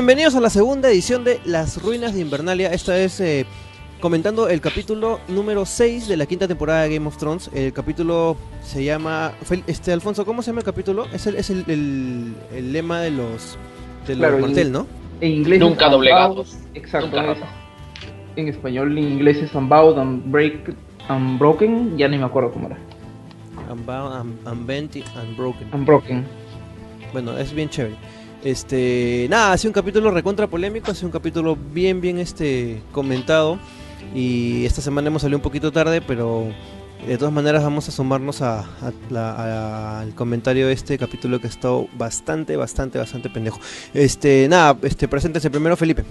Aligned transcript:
Bienvenidos 0.00 0.34
a 0.34 0.40
la 0.40 0.48
segunda 0.48 0.88
edición 0.88 1.24
de 1.24 1.40
Las 1.44 1.82
Ruinas 1.82 2.14
de 2.14 2.22
Invernalia. 2.22 2.72
Esta 2.72 2.98
es 2.98 3.20
eh, 3.20 3.44
comentando 4.00 4.48
el 4.48 4.62
capítulo 4.62 5.20
número 5.28 5.66
6 5.66 6.08
de 6.08 6.16
la 6.16 6.24
quinta 6.24 6.48
temporada 6.48 6.84
de 6.84 6.94
Game 6.94 7.06
of 7.06 7.18
Thrones. 7.18 7.50
El 7.52 7.74
capítulo 7.74 8.38
se 8.62 8.82
llama. 8.82 9.32
Este, 9.66 9.92
Alfonso, 9.92 10.24
¿cómo 10.24 10.40
se 10.40 10.52
llama 10.52 10.60
el 10.60 10.64
capítulo? 10.64 11.04
Es 11.12 11.26
el, 11.26 11.36
es 11.36 11.50
el, 11.50 11.64
el, 11.68 12.72
lema 12.72 13.02
de 13.02 13.10
los. 13.10 13.58
de 14.06 14.16
los 14.16 14.40
Martel, 14.40 14.72
¿no? 14.72 14.86
En 15.20 15.32
inglés. 15.32 15.60
Nunca 15.60 15.90
doblegados. 15.90 16.56
Exacto. 16.72 17.20
en 18.36 18.48
español, 18.48 18.96
en 18.96 19.04
inglés 19.04 19.36
es 19.36 19.54
Unbound, 19.54 19.98
Unbreak, 19.98 20.74
Unbroken. 21.10 21.98
Ya 21.98 22.08
ni 22.08 22.16
me 22.16 22.24
acuerdo 22.24 22.52
cómo 22.52 22.68
era. 22.68 22.78
Unbound, 23.70 24.48
Unbent, 24.48 24.96
Unbroken. 25.22 25.68
Unbroken. 25.74 26.24
Bueno, 27.12 27.36
es 27.36 27.52
bien 27.52 27.68
chévere. 27.68 27.96
Este, 28.44 29.26
nada, 29.28 29.52
ha 29.52 29.58
sido 29.58 29.70
un 29.70 29.74
capítulo 29.74 30.10
recontra 30.10 30.46
polémico, 30.46 30.90
ha 30.90 30.94
sido 30.94 31.08
un 31.08 31.12
capítulo 31.12 31.56
bien, 31.56 32.00
bien 32.00 32.18
este, 32.18 32.82
comentado. 32.92 33.58
Y 34.14 34.64
esta 34.64 34.80
semana 34.80 35.08
hemos 35.08 35.22
salido 35.22 35.38
un 35.38 35.42
poquito 35.42 35.70
tarde, 35.70 36.00
pero 36.00 36.46
de 37.06 37.18
todas 37.18 37.32
maneras 37.32 37.62
vamos 37.62 37.88
a 37.88 37.92
sumarnos 37.92 38.40
al 38.42 40.14
comentario 40.14 40.66
de 40.66 40.72
este 40.72 40.98
capítulo 40.98 41.38
que 41.38 41.46
ha 41.46 41.50
estado 41.50 41.88
bastante, 41.94 42.56
bastante, 42.56 42.98
bastante 42.98 43.28
pendejo. 43.28 43.60
Este, 43.92 44.48
nada, 44.48 44.76
este, 44.82 45.06
preséntese 45.06 45.50
primero 45.50 45.76
Felipe. 45.76 46.04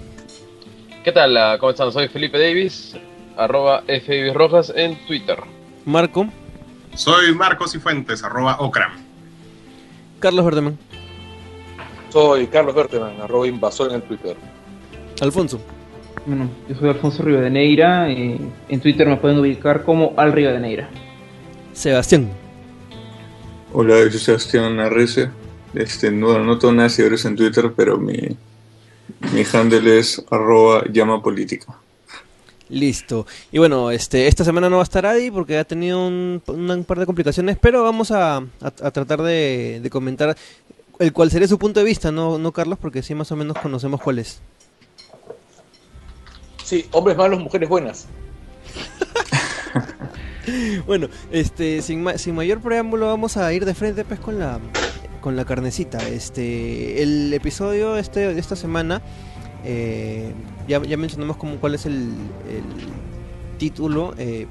¿Qué 1.04 1.12
tal? 1.12 1.36
Ah, 1.36 1.56
¿Cómo 1.58 1.70
están? 1.70 1.90
Soy 1.92 2.08
Felipe 2.08 2.38
Davis, 2.38 2.96
arroba 3.36 3.82
Rojas 4.34 4.72
en 4.76 4.96
Twitter. 5.06 5.38
Marco. 5.84 6.28
Soy 6.94 7.34
Marcos 7.34 7.74
y 7.74 7.78
Fuentes, 7.78 8.22
arroba 8.22 8.56
Ocram. 8.60 8.92
Carlos 10.20 10.44
Verdeman. 10.44 10.78
Soy 12.10 12.48
Carlos 12.48 12.74
Berteman, 12.74 13.20
arroba 13.20 13.46
invasor 13.46 13.90
en 13.90 13.96
el 13.96 14.02
Twitter. 14.02 14.36
Alfonso. 15.20 15.60
Bueno, 16.26 16.50
yo 16.68 16.74
soy 16.74 16.88
Alfonso 16.88 17.22
Rivadeneira. 17.22 18.10
Eh, 18.10 18.38
en 18.68 18.80
Twitter 18.80 19.06
me 19.06 19.16
pueden 19.16 19.38
ubicar 19.38 19.84
como 19.84 20.12
Al 20.16 20.32
Rivadeneira. 20.32 20.88
Sebastián. 21.72 22.30
Hola, 23.72 23.96
yo 24.04 24.10
soy 24.10 24.20
Sebastián 24.20 24.80
Arrece. 24.80 25.30
Este, 25.74 26.10
no, 26.10 26.38
no 26.40 26.58
tengo 26.58 26.74
nada 26.74 26.88
de 26.88 27.20
en 27.24 27.36
Twitter, 27.36 27.72
pero 27.76 27.96
mi, 27.96 28.16
mi 29.32 29.44
handle 29.52 29.98
es 29.98 30.24
arroba 30.30 30.84
llama 30.92 31.22
política. 31.22 31.76
Listo. 32.68 33.26
Y 33.50 33.58
bueno, 33.58 33.90
este, 33.90 34.26
esta 34.26 34.44
semana 34.44 34.68
no 34.68 34.76
va 34.76 34.82
a 34.82 34.84
estar 34.84 35.04
Adi 35.06 35.30
porque 35.30 35.58
ha 35.58 35.64
tenido 35.64 36.06
un, 36.06 36.42
par 36.86 36.98
de 36.98 37.06
complicaciones, 37.06 37.58
pero 37.60 37.82
vamos 37.82 38.10
a, 38.12 38.44
tratar 38.92 39.22
de, 39.22 39.80
de, 39.82 39.90
comentar 39.90 40.36
el 41.00 41.12
cual 41.12 41.30
sería 41.30 41.48
su 41.48 41.58
punto 41.58 41.80
de 41.80 41.86
vista, 41.86 42.12
¿no, 42.12 42.38
no 42.38 42.52
Carlos? 42.52 42.78
Porque 42.80 43.02
sí 43.02 43.14
más 43.14 43.32
o 43.32 43.36
menos 43.36 43.58
conocemos 43.58 44.00
cuál 44.00 44.20
es. 44.20 44.40
Sí, 46.62 46.86
hombres 46.92 47.16
malos, 47.16 47.40
mujeres 47.40 47.68
buenas. 47.68 48.06
bueno, 50.86 51.08
este, 51.32 51.82
sin, 51.82 52.06
sin 52.18 52.34
mayor 52.36 52.60
preámbulo 52.60 53.06
vamos 53.06 53.36
a 53.36 53.52
ir 53.52 53.64
de 53.64 53.74
frente 53.74 54.04
pues 54.04 54.20
con 54.20 54.38
la 54.38 54.60
con 55.20 55.36
la 55.36 55.44
carnecita. 55.44 55.98
Este, 56.08 57.02
el 57.02 57.32
episodio 57.32 57.96
este 57.96 58.32
de 58.32 58.40
esta 58.40 58.56
semana 58.56 59.02
eh, 59.64 60.32
ya, 60.68 60.82
ya, 60.82 60.96
mencionamos 60.96 61.36
como 61.36 61.56
cuál 61.56 61.74
es 61.74 61.86
el, 61.86 62.10
título 63.58 64.14
eh, 64.16 64.46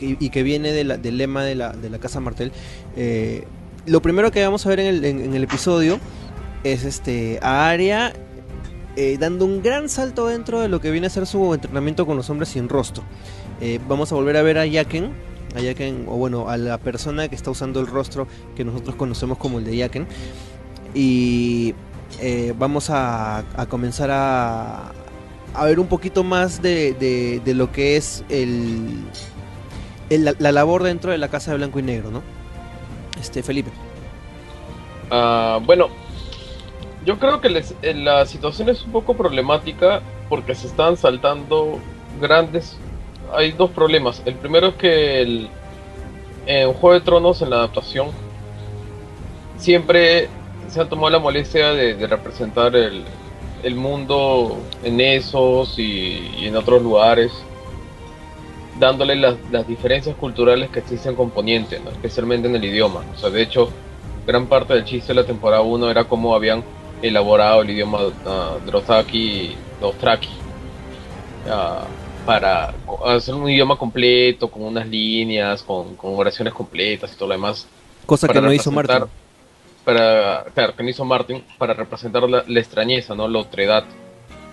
y 0.00 0.30
que 0.30 0.42
viene 0.42 0.72
del 0.72 1.18
lema 1.18 1.44
de 1.44 1.54
la, 1.54 1.72
de 1.72 1.90
la 1.90 1.98
Casa 1.98 2.20
Martel. 2.20 2.52
Eh, 2.96 3.44
lo 3.86 4.02
primero 4.02 4.30
que 4.30 4.42
vamos 4.42 4.64
a 4.66 4.68
ver 4.70 4.80
en 4.80 5.34
el, 5.34 5.42
episodio 5.42 5.98
es 6.62 6.84
este 6.84 7.38
a 7.42 7.68
Arya 7.68 8.12
eh, 8.96 9.16
dando 9.18 9.44
un 9.44 9.62
gran 9.62 9.88
salto 9.88 10.28
dentro 10.28 10.60
de 10.60 10.68
lo 10.68 10.80
que 10.80 10.90
viene 10.90 11.08
a 11.08 11.10
ser 11.10 11.26
su 11.26 11.52
entrenamiento 11.52 12.06
con 12.06 12.16
los 12.16 12.30
hombres 12.30 12.50
sin 12.50 12.68
rostro. 12.68 13.02
Eh, 13.60 13.80
vamos 13.88 14.12
a 14.12 14.14
volver 14.14 14.36
a 14.36 14.42
ver 14.42 14.58
a 14.58 14.66
Yaken, 14.66 15.12
a 15.56 15.60
Yaken, 15.60 16.06
o 16.08 16.16
bueno, 16.16 16.48
a 16.48 16.56
la 16.56 16.78
persona 16.78 17.28
que 17.28 17.34
está 17.34 17.50
usando 17.50 17.80
el 17.80 17.86
rostro 17.86 18.26
que 18.56 18.64
nosotros 18.64 18.96
conocemos 18.96 19.38
como 19.38 19.58
el 19.58 19.64
de 19.64 19.76
Yaken. 19.76 20.06
Y 20.94 21.74
eh, 22.20 22.54
vamos 22.56 22.88
a, 22.90 23.44
comenzar 23.68 24.10
a, 24.12 24.92
ver 25.64 25.80
un 25.80 25.88
poquito 25.88 26.22
más 26.22 26.62
de, 26.62 27.42
lo 27.44 27.72
que 27.72 27.96
es 27.96 28.24
el, 28.28 29.04
la 30.08 30.52
labor 30.52 30.84
dentro 30.84 31.10
de 31.10 31.18
la 31.18 31.28
Casa 31.28 31.50
de 31.50 31.58
Blanco 31.58 31.80
y 31.80 31.82
Negro, 31.82 32.10
¿no? 32.10 32.33
Este 33.18 33.42
Felipe? 33.42 33.70
Ah, 35.10 35.60
bueno, 35.64 35.88
yo 37.04 37.18
creo 37.18 37.40
que 37.40 37.62
eh, 37.82 37.94
la 37.94 38.26
situación 38.26 38.68
es 38.68 38.82
un 38.82 38.92
poco 38.92 39.14
problemática 39.14 40.02
porque 40.28 40.54
se 40.54 40.66
están 40.66 40.96
saltando 40.96 41.78
grandes... 42.20 42.78
Hay 43.32 43.52
dos 43.52 43.70
problemas. 43.70 44.22
El 44.26 44.34
primero 44.34 44.68
es 44.68 44.74
que 44.74 45.22
el, 45.22 45.48
en 46.46 46.72
Juego 46.74 46.94
de 46.94 47.00
Tronos, 47.00 47.42
en 47.42 47.50
la 47.50 47.56
adaptación, 47.56 48.08
siempre 49.56 50.28
se 50.68 50.80
ha 50.80 50.88
tomado 50.88 51.10
la 51.10 51.18
molestia 51.18 51.72
de, 51.72 52.06
representar 52.06 52.76
el, 52.76 53.02
el, 53.62 53.74
mundo 53.74 54.58
en 54.82 55.00
esos 55.00 55.78
y 55.78 56.46
en 56.46 56.56
otros 56.56 56.82
lugares 56.82 57.32
dándole 58.78 59.16
las, 59.16 59.36
las, 59.50 59.66
diferencias 59.66 60.16
culturales 60.16 60.70
que 60.70 60.80
existen 60.80 61.14
componentes, 61.14 61.80
especialmente 61.92 62.48
en 62.48 62.56
el 62.56 62.64
idioma. 62.64 63.04
O 63.14 63.18
sea, 63.18 63.30
de 63.30 63.42
hecho, 63.42 63.70
gran 64.26 64.46
parte 64.46 64.74
del 64.74 64.84
chiste 64.84 65.08
de 65.08 65.20
la 65.20 65.26
temporada 65.26 65.62
1 65.62 65.90
era 65.90 66.04
cómo 66.04 66.34
habían 66.34 66.64
elaborado 67.02 67.62
el 67.62 67.70
idioma 67.70 68.06
uh, 68.06 68.66
Drothaki, 68.66 69.54
Dothraki, 69.80 70.28
uh, 71.46 72.26
para 72.26 72.74
hacer 73.04 73.34
un 73.34 73.48
idioma 73.48 73.76
completo, 73.76 74.50
con 74.50 74.62
unas 74.62 74.86
líneas, 74.86 75.62
con, 75.62 75.94
con 75.96 76.14
oraciones 76.16 76.54
completas 76.54 77.12
y 77.12 77.16
todo 77.16 77.28
lo 77.28 77.34
demás. 77.34 77.66
Cosa 78.06 78.28
que 78.28 78.40
no 78.40 78.52
hizo 78.52 78.70
Martin. 78.72 79.04
Para, 79.84 80.44
claro, 80.54 80.74
que 80.74 80.82
no 80.82 80.88
hizo 80.88 81.04
Martin, 81.04 81.44
para 81.58 81.74
representar 81.74 82.22
la, 82.22 82.42
la 82.46 82.60
extrañeza, 82.60 83.14
¿no? 83.14 83.28
la 83.28 83.40
otredad 83.40 83.84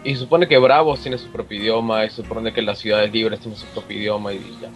y 0.03 0.15
supone 0.15 0.47
que 0.47 0.57
Bravos 0.57 1.01
tiene 1.01 1.17
su 1.17 1.27
propio 1.31 1.59
idioma, 1.59 2.05
y 2.05 2.09
supone 2.09 2.53
que 2.53 2.61
las 2.61 2.79
ciudades 2.79 3.11
libres 3.11 3.39
tienen 3.39 3.59
su 3.59 3.67
propio 3.67 3.97
idioma 3.97 4.33
y 4.33 4.39
ya. 4.61 4.69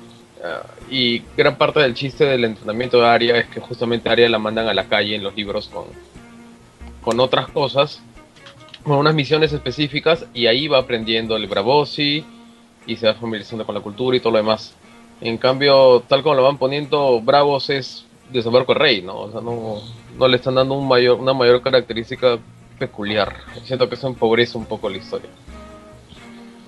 Ah, 0.43 0.63
y 0.89 1.23
gran 1.35 1.57
parte 1.57 1.79
del 1.79 1.93
chiste 1.93 2.25
del 2.25 2.43
entrenamiento 2.43 2.99
de 2.99 3.07
Aria 3.07 3.37
es 3.37 3.47
que 3.47 3.59
justamente 3.59 4.09
Aria 4.09 4.29
la 4.29 4.37
mandan 4.37 4.67
a 4.67 4.73
la 4.73 4.85
calle 4.85 5.15
en 5.15 5.23
los 5.23 5.35
libros 5.35 5.69
con, 5.69 5.85
con 7.01 7.19
otras 7.19 7.47
cosas, 7.49 8.01
con 8.83 8.97
unas 8.97 9.15
misiones 9.15 9.51
específicas, 9.53 10.25
y 10.33 10.47
ahí 10.47 10.67
va 10.67 10.79
aprendiendo 10.79 11.35
el 11.35 11.47
Bravosi 11.47 12.23
y 12.85 12.95
se 12.95 13.07
va 13.07 13.15
familiarizando 13.15 13.65
con 13.65 13.73
la 13.73 13.81
cultura 13.81 14.15
y 14.15 14.19
todo 14.19 14.33
lo 14.33 14.37
demás. 14.37 14.75
En 15.21 15.37
cambio, 15.37 16.03
tal 16.07 16.21
como 16.21 16.35
lo 16.35 16.43
van 16.43 16.57
poniendo, 16.57 17.21
Bravos 17.21 17.69
es 17.69 18.05
desembarco 18.29 18.73
el 18.73 18.79
rey, 18.79 19.01
¿no? 19.01 19.21
O 19.21 19.31
sea, 19.31 19.41
no, 19.41 19.81
no 20.17 20.27
le 20.27 20.37
están 20.37 20.55
dando 20.55 20.75
un 20.75 20.87
mayor, 20.87 21.19
una 21.19 21.33
mayor 21.33 21.61
característica 21.61 22.37
peculiar. 22.77 23.35
Siento 23.63 23.89
que 23.89 23.95
eso 23.95 24.07
empobrece 24.07 24.57
un 24.57 24.65
poco 24.65 24.89
la 24.89 24.97
historia. 24.97 25.29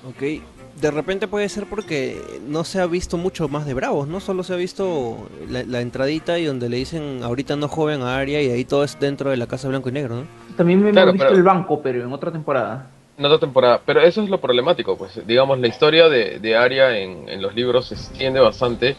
Ok, 0.07 0.41
de 0.79 0.91
repente 0.91 1.27
puede 1.27 1.49
ser 1.49 1.65
porque 1.65 2.21
no 2.47 2.63
se 2.63 2.79
ha 2.79 2.85
visto 2.85 3.17
mucho 3.17 3.47
más 3.47 3.65
de 3.65 3.73
Bravos, 3.73 4.07
¿no? 4.07 4.19
Solo 4.19 4.43
se 4.43 4.53
ha 4.53 4.57
visto 4.57 5.27
la, 5.49 5.81
entradita 5.81 6.37
y 6.39 6.45
donde 6.45 6.69
le 6.69 6.77
dicen 6.77 7.21
ahorita 7.23 7.55
no 7.55 7.67
joven 7.67 8.01
a 8.01 8.17
Aria 8.17 8.41
y 8.41 8.49
ahí 8.51 8.63
todo 8.63 8.83
es 8.83 8.99
dentro 8.99 9.31
de 9.31 9.37
la 9.37 9.47
casa 9.47 9.67
blanco 9.67 9.89
y 9.89 9.93
negro, 9.93 10.15
¿no? 10.15 10.23
También 10.55 10.81
me 10.81 10.89
hemos 10.89 11.13
visto 11.13 11.29
el 11.29 11.43
banco, 11.43 11.81
pero 11.81 12.03
en 12.03 12.13
otra 12.13 12.31
temporada. 12.31 12.89
En 13.17 13.25
otra 13.25 13.39
temporada, 13.39 13.81
pero 13.83 14.01
eso 14.01 14.21
es 14.21 14.29
lo 14.29 14.39
problemático, 14.39 14.95
pues 14.95 15.19
digamos 15.25 15.59
la 15.59 15.67
historia 15.67 16.07
de, 16.07 16.37
de 16.37 16.55
Aria 16.55 16.95
en, 16.99 17.27
en 17.27 17.41
los 17.41 17.55
libros 17.55 17.87
se 17.87 17.95
extiende 17.95 18.39
bastante 18.39 18.95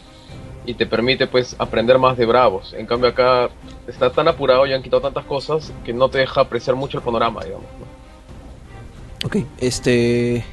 y 0.69 0.75
te 0.75 0.85
permite 0.85 1.27
pues 1.27 1.57
aprender 1.59 1.99
más 1.99 2.19
de 2.19 2.27
Bravos. 2.27 2.75
En 2.75 2.85
cambio 2.85 3.09
acá 3.09 3.49
está 3.87 4.11
tan 4.11 4.29
apurado 4.29 4.67
y 4.67 4.75
han 4.75 4.83
quitado 4.83 5.01
tantas 5.01 5.25
cosas 5.25 5.73
que 5.83 5.95
no 5.95 6.11
te 6.11 6.19
deja 6.19 6.43
apreciar 6.43 6.77
mucho 6.77 6.99
el 6.99 7.05
panorama, 7.05 7.43
digamos. 7.43 7.65
Ok, 9.25 9.37
este... 9.57 10.45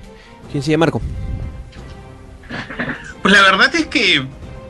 ¿Quién 0.50 0.64
sigue 0.64 0.78
Marco? 0.78 1.02
Pues 3.22 3.34
la 3.34 3.42
verdad 3.42 3.76
es 3.76 3.88
que 3.88 4.26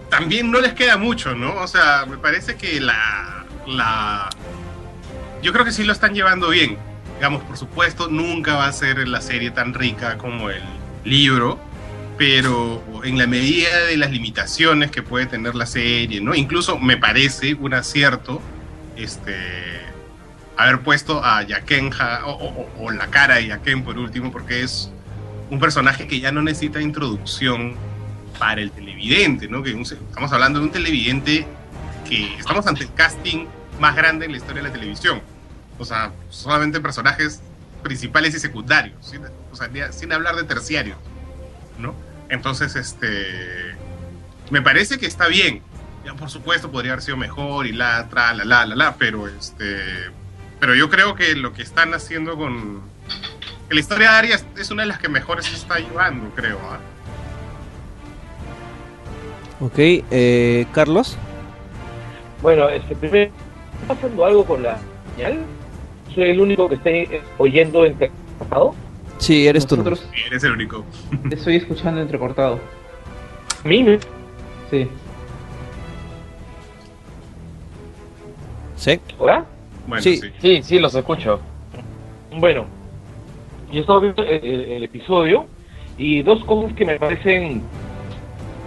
también 0.10 0.50
no 0.50 0.60
les 0.60 0.74
queda 0.74 0.98
mucho, 0.98 1.36
¿no? 1.36 1.54
O 1.62 1.68
sea, 1.68 2.08
me 2.08 2.18
parece 2.18 2.56
que 2.56 2.82
la... 2.82 3.46
la... 3.68 4.32
Yo 5.44 5.54
creo 5.54 5.64
que 5.64 5.72
sí 5.72 5.84
lo 5.84 5.94
están 5.94 6.16
llevando 6.16 6.50
bien. 6.50 6.80
Digamos, 7.18 7.44
por 7.44 7.56
supuesto, 7.56 8.08
nunca 8.08 8.56
va 8.56 8.66
a 8.66 8.72
ser 8.72 9.08
la 9.08 9.22
serie 9.22 9.52
tan 9.52 9.76
rica 9.76 10.18
como 10.18 10.50
el 10.50 10.64
libro, 11.04 11.60
pero 12.18 12.84
en 13.04 13.18
la 13.18 13.28
medida 13.28 13.86
de 13.86 13.98
las 13.98 14.12
limitaciones 14.12 14.92
que 14.92 15.02
puede 15.02 15.26
tener 15.26 15.56
la 15.56 15.66
serie, 15.66 16.22
¿no? 16.22 16.34
Incluso 16.34 16.78
me 16.78 16.98
parece 16.98 17.56
un 17.56 17.74
acierto 17.74 18.42
este, 18.96 19.36
haber 20.58 20.82
puesto 20.82 21.24
a 21.24 21.44
Yaken 21.44 21.92
o, 22.26 22.92
la 22.92 23.08
cara 23.08 23.36
de 23.36 23.48
Yaken 23.48 23.84
por 23.84 23.98
último, 23.98 24.32
porque 24.32 24.64
es 24.64 24.90
un 25.50 25.60
personaje 25.60 26.08
que 26.08 26.20
ya 26.20 26.32
no 26.32 26.42
necesita 26.42 26.82
introducción 26.82 27.76
para 28.40 28.62
el 28.62 28.72
televidente, 28.72 29.48
¿no? 29.48 29.62
Que 29.64 29.72
estamos 29.72 30.32
hablando 30.32 30.60
de 30.60 30.66
un 30.66 30.72
televidente 30.72 31.46
que 32.08 32.36
estamos 32.38 32.66
ante 32.68 32.84
el 32.84 32.94
casting 32.94 33.46
más 33.80 33.96
grande 33.96 34.26
en 34.26 34.32
la 34.32 34.38
historia 34.38 34.62
de 34.62 34.70
la 34.70 34.74
televisión. 34.74 35.22
O 35.78 35.86
sea, 35.86 36.14
solamente 36.30 36.80
personajes 36.80 37.42
principales 37.84 38.34
y 38.36 38.40
secundarios, 38.40 38.96
o 39.52 39.56
sea, 39.56 39.70
sin 39.92 40.12
hablar 40.12 40.36
de 40.36 40.44
terciarios, 40.44 40.98
¿no? 41.78 41.94
Entonces, 42.30 42.75
este, 42.75 43.75
me 44.50 44.62
parece 44.62 44.98
que 44.98 45.06
está 45.06 45.27
bien. 45.27 45.62
Ya, 46.06 46.13
por 46.13 46.30
supuesto, 46.30 46.72
podría 46.72 46.94
haber 46.94 47.04
sido 47.04 47.18
mejor 47.18 47.66
y 47.66 47.72
la, 47.72 48.07
tra, 48.10 48.33
la, 48.33 48.45
la, 48.45 48.66
la, 48.66 48.75
la, 48.75 48.95
pero 48.95 49.27
este, 49.27 49.66
pero 50.60 50.75
yo 50.75 50.89
creo 50.89 51.16
que 51.16 51.36
lo 51.36 51.51
que 51.54 51.63
están 51.63 51.94
haciendo 51.95 52.36
con, 52.38 52.81
que 53.68 53.74
la 53.74 53.80
historia 53.80 54.12
de 54.12 54.18
Arya 54.18 54.39
es- 54.57 54.69
una 54.72 54.83
de 54.83 54.89
las 54.89 55.00
que 55.00 55.10
mejor 55.10 55.44
se 55.44 55.56
está 55.56 55.80
llevando, 55.80 56.30
creo. 56.36 56.60
¿ah? 56.69 56.80
Ok, 59.60 59.74
eh, 59.77 60.66
Carlos. 60.74 61.18
Bueno, 62.42 62.69
este, 62.69 62.95
primero, 62.95 63.31
¿está 63.81 63.94
pasando 63.95 64.25
algo 64.25 64.45
con 64.45 64.62
la 64.63 64.77
señal? 65.16 65.39
¿Soy 66.13 66.30
el 66.30 66.39
único 66.42 66.69
que 66.69 66.75
está 66.75 66.89
eh, 66.89 67.22
oyendo 67.38 67.86
entrecortado? 67.86 68.75
Sí, 69.25 69.48
eres 69.48 69.66
tú. 69.66 69.75
Nosotros 69.75 70.07
Sí, 70.13 70.22
eres 70.27 70.44
el 70.44 70.51
único. 70.51 70.83
te 71.30 71.33
estoy 71.36 71.56
escuchando 71.56 72.00
entrecortado. 72.00 72.60
A 73.63 73.68
mí. 73.68 73.98
Sí. 74.69 74.88
Sí. 78.75 79.00
¿Hola? 79.18 79.45
Bueno, 79.88 80.04
Sí. 80.04 80.18
sí. 80.18 80.30
Sí, 80.39 80.62
sí, 80.63 80.80
los 80.80 80.94
escucho. 80.94 81.39
Bueno, 82.38 82.66
yo 83.72 83.81
estaba 83.81 84.00
viendo 84.00 84.22
el, 84.24 84.45
el- 84.45 84.72
el 84.74 84.83
episodio 84.83 85.45
y 85.98 86.22
dos 86.22 86.44
cosas 86.45 86.74
que 86.75 86.86
me 86.86 87.00
parecen 87.00 87.63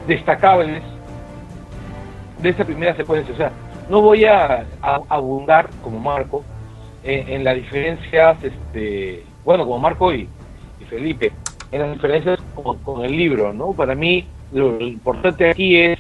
destacables 0.09 0.83
de 2.43 2.49
esta 2.49 2.65
primera 2.65 2.97
secuencia. 2.97 3.33
O 3.33 3.37
sea, 3.37 3.53
no 3.89 4.01
voy 4.01 4.25
a, 4.25 4.67
a- 4.83 5.01
abundar 5.09 5.71
como 5.85 6.01
Marco 6.01 6.43
en, 7.05 7.29
en 7.29 7.45
las 7.45 7.55
diferencias, 7.55 8.43
este, 8.43 9.23
bueno, 9.45 9.65
como 9.65 9.79
Marco 9.79 10.13
y 10.13 10.29
Felipe, 10.89 11.33
en 11.71 11.81
las 11.81 11.93
diferencias 11.93 12.41
con, 12.85 13.05
el 13.05 13.13
libro, 13.13 13.53
¿no? 13.53 13.73
Para 13.73 13.95
mí 13.95 14.27
lo, 14.53 14.73
lo 14.73 14.87
importante 14.87 15.51
aquí 15.51 15.77
es 15.77 15.99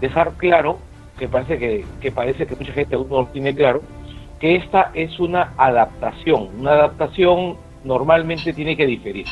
dejar 0.00 0.32
claro, 0.32 0.78
que 1.18 1.28
parece 1.28 1.58
que, 1.58 1.84
que 2.00 2.10
parece 2.10 2.46
que 2.46 2.56
mucha 2.56 2.72
gente 2.72 2.94
aún 2.94 3.08
no 3.08 3.22
lo 3.22 3.26
tiene 3.28 3.54
claro, 3.54 3.82
que 4.40 4.56
esta 4.56 4.90
es 4.94 5.20
una 5.20 5.52
adaptación. 5.56 6.48
Una 6.58 6.72
adaptación 6.72 7.56
normalmente 7.84 8.52
tiene 8.52 8.76
que 8.76 8.86
diferir. 8.86 9.26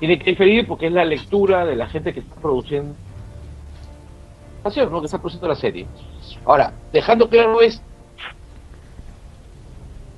Tiene 0.00 0.18
que 0.18 0.30
diferir 0.30 0.66
porque 0.66 0.86
es 0.86 0.92
la 0.92 1.04
lectura 1.04 1.64
de 1.64 1.76
la 1.76 1.86
gente 1.86 2.12
que 2.12 2.20
está 2.20 2.34
produciendo 2.36 2.94
¿no? 4.90 5.00
que 5.00 5.06
está 5.06 5.18
produciendo 5.18 5.48
la 5.48 5.54
serie. 5.54 5.86
Ahora, 6.44 6.72
dejando 6.92 7.28
claro 7.28 7.60
es 7.60 7.82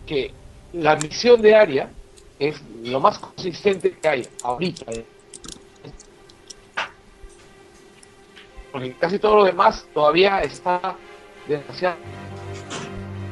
que 0.06 0.31
la 0.73 0.97
misión 0.97 1.43
de 1.43 1.55
Aria 1.55 1.91
es 2.38 2.56
lo 2.85 3.00
más 3.00 3.19
consistente 3.19 3.93
que 3.93 4.09
hay 4.09 4.29
ahorita. 4.43 4.87
Porque 8.73 8.93
casi 8.94 9.19
todo 9.19 9.37
lo 9.37 9.44
demás 9.44 9.87
todavía 9.94 10.43
está 10.43 10.97
demasiado 11.49 11.97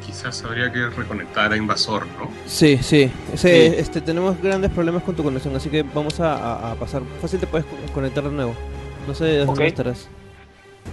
Quizás 0.05 0.45
habría 0.45 0.73
que 0.73 0.87
reconectar 0.91 1.53
a 1.53 1.57
Invasor, 1.57 2.07
¿no? 2.19 2.31
Sí, 2.47 2.79
sí. 2.79 3.11
Ese- 3.33 3.71
Sí. 3.71 3.77
Este, 3.79 4.01
tenemos 4.01 4.41
grandes 4.41 4.71
problemas 4.71 5.03
con 5.03 5.17
tu 5.17 5.25
conexión, 5.25 5.57
así 5.57 5.69
que 5.69 5.83
vamos 5.83 6.21
a, 6.21 6.35
a- 6.37 6.73
a 6.73 6.75
pasar. 6.77 7.03
Fácil 7.21 7.41
te 7.41 7.47
puedes 7.49 7.67
co- 7.67 7.77
conectar 7.93 8.23
de 8.23 8.31
nuevo. 8.31 8.55
No 9.09 9.15
sé 9.15 9.25
de 9.25 9.39
dónde 9.45 9.67
estarás. 9.67 10.09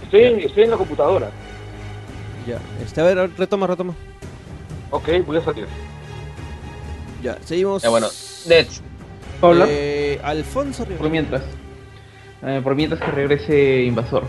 Estoy, 0.02 0.24
en- 0.24 0.40
estoy 0.40 0.64
en 0.64 0.70
la 0.70 0.76
computadora. 0.76 1.30
Ya. 2.48 2.58
Este, 2.84 3.00
a 3.00 3.04
ver, 3.04 3.30
retoma, 3.38 3.68
retoma. 3.68 3.94
Ok, 4.90 5.08
voy 5.24 5.36
a 5.36 5.44
salir. 5.44 5.66
Ya, 7.22 7.36
seguimos. 7.44 7.82
Ya, 7.82 7.88
bueno, 7.90 8.08
Nets. 8.48 8.82
¿Puedo 9.40 9.52
hablar? 9.54 9.68
Eh, 9.70 10.18
Alfonso 10.22 10.84
Rivera. 10.84 11.00
Por 11.02 11.10
mientras. 11.10 11.42
Eh, 12.44 12.60
por 12.62 12.74
mientras 12.74 13.00
que 13.00 13.10
regrese 13.10 13.82
Invasor. 13.84 14.24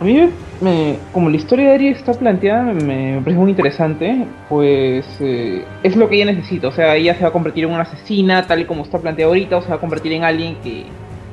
A 0.00 0.04
mí, 0.04 0.12
me, 0.14 0.28
me- 0.60 0.98
como 1.12 1.30
la 1.30 1.36
historia 1.36 1.68
de 1.70 1.74
Ari 1.74 1.88
está 1.88 2.12
planteada, 2.12 2.62
me, 2.64 3.14
me 3.14 3.20
parece 3.22 3.38
muy 3.38 3.50
interesante. 3.50 4.26
Pues 4.48 5.06
eh, 5.20 5.64
es 5.82 5.96
lo 5.96 6.08
que 6.08 6.16
ella 6.16 6.32
necesita. 6.32 6.68
O 6.68 6.72
sea, 6.72 6.96
ella 6.96 7.14
se 7.14 7.22
va 7.22 7.28
a 7.28 7.32
convertir 7.32 7.64
en 7.64 7.70
una 7.70 7.82
asesina, 7.82 8.46
tal 8.46 8.60
y 8.60 8.64
como 8.66 8.82
está 8.82 8.98
planteado 8.98 9.30
ahorita, 9.30 9.56
o 9.56 9.62
se 9.62 9.68
va 9.68 9.76
a 9.76 9.80
convertir 9.80 10.12
en 10.12 10.24
alguien 10.24 10.56
que, 10.62 10.84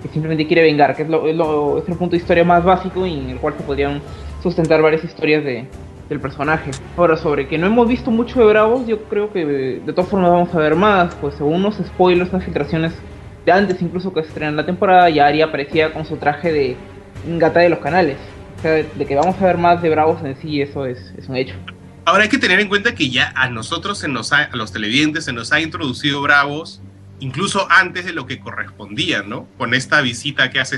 que 0.01 0.10
simplemente 0.10 0.45
quiere 0.48 0.62
vengar, 0.63 0.95
que 0.95 1.04
es, 1.04 1.10
lo, 1.10 1.28
es, 1.28 1.36
lo- 1.36 1.80
es 1.80 1.90
el 1.90 1.95
punto 1.95 2.12
de 2.16 2.22
historia 2.22 2.44
más 2.44 2.63
básico 2.63 3.06
y 3.06 3.13
en 3.13 3.30
el 3.31 3.38
cual 3.38 3.56
se 3.57 3.63
podrían 3.63 4.01
sustentar 4.42 4.81
varias 4.81 5.04
historias 5.04 5.44
de, 5.44 5.66
del 6.09 6.19
personaje. 6.19 6.71
Ahora, 6.97 7.17
sobre 7.17 7.47
que 7.47 7.57
no 7.57 7.67
hemos 7.67 7.88
visto 7.88 8.11
mucho 8.11 8.39
de 8.39 8.45
Bravos, 8.45 8.85
yo 8.88 9.03
creo 9.05 9.31
que 9.31 9.45
de 9.45 9.94
todas 9.94 10.09
formas 10.09 10.31
vamos 10.31 10.53
a 10.53 10.59
ver 10.59 10.75
más. 10.75 11.15
Pues 11.15 11.35
según 11.35 11.55
unos 11.55 11.75
spoilers, 11.75 12.31
unas 12.31 12.44
filtraciones 12.45 12.94
de 13.45 13.51
antes 13.51 13.81
incluso 13.81 14.13
que 14.13 14.21
se 14.21 14.29
estrenó 14.29 14.51
la 14.51 14.65
temporada, 14.65 15.09
ya 15.09 15.27
Ari 15.27 15.41
aparecía 15.41 15.94
con 15.94 16.05
su 16.05 16.17
traje 16.17 16.51
de 16.51 16.77
gata 17.38 17.59
de 17.59 17.69
los 17.69 17.79
canales. 17.79 18.17
O 18.59 18.61
sea, 18.61 18.71
de, 18.71 19.05
que 19.05 19.15
vamos 19.15 19.41
a 19.41 19.45
ver 19.45 19.57
más 19.57 19.81
de 19.81 19.89
Bravos 19.89 20.23
en 20.23 20.35
sí, 20.38 20.61
eso 20.61 20.85
es, 20.85 21.13
un 21.27 21.35
hecho. 21.35 21.55
Ahora 22.06 22.23
hay 22.23 22.29
que 22.29 22.38
tener 22.38 22.59
en 22.59 22.67
cuenta 22.67 22.95
que 22.95 23.09
ya 23.09 23.31
a 23.35 23.49
nosotros, 23.49 23.97
se 23.97 24.07
nos 24.07 24.33
ha- 24.33 24.44
a 24.44 24.56
los 24.56 24.71
televidentes, 24.71 25.25
se 25.25 25.33
nos 25.33 25.51
ha 25.51 25.61
introducido 25.61 26.21
Bravos 26.21 26.81
incluso 27.19 27.65
antes 27.69 28.06
de 28.06 28.11
lo 28.11 28.25
que 28.25 28.39
correspondía, 28.39 29.23
¿no? 29.23 29.47
Con 29.57 29.73
esta 29.73 30.01
visita 30.01 30.49
que 30.49 30.59
hace 30.59 30.77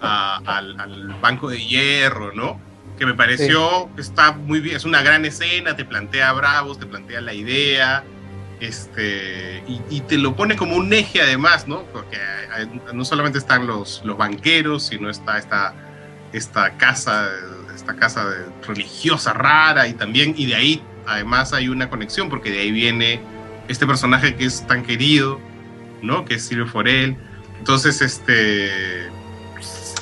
al, 0.00 0.80
al 0.80 1.16
Banco 1.20 1.48
de 1.48 1.64
Hierro, 1.64 2.32
¿no? 2.32 2.60
Que 2.98 3.04
me 3.06 3.14
pareció 3.14 3.90
que 3.94 4.00
está 4.00 4.32
muy 4.32 4.60
bien, 4.60 4.76
es 4.76 4.84
una 4.84 5.02
gran 5.02 5.24
escena, 5.24 5.76
te 5.76 5.84
plantea 5.84 6.32
Bravos, 6.32 6.78
te 6.78 6.86
plantea 6.86 7.20
la 7.20 7.34
idea, 7.34 8.04
este, 8.60 9.62
y, 9.68 9.80
y 9.90 10.00
te 10.00 10.16
lo 10.16 10.34
pone 10.34 10.56
como 10.56 10.76
un 10.76 10.92
eje 10.92 11.20
además, 11.20 11.68
¿no? 11.68 11.82
Porque 11.92 12.16
eh, 12.16 12.66
no 12.94 13.04
solamente 13.04 13.38
están 13.38 13.66
los, 13.66 14.00
los 14.04 14.16
banqueros, 14.16 14.86
sino 14.86 15.10
está 15.10 15.36
esta, 15.38 15.74
esta 16.32 16.76
casa, 16.78 17.28
esta 17.74 17.96
casa 17.96 18.28
de- 18.30 18.46
religiosa 18.66 19.34
rara 19.34 19.86
y 19.88 19.92
también, 19.92 20.34
y 20.36 20.46
de 20.46 20.54
ahí 20.54 20.82
además 21.06 21.52
hay 21.52 21.68
una 21.68 21.90
conexión 21.90 22.30
porque 22.30 22.50
de 22.50 22.60
ahí 22.60 22.70
viene 22.70 23.20
este 23.68 23.86
personaje 23.86 24.36
que 24.36 24.46
es 24.46 24.66
tan 24.66 24.82
querido, 24.84 25.38
¿no? 26.00 26.24
Que 26.24 26.34
es 26.34 26.46
Silvio 26.46 26.66
Forel. 26.66 27.16
Entonces, 27.58 28.00
este, 28.00 29.08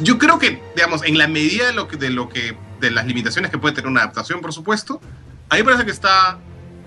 yo 0.00 0.18
creo 0.18 0.38
que, 0.38 0.62
digamos, 0.76 1.02
en 1.04 1.18
la 1.18 1.26
medida 1.28 1.66
de 1.66 1.73
lo 1.73 1.88
que, 1.88 1.97
de 1.97 2.11
lo 2.11 2.28
que, 2.28 2.54
de 2.85 2.91
las 2.91 3.07
limitaciones 3.07 3.50
que 3.50 3.59
puede 3.59 3.75
tener 3.75 3.91
una 3.91 4.03
adaptación, 4.03 4.41
por 4.41 4.53
supuesto, 4.53 5.00
a 5.49 5.55
mí 5.57 5.61
me 5.61 5.64
parece 5.64 5.85
que 5.85 5.91
está, 5.91 6.38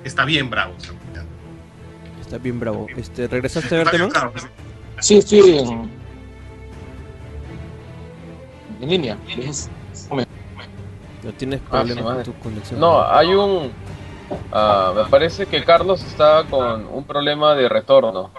está 0.04 0.26
bien 0.26 0.50
bravo. 0.50 0.74
Está 2.22 2.38
bien 2.38 2.60
bravo. 2.60 2.88
Este, 2.96 3.28
¿regresaste 3.28 3.76
a 3.76 3.78
verte, 3.80 3.98
bravo, 4.06 4.34
sí. 5.00 5.22
Sí, 5.22 5.40
en, 5.60 5.90
en 8.82 8.90
línea. 8.90 9.18
No 11.24 11.34
tienes 11.34 11.60
Ah, 11.66 11.82
problemas 11.84 12.14
con 12.16 12.24
tu 12.24 12.34
conexión. 12.40 12.80
No, 12.80 13.02
hay 13.04 13.34
un. 13.34 13.72
ah, 14.52 14.94
me 14.96 15.06
parece 15.06 15.46
que 15.46 15.64
Carlos 15.64 16.04
está 16.04 16.44
con 16.50 16.86
un 16.88 17.04
problema 17.04 17.56
de 17.56 17.68
retorno. 17.70 18.32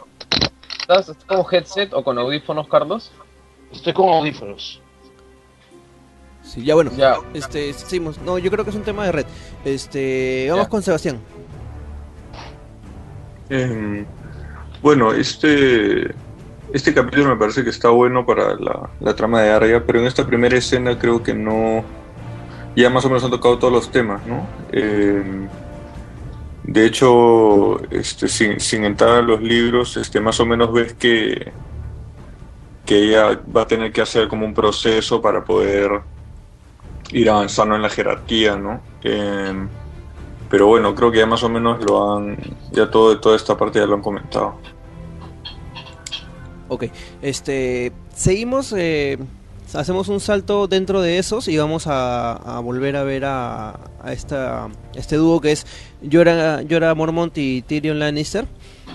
¿Estás, 0.81 1.09
estás 1.11 1.25
con 1.27 1.45
headset 1.55 1.93
o 1.93 2.03
con 2.03 2.19
audífonos, 2.19 2.67
Carlos? 2.69 3.11
Estoy 3.73 3.93
con 3.93 4.09
audífonos. 4.09 4.81
Sí, 6.49 6.65
ya 6.65 6.75
bueno. 6.75 6.91
Ya. 6.97 7.17
Este, 7.35 7.73
seguimos. 7.75 8.19
No, 8.23 8.39
yo 8.39 8.51
creo 8.51 8.65
que 8.65 8.71
es 8.71 8.77
un 8.77 8.83
tema 8.83 9.05
de 9.05 9.13
red. 9.13 9.27
Este, 9.65 10.47
vamos 10.51 10.67
Ya. 10.67 10.71
con 10.71 10.83
Sebastián. 10.83 11.19
Em, 13.51 14.05
bueno, 14.83 15.13
este, 15.13 16.15
este 16.73 16.95
capítulo 16.95 17.29
me 17.31 17.37
parece 17.37 17.65
que 17.65 17.71
está 17.71 17.89
bueno 17.91 18.25
para 18.27 18.55
la, 18.57 18.91
la 19.01 19.15
trama 19.17 19.43
de 19.43 19.51
Arya, 19.51 19.85
pero 19.87 20.01
en 20.01 20.07
esta 20.07 20.27
primera 20.27 20.57
escena 20.57 20.99
creo 20.99 21.23
que 21.23 21.35
no. 21.35 21.85
Ya 22.77 22.91
más 22.91 23.05
o 23.05 23.09
menos 23.09 23.25
han 23.25 23.31
tocado 23.31 23.59
todos 23.59 23.73
los 23.73 23.91
temas, 23.91 24.25
¿no? 24.27 24.47
Em, 24.73 25.49
de 26.65 26.85
hecho, 26.87 27.81
este, 27.91 28.29
sin, 28.29 28.61
sin 28.61 28.85
entrar 28.85 29.11
a 29.17 29.23
los 29.23 29.41
libros, 29.43 29.97
este, 29.97 30.21
más 30.21 30.39
o 30.41 30.47
menos 30.47 30.73
ves 30.73 30.95
que, 30.95 31.53
que 32.85 32.97
ella 33.11 33.41
va 33.55 33.63
a 33.63 33.67
tener 33.67 33.93
que 33.93 34.01
hacer 34.03 34.29
como 34.29 34.47
un 34.47 34.55
proceso 34.55 35.21
para 35.23 35.45
poder 35.45 36.01
ir 37.13 37.31
avanzando 37.31 37.77
en 37.77 37.83
la 37.83 37.89
jerarquía, 37.89 38.57
¿no? 38.57 38.81
Em, 39.03 39.69
pero 40.51 40.67
bueno, 40.67 40.95
creo 40.95 41.11
que 41.11 41.19
ya 41.19 41.27
más 41.27 41.43
o 41.43 41.49
menos 41.49 41.83
lo 41.85 42.17
han, 42.17 42.37
ya 42.73 42.91
todo, 42.91 43.19
toda 43.21 43.37
esta 43.37 43.57
parte 43.57 43.79
ya 43.79 43.87
lo 43.87 43.95
han 43.95 44.03
comentado. 44.03 44.55
Ok, 46.69 46.85
este, 47.23 47.93
seguimos, 48.15 48.75
eh, 48.77 49.19
hacemos 49.75 50.09
un 50.09 50.21
salto 50.21 50.67
dentro 50.69 51.01
de 51.01 51.19
esos 51.19 51.49
y 51.49 51.57
vamos 51.57 51.87
a, 51.87 52.33
a 52.33 52.61
volver 52.61 52.97
a 52.97 53.05
ver 53.05 53.25
a, 53.25 53.79
a 54.03 54.13
esta, 54.13 54.69
este 54.95 55.17
dúo 55.17 55.41
que 55.41 55.53
es 55.53 55.67
Jorah, 56.11 56.63
Jorah 56.69 56.95
Mormont 56.95 57.37
y 57.37 57.63
Tyrion 57.63 57.99
Lannister, 57.99 58.47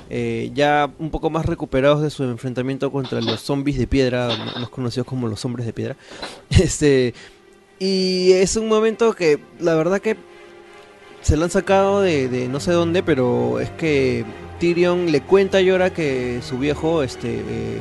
eh, 0.09 0.51
ya 0.53 0.89
un 0.99 1.09
poco 1.09 1.29
más 1.29 1.45
recuperados 1.45 2.01
de 2.01 2.09
su 2.09 2.23
enfrentamiento 2.23 2.91
contra 2.91 3.21
los 3.21 3.41
zombies 3.41 3.77
de 3.77 3.87
piedra, 3.87 4.29
más 4.59 4.69
conocidos 4.69 5.07
como 5.07 5.27
los 5.27 5.43
hombres 5.45 5.65
de 5.65 5.73
piedra. 5.73 5.95
Este, 6.49 7.13
y 7.79 8.31
es 8.33 8.55
un 8.55 8.67
momento 8.67 9.13
que 9.13 9.39
la 9.59 9.75
verdad 9.75 9.99
que 9.99 10.17
se 11.21 11.37
lo 11.37 11.45
han 11.45 11.49
sacado 11.49 12.01
de, 12.01 12.27
de 12.27 12.47
no 12.47 12.59
sé 12.59 12.71
dónde, 12.71 13.03
pero 13.03 13.59
es 13.59 13.69
que 13.71 14.25
Tyrion 14.59 15.11
le 15.11 15.21
cuenta 15.21 15.57
a 15.57 15.61
Yora 15.61 15.93
que 15.93 16.39
su 16.41 16.57
viejo 16.57 17.03
este, 17.03 17.39
eh, 17.39 17.77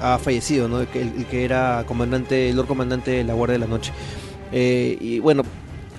ha 0.00 0.18
fallecido, 0.18 0.68
¿no? 0.68 0.90
Que, 0.90 1.02
el, 1.02 1.26
que 1.26 1.44
era 1.44 1.84
comandante, 1.86 2.50
el 2.50 2.56
Lord 2.56 2.66
Comandante 2.66 3.10
de 3.10 3.24
la 3.24 3.34
Guardia 3.34 3.54
de 3.54 3.58
la 3.58 3.66
Noche. 3.66 3.92
Eh, 4.52 4.96
y 5.00 5.18
bueno, 5.18 5.42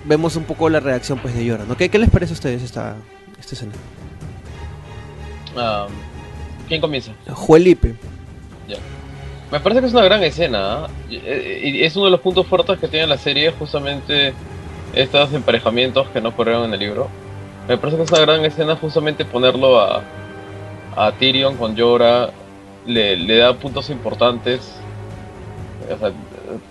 vemos 0.06 0.36
un 0.36 0.44
poco 0.46 0.70
la 0.70 0.80
reacción 0.80 1.20
pues 1.20 1.36
de 1.36 1.46
Yora, 1.46 1.66
¿no? 1.66 1.76
¿Qué, 1.78 1.90
qué 1.90 2.00
les 2.00 2.10
parece 2.10 2.34
a 2.34 2.36
ustedes 2.36 2.64
esta, 2.64 2.96
esta 3.40 3.56
escena? 3.56 3.74
Ah, 5.56 5.88
¿Quién 6.68 6.82
comienza? 6.82 7.12
Juelipe. 7.32 7.96
Me 9.56 9.62
parece 9.62 9.80
que 9.80 9.88
es 9.88 9.94
una 9.94 10.04
gran 10.04 10.22
escena. 10.22 10.84
¿ah? 10.84 10.90
Y- 11.10 11.16
y- 11.16 11.84
es 11.86 11.96
uno 11.96 12.06
de 12.06 12.12
los 12.12 12.20
puntos 12.20 12.46
fuertes 12.46 12.78
que 12.78 12.90
tiene 12.90 13.08
la 13.08 13.18
serie, 13.18 13.52
justamente 13.52 14.34
estos 14.92 15.34
emparejamientos 15.34 16.10
que 16.10 16.20
no 16.20 16.30
ocurrieron 16.30 16.66
en 16.66 16.74
el 16.74 16.80
libro. 16.82 17.08
Me 17.66 17.78
parece 17.78 17.96
que 17.96 18.04
es 18.04 18.12
una 18.12 18.20
gran 18.20 18.44
escena 18.44 18.76
justamente 18.76 19.24
ponerlo 19.24 19.80
a, 19.80 20.04
Tyrion 21.18 21.56
con 21.56 21.78
Jorah. 21.78 22.30
Le, 22.86 23.38
da 23.38 23.54
puntos 23.54 23.90
importantes. 23.90 24.60
Sea, 25.88 26.12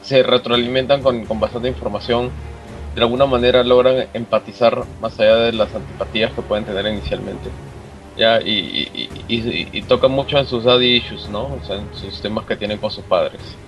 se 0.03 0.23
retroalimentan 0.23 1.03
con 1.03 1.41
bastante 1.41 1.69
información. 1.69 2.31
De 2.95 3.01
alguna 3.01 3.25
manera 3.25 3.65
logran 3.65 4.09
empatizar 4.13 4.85
más 5.01 5.19
allá 5.19 5.37
de 5.37 5.53
las 5.53 5.75
antipatías 5.75 6.33
que 6.35 6.43
pueden 6.43 6.67
tener 6.67 6.87
inicialmente. 6.87 7.49
Ya, 8.17 8.41
y, 8.43 8.51
y, 8.51 9.25
y, 9.27 9.37
y- 9.63 9.69
y 9.79 9.87
tocan 9.87 10.13
mucho 10.13 10.39
en 10.39 10.47
sus 10.47 10.65
daddy 10.65 10.97
issues, 10.97 11.29
¿no? 11.29 11.55
O 11.57 11.63
sea, 11.63 11.77
en 11.79 11.93
sus 11.93 12.21
temas 12.21 12.47
que 12.47 12.57
tienen 12.57 12.79
con 12.79 12.91
sus 12.91 13.05
padres. 13.07 13.61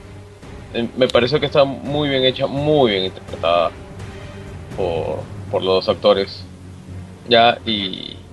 Eh, 0.73 0.91
Me 0.95 1.09
parece 1.09 1.41
que 1.41 1.47
está 1.47 1.65
muy 1.65 2.09
bien 2.11 2.25
hecha, 2.25 2.47
muy 2.49 2.93
bien 2.93 3.05
interpretada 3.07 3.79
por, 4.75 5.27
por 5.49 5.63
los 5.65 5.77
dos 5.87 5.89
actores. 5.91 6.55
Ya, 7.25 7.61
y, 7.65 8.31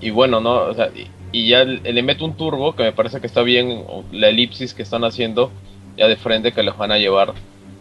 y 0.00 0.10
bueno, 0.10 0.40
¿no? 0.40 0.66
O 0.66 0.74
sea, 0.74 0.90
y, 0.94 1.12
y 1.32 1.48
ya 1.50 1.64
le 1.64 1.80
le 1.92 2.02
meto 2.02 2.24
un 2.24 2.36
turbo 2.36 2.76
que 2.76 2.84
me 2.84 2.92
parece 2.94 3.20
que 3.20 3.26
está 3.28 3.42
bien, 3.42 3.84
la 4.10 4.28
elipsis 4.30 4.74
que 4.74 4.82
están 4.84 5.04
haciendo 5.04 5.52
ya 5.96 6.08
de 6.08 6.16
frente 6.16 6.52
que 6.54 6.62
los 6.64 6.76
van 6.78 6.92
a 6.92 6.98
llevar 6.98 7.34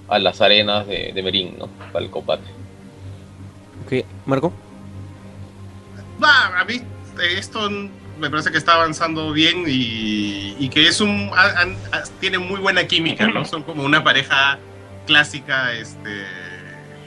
a 0.07 0.19
las 0.19 0.41
arenas 0.41 0.87
de, 0.87 1.13
de 1.13 1.23
Merín, 1.23 1.57
¿no? 1.59 1.73
Para 1.91 2.05
el 2.05 2.11
combate. 2.11 2.49
Ok, 3.79 3.93
Marco. 4.25 4.53
Va, 6.23 6.59
a 6.61 6.65
mí 6.65 6.75
esto 7.21 7.69
me 8.19 8.29
parece 8.29 8.51
que 8.51 8.57
está 8.57 8.73
avanzando 8.73 9.31
bien 9.31 9.63
y, 9.67 10.55
y 10.59 10.69
que 10.69 10.87
es 10.87 10.99
un 11.01 11.29
tiene 12.19 12.37
muy 12.39 12.59
buena 12.59 12.85
química, 12.87 13.27
¿no? 13.27 13.45
Son 13.45 13.63
como 13.63 13.83
una 13.83 14.03
pareja 14.03 14.57
clásica 15.05 15.73
este 15.73 16.25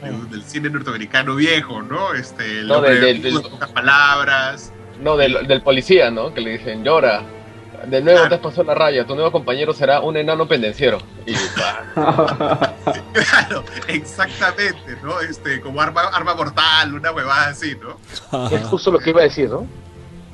del, 0.02 0.30
del 0.30 0.42
cine 0.44 0.70
norteamericano 0.70 1.34
viejo, 1.36 1.82
¿no? 1.82 2.14
Este 2.14 2.60
el 2.60 2.68
No, 2.68 2.76
hombre 2.76 2.94
del- 2.94 3.00
del- 3.00 3.22
de 3.22 3.30
del- 3.40 3.50
pocas 3.50 3.70
palabras. 3.70 4.72
No, 5.02 5.16
del, 5.16 5.46
del 5.46 5.62
policía, 5.62 6.10
¿no? 6.10 6.32
Que 6.34 6.40
le 6.40 6.58
dicen, 6.58 6.84
llora. 6.84 7.22
De 7.86 8.02
nuevo 8.02 8.18
Claro. 8.18 8.28
te 8.28 8.34
has 8.34 8.40
pasado 8.42 8.64
la 8.64 8.74
raya, 8.74 9.06
tu 9.06 9.14
nuevo 9.14 9.32
compañero 9.32 9.72
será 9.72 10.00
un 10.00 10.14
enano 10.14 10.46
pendenciero. 10.46 10.98
Y 11.26 11.32
Claro, 11.94 13.64
exactamente, 13.88 14.96
¿no? 15.02 15.18
Este 15.20 15.60
como 15.60 15.80
arma 15.80 16.02
arma 16.12 16.34
mortal, 16.34 16.94
una 16.94 17.10
huevada 17.10 17.48
así, 17.48 17.76
¿no? 17.80 18.48
Es 18.50 18.62
justo 18.64 18.90
lo 18.90 18.98
que 18.98 19.10
iba 19.10 19.20
a 19.20 19.24
decir, 19.24 19.48
¿no? 19.48 19.66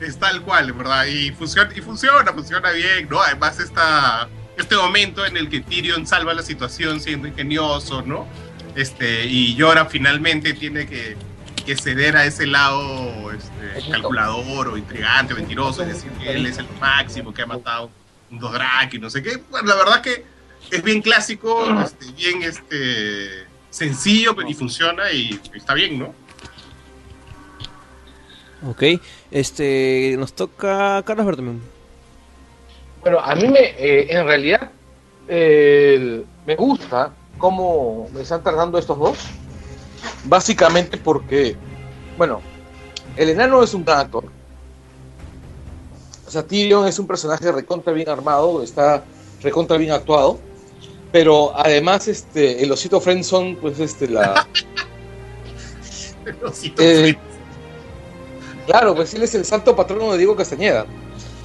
Es 0.00 0.18
tal 0.18 0.42
cual, 0.42 0.72
¿verdad? 0.72 1.06
Y 1.06 1.30
funciona, 1.30 1.70
y 1.74 1.80
funciona, 1.80 2.32
funciona 2.32 2.70
bien, 2.72 3.08
¿no? 3.08 3.22
Además, 3.22 3.58
esta, 3.58 4.28
este 4.56 4.76
momento 4.76 5.24
en 5.24 5.36
el 5.36 5.48
que 5.48 5.60
Tyrion 5.60 6.06
salva 6.06 6.34
la 6.34 6.42
situación 6.42 7.00
siendo 7.00 7.26
ingenioso, 7.28 8.02
¿no? 8.02 8.26
Este, 8.74 9.24
y 9.24 9.54
Yora 9.54 9.86
finalmente 9.86 10.52
tiene 10.52 10.86
que, 10.86 11.16
que 11.64 11.76
ceder 11.76 12.14
a 12.16 12.26
ese 12.26 12.46
lado 12.46 13.32
este, 13.32 13.90
calculador 13.90 14.68
o 14.68 14.76
intrigante, 14.76 15.32
o 15.32 15.36
mentiroso, 15.36 15.82
es 15.82 15.88
decir, 15.88 16.10
que 16.12 16.32
él 16.32 16.44
es 16.46 16.58
el 16.58 16.66
máximo, 16.78 17.32
que 17.32 17.40
ha 17.42 17.46
matado 17.46 17.90
un 18.30 18.38
Dothraki, 18.38 18.98
no 18.98 19.08
sé 19.08 19.22
qué. 19.22 19.38
Bueno, 19.50 19.68
la 19.68 19.76
verdad 19.76 20.02
que 20.02 20.24
es 20.70 20.82
bien 20.82 21.00
clásico, 21.00 21.66
este, 21.82 22.12
bien 22.12 22.42
este, 22.42 23.46
sencillo 23.70 24.36
pero- 24.36 24.48
y 24.48 24.52
funciona 24.52 25.10
y 25.10 25.40
está 25.54 25.72
bien, 25.72 25.98
¿no? 25.98 26.14
Ok, 28.68 28.82
este, 29.30 30.16
nos 30.18 30.32
toca 30.32 31.02
Carlos 31.04 31.26
Bertomeu. 31.26 31.60
Bueno, 33.00 33.20
a 33.20 33.34
mí 33.34 33.46
me, 33.46 33.60
eh, 33.60 34.06
en 34.10 34.26
realidad, 34.26 34.70
eh, 35.28 36.24
me 36.44 36.56
gusta 36.56 37.12
cómo 37.38 38.08
me 38.12 38.22
están 38.22 38.42
tratando 38.42 38.78
estos 38.78 38.98
dos. 38.98 39.18
Básicamente 40.24 40.96
porque, 40.96 41.56
bueno, 42.18 42.40
el 43.16 43.28
enano 43.28 43.62
es 43.62 43.74
un 43.74 43.84
gran 43.84 44.00
actor. 44.00 44.24
O 46.26 46.30
sea, 46.30 46.44
Tyrion 46.44 46.88
es 46.88 46.98
un 46.98 47.06
personaje 47.06 47.52
recontra 47.52 47.92
bien 47.92 48.08
armado, 48.08 48.62
está 48.62 49.04
recontra 49.42 49.76
bien 49.76 49.92
actuado. 49.92 50.40
Pero 51.12 51.56
además, 51.56 52.08
este, 52.08 52.62
el 52.62 52.72
osito 52.72 53.00
Friendson, 53.00 53.56
pues 53.56 53.78
este, 53.78 54.08
la, 54.08 54.46
Pero 56.24 56.52
sí, 56.52 56.74
Eh, 56.78 57.16
Claro, 58.66 58.94
pues 58.94 59.14
él 59.14 59.22
es 59.22 59.34
el 59.34 59.44
santo 59.44 59.74
patrono 59.76 60.12
de 60.12 60.18
Diego 60.18 60.34
Castañeda. 60.36 60.86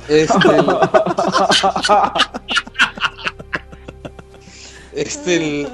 Este, 0.07 0.37
este 4.93 5.35
el, 5.35 5.67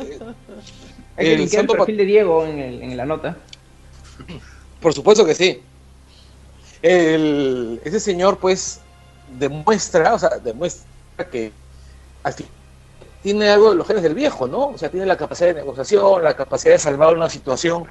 Hay 1.18 1.26
que 1.26 1.34
el 1.44 1.50
santo 1.50 1.74
perfil 1.74 1.98
de 1.98 2.06
Diego 2.06 2.46
en, 2.46 2.60
el- 2.60 2.82
en 2.82 2.98
la 2.98 3.06
nota. 3.06 3.38
Por 4.82 4.94
supuesto 4.94 5.26
que 5.26 5.36
sí. 5.36 5.62
El, 6.82 7.82
ese 7.84 8.00
señor, 8.00 8.38
pues, 8.38 8.80
demuestra, 9.40 10.14
o 10.14 10.20
sea, 10.20 10.30
demuestra 10.44 10.86
que 11.32 11.52
al 12.24 12.34
fin 12.34 12.46
tiene 13.24 13.50
algo 13.50 13.72
de 13.72 13.76
los 13.76 13.88
genes 13.88 14.04
del 14.04 14.14
viejo, 14.14 14.48
¿no? 14.48 14.68
O 14.70 14.78
sea, 14.78 14.90
tiene 14.90 15.06
la 15.06 15.18
capacidad 15.18 15.48
de 15.50 15.56
negociación, 15.56 16.24
la 16.24 16.36
capacidad 16.36 16.74
de 16.76 16.80
salvar 16.80 17.14
una 17.16 17.30
situación 17.30 17.86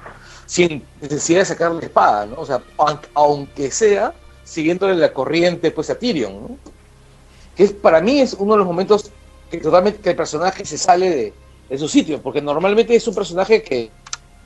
sin 0.47 0.89
necesidad 1.01 1.41
de 1.41 1.45
sacar 1.47 1.71
la 1.73 1.81
espada, 1.85 2.27
¿no? 2.27 2.37
O 2.37 2.47
sea, 2.47 2.65
aun- 2.77 3.01
aunque 3.15 3.71
sea 3.71 4.19
siguiéndole 4.43 4.95
la 4.97 5.13
corriente, 5.13 5.71
pues, 5.71 5.91
a 5.91 5.99
Tyrion, 5.99 6.41
¿no? 6.41 6.61
Que 7.55 7.63
es, 7.65 7.73
para 7.73 8.01
mí 8.01 8.19
es 8.21 8.33
uno 8.33 8.53
de 8.53 8.59
los 8.59 8.67
momentos 8.67 9.13
que 9.49 9.59
totalmente 9.59 10.09
el 10.09 10.15
personaje 10.15 10.65
se 10.65 10.77
sale 10.77 11.09
de, 11.09 11.39
de 11.69 11.77
su 11.77 11.87
sitio, 11.87 12.21
porque 12.21 12.41
normalmente 12.41 12.95
es 12.95 13.07
un 13.07 13.15
personaje 13.15 13.63
que, 13.63 13.95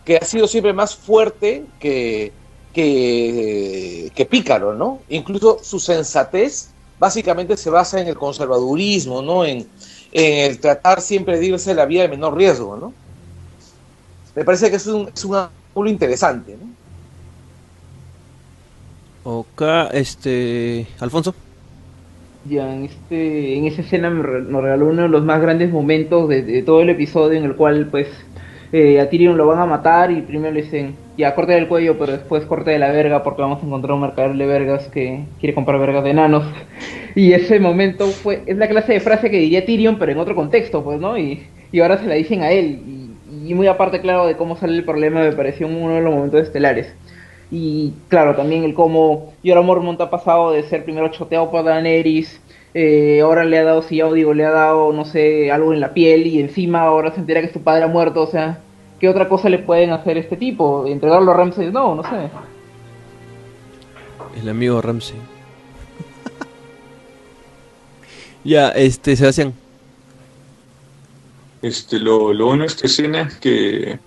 que 0.03 0.17
ha 0.17 0.25
sido 0.25 0.47
siempre 0.47 0.73
más 0.73 0.95
fuerte 0.97 1.73
que, 1.79 2.37
que, 2.71 4.11
que 4.15 4.25
pícaro, 4.25 4.75
¿no? 4.75 5.05
Incluso 5.09 5.59
su 5.63 5.79
sensatez 5.79 6.75
básicamente 6.97 7.57
se 7.57 7.69
basa 7.71 8.01
en 8.01 8.07
el 8.07 8.17
conservadurismo, 8.17 9.21
¿no? 9.21 9.45
En, 9.45 9.71
en 10.11 10.51
el 10.51 10.59
tratar 10.61 11.01
siempre 11.01 11.39
de 11.39 11.47
irse 11.47 11.73
la 11.75 11.85
vía 11.85 12.03
de 12.03 12.09
menor 12.09 12.37
riesgo, 12.37 12.77
¿no? 12.77 12.97
Me 14.35 14.43
parece 14.45 14.69
que 14.69 14.77
es 14.77 14.87
un, 14.87 15.09
es 15.13 15.25
un 15.25 15.35
ángulo 15.75 15.89
interesante, 15.89 16.57
¿no? 16.57 16.75
Ok, 19.23 19.61
este, 19.93 20.87
Alfonso. 20.99 21.35
Ya 22.43 22.73
en, 22.73 22.85
este, 22.85 23.55
en 23.55 23.65
esa 23.67 23.81
escena 23.81 24.09
me 24.09 24.23
re- 24.23 24.41
nos 24.41 24.63
regaló 24.63 24.87
uno 24.89 25.03
de 25.03 25.09
los 25.09 25.23
más 25.23 25.39
grandes 25.41 25.69
momentos 25.71 26.27
de, 26.27 26.41
de 26.41 26.63
todo 26.63 26.81
el 26.81 26.89
episodio 26.89 27.37
en 27.37 27.45
el 27.45 27.55
cual 27.55 27.87
pues 27.91 28.07
eh, 28.71 28.99
a 28.99 29.09
Tyrion 29.09 29.37
lo 29.37 29.45
van 29.45 29.59
a 29.59 29.67
matar 29.67 30.09
y 30.11 30.23
primero 30.23 30.51
le 30.53 30.63
dicen 30.63 30.95
ya 31.15 31.35
corte 31.35 31.51
del 31.53 31.67
cuello 31.67 31.99
pero 31.99 32.13
después 32.13 32.45
corte 32.45 32.71
de 32.71 32.79
la 32.79 32.91
verga 32.91 33.21
porque 33.21 33.43
vamos 33.43 33.61
a 33.61 33.65
encontrar 33.67 33.93
un 33.93 34.01
mercader 34.01 34.35
de 34.35 34.45
vergas 34.47 34.87
que 34.87 35.27
quiere 35.39 35.53
comprar 35.53 35.79
vergas 35.79 36.03
de 36.03 36.09
enanos 36.11 36.43
y 37.15 37.33
ese 37.33 37.59
momento 37.59 38.13
fue 38.13 38.41
es 38.47 38.57
la 38.57 38.67
clase 38.69 38.93
de 38.93 39.01
frase 39.01 39.29
que 39.29 39.37
diría 39.37 39.63
Tyrion 39.65 39.99
pero 39.99 40.11
en 40.11 40.17
otro 40.19 40.33
contexto 40.35 40.83
pues 40.83 40.99
no 40.99 41.17
y, 41.19 41.43
y 41.71 41.79
ahora 41.79 41.99
se 41.99 42.07
la 42.07 42.15
dicen 42.15 42.41
a 42.41 42.51
él 42.51 42.81
y, 42.87 43.00
y 43.51 43.53
muy 43.53 43.67
aparte 43.67 43.99
claro 43.99 44.27
de 44.27 44.37
cómo 44.37 44.55
sale 44.55 44.77
el 44.77 44.85
problema 44.85 45.19
me 45.19 45.33
pareció 45.33 45.67
uno 45.67 45.95
de 45.95 46.01
los 46.01 46.13
momentos 46.13 46.41
estelares 46.41 46.93
y 47.51 47.91
claro, 48.07 48.33
también 48.33 48.63
el 48.63 48.73
cómo 48.73 49.33
Jorah 49.45 49.61
Mormont 49.61 49.99
ha 49.99 50.09
pasado 50.09 50.51
de 50.51 50.63
ser 50.63 50.85
primero 50.85 51.09
choteado 51.09 51.51
por 51.51 51.65
Daenerys, 51.65 52.39
eh, 52.73 53.19
ahora 53.21 53.43
le 53.43 53.57
ha 53.57 53.65
dado, 53.65 53.81
si 53.81 54.01
digo, 54.13 54.33
le 54.33 54.45
ha 54.45 54.51
dado, 54.51 54.93
no 54.93 55.03
sé, 55.03 55.51
algo 55.51 55.73
en 55.73 55.81
la 55.81 55.93
piel 55.93 56.27
y 56.27 56.39
encima 56.39 56.83
ahora 56.83 57.13
se 57.13 57.19
entera 57.19 57.41
que 57.41 57.51
su 57.51 57.61
padre 57.61 57.83
ha 57.83 57.87
muerto, 57.87 58.21
o 58.21 58.27
sea, 58.27 58.61
¿qué 59.01 59.09
otra 59.09 59.27
cosa 59.27 59.49
le 59.49 59.59
pueden 59.59 59.91
hacer 59.91 60.17
este 60.17 60.37
tipo? 60.37 60.87
¿Entregarlo 60.87 61.31
a 61.31 61.35
Ramsay? 61.35 61.73
No, 61.73 61.93
no 61.93 62.03
sé. 62.03 62.29
El 64.41 64.47
amigo 64.47 64.81
Ramsey. 64.81 65.17
ya, 68.45 68.69
este, 68.69 69.17
Sebastián. 69.17 69.60
Este, 71.61 71.99
lo, 71.99 72.33
lo 72.33 72.45
bueno 72.47 72.63
de 72.63 72.67
esta 72.67 72.87
escena 72.87 73.21
es 73.21 73.35
que, 73.35 73.99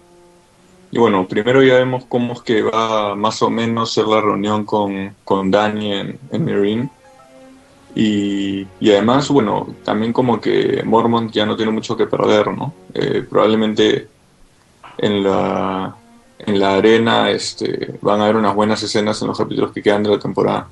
bueno, 0.92 1.26
primero 1.28 1.62
ya 1.62 1.74
vemos 1.76 2.04
cómo 2.08 2.32
es 2.34 2.40
que 2.42 2.62
va 2.62 3.14
más 3.14 3.42
o 3.42 3.50
menos 3.50 3.92
ser 3.92 4.06
la 4.06 4.20
reunión 4.20 4.64
con, 4.64 5.14
con 5.24 5.50
Dani 5.50 5.92
en, 5.92 6.18
en 6.32 6.44
Meereen. 6.44 6.90
Y, 7.96 8.66
y 8.80 8.90
además, 8.90 9.28
bueno, 9.28 9.68
también 9.84 10.12
como 10.12 10.40
que 10.40 10.82
Mormont 10.84 11.30
ya 11.32 11.46
no 11.46 11.56
tiene 11.56 11.70
mucho 11.70 11.96
que 11.96 12.06
perder, 12.06 12.48
¿no? 12.48 12.74
Eh, 12.92 13.24
probablemente 13.28 14.08
en 14.98 15.22
la, 15.22 15.94
en 16.40 16.58
la 16.58 16.74
arena 16.74 17.30
este, 17.30 17.96
van 18.02 18.20
a 18.20 18.24
haber 18.24 18.36
unas 18.36 18.54
buenas 18.54 18.82
escenas 18.82 19.20
en 19.22 19.28
los 19.28 19.38
capítulos 19.38 19.70
que 19.72 19.82
quedan 19.82 20.02
de 20.02 20.10
la 20.10 20.18
temporada. 20.18 20.68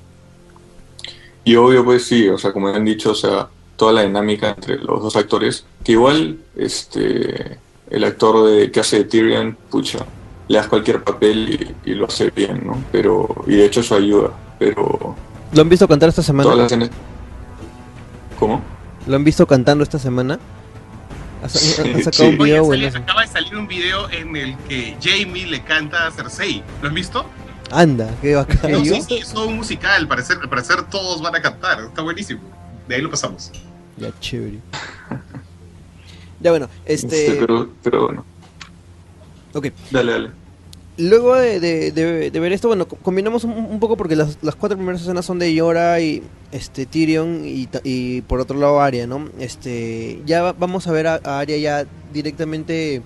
y 1.44 1.54
obvio, 1.56 1.84
pues 1.84 2.04
sí, 2.04 2.28
o 2.28 2.38
sea, 2.38 2.52
como 2.52 2.68
han 2.68 2.84
dicho, 2.84 3.12
o 3.12 3.14
sea, 3.14 3.48
toda 3.82 3.94
la 3.94 4.02
dinámica 4.02 4.50
entre 4.50 4.78
los 4.78 5.02
dos 5.02 5.16
actores, 5.16 5.64
que 5.82 5.90
igual 5.90 6.38
este 6.54 7.58
el 7.90 8.04
actor 8.04 8.46
de, 8.46 8.70
que 8.70 8.78
hace 8.78 8.98
de 8.98 9.04
Tyrion, 9.06 9.58
pucha, 9.70 10.06
le 10.46 10.56
das 10.56 10.68
cualquier 10.68 11.02
papel 11.02 11.74
y, 11.84 11.90
y 11.90 11.94
lo 11.94 12.06
hace 12.06 12.30
bien, 12.30 12.62
¿no? 12.64 12.80
Pero, 12.92 13.26
y 13.44 13.56
de 13.56 13.64
hecho 13.64 13.80
eso 13.80 13.96
ayuda, 13.96 14.30
pero 14.60 15.16
¿Lo 15.52 15.62
han 15.62 15.68
visto 15.68 15.88
cantar 15.88 16.10
esta 16.10 16.22
semana? 16.22 16.44
todas 16.44 16.58
las 16.58 16.66
escenas... 16.66 16.90
¿Cómo? 18.38 18.62
¿Lo 19.08 19.16
han 19.16 19.24
visto 19.24 19.48
cantando 19.48 19.82
esta 19.82 19.98
semana? 19.98 20.38
Ha, 21.42 21.48
sacado 21.48 22.12
sí. 22.12 22.22
un 22.22 22.38
video 22.38 22.64
Oye, 22.64 22.86
acaba 22.86 23.22
de 23.22 23.26
salir 23.26 23.56
un 23.56 23.66
video 23.66 24.08
en 24.10 24.36
el 24.36 24.56
que 24.68 24.96
Jamie 25.02 25.46
le 25.46 25.64
canta 25.64 26.06
a 26.06 26.12
Cersei. 26.12 26.62
¿Lo 26.80 26.86
has 26.86 26.94
visto? 26.94 27.26
Anda, 27.72 28.08
qué 28.22 28.36
bacán. 28.36 28.70
No, 28.70 28.78
¿Yo? 28.84 28.94
sí, 28.94 29.02
sí, 29.02 29.14
es 29.18 29.32
todo 29.32 29.48
un 29.48 29.56
musical. 29.56 30.02
Al 30.02 30.06
parecer, 30.06 30.38
al 30.40 30.48
parecer 30.48 30.84
todos 30.84 31.20
van 31.20 31.34
a 31.34 31.42
cantar. 31.42 31.80
Está 31.80 32.02
buenísimo. 32.02 32.40
De 32.86 32.94
ahí 32.94 33.02
lo 33.02 33.10
pasamos. 33.10 33.50
Ya, 33.96 34.12
chévere. 34.20 34.58
Ya 36.40 36.50
bueno, 36.50 36.68
Este, 36.86 37.26
este... 37.26 37.40
pero, 37.40 37.68
pero 37.82 38.06
bueno, 38.06 38.24
Ok. 39.54 39.68
dale, 39.90 40.12
dale. 40.12 40.30
Luego 40.98 41.34
de, 41.36 41.58
de- 41.60 41.90
de- 41.92 42.30
de 42.30 42.40
ver 42.40 42.52
esto, 42.52 42.68
bueno, 42.68 42.86
co- 42.86 42.96
combinamos 42.96 43.44
un, 43.44 43.52
un 43.52 43.80
poco 43.80 43.96
porque 43.96 44.14
las, 44.16 44.36
las 44.42 44.54
cuatro 44.56 44.76
primeras 44.76 45.00
escenas 45.00 45.24
son 45.24 45.38
de 45.38 45.54
Yora 45.54 46.00
y 46.00 46.22
este 46.52 46.84
Tyrion 46.84 47.42
y, 47.46 47.68
y 47.84 48.20
por 48.22 48.40
otro 48.40 48.58
lado 48.58 48.80
Arya, 48.80 49.06
¿no? 49.06 49.28
Este, 49.38 50.20
ya 50.26 50.42
va- 50.42 50.52
vamos 50.52 50.86
a 50.88 50.92
ver 50.92 51.06
a, 51.06 51.20
a 51.24 51.38
Arya 51.40 51.56
ya 51.56 51.86
directamente 52.12 53.02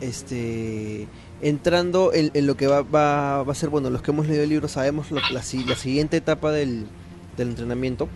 este 0.00 1.08
entrando 1.42 2.12
en, 2.14 2.30
en 2.34 2.46
lo 2.46 2.56
que 2.56 2.66
va, 2.68 2.82
va, 2.82 3.42
va 3.42 3.52
a 3.52 3.56
ser, 3.56 3.68
bueno, 3.68 3.90
los 3.90 4.00
que 4.02 4.12
hemos 4.12 4.26
leído 4.28 4.44
el 4.44 4.48
libro 4.50 4.68
sabemos 4.68 5.10
lo- 5.10 5.20
la, 5.20 5.42
la 5.66 5.76
siguiente 5.76 6.16
etapa 6.16 6.52
del, 6.52 6.86
del 7.36 7.48
entrenamiento 7.48 8.08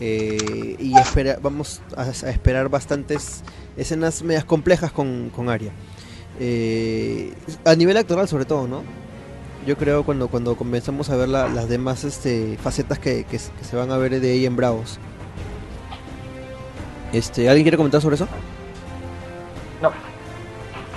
eh, 0.00 0.76
y 0.78 0.96
espera, 0.98 1.38
vamos 1.42 1.80
a, 1.96 2.02
a 2.02 2.30
esperar 2.30 2.68
bastantes 2.68 3.42
escenas 3.76 4.22
medias 4.22 4.44
complejas 4.44 4.92
con, 4.92 5.30
con 5.34 5.48
Arya. 5.48 5.72
Eh, 6.40 7.32
a 7.64 7.74
nivel 7.74 7.96
actoral 7.96 8.28
sobre 8.28 8.44
todo, 8.44 8.68
¿no? 8.68 8.82
Yo 9.66 9.76
creo 9.76 10.04
cuando 10.04 10.28
cuando 10.28 10.56
comenzamos 10.56 11.10
a 11.10 11.16
ver 11.16 11.28
la- 11.28 11.48
las 11.48 11.68
demás 11.68 12.04
este, 12.04 12.56
facetas 12.62 12.98
que, 12.98 13.24
que 13.24 13.36
s- 13.36 13.50
que 13.58 13.64
se 13.64 13.76
van 13.76 13.90
a 13.90 13.96
ver 13.98 14.20
de 14.20 14.30
ahí 14.32 14.46
en 14.46 14.56
Bravos. 14.56 14.98
Este, 17.12 17.48
¿Alguien 17.48 17.64
quiere 17.64 17.76
comentar 17.76 18.00
sobre 18.00 18.14
eso? 18.16 18.28
No. 19.82 19.90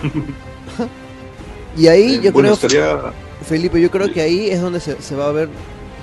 y 1.78 1.88
ahí 1.88 2.16
Eh, 2.16 2.22
yo 2.22 2.32
bueno, 2.32 2.50
creo, 2.50 2.54
estaría... 2.54 3.14
Felipe, 3.46 3.82
yo 3.82 3.90
creo 3.90 4.12
que 4.14 4.22
ahí 4.22 4.50
es 4.50 4.62
donde 4.62 4.80
se, 4.80 5.02
se 5.02 5.16
va 5.16 5.28
a 5.28 5.32
ver 5.32 5.50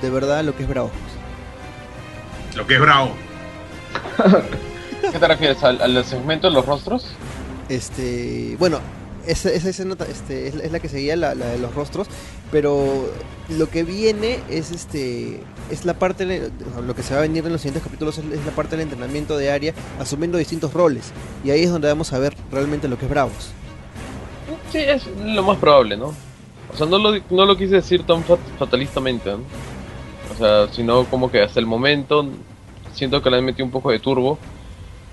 de 0.03 0.11
verdad 0.11 0.43
lo 0.45 0.57
que 0.57 0.63
es 0.65 0.69
Bravos. 0.69 0.91
Lo 2.59 2.67
que 2.67 2.75
es 2.75 2.81
bravo. 2.81 3.13
¿Qué 5.13 5.19
te 5.19 5.29
refieres? 5.29 5.63
¿Al, 5.65 5.81
al 5.81 6.05
segmento 6.05 6.49
de 6.49 6.53
los 6.55 6.67
rostros? 6.67 7.07
Este, 7.69 8.57
bueno, 8.59 8.81
esa, 9.27 9.51
esa 9.51 9.69
escena 9.71 9.97
este, 10.11 10.49
es, 10.49 10.55
la- 10.57 10.65
es 10.65 10.73
la 10.73 10.81
que 10.81 10.89
seguía 10.89 11.17
la, 11.17 11.35
la 11.35 11.47
de 11.47 11.59
los 11.59 11.75
rostros, 11.75 12.09
pero 12.51 13.09
lo 13.49 13.71
que 13.71 13.85
viene 13.85 14.41
es 14.51 14.73
este 14.73 15.41
es 15.71 15.85
la 15.85 15.95
parte 15.95 16.27
de- 16.27 16.51
lo 16.85 16.95
que 16.95 17.03
se 17.03 17.15
va 17.15 17.21
a 17.21 17.23
venir 17.23 17.47
en 17.47 17.53
los 17.53 17.61
siguientes 17.61 17.83
capítulos 17.85 18.19
es, 18.19 18.25
es 18.25 18.45
la 18.45 18.53
parte 18.53 18.77
del 18.77 18.83
entrenamiento 18.83 19.37
de 19.39 19.51
Aria 19.53 19.73
asumiendo 20.01 20.37
distintos 20.37 20.73
roles 20.75 21.13
y 21.45 21.51
ahí 21.51 21.63
es 21.63 21.71
donde 21.71 21.89
vamos 21.89 22.13
a 22.13 22.19
ver 22.19 22.35
realmente 22.51 22.89
lo 22.89 22.99
que 22.99 23.05
es 23.07 23.11
Bravos. 23.11 23.51
Sí, 24.73 24.79
es 24.79 25.07
lo 25.25 25.43
más 25.43 25.59
probable, 25.59 25.97
¿no? 25.97 26.13
O 26.73 26.77
sea, 26.77 26.87
no 26.87 26.99
lo, 26.99 27.19
no 27.31 27.47
lo 27.47 27.57
quise 27.57 27.77
decir 27.77 28.03
tan 28.05 28.25
fat- 28.25 28.39
fatalistamente, 28.59 29.31
¿no? 29.31 29.39
O 30.35 30.37
sea, 30.39 30.73
sino 30.73 31.05
como 31.05 31.31
que 31.31 31.43
hasta 31.43 31.59
el 31.61 31.67
momento 31.67 32.27
siento 32.99 33.23
que 33.23 33.31
le 33.31 33.39
han 33.39 33.45
metido 33.45 33.65
un 33.65 33.71
poco 33.73 33.91
de 33.91 33.99
turbo. 33.99 34.39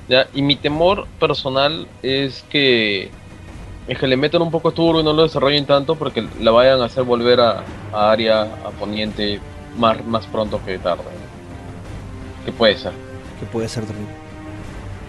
¿ya? 0.09 0.27
Y 0.33 0.41
mi 0.41 0.55
temor 0.55 1.07
personal 1.19 1.87
es 2.03 2.43
que, 2.49 3.09
es 3.87 3.97
que 3.97 4.07
le 4.07 4.17
metan 4.17 4.41
un 4.41 4.51
poco 4.51 4.71
de 4.71 4.75
turbo 4.75 4.99
y 4.99 5.03
no 5.03 5.13
lo 5.13 5.23
desarrollen 5.23 5.65
tanto 5.65 5.95
porque 5.95 6.27
la 6.39 6.51
vayan 6.51 6.81
a 6.81 6.85
hacer 6.85 7.03
volver 7.03 7.39
a, 7.39 7.63
a 7.93 8.11
área, 8.11 8.41
a 8.43 8.71
poniente, 8.71 9.39
más, 9.77 10.03
más 10.05 10.25
pronto 10.27 10.59
que 10.65 10.77
tarde. 10.79 11.03
Que 12.45 12.51
puede 12.51 12.77
ser. 12.77 12.91
que 13.39 13.45
puede 13.47 13.67
ser 13.69 13.85
terrible. 13.85 14.13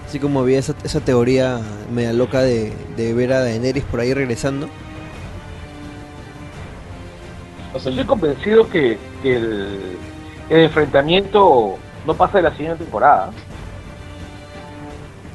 Así 0.06 0.20
como 0.20 0.40
había 0.40 0.58
esa, 0.58 0.74
esa 0.84 1.00
teoría 1.00 1.60
media 1.92 2.12
loca 2.12 2.40
de, 2.42 2.72
de 2.96 3.12
ver 3.12 3.32
a 3.32 3.40
Daenerys 3.40 3.84
por 3.84 4.00
ahí 4.00 4.14
regresando. 4.14 4.68
O 7.74 7.78
sea, 7.78 7.90
Estoy 7.90 8.06
convencido 8.06 8.70
que, 8.70 8.98
que 9.22 9.36
el, 9.36 9.98
el 10.48 10.60
enfrentamiento 10.60 11.76
no 12.06 12.14
pasa 12.14 12.38
de 12.38 12.42
la 12.44 12.50
siguiente 12.52 12.84
temporada. 12.84 13.30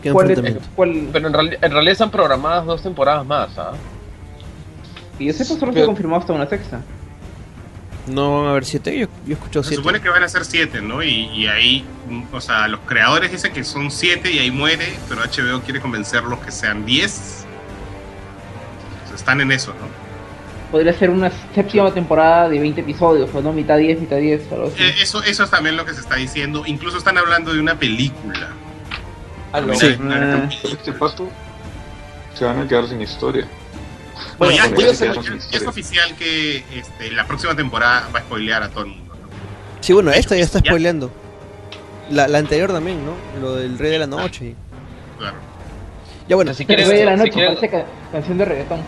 ¿Qué 0.02 0.12
¿Cuál 0.12 0.32
es- 0.32 0.40
cuál- 0.76 1.10
pero 1.14 1.28
en, 1.28 1.34
reali- 1.34 1.58
en 1.62 1.72
realidad 1.72 1.92
están 1.92 2.10
programadas 2.12 2.66
dos 2.66 2.82
temporadas 2.82 3.26
más, 3.26 3.56
¿ah? 3.58 3.74
Y 5.20 5.28
yo 5.28 5.34
sepa, 5.34 5.60
solo 5.60 5.74
se 5.74 5.86
confirmó 5.86 6.16
hasta 6.18 6.34
una 6.34 6.48
sexta. 6.48 6.82
No 8.08 8.40
van 8.40 8.48
a 8.48 8.52
haber 8.52 8.66
siete, 8.66 8.98
yo, 8.98 9.06
yo 9.28 9.30
he 9.30 9.34
escuchado 9.34 9.62
Se 9.62 9.70
siete. 9.70 9.84
supone 9.84 10.02
que 10.02 10.10
van 10.10 10.24
a 10.24 10.28
ser 10.28 10.44
siete, 10.44 10.82
¿no? 10.82 11.04
Y, 11.04 11.28
y 11.28 11.46
ahí, 11.46 11.86
o 12.34 12.42
sea, 12.42 12.68
los 12.68 12.80
creadores 12.88 13.32
dicen 13.32 13.54
que 13.54 13.64
son 13.64 13.92
siete 13.92 14.32
y 14.32 14.40
ahí 14.40 14.50
muere, 14.50 14.98
pero 15.08 15.22
HBO 15.22 15.62
quiere 15.62 15.80
convencerlos 15.80 16.40
que 16.40 16.52
sean 16.52 16.84
diez. 16.84 17.46
O 19.04 19.08
sea, 19.10 19.16
están 19.18 19.40
en 19.42 19.52
eso, 19.52 19.72
¿no? 19.74 19.91
Podría 20.72 20.94
ser 20.94 21.10
una 21.10 21.30
séptima 21.54 21.94
temporada 21.94 22.48
de 22.48 22.58
20 22.60 22.80
episodios, 22.82 23.30
o 23.36 23.42
no, 23.42 23.52
mitad 23.52 23.78
10, 23.78 24.00
mitad 24.00 24.18
10, 24.18 24.52
algo 24.54 24.68
así. 24.68 24.82
Eh, 24.82 24.96
Eso, 25.02 25.22
eso 25.24 25.44
es 25.44 25.50
también 25.50 25.76
lo 25.76 25.84
que 25.86 25.94
se 25.94 26.00
está 26.00 26.16
diciendo. 26.16 26.64
Incluso 26.66 26.98
están 26.98 27.18
hablando 27.18 27.54
de 27.54 27.60
una 27.60 27.78
película. 27.78 28.48
Aló. 29.52 29.76
Sí. 29.76 29.98
Una 30.00 30.16
gran 30.18 30.42
Ah. 30.44 30.50
Este 30.64 30.94
paso 30.94 31.28
se 32.34 32.46
van 32.46 32.60
a 32.60 32.68
quedar 32.68 32.88
sin 32.88 33.02
historia. 33.02 33.46
Bueno, 34.38 34.56
ya, 34.56 34.68
Bueno, 34.70 34.92
ya- 34.94 35.14
ya 35.14 35.22
ya- 35.22 35.38
ya 35.52 35.58
es 35.58 35.68
oficial 35.68 36.16
que 36.16 36.64
este, 36.74 37.12
la 37.12 37.26
próxima 37.28 37.54
temporada 37.56 38.08
va 38.16 38.20
a 38.20 38.22
spoilear 38.22 38.64
a 38.64 38.70
todo 38.70 38.84
el 38.86 38.92
mundo. 38.92 39.14
¿no? 39.14 39.28
Sí, 39.82 39.92
bueno, 39.94 40.12
esta 40.12 40.38
ya 40.38 40.44
está 40.44 40.60
spoileando. 40.60 41.12
La, 42.12 42.28
la 42.30 42.38
anterior 42.38 42.72
también, 42.72 43.00
¿no? 43.06 43.14
Lo 43.42 43.56
del 43.56 43.78
Rey 43.78 43.92
de 43.92 44.00
la 44.00 44.08
Noche. 44.08 44.56
Claro. 45.18 45.36
Ya 46.30 46.36
bueno, 46.38 46.54
Si 46.54 46.64
El 46.64 46.68
quieren- 46.68 46.88
Rey 46.90 47.00
de 47.00 47.06
la 47.06 47.18
si 47.18 47.24
noche, 47.24 47.46
parece 47.46 47.70
ca- 47.70 47.86
canción 48.12 48.38
de 48.38 48.46
reggaetón. 48.46 48.80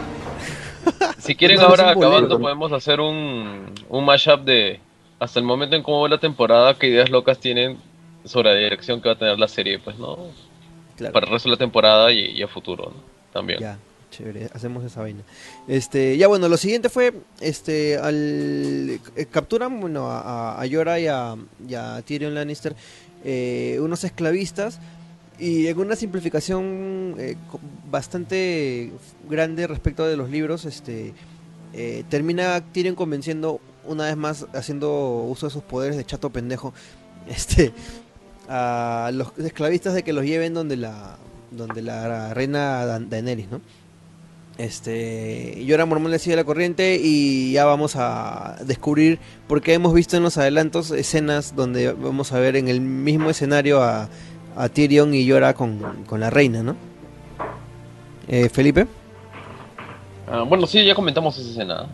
Si 1.24 1.36
quieren 1.36 1.58
No, 1.58 1.64
ahora 1.68 1.92
acabando 1.92 2.40
podemos 2.40 2.72
hacer 2.72 3.00
un, 3.00 3.66
un 3.90 4.06
mashup 4.06 4.42
de 4.44 4.80
hasta 5.20 5.40
el 5.40 5.46
momento 5.46 5.76
en 5.76 5.84
cómo 5.84 6.02
va 6.02 6.10
la 6.10 6.18
temporada, 6.20 6.78
qué 6.78 6.88
ideas 6.88 7.10
locas 7.10 7.40
tienen 7.40 7.78
sobre 8.26 8.50
la 8.54 8.56
dirección 8.60 9.02
que 9.02 9.10
va 9.10 9.16
a 9.16 9.18
tener 9.18 9.40
la 9.40 9.48
serie, 9.48 9.80
pues 9.80 9.98
no, 9.98 10.18
claro. 10.98 11.14
para 11.14 11.26
el 11.28 11.32
resto 11.32 11.48
de 11.50 11.54
la 11.56 11.60
temporada 11.60 12.12
y, 12.12 12.20
y 12.32 12.42
a 12.42 12.48
futuro, 12.48 12.92
¿no? 12.96 13.02
También. 13.32 13.60
Ya, 13.60 13.78
chévere, 14.12 14.50
hacemos 14.54 14.84
esa 14.84 15.02
vaina. 15.02 15.22
Este, 15.68 16.18
ya 16.18 16.28
bueno, 16.28 16.50
lo 16.50 16.58
siguiente 16.58 16.90
fue, 16.90 17.14
este, 17.40 17.98
al 17.98 19.00
eh, 19.16 19.26
capturan, 19.32 19.80
bueno, 19.80 20.10
a, 20.10 20.20
a- 20.56 20.62
a 20.62 20.66
Yora 20.66 21.00
y 21.00 21.08
a, 21.08 21.36
y 21.68 21.74
a 21.76 22.02
Tyrion 22.02 22.34
Lannister, 22.36 22.76
eh, 23.24 23.78
unos 23.82 24.04
esclavistas 24.04 24.80
y 25.39 25.67
en 25.67 25.80
una 25.80 25.96
simplificación 25.96 27.15
eh, 27.17 27.36
bastante 27.89 28.91
grande 29.30 29.67
respecto 29.67 30.06
de 30.06 30.15
los 30.17 30.30
libros, 30.30 30.65
este, 30.65 31.13
eh, 31.74 32.04
termina 32.10 32.62
Tyrion 32.72 32.96
convenciendo 32.96 33.60
una 33.86 34.06
vez 34.06 34.15
más, 34.15 34.46
haciendo 34.54 35.24
uso 35.28 35.48
de 35.48 35.52
sus 35.54 35.63
poderes 35.63 35.98
de 35.98 36.06
chato 36.06 36.30
pendejo, 36.30 36.74
este, 37.28 37.74
a 38.48 39.12
los 39.13 39.38
esclavistas 39.39 39.93
de 39.93 40.04
que 40.04 40.13
los 40.13 40.26
lleven 40.26 40.54
donde 40.54 40.78
la, 40.78 41.17
donde 41.52 41.82
la 41.82 42.34
reina 42.34 42.86
Dan- 42.86 43.10
Daenerys, 43.10 43.50
¿no? 43.50 43.62
Este, 44.58 45.63
Yora 45.65 45.88
Mormón 45.88 46.12
le 46.12 46.19
sigue 46.19 46.36
la 46.36 46.43
corriente 46.43 47.00
y 47.02 47.54
ya 47.54 47.65
vamos 47.65 47.96
a 47.96 48.58
descubrir, 48.65 49.17
porque 49.48 49.74
hemos 49.74 49.96
visto 49.96 50.15
en 50.15 50.22
los 50.22 50.38
adelantos 50.38 50.91
escenas 50.91 51.56
donde 51.56 51.91
vamos 51.91 52.32
a 52.34 52.39
ver 52.39 52.56
en 52.56 52.67
el 52.67 52.80
mismo 52.80 53.32
escenario 53.32 53.82
a, 53.82 54.10
a 54.56 54.70
Tyrion 54.70 55.13
y 55.13 55.26
Yora 55.26 55.54
con, 55.54 56.04
con 56.06 56.20
la 56.20 56.30
reina, 56.30 56.63
¿no? 56.63 56.76
Eh, 58.28 58.50
Felipe. 58.50 58.88
Ah, 60.28 60.44
bueno, 60.44 60.66
sí, 60.68 60.84
ya 60.86 60.96
comentamos 60.96 61.38
esa 61.38 61.50
escena. 61.50 61.88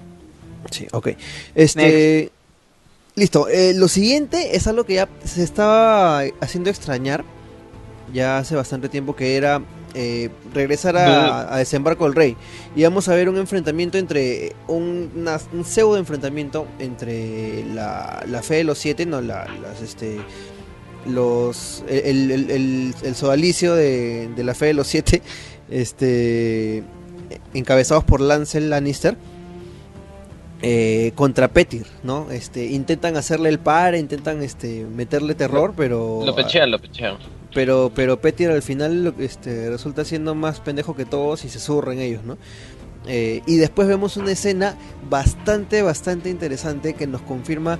Sí, 0.72 0.88
ok. 0.92 1.10
Este. 1.56 2.32
Listo. 3.16 3.48
eh, 3.50 3.74
lo 3.76 3.88
siguiente 3.88 4.56
es 4.56 4.68
algo 4.68 4.84
que 4.86 4.94
ya 4.96 5.10
se 5.24 5.44
estaba 5.44 6.20
haciendo 6.40 6.70
extrañar. 6.70 7.24
Ya 8.14 8.38
hace 8.38 8.56
bastante 8.56 8.90
tiempo 8.90 9.16
que 9.16 9.36
era 9.36 9.62
eh, 9.94 10.30
regresar 10.54 10.98
a, 10.98 11.54
a 11.54 11.58
Desembarco 11.58 12.06
del 12.06 12.16
Rey. 12.16 12.38
Y 12.76 12.84
vamos 12.84 13.08
a 13.08 13.16
ver 13.16 13.30
un 13.30 13.38
enfrentamiento 13.38 13.98
entre. 13.98 14.56
Un, 14.68 15.12
una- 15.16 15.40
un 15.54 15.66
pseudo 15.66 15.98
enfrentamiento 15.98 16.68
entre 16.80 17.66
la, 17.74 18.24
la 18.28 18.42
fe 18.42 18.56
de 18.56 18.64
los 18.64 18.78
siete, 18.78 19.06
no, 19.06 19.22
la, 19.22 19.48
las, 19.62 19.82
este. 19.82 20.20
Los. 21.06 21.84
El, 21.88 22.32
el, 22.32 22.52
el, 22.52 22.96
el 23.02 23.16
sodalicio 23.16 23.76
de, 23.76 24.30
de 24.36 24.44
la 24.44 24.54
fe 24.54 24.68
de 24.68 24.74
los 24.74 24.88
siete. 24.88 25.22
Este. 25.70 26.84
Encabezados 27.54 28.04
por 28.04 28.22
Lancel 28.22 28.72
Lannister 28.72 29.16
eh, 30.62 31.12
contra 31.16 31.48
Petir, 31.48 31.86
¿no? 32.04 32.32
Este, 32.32 32.66
intentan 32.66 33.16
hacerle 33.18 33.50
el 33.50 33.60
par, 33.60 33.96
intentan 33.96 34.42
este, 34.42 34.86
meterle 34.86 35.36
terror, 35.36 35.74
pero... 35.78 36.22
Lo 36.26 36.36
pechean, 36.36 36.72
lo 36.72 36.80
pechean. 36.80 37.18
Pero, 37.54 37.92
pero 37.94 38.20
Petir 38.20 38.50
al 38.50 38.62
final 38.62 39.14
este, 39.20 39.70
resulta 39.70 40.06
siendo 40.06 40.36
más 40.36 40.60
pendejo 40.60 40.96
que 40.96 41.06
todos 41.06 41.46
y 41.46 41.50
se 41.50 41.60
surren 41.60 42.00
ellos, 42.00 42.24
¿no? 42.24 42.38
Eh, 43.08 43.42
y 43.46 43.58
después 43.58 43.88
vemos 43.88 44.18
una 44.18 44.32
escena 44.32 44.76
bastante, 45.10 45.82
bastante 45.82 46.30
interesante 46.30 46.94
que 46.94 47.08
nos 47.08 47.22
confirma 47.22 47.80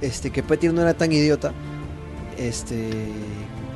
este, 0.00 0.30
que 0.30 0.42
Petir 0.42 0.72
no 0.72 0.82
era 0.82 0.94
tan 0.94 1.10
idiota. 1.12 1.52
Este, 2.38 2.90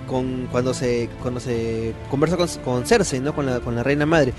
con, 0.06 0.48
cuando, 0.50 0.74
se, 0.74 1.08
cuando 1.20 1.40
se 1.40 1.94
conversa 2.10 2.36
con, 2.62 2.86
Cersei, 2.86 3.20
¿no? 3.20 3.34
Con 3.34 3.46
la, 3.46 3.60
con 3.60 3.74
la 3.74 3.82
reina 3.82 4.06
madre. 4.06 4.32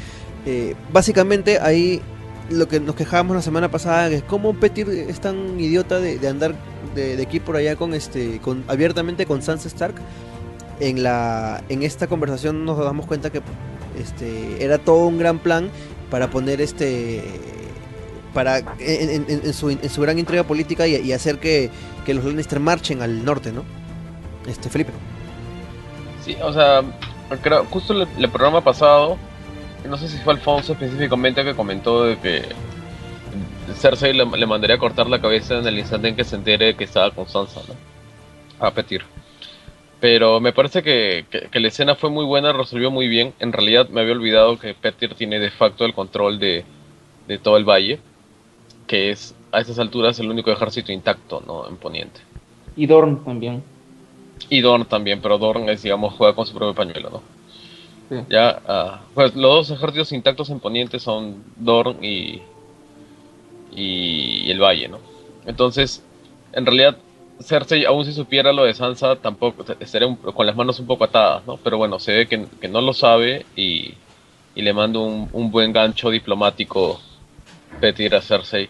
Eh, 0.45 0.75
básicamente 0.91 1.59
ahí 1.59 2.01
lo 2.49 2.67
que 2.67 2.79
nos 2.79 2.95
quejábamos 2.95 3.35
la 3.35 3.41
semana 3.41 3.71
pasada 3.71 4.07
es 4.09 4.23
cómo 4.23 4.53
Petir 4.53 4.89
es 4.89 5.19
tan 5.21 5.59
idiota 5.59 5.99
de, 5.99 6.19
de 6.19 6.27
andar 6.27 6.53
de, 6.93 7.15
de, 7.15 7.23
aquí 7.23 7.39
por 7.39 7.55
allá 7.55 7.77
con 7.77 7.93
este 7.93 8.39
con 8.39 8.65
abiertamente 8.67 9.25
con 9.25 9.41
Sansa 9.41 9.69
Stark 9.69 9.95
en 10.81 11.01
la 11.01 11.63
en 11.69 11.83
esta 11.83 12.07
conversación 12.07 12.65
nos 12.65 12.77
damos 12.77 13.05
cuenta 13.05 13.29
que 13.29 13.41
este 13.97 14.63
era 14.63 14.77
todo 14.77 15.07
un 15.07 15.17
gran 15.17 15.39
plan 15.39 15.69
para 16.09 16.29
poner 16.29 16.59
este 16.59 17.23
para 18.33 18.59
en, 18.79 19.53
su, 19.53 19.69
en 19.69 19.89
su, 19.89 20.01
gran 20.01 20.19
intriga 20.19 20.43
política 20.43 20.87
y, 20.87 20.95
y 20.95 21.13
hacer 21.13 21.39
que, 21.39 21.69
que, 22.03 22.13
los 22.15 22.25
Lannister 22.25 22.59
marchen 22.59 23.03
al 23.03 23.23
norte, 23.23 23.51
¿no? 23.51 23.63
Este 24.47 24.69
Felipe. 24.69 24.91
Sí, 26.23 26.37
o 26.41 26.53
sea, 26.53 26.83
creo, 27.41 27.65
justo 27.65 27.93
el, 27.93 28.07
el 28.17 28.29
programa 28.29 28.61
pasado 28.61 29.17
no 29.87 29.97
sé 29.97 30.07
si 30.07 30.17
fue 30.17 30.33
Alfonso 30.33 30.73
específicamente 30.73 31.43
que 31.43 31.55
comentó 31.55 32.05
de 32.05 32.17
que 32.17 32.43
Cersei 33.75 34.13
le, 34.13 34.25
le, 34.25 34.45
mandaría 34.45 34.75
a 34.75 34.79
cortar 34.79 35.07
la 35.07 35.19
cabeza 35.19 35.57
en 35.59 35.67
el 35.67 35.77
instante 35.77 36.09
en 36.09 36.15
que 36.15 36.23
se 36.23 36.35
entere 36.35 36.75
que 36.75 36.83
estaba 36.83 37.11
con 37.11 37.27
Sansa, 37.27 37.61
¿no? 37.67 38.65
A 38.65 38.71
Petir. 38.71 39.01
Pero 39.99 40.39
me 40.39 40.53
parece 40.53 40.83
que, 40.83 41.25
que, 41.29 41.47
que, 41.49 41.59
la 41.59 41.69
escena 41.69 41.95
fue 41.95 42.09
muy 42.09 42.25
buena, 42.25 42.51
resolvió 42.51 42.91
muy 42.91 43.07
bien. 43.07 43.33
En 43.39 43.53
realidad 43.53 43.89
me 43.89 44.01
había 44.01 44.13
olvidado 44.13 44.59
que 44.59 44.73
Petir 44.73 45.15
tiene 45.15 45.39
de 45.39 45.49
facto 45.49 45.85
el 45.85 45.93
control 45.93 46.39
de, 46.39 46.65
de 47.27 47.37
todo 47.37 47.57
el 47.57 47.63
valle, 47.63 47.99
que 48.85 49.11
es 49.11 49.33
a 49.51 49.61
estas 49.61 49.79
alturas 49.79 50.19
el 50.19 50.29
único 50.29 50.51
ejército 50.51 50.91
intacto, 50.91 51.41
¿no? 51.45 51.67
En 51.67 51.77
Poniente. 51.77 52.19
Y 52.75 52.85
Dorn 52.85 53.23
también. 53.23 53.63
Y 54.49 54.61
Dorn 54.61 54.85
también, 54.85 55.21
pero 55.21 55.37
Dorn 55.37 55.69
es, 55.69 55.83
digamos, 55.83 56.13
juega 56.13 56.35
con 56.35 56.45
su 56.45 56.53
propio 56.53 56.73
pañuelo, 56.73 57.09
¿no? 57.09 57.21
Sí. 58.09 58.25
Ya, 58.29 58.61
uh, 58.67 59.13
pues 59.13 59.35
los 59.35 59.67
dos 59.67 59.77
ejércitos 59.77 60.11
intactos 60.11 60.49
en 60.49 60.59
Poniente 60.59 60.99
son 60.99 61.43
Dorn 61.55 62.03
y, 62.03 62.41
y, 63.71 64.43
y, 64.45 64.51
el 64.51 64.59
Valle, 64.61 64.87
¿no? 64.87 64.99
Entonces, 65.45 66.03
en 66.51 66.65
realidad, 66.65 66.97
Cersei, 67.39 67.85
aún 67.85 68.05
si 68.05 68.13
supiera 68.13 68.53
lo 68.53 68.63
de 68.65 68.73
Sansa, 68.73 69.15
tampoco 69.15 69.65
estaría 69.79 70.07
un, 70.07 70.15
con 70.15 70.45
las 70.45 70.55
manos 70.55 70.79
un 70.79 70.87
poco 70.87 71.05
atadas, 71.05 71.45
¿no? 71.45 71.57
Pero 71.57 71.77
bueno, 71.77 71.99
se 71.99 72.13
ve 72.13 72.27
que, 72.27 72.45
que 72.59 72.67
no 72.67 72.81
lo 72.81 72.93
sabe 72.93 73.45
y, 73.55 73.93
y 74.55 74.61
le 74.61 74.73
manda 74.73 74.99
un, 74.99 75.29
un, 75.33 75.51
buen 75.51 75.73
gancho 75.73 76.09
diplomático 76.09 76.99
Petir 77.79 78.15
a 78.15 78.21
Cersei. 78.21 78.69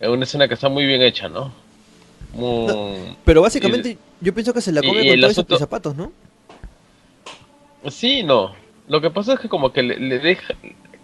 Es 0.00 0.08
una 0.08 0.24
escena 0.24 0.48
que 0.48 0.54
está 0.54 0.68
muy 0.68 0.86
bien 0.86 1.02
hecha, 1.02 1.28
¿no? 1.28 1.52
Muy... 2.34 2.66
no 2.66 3.16
pero 3.24 3.42
básicamente, 3.42 3.90
y, 3.90 3.98
yo 4.20 4.34
pienso 4.34 4.52
que 4.52 4.60
se 4.60 4.72
la 4.72 4.80
come 4.80 5.06
con 5.08 5.20
todos 5.20 5.32
asunto... 5.32 5.54
esos 5.54 5.60
zapatos, 5.60 5.96
¿no? 5.96 6.12
Sí, 7.90 8.22
no. 8.22 8.54
Lo 8.88 9.00
que 9.00 9.10
pasa 9.10 9.34
es 9.34 9.40
que 9.40 9.48
como 9.48 9.72
que 9.72 9.82
le, 9.82 9.98
le, 9.98 10.18
deja... 10.18 10.54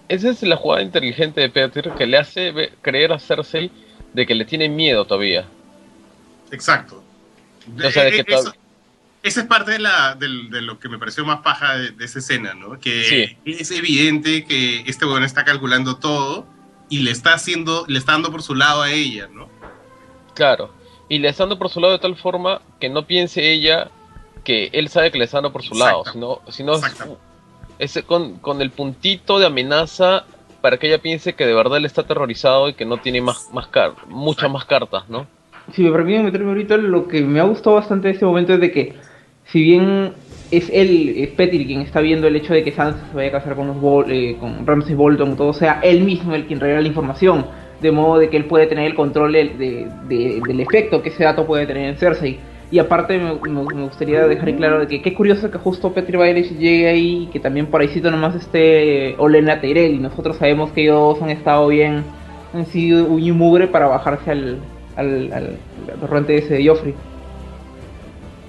Esa 0.09 0.31
es 0.31 0.43
la 0.43 0.57
jugada 0.57 0.83
inteligente 0.83 1.41
de 1.41 1.51
Peter 1.51 1.93
que 1.97 2.07
le 2.07 2.19
hace 2.19 2.73
creer 2.83 3.13
a 3.13 3.19
Cersei 3.19 3.71
de 4.13 4.27
que 4.27 4.35
le 4.35 4.45
tiene 4.45 4.69
miedo 4.69 5.05
todavía. 5.05 5.47
Exacto. 6.51 7.03
De, 7.67 7.87
o 7.87 7.91
sea, 7.91 8.05
de 8.05 8.25
que 8.25 8.35
eso, 8.35 8.53
esa 9.23 9.41
es 9.41 9.47
parte 9.47 9.73
de, 9.73 9.79
la, 9.79 10.15
de, 10.15 10.27
de, 10.51 10.63
lo 10.63 10.79
que 10.79 10.89
me 10.89 10.99
pareció 10.99 11.25
más 11.25 11.41
paja 11.43 11.77
de, 11.77 11.91
de 11.91 12.05
esa 12.05 12.19
escena, 12.19 12.55
¿no? 12.55 12.81
Que 12.81 13.05
sí. 13.05 13.37
es 13.45 13.71
evidente 13.71 14.45
que 14.45 14.81
este 14.87 15.05
weón 15.05 15.25
está 15.25 15.45
calculando 15.45 15.97
todo 15.97 16.47
y 16.89 17.01
le 17.01 17.11
está 17.11 17.35
haciendo, 17.35 17.85
le 17.87 17.99
está 17.99 18.13
dando 18.13 18.33
por 18.33 18.43
su 18.43 18.55
lado 18.55 18.83
a 18.83 18.91
ella, 18.91 19.29
¿no? 19.33 19.49
Claro. 20.35 20.73
Y 21.11 21.19
le 21.19 21.29
está 21.29 21.43
dando 21.43 21.59
por 21.59 21.69
su 21.69 21.81
lado 21.81 21.93
de 21.93 21.99
tal 21.99 22.17
forma 22.17 22.63
que 22.79 22.89
no 22.89 23.07
piense 23.07 23.53
ella 23.53 23.89
que 24.45 24.71
él 24.73 24.89
sabe 24.89 25.11
que 25.11 25.19
le 25.19 25.25
está 25.25 25.37
dando 25.39 25.53
por 25.53 25.63
su 25.63 25.75
Exacto. 25.75 26.19
lado, 26.19 26.41
sino, 26.41 26.41
sino 26.49 26.75
es, 27.79 27.97
es 27.99 28.05
con, 28.05 28.37
con, 28.37 28.63
el 28.63 28.71
puntito 28.71 29.39
de 29.39 29.47
amenaza 29.47 30.25
para 30.61 30.79
que 30.79 30.87
ella 30.87 30.99
piense 30.99 31.35
que 31.35 31.47
de 31.47 31.55
verdad 31.55 31.79
él 31.79 31.85
está 31.85 32.03
aterrorizado 32.03 32.69
y 32.69 32.75
que 32.75 32.85
no 32.85 32.99
tiene 32.99 33.21
más, 33.21 33.51
más 33.53 33.67
car 33.67 33.93
muchas 34.09 34.45
Exacto. 34.45 34.53
más 34.53 34.65
cartas, 34.65 35.09
¿no? 35.11 35.27
Si 35.73 35.83
me 35.83 35.93
permiten 35.93 36.25
meterme 36.25 36.49
ahorita, 36.49 36.77
lo 36.77 37.07
que 37.07 37.21
me 37.23 37.41
ha 37.41 37.45
gustado 37.45 37.77
bastante 37.77 38.09
de 38.09 38.15
este 38.15 38.25
momento 38.25 38.55
es 38.55 38.61
de 38.61 38.73
que, 38.73 38.95
si 39.45 39.63
bien 39.63 40.15
es 40.51 40.69
él, 40.73 41.15
es 41.17 41.29
Petir 41.31 41.67
quien 41.67 41.81
está 41.81 42.01
viendo 42.01 42.27
el 42.27 42.37
hecho 42.37 42.55
de 42.55 42.65
que 42.65 42.73
Sansa 42.73 43.07
se 43.09 43.15
vaya 43.15 43.29
a 43.29 43.33
casar 43.33 43.55
con 43.55 43.69
los 43.69 43.81
Bol 43.81 44.11
eh, 44.11 44.37
con 44.41 44.67
Ramsay 44.67 44.95
Bolton, 44.95 45.37
todo 45.37 45.53
sea 45.53 45.81
él 45.83 46.03
mismo 46.03 46.35
el 46.35 46.47
quien 46.47 46.61
revela 46.61 46.81
la 46.81 46.89
información, 46.89 47.47
de 47.81 47.93
modo 47.93 48.19
de 48.19 48.29
que 48.29 48.37
él 48.37 48.45
puede 48.45 48.67
tener 48.67 48.87
el 48.87 48.95
control 48.95 49.33
de, 49.33 49.45
de, 49.51 49.89
de, 50.09 50.41
del 50.47 50.61
efecto 50.61 51.03
que 51.03 51.09
ese 51.09 51.25
dato 51.25 51.47
puede 51.47 51.67
tener 51.67 51.89
en 51.89 51.97
Cersei 51.97 52.39
y 52.73 52.79
aparte 52.79 53.19
me, 53.19 53.35
me, 53.35 53.83
gustaría 53.83 54.27
dejar 54.29 54.55
claro 54.55 54.81
de 54.81 54.87
que 54.87 55.03
qué 55.03 55.13
curioso 55.13 55.51
que 55.51 55.59
justo 55.59 55.93
Petri 55.93 56.17
Baelish 56.17 56.57
llegue 56.57 56.89
ahí 56.89 57.25
y 57.25 57.27
que 57.27 57.41
también 57.41 57.67
por 57.67 57.81
ahí 57.81 58.01
nomás 58.01 58.37
esté 58.37 59.17
Olena 59.19 59.61
Tyrell 59.61 59.95
y 59.95 59.99
nosotros 59.99 60.37
sabemos 60.37 60.71
que 60.71 60.83
ellos 60.83 61.21
han 61.21 61.31
estado 61.31 61.67
bien, 61.67 62.05
han 62.55 62.67
sido 62.67 63.07
un 63.07 63.31
mugre 63.33 63.67
para 63.67 63.89
bajarse 63.89 64.31
al, 64.31 64.59
al, 64.95 65.33
al, 65.33 65.59
al 65.93 66.01
torrente 66.01 66.37
ese 66.37 66.55
de 66.55 66.69
Joffrey. 66.69 66.95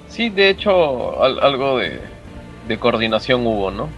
Sí, 0.06 0.30
de 0.30 0.50
hecho 0.50 1.20
al, 1.20 1.40
algo 1.40 1.78
de, 1.78 1.98
de, 2.68 2.78
coordinación 2.78 3.44
hubo, 3.44 3.72
¿no? 3.72 3.88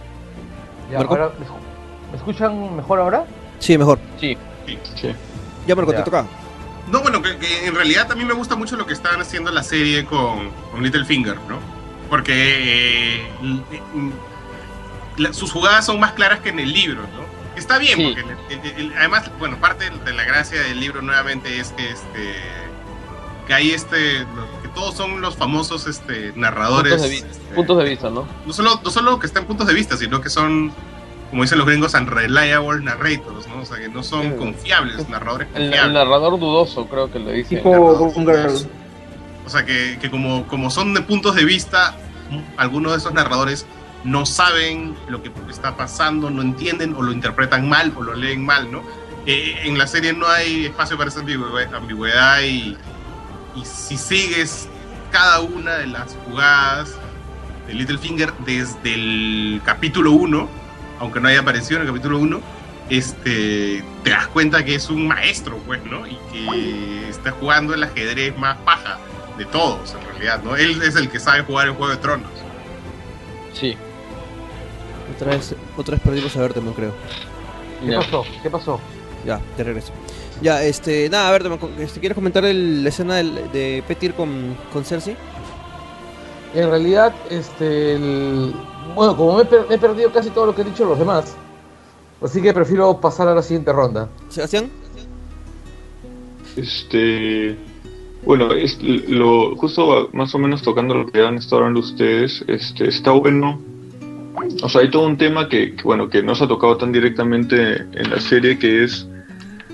Ya, 0.91 0.99
ahora, 0.99 1.29
¿Me 2.11 2.17
escuchan 2.17 2.75
mejor 2.75 2.99
ahora? 2.99 3.25
Sí, 3.59 3.77
mejor. 3.77 3.99
Sí. 4.19 4.35
Sí. 4.65 4.79
sí. 4.95 5.15
Ya, 5.67 5.75
Marco, 5.75 5.91
ya. 5.91 5.99
te 5.99 6.03
toca. 6.03 6.25
No, 6.91 7.01
bueno, 7.01 7.21
que, 7.21 7.37
que, 7.37 7.65
en 7.65 7.73
realidad 7.75 8.07
también 8.07 8.27
me 8.27 8.33
gusta 8.33 8.55
mucho 8.55 8.75
lo 8.75 8.85
que 8.85 8.93
están 8.93 9.19
haciendo 9.19 9.51
la 9.51 9.63
serie 9.63 10.05
con, 10.05 10.51
con 10.71 10.83
Littlefinger, 10.83 11.37
¿no? 11.47 11.59
Porque 12.09 12.33
eh, 12.35 13.27
la, 15.17 15.33
sus 15.33 15.51
jugadas 15.51 15.85
son 15.85 15.99
más 15.99 16.11
claras 16.13 16.41
que 16.41 16.49
en 16.49 16.59
el 16.59 16.71
libro, 16.71 17.01
¿no? 17.01 17.25
Está 17.55 17.79
bien, 17.79 17.97
sí. 17.97 18.03
porque 18.13 18.35
el, 18.53 18.79
el, 18.79 18.93
además, 18.97 19.31
bueno, 19.39 19.57
parte 19.57 19.89
de 19.89 20.13
la 20.13 20.23
gracia 20.23 20.61
del 20.61 20.79
libro 20.79 21.01
nuevamente 21.01 21.59
es 21.59 21.69
que 21.69 21.89
este 21.89 22.35
que 23.47 23.53
hay 23.53 23.71
este 23.71 24.25
que 24.61 24.67
todos 24.73 24.95
son 24.95 25.21
los 25.21 25.35
famosos 25.35 25.85
este 25.85 26.33
narradores 26.35 26.93
puntos 26.93 27.09
de, 27.09 27.17
este, 27.17 27.55
puntos 27.55 27.77
de 27.77 27.83
vista, 27.85 28.09
¿no? 28.09 28.27
No 28.45 28.53
solo, 28.53 28.81
no 28.83 28.89
solo 28.91 29.19
que 29.19 29.27
están 29.27 29.45
puntos 29.45 29.67
de 29.67 29.73
vista, 29.73 29.97
sino 29.97 30.21
que 30.21 30.29
son 30.29 30.73
como 31.35 31.43
dicen 31.43 31.57
los 31.57 31.67
gringos, 31.67 31.93
unreliable 31.95 32.81
narrators, 32.81 33.45
¿no? 33.49 33.59
O 33.61 33.65
sea, 33.65 33.75
que 33.75 33.89
no 33.89 34.03
son 34.03 34.21
sí. 34.21 34.35
confiables, 34.37 35.09
narradores 35.09 35.49
confiables. 35.49 35.79
El, 35.81 35.87
el, 35.87 35.93
narrador 35.93 36.39
dudoso, 36.39 36.87
creo 36.87 37.11
que 37.11 37.19
le 37.19 37.33
dicen. 37.33 37.57
Tipo 37.57 37.71
O 37.71 39.49
sea, 39.49 39.65
que, 39.65 39.97
que 39.99 40.09
como, 40.09 40.47
como 40.47 40.71
son 40.71 40.93
de 40.93 41.01
puntos 41.01 41.35
de 41.35 41.43
vista, 41.43 41.93
algunos 42.55 42.93
de 42.93 42.99
esos 42.99 43.13
narradores 43.13 43.65
no 44.05 44.25
saben 44.25 44.95
lo 45.09 45.21
que 45.21 45.29
está 45.49 45.75
pasando, 45.75 46.29
no 46.29 46.41
entienden 46.41 46.95
o 46.95 47.01
lo 47.01 47.11
interpretan 47.11 47.67
mal 47.67 47.91
o 47.97 48.03
lo 48.03 48.13
leen 48.13 48.45
mal, 48.45 48.71
¿no? 48.71 48.81
Eh, 49.25 49.57
en 49.65 49.77
la 49.77 49.87
serie 49.87 50.13
no 50.13 50.29
hay 50.29 50.67
espacio 50.67 50.97
para 50.97 51.09
esa 51.09 51.19
ambigüedad 51.19 52.43
y, 52.43 52.77
y 53.57 53.65
si 53.65 53.97
sigues 53.97 54.69
cada 55.11 55.41
una 55.41 55.73
de 55.73 55.87
las 55.87 56.15
jugadas 56.25 56.95
de 57.67 57.73
Littlefinger 57.73 58.31
desde 58.45 58.93
el 58.93 59.61
capítulo 59.65 60.13
1, 60.13 60.63
aunque 61.05 61.19
no 61.19 61.27
haya 61.27 61.39
aparecido 61.39 61.79
en 61.79 61.87
el 61.87 61.93
capítulo 61.93 62.19
1, 62.19 62.41
este, 62.89 63.83
te 64.03 64.09
das 64.09 64.27
cuenta 64.27 64.63
que 64.65 64.75
es 64.75 64.89
un 64.89 65.07
maestro, 65.07 65.57
pues, 65.65 65.83
¿no? 65.85 66.05
Y 66.07 66.17
que 66.31 67.09
está 67.09 67.31
jugando 67.31 67.73
el 67.73 67.83
ajedrez 67.83 68.37
más 68.37 68.57
paja 68.57 68.97
de 69.37 69.45
todos, 69.45 69.93
en 69.93 70.07
realidad, 70.07 70.43
¿no? 70.43 70.55
Él 70.55 70.81
es 70.81 70.95
el 70.95 71.09
que 71.09 71.19
sabe 71.19 71.43
jugar 71.43 71.67
el 71.67 71.73
Juego 71.73 71.91
de 71.91 71.97
Tronos. 71.97 72.31
Sí. 73.53 73.75
Otra 75.15 75.31
vez, 75.31 75.55
otra 75.77 75.95
vez 75.95 76.03
perdimos 76.03 76.35
a 76.35 76.41
verte, 76.41 76.61
no 76.61 76.73
creo. 76.73 76.93
¿Qué 77.81 77.91
ya. 77.91 77.99
pasó? 77.99 78.25
¿Qué 78.41 78.49
pasó? 78.49 78.79
Ya, 79.25 79.39
te 79.55 79.63
regreso. 79.63 79.93
Ya, 80.41 80.63
este, 80.63 81.09
nada, 81.09 81.29
a 81.29 81.31
ver, 81.31 81.59
este, 81.79 81.99
¿quieres 81.99 82.15
comentar 82.15 82.43
el, 82.45 82.83
la 82.83 82.89
escena 82.89 83.15
del, 83.15 83.51
de 83.51 83.83
Petir 83.87 84.13
con, 84.13 84.57
con 84.73 84.83
Cersei? 84.83 85.15
En 86.53 86.69
realidad, 86.69 87.13
este, 87.29 87.95
el, 87.95 88.53
bueno, 88.93 89.15
como 89.15 89.37
me, 89.37 89.45
per 89.45 89.67
me, 89.67 89.75
he 89.75 89.77
perdido 89.77 90.11
casi 90.11 90.29
todo 90.29 90.47
lo 90.47 90.55
que 90.55 90.61
han 90.61 90.69
dicho 90.69 90.85
los 90.85 90.99
demás, 90.99 91.35
así 92.21 92.41
que 92.41 92.53
prefiero 92.53 92.99
pasar 92.99 93.27
a 93.27 93.35
la 93.35 93.41
siguiente 93.41 93.71
ronda. 93.71 94.09
¿Sebastián? 94.29 94.69
Este. 96.55 97.57
Bueno, 98.25 98.51
es 98.53 98.81
lo, 98.81 99.55
justo 99.55 100.09
más 100.13 100.33
o 100.33 100.39
menos 100.39 100.63
tocando 100.63 100.95
lo 100.95 101.05
que 101.05 101.23
han 101.23 101.35
estado 101.35 101.57
hablando 101.57 101.81
ustedes, 101.81 102.43
este, 102.47 102.87
está 102.87 103.11
bueno. 103.11 103.61
O 104.63 104.69
sea, 104.69 104.81
hay 104.81 104.89
todo 104.89 105.05
un 105.05 105.17
tema 105.17 105.47
que, 105.47 105.75
que, 105.75 105.83
bueno, 105.83 106.09
que 106.09 106.23
no 106.23 106.33
se 106.33 106.43
ha 106.43 106.47
tocado 106.47 106.75
tan 106.77 106.91
directamente 106.91 107.75
en 107.75 108.09
la 108.09 108.19
serie, 108.19 108.57
que 108.57 108.83
es 108.83 109.07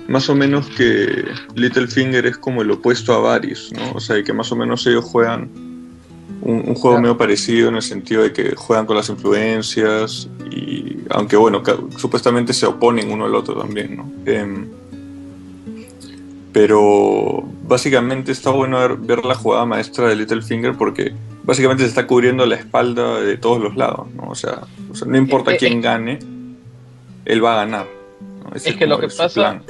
más 0.08 0.28
o 0.28 0.34
menos 0.34 0.68
que 0.68 1.24
Littlefinger 1.54 2.26
es 2.26 2.36
como 2.36 2.62
el 2.62 2.70
opuesto 2.70 3.14
a 3.14 3.18
Varys, 3.18 3.72
¿no? 3.72 3.92
O 3.94 4.00
sea, 4.00 4.22
que 4.22 4.32
más 4.32 4.50
o 4.52 4.56
menos 4.56 4.86
ellos 4.86 5.04
juegan 5.04 5.50
un, 6.42 6.64
un 6.68 6.74
juego 6.74 7.00
medio 7.00 7.16
parecido 7.16 7.68
en 7.68 7.76
el 7.76 7.82
sentido 7.82 8.22
de 8.22 8.32
que 8.32 8.54
juegan 8.54 8.84
con 8.86 8.96
las 8.96 9.08
influencias 9.08 10.28
y 10.50 10.98
aunque 11.10 11.36
bueno, 11.36 11.62
supuestamente 11.96 12.52
se 12.52 12.66
oponen 12.66 13.10
uno 13.10 13.24
al 13.24 13.34
otro 13.34 13.54
también, 13.54 13.96
¿no? 13.96 14.10
Em, 14.26 14.68
pero 16.52 17.42
básicamente 17.62 18.32
está 18.32 18.50
bueno 18.50 18.78
ver, 18.78 18.96
ver 18.96 19.24
la 19.24 19.34
jugada 19.34 19.64
maestra 19.64 20.08
de 20.08 20.16
Littlefinger 20.16 20.76
porque 20.76 21.12
básicamente 21.44 21.82
se 21.84 21.88
está 21.88 22.06
cubriendo 22.06 22.44
la 22.44 22.56
espalda 22.56 23.20
de 23.20 23.36
todos 23.38 23.60
los 23.60 23.74
lados, 23.76 24.08
¿no? 24.14 24.28
O 24.28 24.34
sea, 24.34 24.60
o 24.90 24.94
sea, 24.94 25.08
no 25.08 25.16
importa 25.16 25.52
Eh, 25.52 25.54
eh, 25.54 25.58
quién 25.58 25.78
eh. 25.78 25.80
gane, 25.80 26.18
él 27.24 27.44
va 27.44 27.54
a 27.54 27.56
ganar. 27.64 27.86
Es 28.54 28.64
que 28.76 28.86
lo 28.86 28.98
que 28.98 29.08
pasa- 29.08 29.28
plan. 29.28 29.62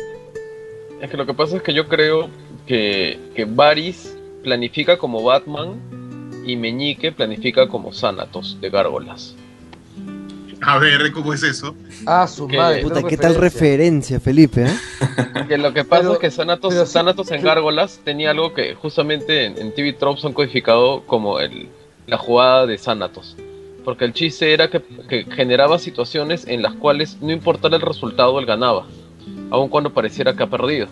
Es 1.01 1.11
que 1.11 1.17
lo 1.17 1.27
que 1.27 1.35
pasa 1.35 1.57
es 1.57 1.63
que 1.63 1.75
yo 1.75 1.87
creo 1.89 2.29
que, 2.67 3.19
que 3.35 3.45
Varys 3.45 4.17
planifica 4.43 4.99
como 4.99 5.23
Batman 5.23 5.75
y 6.45 6.57
Meñique 6.57 7.13
planifica 7.13 7.69
como 7.69 7.91
Thanatos 7.91 8.59
de 8.61 8.71
Gárgolas. 8.71 9.35
A 10.65 10.79
ver, 10.79 11.11
¿cómo 11.11 11.35
es 11.35 11.43
eso? 11.43 11.75
Ah, 12.07 12.27
su 12.29 12.47
¿Qué? 12.47 12.57
madre. 12.57 12.83
Puta, 12.83 13.03
¿qué 13.03 13.17
tal 13.17 13.35
referencia, 13.35 14.21
Felipe? 14.21 14.65
eh? 14.67 14.77
Que 15.49 15.59
lo 15.59 15.73
que 15.73 15.85
pasa 15.85 16.03
Pero- 16.03 16.13
es 16.15 16.19
que 16.21 16.31
Thanatos 16.31 17.31
en. 17.33 17.43
Gárgolas 17.43 18.01
tenía 18.05 18.31
algo 18.31 18.55
que 18.55 18.75
justamente 18.77 19.45
en, 19.47 19.59
en 19.59 19.75
TV 19.75 19.93
Tropes 19.95 20.25
han 20.25 20.33
codificado 20.33 21.03
como 21.07 21.41
el, 21.41 21.69
la 22.07 22.17
jugada 22.17 22.67
de 22.67 22.79
Thanatos. 22.79 23.37
Porque 23.85 24.05
el 24.05 24.13
chiste 24.13 24.53
era 24.55 24.71
que, 24.71 24.81
que 25.09 25.25
generaba 25.25 25.79
situaciones 25.81 26.47
en 26.47 26.63
las 26.63 26.75
cuales 26.75 27.19
no 27.21 27.33
importara 27.33 27.75
el 27.75 27.83
resultado, 27.83 28.39
él 28.39 28.47
ganaba. 28.47 28.87
Aun 29.51 29.69
cuando 29.69 29.93
pareciera 29.93 30.35
que 30.37 30.45
ha 30.45 30.47
perdido. 30.47 30.87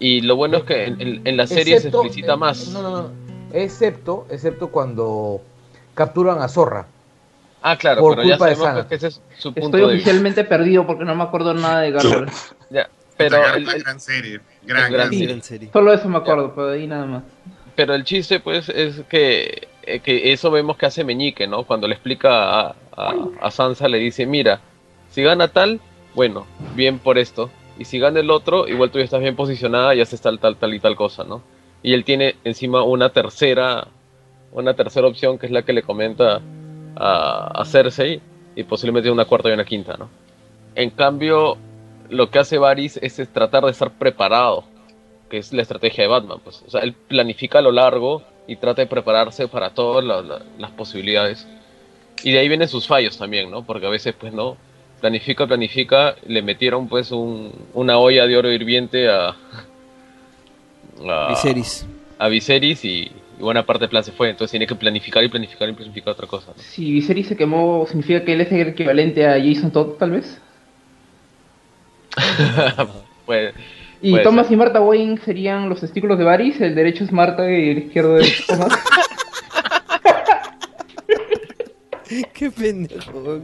Y 0.00 0.22
lo 0.22 0.34
bueno 0.36 0.56
es 0.58 0.64
que 0.64 0.84
en, 0.86 1.00
en- 1.00 1.20
en 1.26 1.36
la 1.36 1.46
serie 1.46 1.78
se 1.80 1.88
explicita 1.88 2.32
eh, 2.34 2.36
más. 2.38 2.68
No, 2.68 2.80
no, 2.82 2.90
no. 2.90 3.10
Excepto, 3.52 4.26
excepto 4.30 4.68
cuando 4.68 5.40
capturan 5.94 6.40
a 6.42 6.48
Zorra. 6.48 6.86
Ah, 7.62 7.76
claro, 7.76 8.00
por 8.00 8.16
pero 8.16 8.28
ya 8.28 8.36
culpa 8.36 8.46
de 8.50 8.54
sabemos 8.56 8.74
Sana. 8.76 8.88
que 8.88 8.94
ese 8.94 9.06
es 9.08 9.20
su 9.38 9.52
punto 9.52 9.66
Estoy 9.76 9.80
de 9.80 9.86
vista. 9.94 10.10
oficialmente 10.10 10.44
perdido 10.44 10.86
porque 10.86 11.04
no 11.04 11.14
me 11.14 11.24
acuerdo 11.24 11.54
nada 11.54 11.80
de 11.80 11.90
Gárgolas. 11.90 12.54
Ya, 12.70 12.88
pero, 13.16 13.36
el, 13.36 13.64
gran, 13.64 13.76
el- 13.76 13.82
gran 13.82 14.00
serie. 14.00 14.40
Gran, 14.62 14.84
Es 14.84 14.92
gran 14.92 15.10
gran 15.10 15.42
serie. 15.42 15.70
Solo 15.72 15.92
eso 15.92 16.08
me 16.08 16.18
acuerdo, 16.18 16.52
pero 16.54 16.68
de 16.68 16.78
ahí 16.78 16.86
nada 16.86 17.06
más. 17.06 17.22
pero 17.74 17.94
el 17.94 18.04
chiste, 18.04 18.38
pues, 18.40 18.68
es 18.68 19.00
que, 19.08 19.66
eh, 19.82 20.00
que 20.00 20.32
eso 20.32 20.50
vemos 20.50 20.76
que 20.76 20.86
hace 20.86 21.02
Meñique, 21.02 21.46
¿no? 21.48 21.64
Cuando 21.64 21.88
le 21.88 21.94
explica 21.94 22.60
a, 22.60 22.76
a, 22.96 23.14
a 23.40 23.50
Sansa, 23.50 23.88
le 23.88 23.98
dice, 23.98 24.24
mira, 24.26 24.60
si 25.10 25.22
gana 25.22 25.48
tal, 25.48 25.80
bueno, 26.14 26.46
bien 26.76 26.98
por 27.00 27.18
esto. 27.18 27.50
Y 27.78 27.84
si 27.86 27.98
gana 27.98 28.20
el 28.20 28.30
otro, 28.30 28.68
igual 28.68 28.90
tú 28.90 28.98
ya 28.98 29.04
estás 29.04 29.20
bien 29.20 29.34
posicionada 29.36 29.94
y 29.94 30.00
haces 30.00 30.20
tal, 30.20 30.38
tal, 30.38 30.56
tal 30.56 30.74
y 30.74 30.80
tal 30.80 30.94
cosa, 30.96 31.24
¿no? 31.24 31.42
Y 31.82 31.92
él 31.94 32.04
tiene 32.04 32.36
encima 32.44 32.82
una 32.82 33.10
tercera, 33.10 33.86
una 34.52 34.74
tercera 34.74 35.06
opción 35.06 35.38
que 35.38 35.46
es 35.46 35.52
la 35.52 35.62
que 35.62 35.72
le 35.72 35.82
comenta 35.82 36.40
a, 36.96 37.60
a 37.60 37.64
Cersei 37.64 38.20
y 38.56 38.64
posiblemente 38.64 39.10
una 39.10 39.24
cuarta 39.24 39.48
y 39.48 39.52
una 39.52 39.64
quinta, 39.64 39.96
¿no? 39.96 40.08
En 40.74 40.90
cambio, 40.90 41.56
lo 42.08 42.30
que 42.30 42.38
hace 42.38 42.58
Varys 42.58 42.98
es, 43.02 43.16
tratar 43.32 43.64
de 43.64 43.70
estar 43.70 43.90
preparado, 43.92 44.64
que 45.30 45.38
es 45.38 45.52
la 45.52 45.62
estrategia 45.62 46.04
de 46.04 46.08
Batman, 46.08 46.38
pues. 46.42 46.62
O 46.66 46.70
sea, 46.70 46.80
él 46.80 46.94
planifica 47.08 47.58
a 47.58 47.62
lo 47.62 47.72
largo 47.72 48.22
y 48.46 48.56
trata 48.56 48.82
de 48.82 48.86
prepararse 48.86 49.46
para 49.48 49.70
todas 49.70 50.04
la- 50.04 50.22
la- 50.22 50.42
las 50.58 50.70
posibilidades. 50.72 51.46
Y 52.22 52.32
de 52.32 52.38
ahí 52.40 52.48
vienen 52.48 52.68
sus 52.68 52.86
fallos 52.86 53.16
también, 53.18 53.50
¿no? 53.50 53.64
Porque 53.64 53.86
a 53.86 53.90
veces, 53.90 54.14
pues, 54.18 54.32
no, 54.32 54.56
planifica, 55.00 55.46
planifica, 55.46 56.16
le 56.26 56.42
metieron, 56.42 56.88
pues, 56.88 57.12
un- 57.12 57.52
una 57.74 57.98
olla 57.98 58.26
de 58.26 58.36
oro 58.36 58.50
hirviente 58.52 59.08
a... 59.08 59.36
a 61.08 61.28
Viserys. 61.28 61.86
a 62.18 62.28
Viserys 62.28 62.84
y, 62.84 62.88
y 62.88 63.12
buena 63.40 63.64
parte 63.64 63.80
del 63.82 63.90
plan 63.90 64.04
se 64.04 64.12
fue. 64.12 64.30
Entonces 64.30 64.50
tiene 64.52 64.66
que 64.66 64.74
planificar 64.74 65.22
y 65.24 65.28
planificar 65.28 65.68
y 65.68 65.72
planificar 65.72 66.12
otra 66.14 66.26
cosa. 66.26 66.52
¿no? 66.56 66.62
Si 66.62 66.90
Viserys 66.92 67.28
se 67.28 67.36
quemó, 67.36 67.84
¿significa 67.86 68.24
que 68.24 68.32
él 68.32 68.40
es 68.40 68.50
el 68.52 68.68
equivalente 68.68 69.26
a 69.26 69.38
Jason 69.42 69.70
Todd, 69.70 69.94
tal 69.98 70.10
vez? 70.12 70.40
Y 74.00 74.12
Puede 74.12 74.22
Thomas 74.22 74.46
ser. 74.46 74.54
y 74.54 74.56
Martha 74.56 74.80
Wayne 74.80 75.18
serían 75.24 75.68
los 75.68 75.80
testículos 75.80 76.16
de 76.18 76.24
Varys, 76.24 76.60
el 76.60 76.74
derecho 76.76 77.02
es 77.04 77.10
Marta 77.12 77.50
y 77.50 77.70
el 77.70 77.78
izquierdo 77.78 78.16
es 78.18 78.46
Thomas. 78.46 78.72
Qué 82.32 82.50
pendejo. 82.50 83.42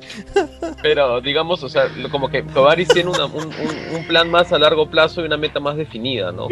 pero 0.80 1.20
digamos, 1.20 1.62
o 1.62 1.68
sea, 1.68 1.84
lo- 1.98 2.08
como 2.08 2.30
que 2.30 2.40
Varys 2.42 2.88
tiene 2.88 3.10
una- 3.10 3.26
un, 3.26 3.44
un- 3.46 3.96
un 3.96 4.06
plan 4.06 4.30
más 4.30 4.52
a 4.52 4.58
largo 4.58 4.88
plazo 4.88 5.20
y 5.20 5.24
una 5.26 5.36
meta 5.36 5.60
más 5.60 5.76
definida, 5.76 6.32
¿no? 6.32 6.48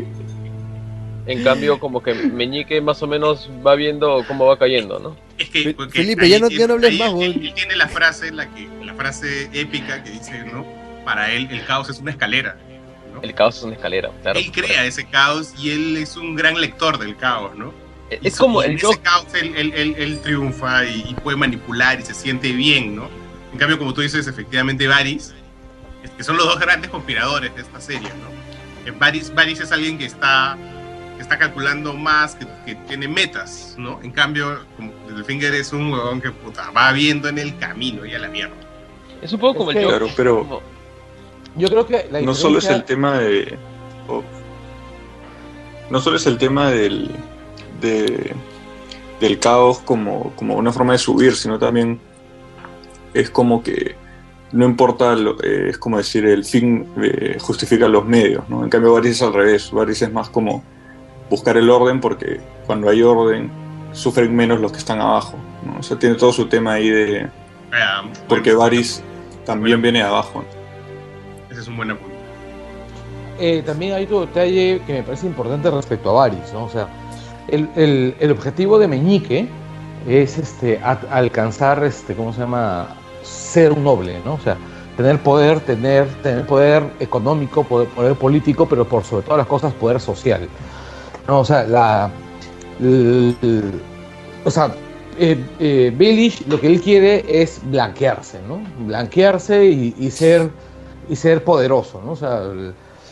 En 1.27 1.45
cambio, 1.45 1.79
como 1.79 2.03
que 2.03 2.15
Meñique 2.15 2.81
más 2.81 3.03
o 3.03 3.07
menos 3.07 3.49
va 3.65 3.75
viendo 3.77 4.25
cómo 4.27 4.47
va 4.47 4.59
cayendo, 4.59 4.99
¿no? 4.99 5.17
Es 5.39 5.49
que, 5.51 5.75
Felipe, 5.91 6.25
ahí 6.25 6.31
ya 6.31 6.39
no- 6.41 6.49
tiene- 6.49 6.61
ya 6.63 6.67
no 6.67 6.75
hables 6.75 6.91
ahí 6.91 6.99
más, 6.99 7.13
él- 7.15 7.41
él 7.47 7.55
tiene 7.55 7.77
la 7.77 7.89
frase, 7.89 8.33
la 8.33 8.49
que, 8.53 8.69
la 8.85 8.95
frase 8.95 9.49
épica 9.53 10.03
que 10.03 10.11
dice, 10.11 10.45
¿no? 10.53 10.67
Para 11.05 11.31
él 11.33 11.49
el 11.51 11.65
caos 11.65 11.89
es 11.91 11.99
una 12.01 12.11
escalera. 12.11 12.57
¿no? 13.15 13.21
El 13.23 13.35
caos 13.35 13.59
es 13.59 13.63
una 13.63 13.75
escalera, 13.75 14.11
claro. 14.23 14.39
él 14.39 14.51
crea 14.51 14.87
ese 14.87 15.05
caos 15.07 15.53
y 15.63 15.71
él 15.71 15.97
es 15.99 16.17
un 16.17 16.35
gran 16.35 16.59
lector 16.61 16.99
del 16.99 17.15
caos, 17.17 17.55
¿no? 17.57 17.73
Y 18.11 18.27
Es 18.27 18.37
como 18.39 18.63
y 18.63 18.67
en 18.67 18.71
el 18.73 18.77
ese 18.79 18.99
caos 19.01 19.27
él, 19.35 19.53
él- 19.57 19.73
él- 19.77 19.95
él 19.99 20.21
triunfa 20.23 20.85
y, 20.87 21.05
y 21.11 21.15
puede 21.15 21.37
manipular 21.37 22.01
y 22.01 22.03
se 22.05 22.15
siente 22.15 22.53
bien, 22.53 22.97
¿no? 22.97 23.09
En 23.53 23.59
cambio, 23.59 23.79
como 23.79 23.93
tú 23.95 24.01
dices, 24.01 24.27
efectivamente 24.27 24.89
Varys, 24.89 25.35
es 26.03 26.11
que 26.11 26.25
son 26.25 26.37
los 26.39 26.47
dos 26.47 26.59
grandes 26.59 26.91
conspiradores 26.91 27.55
de 27.55 27.61
esta 27.63 27.81
serie, 27.81 28.09
¿no? 28.09 28.91
Eh, 28.91 28.95
Varys, 28.99 29.33
Varys 29.35 29.61
es 29.61 29.71
alguien 29.73 29.99
que 29.99 30.07
está, 30.07 30.57
que 31.23 31.35
está 31.35 31.39
calculando 31.39 31.95
más, 31.95 32.35
que, 32.35 32.47
que 32.67 32.75
tiene 32.87 33.07
metas, 33.07 33.77
¿no? 33.79 34.01
En 34.03 34.11
cambio, 34.11 34.59
como 34.77 34.93
Littlefinger 35.09 35.55
es 35.55 35.73
un 35.73 35.93
huevón 35.93 36.21
que 36.21 36.31
puta, 36.33 36.71
va 36.73 36.91
viendo 36.93 37.29
en 37.29 37.39
el 37.39 37.57
camino 37.59 38.05
y 38.05 38.13
a 38.15 38.19
la 38.19 38.29
mierda. 38.29 38.55
Es 39.23 39.33
un 39.33 39.39
poco 39.39 39.59
como 39.59 39.71
Es 39.71 39.77
el 39.77 39.83
que- 39.83 39.87
Joker. 39.87 39.99
Claro, 40.01 40.15
pero 40.17 40.63
Yo 41.57 41.69
creo 41.69 41.87
que 41.87 42.09
la 42.11 42.21
no 42.23 42.35
solo 42.35 42.59
es 42.59 42.67
el 42.67 42.83
tema 42.85 43.19
de. 43.19 43.57
oh, 44.09 44.23
no 45.91 46.01
solo 46.01 46.17
es 46.17 46.27
el 46.27 46.39
tema 46.39 46.71
del. 46.71 47.11
de- 47.81 48.35
del 49.21 49.39
caos 49.39 49.79
como, 49.79 50.33
como 50.35 50.57
una 50.57 50.73
forma 50.73 50.95
de 50.95 50.99
subir, 50.99 51.37
sino 51.37 51.57
también 51.57 52.01
es 53.15 53.31
como 53.31 53.63
que 53.63 53.95
no 54.51 54.65
importa, 54.67 55.15
lo- 55.15 55.41
eh, 55.43 55.69
es 55.71 55.79
como 55.79 55.97
decir, 55.99 56.27
el 56.27 56.45
fin 56.45 56.87
eh, 57.01 57.37
justifica 57.41 57.87
los 57.87 58.05
medios, 58.05 58.49
¿no? 58.49 58.65
En 58.65 58.69
cambio, 58.71 58.93
Varys 58.93 59.13
es 59.17 59.23
al 59.23 59.33
revés, 59.33 59.71
Varys 59.71 60.03
es 60.03 60.13
más 60.13 60.29
como 60.29 60.65
buscar 61.33 61.57
el 61.57 61.71
orden 61.71 61.99
porque 61.99 62.41
cuando 62.67 62.91
hay 62.91 63.03
orden 63.03 63.51
sufren 63.93 64.37
menos 64.37 64.61
los 64.61 64.71
que 64.71 64.79
están 64.79 65.01
abajo, 65.01 65.35
¿no? 65.65 65.79
O 65.81 65.83
sea, 65.83 65.99
tiene 65.99 66.15
todo 66.17 66.31
su 66.31 66.47
tema 66.47 66.75
ahí 66.75 66.91
de... 66.91 67.27
Ah, 67.73 68.03
porque 68.29 68.51
bueno, 68.51 68.61
Varys 68.61 69.03
también 69.47 69.81
viene 69.81 70.01
de 70.01 70.05
abajo. 70.05 70.45
Ese 71.51 71.61
es 71.63 71.69
un 71.69 71.77
buen 71.79 71.91
apunte. 71.91 72.13
Eh, 73.41 73.63
también 73.65 73.95
hay 73.95 74.05
otro 74.05 74.21
detalle 74.27 74.83
que 74.87 74.93
me 74.93 75.03
parece 75.03 75.27
importante 75.27 75.71
respecto 75.71 76.11
a 76.11 76.13
Varys, 76.13 76.53
¿no? 76.53 76.65
O 76.65 76.69
sea, 76.69 76.87
el, 77.49 77.67
el- 77.77 78.15
el 78.21 78.31
objetivo 78.31 78.79
de 78.79 78.87
Meñique 78.89 79.49
es 80.07 80.37
este, 80.37 80.79
a- 80.85 81.01
alcanzar, 81.11 81.83
este, 81.83 82.15
¿cómo 82.15 82.33
se 82.35 82.41
llama? 82.41 82.89
Ser 83.23 83.73
un 83.73 83.85
noble, 83.85 84.21
¿no? 84.25 84.35
O 84.35 84.41
sea, 84.41 84.59
tener 84.99 85.19
poder, 85.21 85.61
tener, 85.61 86.07
tener 86.23 86.47
poder 86.47 86.83
económico, 87.01 87.65
poder, 87.65 87.89
poder 87.89 88.15
político, 88.17 88.67
pero 88.69 88.85
por 88.87 89.03
sobre 89.03 89.23
todas 89.25 89.39
las 89.39 89.47
cosas, 89.47 89.73
poder 89.73 89.99
social. 89.99 90.47
¿No? 91.29 91.41
O 91.41 91.45
sea, 91.45 91.65
la. 91.65 92.11
o 94.45 94.51
sea, 94.51 94.75
eh, 95.19 95.45
eh, 95.61 96.41
lo 96.49 96.61
que 96.61 96.67
él 96.67 96.81
quiere 96.81 97.25
es 97.43 97.61
blanquearse, 97.65 98.41
¿no? 98.47 98.61
Blanquearse 98.87 99.65
y, 99.67 99.95
y 99.99 100.11
ser 100.11 100.51
y 101.09 101.17
ser 101.17 101.45
poderoso, 101.45 102.01
¿no? 102.05 102.13
O 102.13 102.17
sea, 102.17 102.43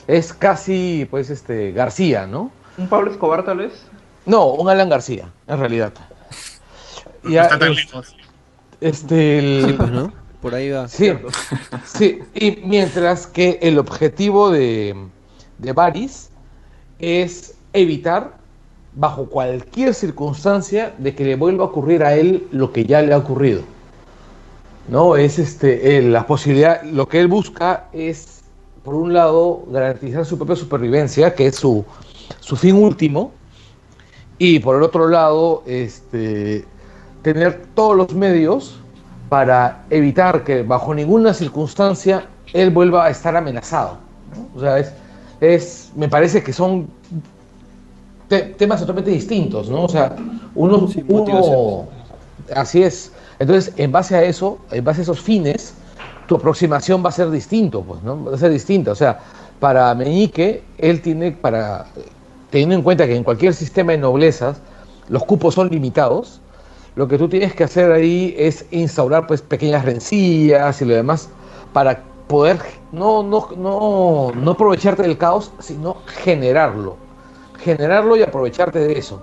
es 0.06 0.32
casi, 0.32 1.06
pues, 1.10 1.28
este, 1.30 1.72
García, 1.72 2.26
¿no? 2.26 2.50
¿Un 2.78 2.88
Pablo 2.88 3.10
Escobar, 3.10 3.44
tal 3.44 3.58
vez? 3.58 3.72
No, 4.26 4.46
un 4.52 4.68
Alan 4.68 4.88
García, 4.88 5.28
en 5.46 5.58
realidad. 5.58 5.92
No 7.22 7.30
Ya, 7.30 7.42
está 7.42 7.58
tan 7.58 7.72
es- 7.72 7.76
lejos. 7.86 8.16
Este, 8.80 9.38
el- 9.38 9.64
Sí, 9.66 9.72
pues, 9.74 9.90
¿no? 9.90 10.12
Por 10.40 10.54
ahí 10.54 10.70
va. 10.70 10.88
Sí, 10.88 11.12
sí, 11.84 12.20
y 12.34 12.62
mientras 12.64 13.26
que 13.26 13.58
el 13.60 13.78
objetivo 13.78 14.50
de, 14.50 14.96
de 15.58 15.72
Varys 15.74 16.30
es 16.98 17.54
evitar, 17.72 18.38
bajo 18.94 19.26
cualquier 19.26 19.94
circunstancia, 19.94 20.94
de 20.98 21.14
que 21.14 21.24
le 21.24 21.36
vuelva 21.36 21.64
a 21.64 21.68
ocurrir 21.68 22.02
a 22.02 22.14
él 22.14 22.46
lo 22.50 22.72
que 22.72 22.84
ya 22.84 23.02
le 23.02 23.12
ha 23.12 23.18
ocurrido. 23.18 23.62
No, 24.88 25.16
es 25.16 25.38
este, 25.38 25.98
eh, 25.98 26.02
la 26.02 26.26
posibilidad, 26.26 26.82
lo 26.82 27.06
que 27.06 27.20
él 27.20 27.28
busca 27.28 27.86
es, 27.92 28.42
por 28.82 28.94
un 28.94 29.12
lado, 29.12 29.64
garantizar 29.70 30.24
su 30.24 30.36
propia 30.36 30.56
supervivencia, 30.56 31.34
que 31.34 31.46
es 31.46 31.56
su, 31.56 31.84
su 32.40 32.56
fin 32.56 32.76
último, 32.76 33.32
y 34.38 34.58
por 34.58 34.76
el 34.76 34.82
otro 34.82 35.08
lado, 35.08 35.62
este, 35.66 36.64
tener 37.22 37.66
todos 37.74 37.96
los 37.96 38.14
medios 38.14 38.80
para 39.28 39.84
evitar 39.90 40.42
que 40.42 40.62
bajo 40.62 40.94
ninguna 40.94 41.32
circunstancia 41.34 42.26
él 42.52 42.70
vuelva 42.70 43.04
a 43.06 43.10
estar 43.10 43.36
amenazado. 43.36 43.98
O 44.56 44.60
sea, 44.60 44.78
es 44.78 44.92
es, 45.40 45.90
me 45.96 46.08
parece 46.08 46.42
que 46.42 46.52
son 46.52 46.88
te- 48.30 48.42
temas 48.56 48.78
totalmente 48.78 49.10
distintos, 49.10 49.68
¿no? 49.68 49.84
O 49.84 49.88
sea, 49.88 50.14
uno, 50.54 50.86
Sí, 50.86 51.04
uno- 51.08 51.88
así 52.54 52.82
es. 52.84 53.12
Entonces, 53.40 53.74
en 53.76 53.90
base 53.90 54.14
a 54.14 54.22
eso, 54.22 54.58
en 54.70 54.84
base 54.84 55.00
a 55.00 55.02
esos 55.02 55.20
fines, 55.20 55.74
tu 56.28 56.36
aproximación 56.36 57.04
va 57.04 57.08
a 57.08 57.12
ser 57.12 57.28
distinto, 57.30 57.82
pues, 57.82 58.02
¿no? 58.04 58.24
Va 58.24 58.34
a 58.36 58.38
ser 58.38 58.52
distinta. 58.52 58.92
O 58.92 58.94
sea, 58.94 59.18
para 59.58 59.92
Meñique, 59.96 60.62
él 60.78 61.02
tiene 61.02 61.32
para, 61.32 61.86
teniendo 62.50 62.76
en 62.76 62.82
cuenta 62.82 63.04
que 63.04 63.16
en 63.16 63.24
cualquier 63.24 63.52
sistema 63.52 63.92
de 63.92 63.98
noblezas 63.98 64.58
los 65.08 65.24
cupos 65.24 65.54
son 65.54 65.68
limitados, 65.68 66.40
lo 66.94 67.08
que 67.08 67.18
tú 67.18 67.28
tienes 67.28 67.52
que 67.54 67.64
hacer 67.64 67.90
ahí 67.90 68.32
es 68.38 68.64
instaurar 68.70 69.26
pues 69.26 69.42
pequeñas 69.42 69.84
rencillas 69.84 70.80
y 70.80 70.84
lo 70.84 70.94
demás 70.94 71.30
para 71.72 72.04
poder 72.28 72.58
no, 72.92 73.24
no, 73.24 73.48
no, 73.56 74.30
no 74.36 74.50
aprovecharte 74.52 75.02
del 75.02 75.18
caos, 75.18 75.50
sino 75.58 75.96
generarlo. 76.22 77.09
Generarlo 77.62 78.16
y 78.16 78.22
aprovecharte 78.22 78.78
de 78.78 78.98
eso, 78.98 79.22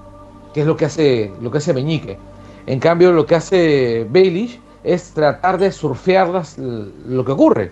que 0.54 0.62
es 0.62 0.68
lo 0.68 0.78
que 0.78 0.86
hace, 0.86 1.32
lo 1.42 1.52
que 1.52 1.58
hace 1.58 1.74
Meñique. 1.74 2.18
En 2.66 2.80
cambio, 2.80 3.12
lo 3.12 3.26
que 3.26 3.36
hace 3.36 4.06
Baelish 4.10 4.60
es 4.84 5.12
tratar 5.12 5.58
de 5.58 5.72
surfear 5.72 6.30
las- 6.30 6.58
lo 6.58 7.24
que 7.26 7.32
ocurre. 7.32 7.72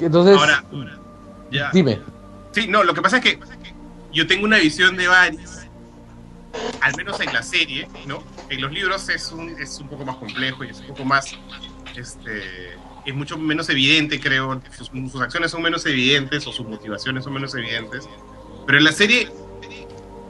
Entonces, 0.00 0.36
Ahora, 0.36 0.64
ya. 1.50 1.70
dime. 1.72 2.00
Sí, 2.52 2.66
no, 2.68 2.82
lo 2.82 2.94
que 2.94 3.02
pasa 3.02 3.18
es 3.18 3.22
que 3.24 3.38
yo 4.12 4.26
tengo 4.26 4.44
una 4.44 4.58
visión 4.58 4.96
de 4.96 5.06
Varys, 5.08 5.68
al 6.80 6.96
menos 6.96 7.20
en 7.20 7.32
la 7.32 7.42
serie, 7.42 7.88
¿no? 8.06 8.22
En 8.48 8.60
los 8.60 8.72
libros 8.72 9.08
es 9.08 9.30
un, 9.32 9.50
es 9.60 9.78
un 9.80 9.88
poco 9.88 10.04
más 10.04 10.16
complejo 10.16 10.64
y 10.64 10.70
es 10.70 10.80
un 10.80 10.86
poco 10.86 11.04
más, 11.04 11.36
este, 11.96 12.74
es 13.04 13.14
mucho 13.14 13.36
menos 13.38 13.68
evidente, 13.70 14.20
creo, 14.20 14.60
sus, 14.76 14.88
sus 15.10 15.20
acciones 15.20 15.50
son 15.50 15.62
menos 15.62 15.84
evidentes 15.86 16.46
o 16.46 16.52
sus 16.52 16.66
motivaciones 16.66 17.24
son 17.24 17.32
menos 17.34 17.54
evidentes, 17.54 18.08
pero 18.66 18.78
en 18.78 18.84
la 18.84 18.92
serie 18.92 19.28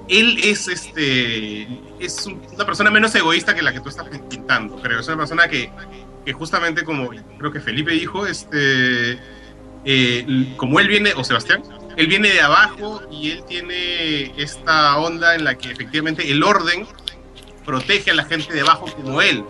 él 0.08 0.38
es, 0.42 0.68
este, 0.68 1.62
es 1.98 2.26
un- 2.26 2.42
una 2.54 2.66
persona 2.66 2.90
menos 2.90 3.14
egoísta 3.14 3.54
que 3.54 3.62
la 3.62 3.72
que 3.72 3.80
tú 3.80 3.88
estás 3.88 4.06
pintando, 4.28 4.76
creo, 4.82 5.00
es 5.00 5.08
una 5.08 5.16
persona 5.18 5.48
que, 5.48 5.70
que 6.24 6.32
justamente 6.32 6.84
como 6.84 7.10
creo 7.38 7.50
que 7.50 7.60
Felipe 7.60 7.92
dijo, 7.92 8.26
este, 8.26 9.18
eh, 9.86 10.54
como 10.56 10.78
él 10.80 10.88
viene, 10.88 11.12
o 11.14 11.24
Sebastián, 11.24 11.62
él 11.96 12.06
viene 12.06 12.28
de 12.30 12.40
abajo 12.40 13.02
y 13.10 13.30
él 13.30 13.44
tiene 13.48 14.32
esta 14.40 14.98
onda 14.98 15.34
en 15.36 15.44
la 15.44 15.56
que 15.56 15.70
efectivamente 15.70 16.30
el 16.30 16.42
orden 16.42 16.86
protege 17.64 18.10
a 18.10 18.14
la 18.14 18.24
gente 18.24 18.52
de 18.52 18.60
abajo 18.60 18.86
como 18.96 19.22
él, 19.22 19.42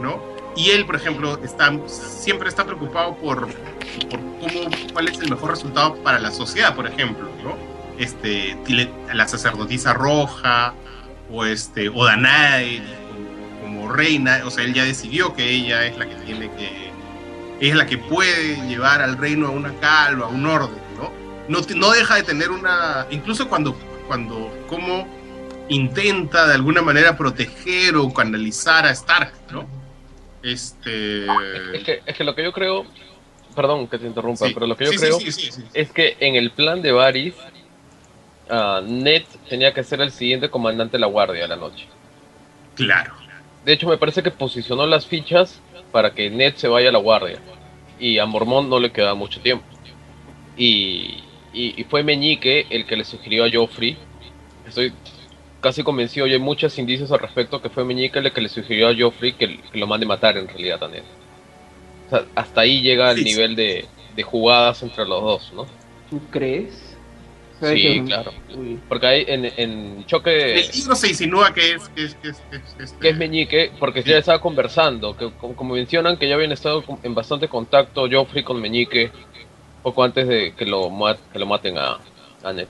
¿no? 0.00 0.22
Y 0.56 0.70
él, 0.70 0.84
por 0.86 0.96
ejemplo, 0.96 1.38
está, 1.42 1.72
siempre 1.86 2.48
está 2.48 2.64
preocupado 2.64 3.14
por, 3.16 3.48
por 4.10 4.20
cómo, 4.40 4.70
cuál 4.92 5.08
es 5.08 5.18
el 5.20 5.30
mejor 5.30 5.50
resultado 5.50 5.94
para 6.02 6.18
la 6.18 6.30
sociedad, 6.30 6.74
por 6.74 6.86
ejemplo, 6.86 7.28
¿no? 7.42 7.71
Este, 7.98 8.56
la 9.12 9.28
sacerdotisa 9.28 9.92
roja, 9.92 10.74
o 11.30 11.44
este, 11.44 11.88
o 11.88 12.04
Danae 12.04 12.82
como, 13.60 13.60
como 13.60 13.92
reina, 13.92 14.42
o 14.44 14.50
sea, 14.50 14.64
él 14.64 14.74
ya 14.74 14.84
decidió 14.84 15.34
que 15.34 15.48
ella 15.48 15.86
es 15.86 15.96
la 15.98 16.06
que 16.08 16.14
tiene 16.16 16.50
que, 16.52 16.90
es 17.60 17.74
la 17.74 17.86
que 17.86 17.98
puede 17.98 18.56
llevar 18.66 19.02
al 19.02 19.16
reino 19.16 19.46
a 19.48 19.50
una 19.50 19.72
calma, 19.80 20.26
a 20.26 20.28
un 20.28 20.46
orden, 20.46 20.80
¿no? 20.96 21.12
No, 21.48 21.60
no 21.76 21.90
deja 21.90 22.16
de 22.16 22.22
tener 22.22 22.50
una, 22.50 23.06
incluso 23.10 23.48
cuando, 23.48 23.74
cuando, 24.06 24.52
como 24.68 25.06
intenta 25.68 26.46
de 26.48 26.54
alguna 26.54 26.82
manera 26.82 27.16
proteger 27.16 27.96
o 27.96 28.12
canalizar 28.12 28.84
a 28.86 28.90
Stark, 28.90 29.32
¿no? 29.50 29.66
Este... 30.42 31.24
Es 31.72 31.84
que, 31.84 32.02
es 32.04 32.16
que 32.16 32.24
lo 32.24 32.34
que 32.34 32.42
yo 32.42 32.52
creo, 32.52 32.84
perdón 33.54 33.86
que 33.86 33.98
te 33.98 34.06
interrumpa, 34.06 34.46
sí. 34.46 34.52
pero 34.54 34.66
lo 34.66 34.76
que 34.76 34.86
yo 34.86 34.90
Sí, 34.92 34.98
creo 34.98 35.20
sí. 35.20 35.50
es 35.72 35.90
que 35.92 36.16
en 36.20 36.34
el 36.34 36.50
plan 36.50 36.82
de 36.82 36.92
Varys, 36.92 37.34
ah, 38.48 38.80
Ned 38.84 39.22
tenía 39.48 39.72
que 39.72 39.82
ser 39.84 40.00
el 40.00 40.10
siguiente 40.10 40.48
comandante 40.50 40.96
de 40.96 41.00
la 41.00 41.06
guardia 41.06 41.42
de 41.42 41.48
la 41.48 41.56
noche. 41.56 41.86
Claro. 42.74 43.14
De 43.64 43.72
hecho, 43.72 43.88
me 43.88 43.98
parece 43.98 44.22
que 44.22 44.30
posicionó 44.30 44.86
las 44.86 45.06
fichas 45.06 45.60
para 45.92 46.12
que 46.12 46.30
Ned 46.30 46.54
se 46.56 46.68
vaya 46.68 46.88
a 46.88 46.92
la 46.92 46.98
guardia. 46.98 47.38
Y 47.98 48.18
a 48.18 48.26
Mormont 48.26 48.68
no 48.68 48.80
le 48.80 48.90
queda 48.90 49.14
mucho 49.14 49.40
tiempo. 49.40 49.64
Y, 50.56 51.22
y, 51.52 51.80
y 51.80 51.84
fue 51.84 52.02
Meñique 52.02 52.66
el 52.70 52.86
que 52.86 52.96
le 52.96 53.04
sugirió 53.04 53.44
a 53.44 53.50
Joffrey. 53.52 53.96
Estoy 54.66 54.92
casi 55.60 55.84
convencido, 55.84 56.26
y 56.26 56.32
hay 56.32 56.40
muchos 56.40 56.76
indicios 56.78 57.12
al 57.12 57.20
respecto, 57.20 57.62
que 57.62 57.70
fue 57.70 57.84
Meñique 57.84 58.18
el 58.18 58.32
que 58.32 58.40
le 58.40 58.48
sugirió 58.48 58.88
a 58.88 58.94
Joffrey 58.98 59.32
que, 59.34 59.60
que 59.60 59.78
lo 59.78 59.86
mande 59.86 60.06
matar 60.06 60.36
en 60.36 60.48
realidad 60.48 60.82
a 60.82 60.88
Ned. 60.88 61.04
O 62.06 62.10
sea, 62.10 62.24
hasta 62.34 62.62
ahí 62.62 62.80
llega 62.82 63.12
el 63.12 63.18
Sí. 63.18 63.24
nivel 63.24 63.54
de, 63.54 63.86
de 64.16 64.22
jugadas 64.24 64.82
entre 64.82 65.06
los 65.06 65.22
dos, 65.22 65.52
¿no? 65.54 65.66
¿Tú 66.10 66.20
crees? 66.30 66.91
Sí, 67.70 68.02
claro. 68.06 68.32
Uy. 68.56 68.80
Porque 68.88 69.06
hay 69.06 69.24
en, 69.28 69.44
en 69.56 70.06
choque... 70.06 70.60
El 70.60 70.70
libro 70.72 70.96
se 70.96 71.08
insinúa 71.08 71.54
que 71.54 71.74
es... 71.74 71.88
Que 71.90 72.04
es, 72.04 72.14
que 72.16 72.28
es, 72.30 72.36
que 72.50 72.56
es- 72.56 72.62
que 72.76 72.82
es- 72.84 72.92
que 72.94 73.08
es 73.10 73.16
Meñique, 73.16 73.70
porque 73.78 74.02
ya 74.02 74.18
estaba 74.18 74.40
conversando, 74.40 75.16
que 75.16 75.30
como, 75.32 75.54
como 75.54 75.74
mencionan 75.74 76.16
que 76.16 76.28
ya 76.28 76.34
habían 76.34 76.52
estado 76.52 76.82
en 77.02 77.14
bastante 77.14 77.48
contacto 77.48 78.06
Joffrey 78.10 78.42
con 78.42 78.60
Meñique 78.60 79.10
poco 79.82 80.02
antes 80.02 80.26
de 80.28 80.54
que 80.54 80.66
lo, 80.66 80.90
que 81.32 81.38
lo 81.38 81.46
maten 81.46 81.78
a, 81.78 81.98
a 82.42 82.52
Ned. 82.52 82.66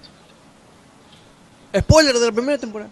Spoiler 1.78 2.14
de 2.18 2.26
la 2.26 2.32
primera 2.32 2.58
temporada. 2.58 2.90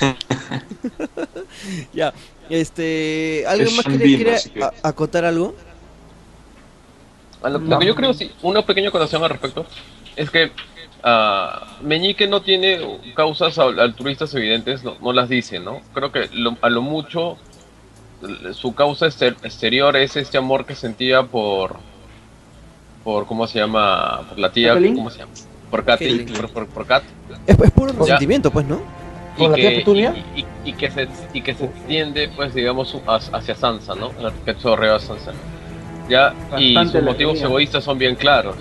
ya, 1.92 2.12
este, 2.50 3.44
¿algo 3.46 3.64
Es 3.64 3.76
más 3.76 3.84
quiere 3.86 4.36
a- 4.62 4.88
acotar 4.88 5.24
algo? 5.24 5.54
A 7.42 7.48
lo, 7.50 7.58
lo 7.58 7.78
que 7.78 7.86
yo 7.86 7.94
creo, 7.94 8.14
sí, 8.14 8.30
una 8.42 8.62
pequeña 8.64 8.88
acotación 8.88 9.22
al 9.22 9.30
respecto, 9.30 9.66
es 10.16 10.30
que 10.30 10.50
ah, 11.02 11.76
Meñique 11.82 12.26
no 12.26 12.40
tiene 12.42 12.80
causas 13.14 13.58
al- 13.58 13.78
altruistas 13.80 14.34
evidentes, 14.34 14.82
no, 14.84 14.96
no 15.00 15.12
las 15.12 15.28
dice, 15.28 15.58
¿no? 15.60 15.80
Creo 15.92 16.10
que 16.12 16.28
lo- 16.32 16.56
a 16.62 16.68
lo 16.70 16.82
mucho 16.82 17.36
su 18.54 18.74
causa 18.74 19.06
exter- 19.06 19.36
exterior 19.42 19.96
es 19.96 20.16
este 20.16 20.38
amor 20.38 20.64
que 20.64 20.74
sentía 20.74 21.22
por, 21.24 21.76
por 23.02 23.26
¿cómo 23.26 23.46
se 23.46 23.58
llama? 23.58 24.22
Por 24.28 24.38
la 24.38 24.50
tía. 24.50 24.74
¿cómo 24.94 25.10
se 25.10 25.18
llama? 25.20 25.32
Por 25.70 25.84
Katy, 25.84 26.18
por, 26.36 26.48
por, 26.50 26.66
por 26.68 26.86
Kat. 26.86 27.02
Es, 27.46 27.58
es 27.60 27.70
puro 27.72 27.92
resentimiento, 27.92 28.50
pues, 28.50 28.64
¿no? 28.66 28.80
y 29.36 29.40
¿Con 29.40 29.50
la 29.50 29.56
tía 29.56 29.70
que, 29.70 29.82
y, 30.36 30.40
y- 30.40 30.46
y 30.64 30.72
que 30.74 30.90
se, 30.90 31.08
y 31.32 31.42
que 31.42 31.54
se 31.54 31.64
extiende, 31.64 32.28
pues, 32.34 32.54
digamos, 32.54 32.96
ha- 33.06 33.16
hacia 33.36 33.54
Sansa, 33.56 33.94
¿no? 33.94 34.12
El 34.20 34.32
que 34.44 34.56
chorrea 34.56 34.94
a 34.94 35.00
Sansa. 35.00 35.32
Ya, 36.08 36.32
y 36.60 36.74
sus 36.86 37.02
motivos 37.02 37.38
egoístas 37.46 37.82
son 37.84 37.98
bien 37.98 38.14
claros. 38.14 38.56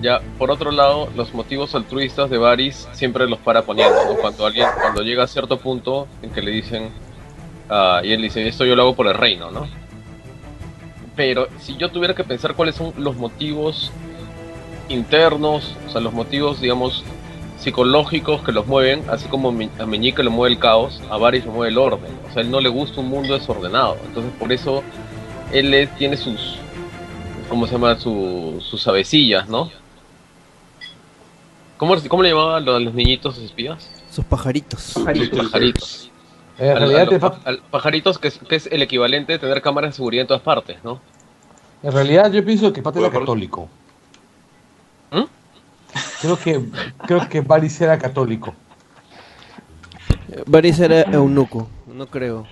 Ya, 0.00 0.20
por 0.38 0.50
otro 0.50 0.70
lado, 0.70 1.08
los 1.14 1.34
motivos 1.34 1.74
altruistas 1.74 2.30
de 2.30 2.38
Varys 2.38 2.88
siempre 2.92 3.28
los 3.28 3.38
para 3.40 3.62
poniendo, 3.62 3.94
¿no? 4.06 4.14
Cuando 4.16 4.46
alguien, 4.46 4.66
cuando 4.80 5.02
llega 5.02 5.24
a 5.24 5.26
cierto 5.26 5.58
punto 5.58 6.08
en 6.22 6.30
que 6.30 6.40
le 6.40 6.50
dicen, 6.50 6.90
ah, 7.68 8.00
y 8.02 8.12
él 8.12 8.22
dice, 8.22 8.46
esto 8.48 8.64
yo 8.64 8.74
lo 8.76 8.82
hago 8.82 8.94
por 8.96 9.06
el 9.08 9.14
reino, 9.14 9.50
¿no? 9.50 9.68
Pero 11.16 11.48
si 11.58 11.76
yo 11.76 11.90
tuviera 11.90 12.14
que 12.14 12.24
pensar 12.24 12.54
cuáles 12.54 12.76
son 12.76 12.94
los 12.96 13.16
motivos 13.16 13.92
internos, 14.88 15.76
o 15.86 15.90
sea, 15.90 16.00
los 16.00 16.14
motivos, 16.14 16.60
digamos, 16.62 17.04
psicológicos 17.58 18.42
que 18.42 18.52
los 18.52 18.66
mueven, 18.66 19.04
así 19.08 19.28
como 19.28 19.50
a 19.78 19.86
Meñique 19.86 20.22
lo 20.22 20.30
mueve 20.30 20.54
el 20.54 20.58
caos, 20.60 21.02
a 21.10 21.18
Varys 21.18 21.44
lo 21.44 21.52
mueve 21.52 21.72
el 21.72 21.78
orden. 21.78 22.10
O 22.28 22.32
sea, 22.32 22.40
él 22.42 22.50
no 22.50 22.60
le 22.60 22.70
gusta 22.70 23.00
un 23.02 23.08
mundo 23.08 23.34
desordenado. 23.34 23.98
Entonces, 24.06 24.32
por 24.38 24.50
eso 24.50 24.82
él 25.52 25.90
tiene 25.98 26.16
sus, 26.16 26.56
¿cómo 27.50 27.66
se 27.66 27.72
llama? 27.72 27.96
Su- 27.96 28.62
sus 28.62 28.88
avecillas, 28.88 29.46
¿no? 29.46 29.70
¿Cómo, 31.80 31.96
cómo 32.08 32.22
le 32.22 32.28
llamaban 32.28 32.68
a 32.68 32.78
los 32.78 32.92
niñitos 32.92 33.38
espías? 33.38 33.88
Sus 34.10 34.22
pajaritos. 34.26 34.92
Pajarito. 34.94 35.38
Pajaritos. 35.38 36.10
En 36.58 36.68
Al- 36.72 36.78
realidad, 36.78 37.02
a 37.02 37.06
te 37.06 37.12
los 37.12 37.20
fa- 37.22 37.30
pa- 37.32 37.48
al- 37.48 37.62
pajaritos 37.70 38.18
que 38.18 38.28
es, 38.28 38.38
que 38.38 38.54
es 38.56 38.66
el 38.66 38.82
equivalente 38.82 39.32
de 39.32 39.38
tener 39.38 39.62
cámaras 39.62 39.92
de 39.92 39.96
seguridad 39.96 40.20
en 40.20 40.26
todas 40.28 40.42
partes, 40.42 40.76
¿no? 40.84 41.00
en 41.82 41.92
realidad 41.92 42.30
yo 42.30 42.44
pienso 42.44 42.70
que 42.74 42.82
Pate 42.82 42.98
era 43.00 43.10
católico. 43.10 43.66
¿Mm? 45.10 45.22
Creo 46.20 46.38
que 46.38 46.60
creo 47.06 47.26
que 47.30 47.40
Varys 47.40 47.80
era 47.80 47.98
católico. 47.98 48.54
Varys 50.44 50.78
era 50.80 51.00
eunuco, 51.10 51.66
no 51.86 52.06
creo. 52.06 52.46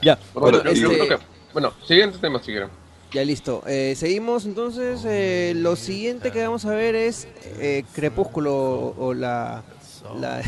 ya, 0.00 0.16
Bueno, 0.34 0.58
bueno, 0.58 0.62
yo 0.72 0.92
este, 0.92 1.04
creo 1.06 1.18
que- 1.18 1.24
bueno, 1.52 1.72
siguiente 1.84 2.18
tema 2.18 2.38
si 2.38 2.52
quieren. 2.52 2.68
Ya 3.12 3.24
listo. 3.24 3.62
Eh, 3.66 3.94
seguimos 3.96 4.44
entonces. 4.46 5.02
eh, 5.06 5.52
lo 5.56 5.76
siguiente 5.76 6.30
que 6.30 6.42
vamos 6.42 6.64
a 6.64 6.70
ver 6.74 6.94
es 6.94 7.28
eh, 7.58 7.84
Crepúsculo 7.94 8.54
o, 8.54 9.06
o 9.08 9.14
la 9.14 9.62
la, 10.18 10.42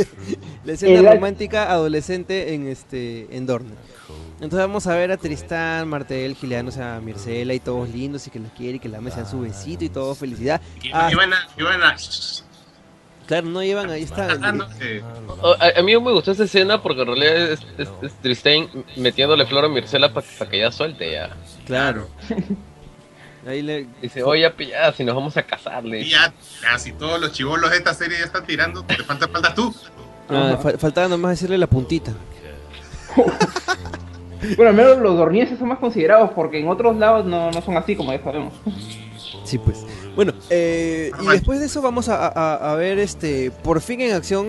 la 0.64 0.72
escena 0.72 1.00
romántica 1.14 1.70
adolescente 1.70 2.54
en 2.54 2.66
este 2.68 3.26
en 3.36 3.46
Dorne. 3.46 3.72
Entonces 4.40 4.58
vamos 4.58 4.86
a 4.86 4.94
ver 4.94 5.10
a 5.12 5.16
Tristán, 5.16 5.88
Martel, 5.88 6.34
gileándose 6.34 6.82
a 6.82 7.00
Mircela 7.00 7.54
y 7.54 7.60
todos 7.60 7.88
lindos 7.88 8.26
y 8.26 8.30
que 8.30 8.38
la 8.38 8.48
quiere 8.50 8.76
y 8.76 8.78
que 8.78 8.88
la 8.88 9.00
mesa 9.00 9.24
su 9.26 9.40
besito 9.40 9.84
y 9.84 9.88
todo 9.88 10.14
felicidad. 10.14 10.60
Ah. 10.92 11.06
a, 11.06 11.10
a- 11.82 12.45
Claro, 13.26 13.46
no 13.48 13.62
llevan 13.62 13.90
ahí 13.90 14.02
está. 14.04 14.38
Oh, 15.42 15.54
A, 15.58 15.80
a 15.80 15.82
mí 15.82 15.98
me 15.98 16.12
gustó 16.12 16.30
esta 16.30 16.44
escena 16.44 16.80
porque 16.80 17.02
en 17.02 17.06
realidad 17.08 17.52
es, 17.52 17.60
es, 17.76 18.44
metiéndole 18.96 19.46
flor 19.46 19.64
a 19.64 19.68
Mircela 19.68 20.12
para 20.12 20.26
que 20.48 20.58
ya 20.60 20.70
suelte 20.70 21.12
ya. 21.12 21.30
Claro. 21.66 22.08
Ahí 23.46 23.62
le... 23.62 23.86
Dice, 24.02 24.24
oye, 24.24 24.48
pillada, 24.50 24.92
si 24.92 25.04
nos 25.04 25.14
vamos 25.14 25.36
a 25.36 25.42
casar, 25.44 25.84
le 25.84 26.00
Y 26.00 26.10
ya, 26.10 26.32
casi 26.60 26.92
todos 26.92 27.20
los 27.20 27.32
chivolos 27.32 27.70
de 27.70 27.76
esta 27.76 27.94
serie 27.94 28.18
ya 28.18 28.24
están 28.24 28.44
tirando, 28.44 28.82
te 28.82 28.96
falta, 29.04 29.28
faltas 29.28 29.54
tú. 29.54 29.72
Ah, 30.28 30.58
fa- 30.60 30.76
faltaba 30.78 31.06
nomás 31.06 31.32
decirle 31.32 31.56
la 31.58 31.66
puntita. 31.68 32.12
Bueno, 34.56 34.68
al 34.70 34.76
menos 34.76 34.98
los 34.98 35.16
dornienses 35.16 35.58
son 35.58 35.68
más 35.68 35.78
considerados 35.78 36.30
porque 36.34 36.60
en 36.60 36.68
otros 36.68 36.94
lados 36.96 37.24
no, 37.24 37.50
no 37.50 37.62
son 37.62 37.76
así, 37.78 37.96
como 37.96 38.12
ya 38.12 38.22
sabemos. 38.22 38.52
Sí, 39.44 39.58
pues. 39.58 39.84
Bueno, 40.16 40.32
eh, 40.50 41.12
y 41.22 41.26
después 41.28 41.60
de 41.60 41.66
eso 41.66 41.80
vamos 41.82 42.08
a, 42.08 42.26
a- 42.26 42.72
a 42.72 42.74
ver, 42.76 42.98
este, 42.98 43.50
por 43.62 43.80
fin 43.80 44.00
en 44.00 44.12
acción 44.14 44.48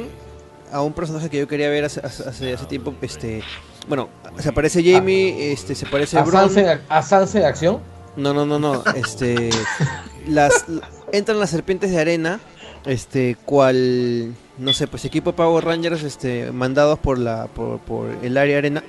a 0.71 0.81
un 0.81 0.93
personaje 0.93 1.29
que 1.29 1.37
yo 1.37 1.47
quería 1.47 1.69
ver 1.69 1.85
hace, 1.85 1.99
hace, 1.99 2.53
hace- 2.53 2.65
tiempo, 2.67 2.93
este, 3.01 3.43
bueno, 3.87 4.09
se 4.39 4.49
aparece 4.49 4.81
Jamie, 4.83 5.51
este, 5.51 5.75
se 5.75 5.85
parece 5.85 6.17
¿A 6.17 6.23
Bron. 6.23 6.49
Sansa, 6.49 6.79
¿A 6.89 7.01
Sansa 7.03 7.39
en 7.39 7.45
acción? 7.45 7.79
No, 8.15 8.33
no, 8.33 8.45
no, 8.45 8.57
no, 8.59 8.83
este, 8.95 9.49
las, 10.27 10.65
entran 11.11 11.39
las 11.39 11.49
serpientes 11.49 11.91
de 11.91 11.99
arena, 11.99 12.39
este, 12.85 13.35
cual, 13.45 14.33
no 14.57 14.73
sé, 14.73 14.87
pues 14.87 15.03
equipo 15.05 15.31
de 15.31 15.37
Power 15.37 15.63
Rangers, 15.65 16.03
este, 16.03 16.51
mandados 16.51 16.97
por 16.99 17.17
la, 17.19 17.47
por, 17.47 17.79
por 17.79 18.07
el 18.23 18.37
área 18.37 18.57
arena. 18.57 18.83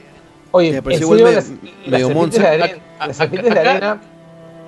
Oye, 0.53 0.70
Me 0.70 0.76
¿en 0.79 0.85
pareció 0.85 1.14
igual 1.16 1.35
las, 1.35 1.49
me- 1.49 1.57
las 1.57 1.91
medio 1.91 2.07
serpientes 2.07 2.14
monster. 2.16 2.43
de 2.43 2.49
arena, 2.49 2.83
las 3.07 3.16
serpientes 3.16 3.55
de 3.55 3.61
arena 3.61 4.01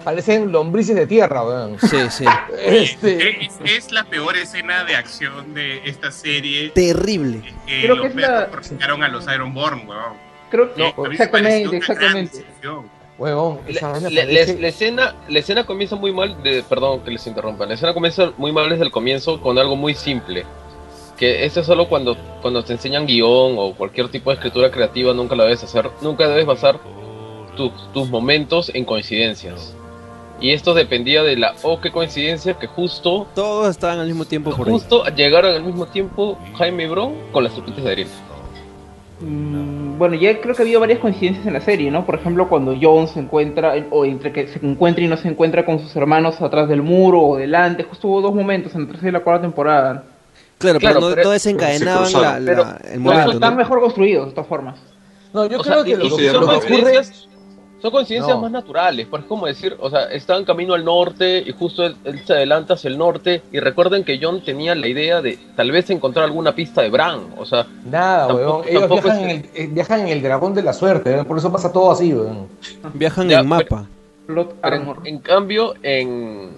parecen 0.05 0.51
lombrices 0.53 0.97
de 0.97 1.07
tierra, 1.07 1.43
weón. 1.45 1.79
Sí, 1.81 1.97
sí, 2.11 2.25
Este, 2.59 3.45
Es, 3.47 3.59
es 3.65 3.93
la 3.93 4.05
peor 4.05 4.37
escena 4.37 4.85
de 4.85 4.97
acción 4.97 5.55
de 5.55 5.81
esta 5.89 6.11
serie. 6.11 6.71
terrible. 6.71 7.43
Que 7.67 7.83
Creo 7.83 7.97
los 7.97 8.07
que 8.13 8.21
es 8.21 8.29
la- 8.29 8.49
presentaron 8.51 9.03
a 9.03 9.09
los 9.09 9.27
Ironborn, 9.27 9.89
weón. 9.89 10.13
Creo 10.51 10.75
que 10.75 10.81
No, 10.97 11.07
exactamente, 11.07 11.77
exactamente. 11.77 12.45
Huevón, 13.19 13.61
esa 13.69 14.01
le- 14.09 14.23
parece- 14.23 14.59
la 14.59 14.69
escena 14.69 15.15
la 15.29 15.39
escena 15.41 15.65
comienza 15.67 15.95
muy 15.95 16.11
mal 16.11 16.43
de, 16.43 16.63
perdón 16.63 17.01
que 17.05 17.11
les 17.11 17.27
interrumpa 17.27 17.67
la 17.67 17.75
escena 17.75 17.93
comienza 17.93 18.33
muy 18.39 18.51
mal 18.51 18.71
desde 18.71 18.85
el 18.85 18.91
comienzo 18.91 19.39
con 19.43 19.59
algo 19.59 19.77
muy 19.77 19.95
simple 19.95 20.47
que 21.19 21.45
esto 21.45 21.61
es 21.61 21.67
solo 21.67 21.87
cuando 21.87 22.17
cuando 22.41 22.65
te 22.65 22.73
enseñan 22.73 23.07
guion 23.07 23.57
o 23.59 23.75
cualquier 23.77 24.09
tipo 24.09 24.31
de 24.31 24.37
escritura 24.37 24.71
creativa 24.71 25.13
nunca 25.13 25.37
la 25.37 25.45
debes 25.45 25.63
hacer 25.63 25.91
nunca 26.01 26.27
debes 26.29 26.47
basar 26.47 26.81
tus, 27.59 27.93
tus 27.93 28.09
momentos 28.09 28.71
en 28.75 28.87
coincidencias 28.87 29.77
y 30.41 30.53
esto 30.53 30.73
dependía 30.75 31.23
de 31.23 31.37
la 31.37 31.55
o 31.63 31.81
qué 31.81 31.91
coincidencia 31.91 32.55
que 32.55 32.67
justo 32.67 33.27
Todos 33.35 33.69
estaban 33.69 33.99
al 33.99 34.07
mismo 34.07 34.25
tiempo 34.25 34.51
por 34.57 34.67
ahí. 34.67 34.73
justo 34.73 35.05
llegaron 35.15 35.55
al 35.55 35.63
mismo 35.65 35.87
tiempo 35.87 36.39
Jaime 36.57 36.85
y 36.85 36.87
Bron 36.89 37.13
con 37.33 37.45
las 37.45 37.53
serpientes 37.53 37.85
de 37.85 37.93
arena 37.93 38.11
Mm, 39.23 39.99
Bueno, 39.99 40.15
ya 40.15 40.41
creo 40.41 40.55
que 40.55 40.63
ha 40.63 40.65
habido 40.65 40.81
varias 40.81 40.99
coincidencias 40.99 41.47
en 41.47 41.53
la 41.53 41.61
serie, 41.61 41.91
¿no? 41.91 42.07
Por 42.07 42.15
ejemplo, 42.15 42.49
cuando 42.49 42.75
John 42.81 43.07
se 43.07 43.21
encuentra, 43.21 43.75
o 43.91 44.07
entre 44.07 44.33
que 44.33 44.49
se 44.49 44.65
encuentra 44.65 45.05
y 45.05 45.09
no 45.09 45.19
se 45.19 45.29
encuentra 45.29 45.67
con 45.67 45.79
sus 45.79 45.95
hermanos 45.95 46.41
atrás 46.41 46.69
del 46.71 46.81
muro 46.83 47.21
o 47.21 47.37
delante, 47.37 47.83
justo 47.85 48.09
hubo 48.09 48.23
dos 48.23 48.35
momentos 48.35 48.75
en 48.75 48.83
la 48.83 48.87
tercera 48.89 49.09
y 49.11 49.13
la 49.13 49.21
cuarta 49.21 49.43
temporada. 49.43 50.05
Claro, 50.57 50.79
Claro, 50.79 51.01
pero 51.01 51.09
no, 51.11 51.15
pero- 51.15 51.25
no 51.29 51.31
desencadenaban 51.33 52.07
se 52.07 52.13
la, 52.15 52.21
cruzaron, 52.21 52.45
la- 52.47 52.51
pero- 52.51 52.63
el 52.63 52.79
Claro, 52.81 53.01
momento, 53.01 53.33
están 53.33 53.51
¿no? 53.53 53.57
mejor 53.59 53.81
construidos, 53.81 54.27
de 54.29 54.33
todas 54.33 54.49
formas. 54.49 54.79
No, 55.35 55.45
yo 55.47 55.61
O 55.61 55.63
creo 55.63 55.75
sea, 55.75 55.85
que 55.85 55.97
lo, 55.97 56.17
que 56.17 56.31
ocurre... 56.31 57.01
Son 57.83 57.91
coincidencias 57.91 58.37
No. 58.37 58.43
más 58.43 58.51
naturales, 58.51 59.07
pues 59.09 59.23
es 59.23 59.29
como 59.29 59.47
decir, 59.47 59.75
o 59.81 59.89
sea, 59.89 60.05
estaban 60.13 60.45
camino 60.45 60.75
al 60.75 60.85
norte 60.85 61.43
y 61.47 61.53
justo 61.53 61.85
él, 61.87 61.97
él 62.05 62.21
se 62.27 62.35
adelanta 62.35 62.75
hacia 62.75 62.89
el 62.89 62.99
norte 62.99 63.41
y 63.51 63.59
recuerden 63.59 64.05
que 64.05 64.19
John 64.21 64.43
tenía 64.43 64.75
la 64.75 64.87
idea 64.87 65.23
de 65.23 65.39
tal 65.57 65.71
vez 65.71 65.89
encontrar 65.89 66.27
alguna 66.27 66.55
pista 66.55 66.83
de 66.83 66.91
Bran, 66.91 67.21
o 67.39 67.47
sea, 67.47 67.67
Nada, 67.85 68.27
Tampoco- 68.29 68.57
weón. 68.59 68.69
Ellos 68.69 68.81
tampoco 68.81 69.03
viajan, 69.03 69.21
es- 69.21 69.25
en 69.25 69.31
el, 69.41 69.51
eh, 69.55 69.69
viajan 69.73 70.01
en 70.01 70.09
el 70.09 70.23
dragón 70.23 70.55
de 70.55 70.63
la 70.63 70.73
suerte. 70.75 71.25
Por 71.25 71.39
eso 71.39 71.51
pasa 71.51 71.73
todo 71.73 71.91
así, 71.91 72.13
weón. 72.13 72.49
Viajan 72.95 73.29
Ya, 73.29 73.41
en 73.41 73.49
mapa. 73.49 73.87
Pero 74.27 74.55
en, 75.05 75.19
cambio 75.21 75.75
en 75.83 76.51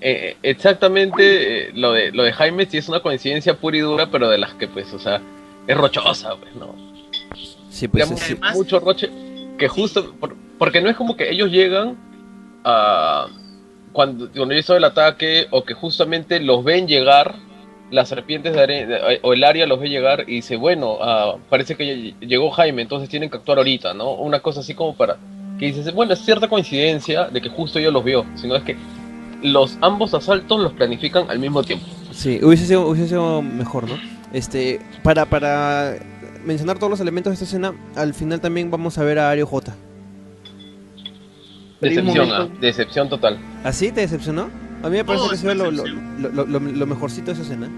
eh, 0.00 0.36
exactamente 0.42 1.68
eh, 1.68 1.70
lo 1.74 1.92
de 1.92 2.12
lo 2.12 2.24
de 2.24 2.32
Jaime 2.32 2.66
sí 2.66 2.76
es 2.78 2.88
una 2.88 3.00
coincidencia 3.00 3.54
pura 3.54 3.76
y 3.76 3.80
dura, 3.80 4.08
pero 4.10 4.28
de 4.28 4.36
las 4.38 4.52
que 4.54 4.68
pues, 4.68 4.92
o 4.92 4.98
sea, 4.98 5.20
es 5.66 5.76
rochosa, 5.76 6.34
pues, 6.36 6.54
¿no? 6.56 6.74
Sí, 7.70 7.88
pues 7.88 8.02
Digamos, 8.04 8.20
sí. 8.20 8.32
Además- 8.32 8.56
mucho 8.56 8.80
roche 8.80 9.08
que 9.58 9.68
justo 9.68 10.14
por- 10.20 10.36
porque 10.58 10.80
no 10.80 10.88
es 10.90 10.96
como 10.96 11.16
que 11.16 11.30
ellos 11.30 11.50
llegan 11.50 11.96
a 12.64 13.26
cuando 13.92 14.28
cuando 14.34 14.54
hizo 14.54 14.76
el 14.76 14.84
ataque 14.84 15.46
o 15.50 15.64
que 15.64 15.74
justamente 15.74 16.40
los 16.40 16.64
ven 16.64 16.86
llegar 16.88 17.36
las 17.90 18.08
serpientes 18.08 18.54
de 18.54 18.60
arena 18.62 18.98
o 19.22 19.32
el 19.34 19.44
área 19.44 19.66
los 19.66 19.78
ve 19.78 19.88
llegar 19.88 20.24
y 20.26 20.36
dice 20.36 20.56
bueno 20.56 20.98
ah, 21.00 21.36
parece 21.48 21.76
que 21.76 22.14
llegó 22.20 22.50
Jaime 22.50 22.82
entonces 22.82 23.08
tienen 23.08 23.30
que 23.30 23.36
actuar 23.36 23.58
ahorita 23.58 23.94
no 23.94 24.14
una 24.14 24.40
cosa 24.40 24.60
así 24.60 24.74
como 24.74 24.96
para 24.96 25.16
que 25.58 25.66
dices 25.66 25.92
bueno 25.94 26.12
es 26.14 26.20
cierta 26.20 26.48
coincidencia 26.48 27.24
de 27.26 27.40
que 27.40 27.48
justo 27.50 27.78
ellos 27.78 27.92
los 27.92 28.02
vio 28.04 28.24
sino 28.34 28.56
es 28.56 28.62
que 28.64 28.76
los 29.42 29.76
ambos 29.82 30.14
asaltos 30.14 30.58
los 30.58 30.72
planifican 30.72 31.30
al 31.30 31.38
mismo 31.38 31.62
tiempo. 31.62 31.84
Sí, 32.12 32.40
hubiese 32.42 32.64
sido, 32.64 32.88
hubiese 32.88 33.08
sido 33.08 33.42
mejor, 33.42 33.86
¿no? 33.86 33.96
Este, 34.32 34.80
para, 35.02 35.26
para 35.26 35.96
mencionar 36.44 36.78
todos 36.78 36.90
los 36.90 37.00
elementos 37.00 37.30
de 37.30 37.34
esta 37.34 37.44
escena, 37.44 37.72
al 37.96 38.14
final 38.14 38.40
también 38.40 38.70
vamos 38.70 38.98
a 38.98 39.04
ver 39.04 39.18
a 39.18 39.30
Ario 39.30 39.46
J. 39.46 39.74
Pero 41.80 41.94
decepción 41.96 42.28
ah, 42.32 42.48
decepción 42.60 43.08
total 43.08 43.38
¿Así 43.64 43.92
te 43.92 44.00
decepcionó? 44.02 44.48
A 44.82 44.88
mí 44.88 44.96
me 44.96 45.04
parece 45.04 45.28
que 45.40 45.44
una 45.46 45.54
lo, 45.54 45.64
lo, 45.70 45.82
decepción. 45.82 46.18
lo, 46.20 46.28
lo- 46.32 46.46
lo- 46.46 46.60
lo 46.60 46.86
mejorcito 46.86 47.26
de 47.26 47.32
esa 47.32 47.42
escena. 47.42 47.68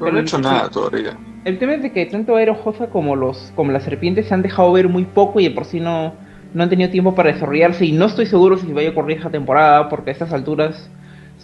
No 0.00 0.06
han 0.06 0.16
hecho 0.18 0.38
nada 0.38 0.68
todavía. 0.70 1.16
El 1.44 1.58
tema 1.58 1.74
es 1.74 1.82
de 1.82 1.92
que 1.92 2.06
tanto 2.06 2.36
Aerojosa 2.36 2.88
como 2.88 3.14
los 3.14 3.52
como 3.54 3.70
las 3.72 3.84
serpientes 3.84 4.26
se 4.26 4.34
han 4.34 4.42
dejado 4.42 4.72
ver 4.72 4.88
muy 4.88 5.04
poco 5.04 5.40
y 5.40 5.44
de 5.44 5.50
por 5.50 5.66
sí 5.66 5.80
no, 5.80 6.14
no 6.54 6.62
han 6.62 6.70
tenido 6.70 6.90
tiempo 6.90 7.14
para 7.14 7.32
desarrollarse 7.32 7.84
y 7.84 7.92
no 7.92 8.06
estoy 8.06 8.26
seguro 8.26 8.56
si 8.58 8.72
vaya 8.72 8.88
a 8.88 8.92
ocurrir 8.92 9.18
esta 9.18 9.30
temporada 9.30 9.88
porque 9.90 10.10
a 10.10 10.12
estas 10.14 10.32
alturas 10.32 10.88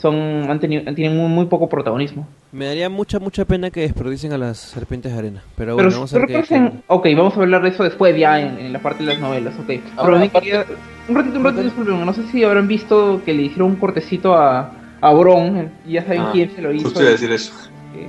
son 0.00 0.50
han 0.50 0.58
tenido 0.60 0.82
tienen 0.94 1.16
muy, 1.16 1.28
muy 1.28 1.46
poco 1.46 1.68
protagonismo. 1.68 2.26
Me 2.52 2.66
daría 2.66 2.88
mucha, 2.88 3.18
mucha 3.18 3.44
pena 3.44 3.70
que 3.70 3.80
desperdicien 3.82 4.32
a 4.32 4.38
las 4.38 4.58
serpientes 4.58 5.12
de 5.12 5.18
arena. 5.18 5.42
Pero 5.56 5.76
Pero 5.76 5.88
bueno, 5.88 5.90
vamos 5.90 6.14
a 6.14 6.18
ver 6.18 6.26
qué... 6.26 6.36
hacen- 6.38 6.82
Ok, 6.86 7.06
vamos 7.16 7.36
a 7.36 7.40
hablar 7.40 7.62
de 7.62 7.68
eso 7.68 7.84
después 7.84 8.16
ya 8.18 8.40
en, 8.40 8.58
en 8.58 8.72
la 8.72 8.78
parte 8.80 9.04
de 9.04 9.10
las 9.12 9.20
novelas, 9.20 9.54
ok. 9.58 9.66
Pero 9.66 9.82
Ahora, 9.96 10.16
aparte- 10.22 10.40
quería- 10.40 10.64
un 11.08 11.14
ratito, 11.16 11.38
un 11.38 11.44
ratito, 11.44 11.62
disculpen, 11.64 12.04
no 12.06 12.12
sé 12.12 12.26
si 12.28 12.42
habrán 12.44 12.66
visto 12.68 13.20
que 13.24 13.32
le 13.34 13.42
hicieron 13.42 13.70
un 13.70 13.76
cortecito 13.76 14.34
a, 14.34 14.72
a 15.00 15.12
Bron, 15.12 15.56
eh, 15.56 15.68
y 15.86 15.92
ya 15.92 16.02
saben 16.02 16.20
Ah, 16.22 16.30
quién 16.32 16.50
se 16.54 16.62
lo 16.62 16.72
hizo. 16.72 16.84
Justo 16.84 17.00
iba 17.00 17.08
a 17.08 17.12
decir 17.12 17.30
eso. 17.32 17.52
Eh, 17.94 18.08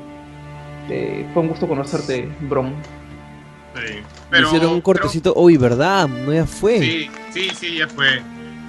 eh, 0.89 1.25
fue 1.33 1.41
un 1.43 1.49
gusto 1.49 1.67
conocerte, 1.67 2.29
Bron. 2.41 2.73
Sí. 3.75 3.93
Le 3.95 4.03
Pero, 4.29 4.47
hicieron 4.47 4.71
un 4.71 4.81
cortecito. 4.81 5.33
Uy, 5.35 5.57
¿verdad? 5.57 6.07
No 6.07 6.33
ya 6.33 6.45
fue. 6.45 6.77
pero- 6.79 6.85
sí, 6.85 7.09
sí, 7.31 7.49
sí, 7.55 7.77
ya 7.77 7.87
fue. 7.87 8.21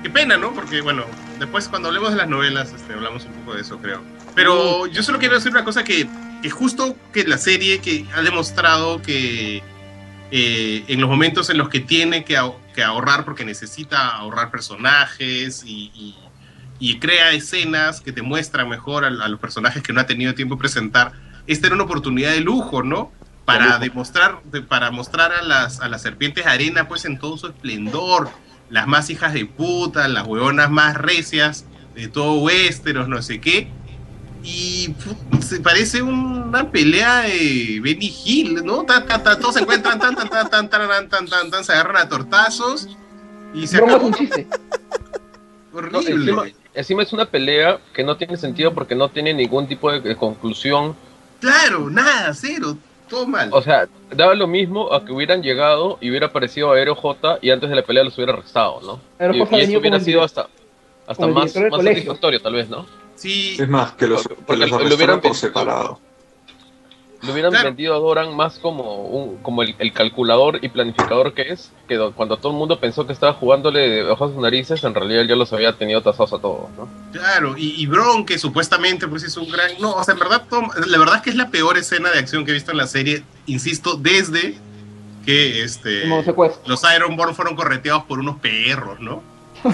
Qué 0.03 0.11
pena, 0.11 0.37
¿no? 0.37 0.53
Porque, 0.53 0.81
bueno, 0.81 1.03
después 1.43 1.69
cuando 1.69 1.89
hablemos 1.89 2.11
de 2.11 2.17
las 2.17 2.29
novelas, 2.29 2.73
este, 2.73 2.95
hablamos 2.95 3.25
un 3.25 3.33
poco 3.33 3.55
de 3.55 3.61
eso, 3.63 3.79
creo. 3.79 4.01
Pero 4.35 4.87
yo 4.87 5.03
solo 5.03 5.19
quiero 5.19 5.35
decir 5.35 5.53
una 5.53 5.65
cosa 5.65 5.85
que, 5.85 6.09
que 6.43 6.51
justo 6.51 6.97
que 7.13 7.25
la 7.25 7.39
serie 7.39 7.81
que 7.81 8.07
ha 8.15 8.23
demostrado 8.23 9.03
que 9.03 9.63
eh, 10.31 10.85
en 10.89 11.01
los 11.01 11.11
momentos 11.11 11.51
en 11.51 11.59
los 11.59 11.69
que 11.69 11.81
tiene 11.81 12.25
que, 12.25 12.39
ahor- 12.39 12.57
que 12.75 12.83
ahorrar 12.83 13.25
porque 13.25 13.45
necesita 13.45 14.09
ahorrar 14.17 14.51
personajes 14.51 15.63
y, 15.65 15.91
y- 15.95 16.17
y 16.79 16.99
crea 16.99 17.31
escenas 17.33 18.01
que 18.01 18.11
te 18.13 18.23
muestran 18.23 18.69
mejor 18.69 19.05
a, 19.05 19.09
a 19.09 19.29
los 19.29 19.39
personajes 19.39 19.83
que 19.83 19.93
no 19.93 20.01
ha 20.01 20.07
tenido 20.07 20.35
tiempo 20.35 20.57
de 20.57 20.61
presentar, 20.61 21.13
esta 21.47 21.67
era 21.67 21.75
una 21.77 21.85
oportunidad 21.85 22.33
de 22.33 22.41
lujo, 22.41 22.83
¿no? 22.83 23.13
Para 23.45 23.79
demostrar, 23.79 24.41
de- 24.45 24.63
para 24.63 24.91
mostrar 24.91 25.33
a 25.33 25.43
las, 25.43 25.81
a 25.81 25.89
las 25.89 26.03
serpientes 26.03 26.45
de 26.45 26.51
arena 26.51 26.89
pues 26.89 27.05
en 27.05 27.19
todo 27.19 27.37
su 27.37 27.47
esplendor, 27.49 28.31
las 28.73 28.87
más 28.87 29.11
hijas 29.11 29.35
de 29.35 29.45
puta, 29.45 30.09
las 30.09 30.27
huevonas 30.27 30.71
más 30.71 30.97
recias 30.97 31.67
de 31.95 32.09
todo 32.09 32.39
Westeros, 32.41 33.07
no 33.07 33.21
sé 33.21 33.39
qué. 33.39 33.69
Y 34.43 34.95
se 35.41 35.61
parece 35.61 36.01
una 36.01 36.71
pelea 36.71 37.21
de 37.21 37.81
Benny 37.83 38.13
Hill, 38.25 38.65
¿no? 38.65 38.85
Todos 39.41 39.55
se 39.55 39.61
encuentran, 39.61 40.01
tan, 40.01 40.17
tan, 40.17 40.29
tan, 40.29 40.49
tan, 40.51 40.71
tan, 40.71 40.89
tan, 40.89 41.09
tan, 41.09 41.29
tan, 41.29 41.51
tan, 41.51 41.65
se 41.65 41.73
agarran 41.73 41.99
a 41.99 42.09
tortazos 42.09 42.89
y 43.55 43.67
se 43.67 43.77
acabó. 43.77 44.07
un 44.07 44.15
chiste. 44.15 44.49
No, 45.73 45.79
Horrible. 45.79 46.11
encima, 46.11 46.45
encima 46.75 47.03
es 47.03 47.13
una 47.13 47.27
pelea 47.27 47.79
que 47.95 48.03
no 48.03 48.17
tiene 48.17 48.39
sentido 48.39 48.73
porque 48.75 48.95
no 48.95 49.11
tiene 49.11 49.35
ningún 49.35 49.69
tipo 49.69 49.93
de, 49.93 50.01
de 50.01 50.17
conclusión. 50.17 50.97
Claro, 51.41 51.91
nada, 51.91 52.33
cero, 52.35 52.77
todo 53.13 53.27
mal. 53.27 53.51
O 53.53 53.61
sea, 53.61 53.87
daba 54.11 54.35
lo 54.35 54.47
mismo 54.47 54.93
a 54.93 55.05
que 55.05 55.13
hubieran 55.13 55.43
llegado 55.43 55.99
y 56.01 56.09
hubiera 56.09 56.29
aparecido 56.29 56.73
Aero 56.73 56.95
J 56.95 57.39
y 57.43 57.51
antes 57.51 57.69
de 57.69 57.77
la 57.77 57.83
pelea 57.83 58.05
los 58.05 58.17
hubiera 58.17 58.33
arrestado, 58.33 58.81
¿no? 58.81 59.01
Aero 59.19 59.35
y, 59.35 59.39
y 59.39 59.61
eso 59.61 59.79
hubiera 59.79 59.99
el 59.99 60.03
sido 60.03 60.23
hasta, 60.23 60.49
hasta 61.07 61.27
más, 61.27 61.55
más 61.71 61.85
satisfactorio, 61.85 62.41
tal 62.41 62.55
vez, 62.55 62.71
¿no? 62.71 62.87
Sí, 63.15 63.57
Es 63.61 63.69
más, 63.69 63.93
que 63.93 64.07
los, 64.07 64.27
que 64.27 64.35
Porque 64.35 64.67
los 64.67 64.71
lo 64.71 64.97
hubieran 64.97 65.21
por 65.21 65.35
separado. 65.35 66.01
Le 67.23 67.31
hubieran 67.33 67.53
Claro. 67.53 67.69
vendido 67.69 67.95
a 67.95 67.99
Doran 67.99 68.35
más 68.37 68.59
como 68.59 69.05
un, 69.07 69.37
como 69.39 69.63
el, 69.63 69.77
el 69.79 69.93
calculador 69.93 70.59
y 70.61 70.69
planificador 70.69 71.35
que 71.35 71.43
es, 71.53 71.71
que 71.87 71.95
do- 71.95 72.13
cuando 72.13 72.37
todo 72.37 72.51
el 72.53 72.59
mundo 72.59 72.81
pensó 72.81 73.07
que 73.07 73.13
estaba 73.13 73.33
jugándole 73.35 73.89
debajo 73.89 74.27
de 74.27 74.35
sus 74.35 74.43
narices, 74.43 74.83
en 74.83 74.93
realidad 74.95 75.23
él 75.23 75.29
ya 75.29 75.37
los 75.37 75.53
había 75.53 75.73
tenido 75.75 76.03
tasados 76.03 76.33
a 76.33 76.39
todos, 76.41 76.69
¿no? 76.77 76.89
Claro, 77.13 77.57
y, 77.57 77.81
y 77.81 77.87
Bron, 77.87 78.27
que 78.27 78.39
supuestamente 78.39 79.07
pues 79.07 79.23
es 79.23 79.37
un 79.37 79.49
gran... 79.51 79.71
No, 79.81 79.93
o 79.95 80.03
sea, 80.03 80.15
en 80.15 80.21
verdad, 80.21 80.43
Tom, 80.51 80.69
la 80.87 80.99
verdad 80.99 81.17
es 81.17 81.23
que 81.23 81.31
es 81.31 81.37
la 81.37 81.49
peor 81.51 81.79
escena 81.79 82.11
de 82.11 82.19
acción 82.19 82.45
que 82.45 82.51
he 82.51 82.55
visto 82.55 82.73
en 82.73 82.79
la 82.79 82.89
serie, 82.89 83.23
insisto, 83.47 83.95
desde 83.95 84.57
que 85.25 85.63
este, 85.63 86.05
los 86.67 86.83
Ironborn 86.97 87.37
fueron 87.37 87.55
correteados 87.55 88.03
por 88.05 88.19
unos 88.19 88.39
perros, 88.41 88.99
¿no? 88.99 89.23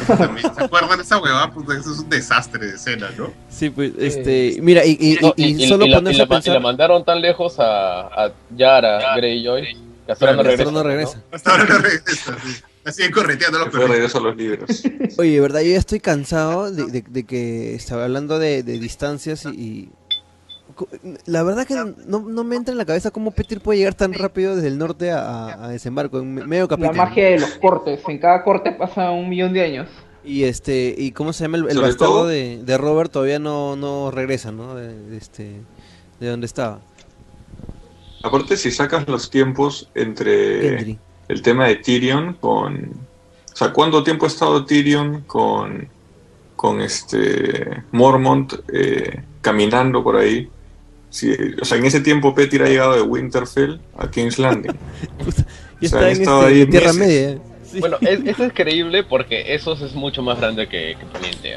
También, 0.07 0.55
¿Se 0.55 0.65
acuerdan 0.65 1.01
esa 1.01 1.19
huevada? 1.19 1.51
Puta, 1.51 1.73
eso 1.79 1.93
es 1.93 1.99
un 2.01 2.09
desastre 2.11 2.67
de 2.67 2.75
escena, 2.75 3.09
¿no? 3.17 3.33
Sí, 3.49 3.71
pues, 3.71 3.93
este, 3.99 4.59
mira, 4.61 4.85
y, 4.85 4.91
y, 5.01 5.19
y- 5.37 5.65
y 5.65 5.69
solo 5.69 5.87
y 5.87 5.89
la, 5.91 5.99
ponerse 5.99 6.17
y 6.17 6.19
la 6.19 6.25
a 6.25 6.29
pensar, 6.29 6.55
la 6.55 6.61
mandaron 6.61 7.05
tan 7.05 7.21
lejos 7.21 7.59
a, 7.59 8.01
a 8.27 8.33
Yara 8.57 9.17
Greyjoy 9.17 9.77
que 10.07 10.13
hasta 10.13 10.27
ahora 10.27 10.37
no 10.37 10.41
Hasta 10.43 10.51
regresa. 10.51 10.71
ahora 10.71 10.73
no 10.73 10.83
regresa. 10.89 11.23
Hasta 11.33 11.51
ahora 11.51 11.65
no 11.65 11.79
regresa. 11.79 12.37
sí. 12.45 12.57
Así 12.85 13.11
correteando 13.11 13.59
los 13.59 13.73
regreso 13.89 14.17
a 14.17 14.21
los 14.23 14.37
libros. 14.37 14.83
Oye, 15.19 15.33
de 15.33 15.41
verdad, 15.41 15.61
yo 15.61 15.73
ya 15.73 15.79
estoy 15.79 16.01
cansado 16.01 16.71
de, 16.73 16.87
de- 16.87 17.05
de 17.07 17.25
que 17.25 17.75
estaba 17.75 18.05
hablando 18.05 18.39
de, 18.39 18.63
de 18.63 18.79
distancias 18.79 19.45
y, 19.45 19.91
La 21.27 21.43
verdad 21.43 21.67
que 21.67 21.75
no, 21.75 22.21
no 22.21 22.45
me 22.45 22.57
entra 22.57 22.73
en 22.73 22.79
la 22.79 22.85
cabeza 22.85 23.11
cómo 23.11 23.31
Petir 23.33 23.61
puede 23.61 23.79
llegar 23.79 23.95
tan 23.95 24.13
rápido 24.15 24.55
desde 24.57 24.69
el 24.69 24.79
norte 24.79 25.11
a, 25.11 25.21
a- 25.49 25.65
a 25.65 25.69
desembarco 25.69 26.19
en 26.21 26.35
me- 26.35 26.47
medio 26.47 26.65
La 26.65 26.69
capítulo. 26.69 26.95
magia 26.95 27.25
de 27.31 27.39
los 27.41 27.51
cortes. 27.55 28.01
En 28.09 28.19
cada 28.19 28.43
corte 28.45 28.73
pasa 28.73 29.11
un 29.11 29.29
millón 29.29 29.53
de 29.53 29.63
años. 29.63 29.89
Y 30.25 30.45
este, 30.45 30.95
y 30.99 31.13
cómo 31.13 31.33
se 31.33 31.45
llama 31.45 31.57
el, 31.59 31.79
bastardo 31.81 32.27
de, 32.27 32.61
de 32.63 32.79
Robert 32.79 33.11
todavía 33.11 33.39
no, 33.39 33.77
no 33.77 34.11
regresa, 34.11 34.53
¿no? 34.53 34.75
De, 34.75 34.95
de 34.95 35.17
este, 35.17 35.63
de 36.21 36.29
donde 36.29 36.47
estaba. 36.47 36.81
Aparte, 38.23 38.57
si 38.57 38.71
sacas 38.71 39.07
los 39.09 39.31
tiempos 39.31 39.89
entre 39.95 40.61
Gendry. 40.61 40.99
el 41.29 41.43
tema 41.43 41.69
de 41.69 41.77
Tyrion 41.77 42.35
con... 42.35 43.09
O 43.53 43.57
sea, 43.57 43.73
¿cuánto 43.73 44.03
tiempo 44.05 44.25
ha 44.25 44.29
estado 44.29 44.65
Tyrion 44.65 45.23
con, 45.23 45.89
con 46.57 46.81
este 46.81 47.83
Mormont 47.93 48.55
eh, 48.73 49.23
caminando 49.41 50.03
por 50.03 50.17
ahí? 50.17 50.49
Sí, 51.11 51.35
o 51.61 51.65
sea, 51.65 51.79
en 51.79 51.85
ese 51.87 52.01
tiempo 52.01 52.35
Petir 52.35 52.63
ha 52.63 52.69
llegado 52.69 52.95
de 52.95 53.03
Winterfell 53.03 53.81
a 53.97 54.11
King's 54.11 54.39
Landing. 54.39 54.73
Y 55.81 55.87
O 55.87 55.89
sea, 55.91 56.01
está 56.01 56.11
en, 56.11 56.21
estado 56.21 56.41
este, 56.43 56.55
ahí 56.55 56.61
en 56.63 56.71
Tierra 56.71 56.93
meses. 56.93 56.99
Media. 57.07 57.29
¿eh? 57.31 57.39
Sí. 57.65 57.79
Bueno, 57.81 57.97
es- 58.01 58.21
eso 58.27 58.45
es 58.45 58.53
creíble 58.53 59.05
porque 59.05 59.55
Esos 59.55 59.81
es 59.81 59.95
mucho 59.95 60.23
más 60.23 60.39
grande 60.41 60.67
que, 60.69 60.97
que 60.99 61.07
Poniente. 61.07 61.55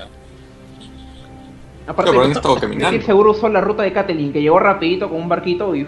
Aparte, 1.87 2.11
Pero 2.11 2.23
han 2.23 2.31
estado 2.31 2.55
Petir 2.55 2.69
caminando. 2.69 3.05
seguro 3.05 3.31
usó 3.31 3.49
la 3.49 3.61
ruta 3.61 3.83
de 3.83 3.91
Catelyn, 3.91 4.31
que 4.31 4.41
llegó 4.41 4.59
rapidito 4.59 5.09
con 5.09 5.19
un 5.21 5.27
barquito 5.27 5.75
y... 5.75 5.87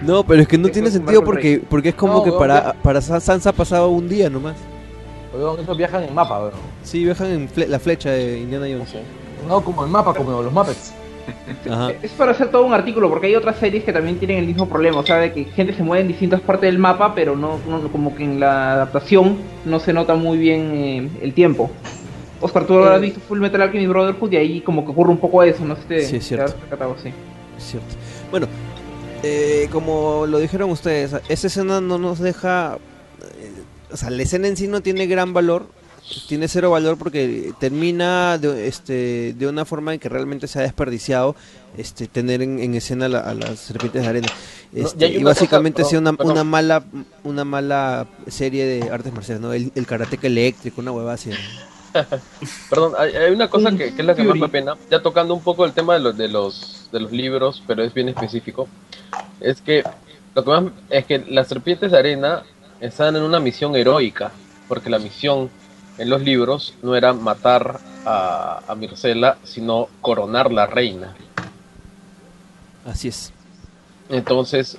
No, 0.00 0.24
pero 0.24 0.42
es 0.42 0.48
que 0.48 0.56
no 0.58 0.66
Eso 0.66 0.72
tiene 0.72 0.90
sentido 0.90 1.22
porque, 1.22 1.62
porque 1.68 1.90
es 1.90 1.94
como 1.94 2.14
No, 2.14 2.24
que 2.24 2.30
weón, 2.30 2.40
para, 2.40 2.72
para 2.72 3.00
Sa- 3.02 3.20
Sansa 3.20 3.50
ha 3.50 3.52
pasado 3.52 3.88
un 3.90 4.08
día 4.08 4.28
nomás. 4.30 4.56
Weón, 5.34 5.60
esos 5.60 5.76
viajan 5.76 6.02
en 6.04 6.14
mapa, 6.14 6.38
weón. 6.40 6.52
Sí, 6.82 7.04
viajan 7.04 7.30
en 7.30 7.48
fle- 7.48 7.66
la 7.68 7.78
flecha 7.78 8.10
de 8.10 8.40
Indiana 8.40 8.66
Jones. 8.68 8.94
No 9.46 9.62
como 9.62 9.84
en 9.84 9.90
mapa, 9.92 10.12
como 10.14 10.42
los 10.42 10.52
Muppets. 10.52 10.94
Ajá. 11.70 11.92
Es 12.02 12.10
para 12.12 12.32
hacer 12.32 12.48
todo 12.50 12.64
un 12.64 12.72
artículo, 12.74 13.08
porque 13.08 13.26
hay 13.28 13.34
otras 13.36 13.56
series 13.58 13.84
que 13.84 13.92
también 13.92 14.18
tienen 14.18 14.38
el 14.38 14.46
mismo 14.46 14.68
problema, 14.68 14.98
o 15.00 15.06
sea, 15.06 15.16
de 15.18 15.32
que 15.32 15.44
gente 15.44 15.72
se 15.74 15.82
mueve 15.82 16.02
en 16.02 16.08
distintas 16.08 16.40
partes 16.40 16.68
del 16.70 16.78
mapa, 16.78 17.14
pero 17.14 17.36
no, 17.36 17.58
no- 17.68 17.88
como 17.90 18.14
que 18.14 18.24
en 18.24 18.40
la 18.40 18.72
adaptación 18.74 19.36
no 19.64 19.78
se 19.80 19.92
nota 19.92 20.14
muy 20.14 20.38
bien 20.38 20.70
eh, 20.74 21.08
el 21.22 21.32
tiempo. 21.34 21.70
Oscar, 22.40 22.66
tú 22.66 22.74
habrás 22.74 22.98
Eh. 22.98 23.02
visto 23.02 23.20
Full 23.20 23.38
Metal 23.38 23.62
Alchemist 23.62 23.88
Brotherhood 23.90 24.32
y 24.32 24.36
ahí 24.36 24.60
como 24.62 24.84
que 24.84 24.90
ocurre 24.90 25.10
un 25.10 25.18
poco 25.18 25.42
eso, 25.42 25.64
no 25.64 25.76
sé 25.76 25.82
si 25.82 25.88
te, 25.88 26.04
Sí, 26.06 26.16
es 26.16 26.26
cierto. 26.26 26.54
sí. 27.02 27.10
Es 27.56 27.64
cierto. 27.64 27.94
Bueno, 28.30 28.48
eh, 29.22 29.68
como 29.70 30.26
lo 30.26 30.38
dijeron 30.40 30.70
ustedes, 30.70 31.14
esa 31.28 31.46
escena 31.46 31.80
no 31.80 31.98
nos 31.98 32.18
deja... 32.18 32.78
eh, 33.38 33.52
o 33.92 33.96
sea, 33.96 34.10
la 34.10 34.22
escena 34.22 34.48
en 34.48 34.56
sí 34.56 34.66
no 34.66 34.80
tiene 34.80 35.06
gran 35.06 35.32
valor, 35.32 35.66
tiene 36.28 36.48
cero 36.48 36.70
valor 36.70 36.96
porque 36.98 37.52
termina 37.58 38.38
de, 38.38 38.66
este, 38.66 39.34
de 39.36 39.46
una 39.46 39.64
forma 39.64 39.94
en 39.94 40.00
que 40.00 40.08
realmente 40.08 40.46
se 40.46 40.58
ha 40.58 40.62
desperdiciado 40.62 41.34
este, 41.76 42.06
tener 42.06 42.42
en, 42.42 42.58
en 42.58 42.74
escena 42.74 43.08
la- 43.08 43.20
a 43.20 43.34
las 43.34 43.58
serpientes 43.58 44.02
de 44.02 44.08
arena. 44.08 44.28
Este, 44.74 45.08
y 45.08 45.22
básicamente 45.22 45.82
ha 45.82 45.84
sido 45.84 46.00
una, 46.00 46.44
mala 46.44 46.84
una 47.24 47.44
mala 47.44 48.06
serie 48.26 48.64
de 48.66 48.90
artes 48.90 49.12
marciales, 49.12 49.40
¿no? 49.42 49.52
El, 49.52 49.72
el 49.74 49.86
karateca 49.86 50.26
eléctrico, 50.26 50.80
una 50.80 50.92
huevada 50.92 51.14
así. 51.14 51.30
¿no? 51.30 51.36
Perdón, 52.70 52.92
hay, 52.98 53.14
hay 53.14 53.32
una 53.32 53.48
cosa 53.48 53.70
que, 53.70 53.94
que 53.94 54.00
es 54.00 54.06
la 54.06 54.14
que 54.14 54.22
más 54.24 54.36
me 54.38 54.48
pena, 54.48 54.74
ya 54.90 55.02
tocando 55.02 55.34
un 55.34 55.42
poco 55.42 55.64
el 55.66 55.72
tema 55.72 55.94
de 55.94 56.00
los, 56.00 56.16
de 56.16 56.28
los 56.28 56.88
de 56.90 57.00
los 57.00 57.12
libros, 57.12 57.62
pero 57.66 57.82
es 57.82 57.92
bien 57.94 58.08
específico, 58.08 58.68
es 59.40 59.60
que 59.60 59.82
lo 60.34 60.42
que 60.44 60.50
más 60.50 60.64
es 60.90 61.04
que 61.06 61.18
las 61.28 61.48
serpientes 61.48 61.90
de 61.92 61.98
arena 61.98 62.42
están 62.80 63.16
en 63.16 63.22
una 63.22 63.40
misión 63.40 63.76
heroica, 63.76 64.30
porque 64.68 64.88
la 64.90 64.98
misión 64.98 65.50
en 66.02 66.10
los 66.10 66.22
libros 66.22 66.74
no 66.82 66.94
era 66.96 67.12
matar 67.12 67.78
a, 68.04 68.60
a 68.66 68.74
Mircela, 68.74 69.38
sino 69.44 69.88
coronar 70.00 70.50
la 70.52 70.66
reina. 70.66 71.14
Así 72.84 73.08
es. 73.08 73.32
Entonces, 74.08 74.76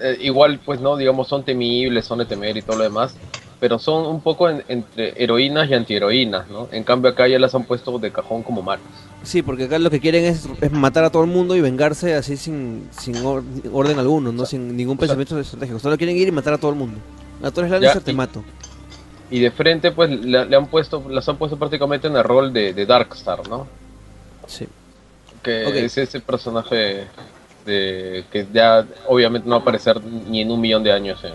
eh, 0.00 0.18
igual, 0.20 0.58
pues 0.64 0.80
no, 0.80 0.96
digamos, 0.96 1.28
son 1.28 1.44
temibles, 1.44 2.04
son 2.04 2.18
de 2.18 2.26
temer 2.26 2.56
y 2.56 2.62
todo 2.62 2.76
lo 2.78 2.82
demás, 2.82 3.14
pero 3.60 3.78
son 3.78 4.06
un 4.06 4.20
poco 4.20 4.48
en- 4.50 4.64
entre 4.68 5.22
heroínas 5.22 5.70
y 5.70 5.74
antiheroínas, 5.74 6.48
¿no? 6.48 6.68
En 6.72 6.82
cambio, 6.82 7.10
acá 7.12 7.28
ya 7.28 7.38
las 7.38 7.54
han 7.54 7.64
puesto 7.64 7.96
de 8.00 8.10
cajón 8.10 8.42
como 8.42 8.60
malas. 8.62 8.84
Sí, 9.22 9.42
porque 9.42 9.64
acá 9.64 9.78
lo 9.78 9.88
que 9.88 10.00
quieren 10.00 10.24
es, 10.24 10.48
es 10.60 10.72
matar 10.72 11.04
a 11.04 11.10
todo 11.10 11.22
el 11.22 11.30
mundo 11.30 11.54
y 11.54 11.60
vengarse 11.60 12.14
así 12.14 12.36
sin, 12.36 12.88
sin 12.90 13.24
or- 13.24 13.44
orden 13.72 14.00
alguno, 14.00 14.32
¿no? 14.32 14.44
sin 14.46 14.76
ningún 14.76 14.98
pensamiento 14.98 15.38
estratégico. 15.38 15.78
Solo 15.78 15.96
quieren 15.96 16.16
ir 16.16 16.26
y 16.26 16.32
matar 16.32 16.54
a 16.54 16.58
todo 16.58 16.72
el 16.72 16.76
mundo. 16.76 16.98
A 17.40 17.52
todos 17.52 17.70
los 17.70 18.04
te 18.04 18.12
mato. 18.12 18.42
Y 19.32 19.40
de 19.40 19.50
frente, 19.50 19.90
pues, 19.92 20.10
le, 20.10 20.44
le 20.44 20.56
han 20.56 20.66
puesto, 20.66 21.04
las 21.08 21.28
han 21.28 21.36
puesto 21.38 21.58
prácticamente 21.58 22.06
en 22.06 22.16
el 22.16 22.22
rol 22.22 22.52
de, 22.52 22.72
de 22.72 22.86
Darkstar, 22.86 23.48
¿no? 23.48 23.66
Sí. 24.46 24.68
Que 25.42 25.66
Ok. 25.66 25.74
es 25.74 25.98
ese 25.98 26.20
personaje 26.20 27.06
de 27.66 28.24
que 28.30 28.46
ya 28.52 28.86
obviamente 29.08 29.48
no 29.48 29.54
va 29.54 29.58
a 29.58 29.62
aparecer 29.62 30.02
ni 30.04 30.40
en 30.42 30.50
un 30.50 30.60
millón 30.60 30.82
de 30.84 30.92
años 30.92 31.22
en, 31.24 31.32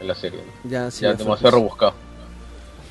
en 0.00 0.08
la 0.08 0.14
serie. 0.14 0.40
¿no? 0.64 0.70
Ya, 0.70 0.90
sí, 0.90 1.02
ya 1.02 1.14
demasiado 1.14 1.38
pues. 1.40 1.54
rebuscado. 1.54 1.94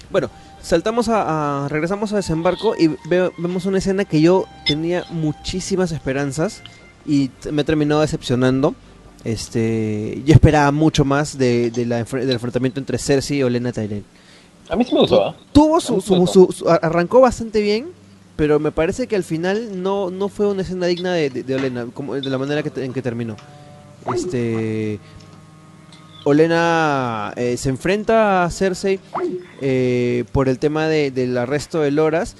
Bueno, 0.10 0.30
saltamos 0.62 1.08
a, 1.10 1.64
a- 1.66 1.68
regresamos 1.70 2.12
a 2.14 2.18
desembarco 2.18 2.76
y 2.78 2.88
veo- 3.08 3.32
vemos 3.38 3.66
una 3.66 3.78
escena 3.78 4.04
que 4.06 4.20
yo 4.22 4.46
tenía 4.66 5.06
muchísimas 5.10 5.92
esperanzas 5.92 6.62
y 7.06 7.32
me 7.52 7.64
terminó 7.64 8.00
decepcionando. 8.02 8.76
Este, 9.24 10.22
yo 10.26 10.34
esperaba 10.34 10.72
mucho 10.72 11.06
más 11.06 11.38
de, 11.38 11.72
de 11.72 11.86
la 11.86 12.02
enfre- 12.06 12.22
del 12.26 12.32
enfrentamiento 12.32 12.80
entre 12.80 12.98
Cersei 12.98 13.38
y 13.38 13.44
Olenna 13.44 13.72
Tyrell. 13.72 14.04
A 14.72 14.76
mí 14.78 14.86
sí 14.86 14.94
me 14.94 15.02
gustó, 15.02 15.24
¿ah? 15.26 15.36
Tuvo 15.52 15.80
su, 15.82 16.00
su- 16.02 16.48
su- 16.52 16.70
arrancó 16.70 17.20
bastante 17.20 17.60
bien, 17.62 17.90
pero 18.38 18.58
me 18.60 18.72
parece 18.72 19.06
que 19.08 19.18
al 19.18 19.24
final 19.26 19.84
no, 19.84 20.10
no 20.10 20.30
fue 20.30 20.48
una 20.48 20.62
escena 20.62 20.86
digna 20.88 21.14
de, 21.14 21.30
de, 21.30 21.44
de 21.44 21.56
Olenna, 21.56 21.88
como 21.94 22.16
de 22.16 22.22
la 22.30 22.38
manera 22.38 22.64
que 22.64 22.72
en 22.84 22.94
que 22.94 23.02
terminó. 23.02 23.36
Este 24.16 25.00
Olena 26.24 27.34
eh, 27.36 27.58
se 27.58 27.70
enfrenta 27.70 28.44
a 28.44 28.50
Cersei 28.50 29.00
eh, 29.62 30.24
por 30.32 30.48
el 30.50 30.60
tema 30.60 30.88
de- 30.88 31.12
del 31.12 31.38
arresto 31.38 31.82
de 31.82 31.92
Loras. 31.92 32.36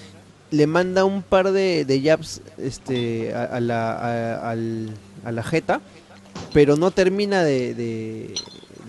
Le 0.52 0.68
manda 0.68 1.06
un 1.06 1.24
par 1.24 1.52
de, 1.52 1.86
de 1.86 2.02
jabs 2.02 2.42
este, 2.58 3.34
a, 3.34 3.44
a 3.44 3.60
la, 3.60 3.92
a, 3.92 4.52
a 4.52 5.32
la 5.32 5.44
jeta, 5.44 5.82
pero 6.54 6.76
no 6.76 6.92
termina 6.92 7.44
de, 7.44 7.74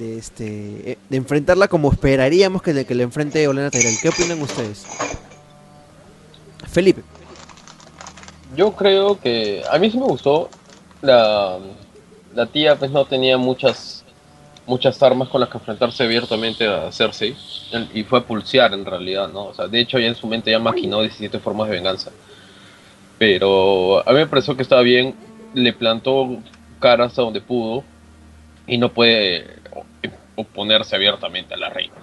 este, 0.02 0.92
eh, 0.92 0.98
de 1.08 1.16
enfrentarla 1.16 1.68
como 1.68 1.90
esperaríamos 1.90 2.62
que 2.62 2.72
le, 2.72 2.84
que 2.84 2.94
le 2.94 3.02
enfrente 3.02 3.46
Olena 3.48 3.70
Tyrell. 3.70 3.96
¿Qué 4.00 4.08
opinan 4.08 4.40
ustedes? 4.42 4.84
Felipe. 6.70 7.02
Yo 8.56 8.72
creo 8.72 9.18
que 9.18 9.62
a 9.70 9.78
mí 9.78 9.90
sí 9.90 9.98
me 9.98 10.06
gustó. 10.06 10.50
La, 11.00 11.58
la 12.34 12.46
tía 12.46 12.76
pues 12.76 12.90
no 12.90 13.04
tenía 13.04 13.36
muchas 13.36 14.02
muchas 14.66 15.02
armas 15.02 15.28
con 15.28 15.40
las 15.40 15.50
que 15.50 15.58
enfrentarse 15.58 16.04
abiertamente 16.04 16.66
a 16.66 16.92
Cersei 16.92 17.36
y 17.92 18.04
fue 18.04 18.20
a 18.20 18.22
pulsear 18.22 18.72
en 18.72 18.84
realidad, 18.84 19.28
¿no? 19.28 19.46
O 19.46 19.54
sea, 19.54 19.66
de 19.66 19.80
hecho 19.80 19.98
ya 19.98 20.06
en 20.06 20.14
su 20.14 20.26
mente 20.26 20.50
ya 20.50 20.58
maquinó 20.58 21.00
17 21.00 21.38
formas 21.40 21.68
de 21.68 21.74
venganza. 21.74 22.10
Pero 23.18 24.06
a 24.08 24.12
mí 24.12 24.18
me 24.18 24.26
pareció 24.26 24.56
que 24.56 24.62
estaba 24.62 24.82
bien, 24.82 25.14
le 25.54 25.72
plantó 25.72 26.38
cara 26.80 27.06
hasta 27.06 27.22
donde 27.22 27.40
pudo 27.40 27.84
y 28.66 28.78
no 28.78 28.92
puede 28.92 29.61
oponerse 30.36 30.96
abiertamente 30.96 31.54
a 31.54 31.56
la 31.56 31.68
reina. 31.70 31.94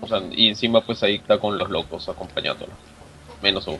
O 0.00 0.06
sea, 0.08 0.22
y 0.30 0.48
encima 0.48 0.80
pues 0.80 1.02
ahí 1.02 1.16
está 1.16 1.38
con 1.38 1.58
los 1.58 1.70
locos 1.70 2.08
acompañándola. 2.08 2.72
Menos 3.42 3.66
uno. 3.66 3.78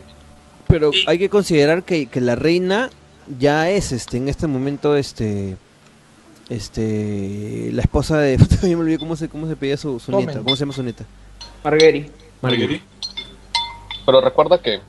Pero 0.68 0.90
Y- 0.92 1.04
hay 1.06 1.18
que 1.18 1.28
considerar 1.28 1.82
que, 1.82 2.06
que 2.06 2.20
la 2.20 2.34
reina 2.36 2.90
ya 3.38 3.70
es 3.70 3.92
este 3.92 4.16
en 4.16 4.28
este 4.28 4.46
momento 4.46 4.96
este 4.96 5.56
este 6.48 7.70
la 7.72 7.82
esposa 7.82 8.18
de 8.18 8.36
todavía 8.38 8.76
me 8.76 8.82
olvidé 8.82 8.98
cómo 8.98 9.16
se 9.16 9.28
cómo 9.28 9.46
se 9.46 9.56
pedía 9.56 9.76
su, 9.76 9.98
su 10.00 10.12
nieta, 10.12 10.38
cómo 10.38 10.56
se 10.56 10.60
llama 10.60 10.72
su 10.72 10.82
nieta. 10.82 11.04
Marguerite. 11.64 12.10
Marguerite. 12.42 12.84
Pero 14.06 14.20
recuerda 14.20 14.60
que, 14.60 14.80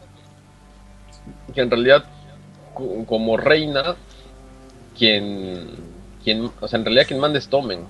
que 1.53 1.61
en 1.61 1.69
realidad 1.69 2.05
co- 2.73 3.05
como 3.05 3.37
reina, 3.37 3.95
quien, 4.97 5.67
quien, 6.23 6.49
o 6.59 6.67
sea, 6.67 6.79
en 6.79 6.85
realidad 6.85 7.05
quien 7.07 7.19
manda 7.19 7.37
es 7.39 7.47
Tomen. 7.47 7.85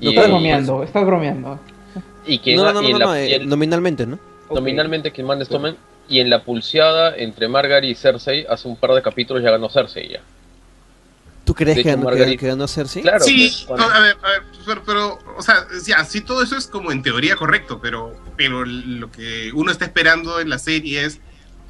Y, 0.00 0.08
Estás 0.10 0.28
bromeando, 0.28 0.82
estás 0.82 1.06
bromeando. 1.06 1.60
y 2.26 2.38
quien, 2.38 2.56
No, 2.56 2.72
no, 2.72 2.82
y 2.82 2.92
no, 2.92 2.98
en 2.98 2.98
la- 2.98 3.20
eh, 3.20 3.34
en- 3.36 3.48
nominalmente, 3.48 4.06
¿no? 4.06 4.18
nominalmente 4.52 5.10
quien 5.12 5.26
manda 5.26 5.42
es 5.42 5.48
Tomen, 5.48 5.76
y 6.08 6.20
en 6.20 6.28
la 6.30 6.42
pulseada 6.42 7.16
entre 7.16 7.48
Margaery 7.48 7.90
y 7.90 7.94
Cersei, 7.94 8.46
hace 8.48 8.68
un 8.68 8.76
par 8.76 8.92
de 8.92 9.02
capítulos 9.02 9.42
ya 9.42 9.50
ganó 9.50 9.68
Cersei 9.70 10.08
ya. 10.10 10.20
¿Tú 11.44 11.54
crees 11.54 11.74
que, 11.76 11.80
hecho, 11.90 11.98
que- 11.98 12.04
Margarita- 12.04 12.40
que 12.40 12.46
ganó 12.46 12.66
Cersei? 12.66 13.02
Claro, 13.02 13.22
sí, 13.24 13.48
pues, 13.48 13.64
cuando- 13.66 13.86
a 13.94 14.00
ver, 14.00 14.16
a 14.22 14.28
ver, 14.30 14.42
pero, 14.66 14.82
pero, 14.84 15.18
o 15.36 15.42
sea, 15.42 15.66
ya, 15.86 16.02
sí, 16.04 16.22
todo 16.22 16.42
eso 16.42 16.56
es 16.56 16.66
como 16.66 16.90
en 16.90 17.02
teoría 17.02 17.36
correcto, 17.36 17.80
pero, 17.82 18.14
pero 18.36 18.64
lo 18.64 19.10
que 19.12 19.50
uno 19.54 19.70
está 19.70 19.84
esperando 19.84 20.40
en 20.40 20.48
la 20.48 20.58
serie 20.58 21.04
es 21.04 21.20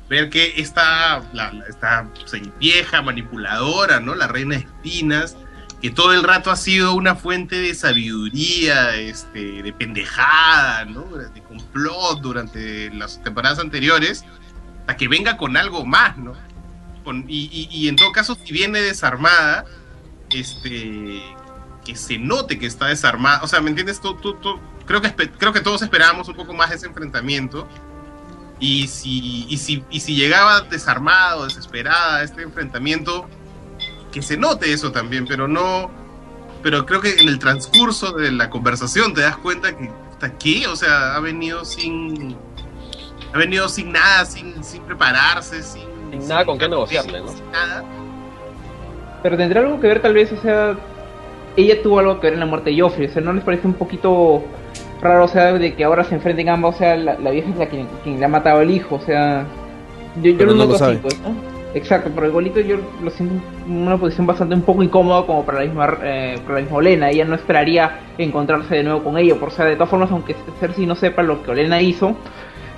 ver 0.09 0.29
que 0.31 0.55
esta, 0.57 1.23
la, 1.33 1.53
esta 1.69 2.09
pues, 2.15 2.33
vieja 2.59 3.03
manipuladora, 3.03 4.01
¿no? 4.01 4.15
La 4.15 4.27
reina 4.27 4.57
de 4.57 4.63
espinas, 4.63 5.37
que 5.81 5.91
todo 5.91 6.13
el 6.13 6.23
rato 6.23 6.51
ha 6.51 6.57
sido 6.57 6.95
una 6.95 7.15
fuente 7.15 7.57
de 7.57 7.75
sabiduría, 7.75 8.95
este, 8.97 9.63
de 9.63 9.73
pendejada, 9.73 10.85
¿no? 10.87 11.05
De 11.05 11.43
complot 11.43 12.21
durante 12.21 12.91
las 12.95 13.23
temporadas 13.23 13.59
anteriores, 13.59 14.25
a 14.87 14.97
que 14.97 15.09
venga 15.09 15.37
con 15.37 15.57
algo 15.57 15.85
más, 15.87 16.17
¿no? 16.19 16.35
Con- 17.03 17.25
y, 17.29 17.49
y- 17.53 17.69
y 17.71 17.89
en 17.89 17.97
todo 17.97 18.13
caso, 18.13 18.37
si 18.43 18.53
viene 18.53 18.81
desarmada, 18.81 19.65
este 20.31 21.23
que 21.85 21.95
se 21.97 22.17
note 22.19 22.59
que 22.59 22.65
está 22.67 22.87
desarmada. 22.87 23.43
O 23.43 23.47
sea, 23.49 23.61
¿me 23.61 23.69
entiendes? 23.69 24.01
Tú, 24.01 24.15
tú- 24.17 24.35
tú- 24.37 24.59
creo, 24.87 25.03
que, 25.03 25.13
creo 25.15 25.53
que 25.53 25.61
todos 25.61 25.83
esperábamos 25.83 26.29
un 26.29 26.35
poco 26.35 26.55
más 26.55 26.71
ese 26.73 26.87
enfrentamiento. 26.87 27.69
Y 28.65 28.89
si, 28.89 29.45
y 29.47 29.59
si, 29.59 29.85
y 29.91 30.01
si 30.01 30.17
llegaba 30.17 30.63
desarmado, 30.63 31.45
desesperada 31.45 32.23
este 32.23 32.41
enfrentamiento, 32.41 33.27
que 34.11 34.23
se 34.23 34.39
note 34.39 34.73
eso 34.73 34.91
también, 34.91 35.27
pero 35.27 35.47
no. 35.47 35.91
Pero 36.63 36.87
creo 36.87 37.03
que 37.03 37.21
en 37.21 37.29
el 37.29 37.39
transcurso 37.39 38.13
de 38.13 38.33
la 38.33 38.49
conversación 38.49 39.13
te 39.13 39.21
das 39.21 39.37
cuenta 39.37 39.77
que. 39.77 39.91
¿Hasta 40.11 40.39
qué? 40.39 40.67
O 40.67 40.77
sea, 40.77 41.15
ha 41.15 41.21
venido 41.21 41.63
sin. 41.67 42.39
Ha 43.35 43.37
venido 43.37 43.69
sin 43.69 43.93
nada, 43.93 44.25
sin, 44.25 44.65
sin 44.65 44.83
prepararse, 44.85 45.63
sin. 45.63 45.83
Sin 46.11 46.27
nada 46.27 46.47
con 46.47 46.57
qué 46.57 46.67
negociarle, 46.67 47.21
¿no? 47.21 47.29
sin 47.29 47.51
nada. 47.53 47.85
Pero 49.23 49.37
tendrá 49.37 49.61
algo 49.61 49.79
que 49.79 49.89
ver 49.89 50.01
tal 50.01 50.15
vez, 50.15 50.33
o 50.33 50.41
sea, 50.41 50.75
ella 51.55 51.83
tuvo 51.83 51.99
algo 51.99 52.19
que 52.19 52.29
ver 52.29 52.35
en 52.35 52.41
la 52.41 52.47
muerte 52.47 52.71
de 52.71 52.81
Joffrey, 52.81 53.09
o 53.09 53.13
sea, 53.13 53.21
¿no 53.21 53.35
les 53.35 53.45
parece 53.45 53.67
un 53.67 53.75
poquito 53.75 54.43
raro, 55.05 55.25
o 55.25 55.29
sea, 55.29 55.53
de 55.53 55.75
que 55.75 55.85
ahora 55.85 56.05
se 56.05 56.15
enfrenten 56.15 56.49
ambos, 56.49 56.75
o 56.75 56.79
sea, 56.79 56.97
la, 56.97 57.19
la 57.19 57.31
vieja 57.31 57.49
es 57.51 57.57
la 57.57 57.67
quien, 57.67 57.87
quien 58.03 58.19
le 58.19 58.25
ha 58.25 58.29
matado 58.29 58.61
al 58.61 58.71
hijo, 58.71 58.97
o 58.97 59.01
sea, 59.01 59.47
yo, 60.23 60.33
yo 60.33 60.47
lo 60.47 60.55
no 60.55 60.65
lo 60.67 60.75
así, 60.75 60.99
pues. 61.01 61.21
Exacto, 61.75 62.09
pero 62.15 62.29
igualito 62.29 62.61
yo 62.61 62.77
lo 63.03 63.11
siento 63.11 63.35
en 63.67 63.73
una 63.87 63.97
posición 63.99 64.29
bastante 64.29 64.55
un 64.55 64.63
poco 64.63 64.85
incómoda 64.85 65.27
como 65.27 65.45
para 65.45 65.59
la 65.59 65.65
misma, 65.65 65.99
eh, 66.05 66.39
para 66.45 66.55
la 66.57 66.61
misma 66.61 66.77
Olena, 66.77 67.11
ella 67.11 67.25
no 67.25 67.35
esperaría 67.35 67.99
encontrarse 68.17 68.77
de 68.77 68.85
nuevo 68.85 69.03
con 69.03 69.19
ella, 69.19 69.35
por 69.35 69.49
o 69.49 69.51
sea, 69.51 69.65
de 69.65 69.75
todas 69.75 69.89
formas, 69.91 70.11
aunque 70.13 70.37
Cersei 70.61 70.87
no 70.87 70.95
sepa 70.95 71.23
lo 71.25 71.43
que 71.43 71.51
Olena 71.51 71.81
hizo, 71.83 72.17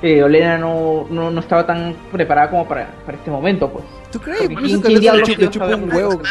eh, 0.00 0.22
Olena 0.22 0.56
no, 0.56 1.06
no, 1.10 1.30
no 1.30 1.40
estaba 1.40 1.66
tan 1.66 1.94
preparada 2.10 2.48
como 2.48 2.66
para, 2.66 2.86
para 3.04 3.18
este 3.18 3.30
momento, 3.30 3.70
pues. 3.70 3.84
¿Tú 4.10 4.18
crees? 4.18 4.38
Porque 4.40 4.54
Por 4.54 4.62
¿quién- 4.64 4.76
eso 4.76 4.82
quién 5.36 5.50
chupa- 5.50 5.74
un 5.74 5.92
huevo. 5.92 6.22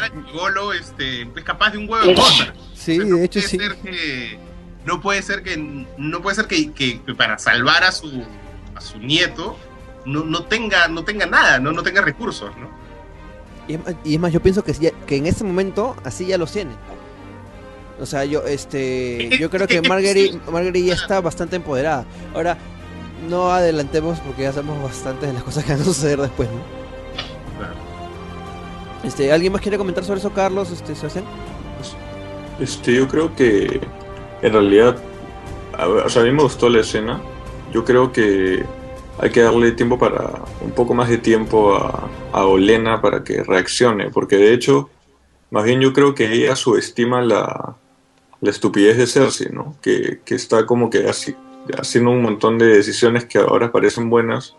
Este, 0.74 1.22
es 1.22 1.44
capaz 1.44 1.72
de 1.72 1.78
un 1.80 1.90
huevo 1.90 2.04
de 2.06 2.16
gota. 2.16 2.54
Sí, 2.74 2.98
Pero 2.98 3.10
no 3.12 3.18
de 3.18 3.26
hecho 3.26 3.42
sí. 3.42 3.58
ser 3.60 3.76
que- 3.76 4.40
no 4.86 5.02
puede 5.02 5.22
ser 5.22 5.44
que 5.44 5.58
no 5.98 6.22
puede 6.22 6.36
ser 6.36 6.48
que, 6.48 6.72
que- 6.72 7.02
que 7.02 7.14
para 7.16 7.38
salvar 7.38 7.84
a 7.84 7.92
su 7.92 8.24
a 8.76 8.82
su 8.82 9.00
nieto 9.00 9.58
no, 10.06 10.24
no 10.24 10.44
tenga 10.46 10.88
no 10.88 11.04
tenga 11.04 11.26
nada, 11.26 11.60
no, 11.60 11.72
no 11.72 11.82
tenga 11.84 12.02
recursos, 12.02 12.52
¿no? 12.58 12.70
Y 13.68 13.74
es, 13.74 13.84
más, 13.84 13.96
y 14.04 14.14
es 14.14 14.20
más, 14.20 14.32
yo 14.32 14.42
pienso 14.42 14.64
que, 14.64 14.74
ya- 14.74 14.92
que 15.08 15.16
en 15.18 15.26
este 15.26 15.44
momento 15.44 15.96
así 16.04 16.26
ya 16.28 16.38
los 16.38 16.52
tiene. 16.52 16.72
O 18.00 18.06
sea, 18.06 18.26
yo 18.26 18.44
este 18.46 19.30
yo 19.40 19.50
creo 19.50 19.68
que 19.68 19.82
Marguerite, 19.82 20.40
Marguerite 20.52 20.86
ya 20.88 20.94
está 20.96 21.22
bastante 21.22 21.56
empoderada. 21.56 22.06
Ahora, 22.34 22.58
no 23.30 23.52
adelantemos 23.52 24.20
porque 24.20 24.44
ya 24.44 24.52
sabemos 24.54 24.84
bastante 24.84 25.26
de 25.28 25.34
las 25.34 25.44
cosas 25.44 25.64
que 25.64 25.72
van 25.72 25.82
a 25.82 25.86
suceder 25.86 26.20
después, 26.20 26.50
¿no? 26.52 26.60
Este, 29.08 29.32
¿Alguien 29.32 29.54
más 29.54 29.62
quiere 29.62 29.78
comentar 29.78 30.04
sobre 30.04 30.20
eso, 30.20 30.32
Carlos? 30.34 30.72
Este, 30.72 30.96
Sebastián? 30.96 31.26
Este, 32.60 32.96
yo 32.96 33.08
creo 33.08 33.36
que 33.36 33.80
en 34.42 34.54
realidad, 34.54 34.98
a, 35.78 35.88
o 35.88 36.10
sea, 36.10 36.22
a 36.22 36.26
mí 36.26 36.32
me 36.32 36.44
gustó 36.44 36.70
la 36.70 36.80
escena. 36.82 37.22
Yo 37.72 37.84
creo 37.84 38.12
que 38.12 38.64
hay 39.20 39.30
que 39.30 39.42
darle 39.42 39.72
tiempo 39.72 39.98
para, 39.98 40.42
un 40.62 40.72
poco 40.72 40.94
más 40.94 41.10
de 41.10 41.18
tiempo 41.18 41.76
a, 41.76 42.10
a 42.34 42.46
Olena 42.46 43.02
para 43.02 43.24
que 43.24 43.44
reaccione, 43.44 44.10
porque 44.10 44.38
de 44.38 44.54
hecho, 44.54 44.90
más 45.52 45.64
bien 45.64 45.82
yo 45.82 45.94
creo 45.94 46.14
que 46.16 46.32
ella 46.32 46.56
subestima 46.56 47.22
la, 47.22 47.76
la 48.42 48.50
estupidez 48.50 48.98
de 48.98 49.08
Cersei, 49.08 49.50
¿no? 49.52 49.76
Que, 49.82 50.20
que 50.26 50.36
está 50.36 50.66
como 50.66 50.90
que 50.90 51.08
así, 51.10 51.36
haciendo 51.80 52.12
un 52.12 52.22
montón 52.22 52.58
de 52.58 52.66
decisiones 52.68 53.26
que 53.26 53.38
ahora 53.40 53.72
parecen 53.72 54.10
buenas, 54.10 54.56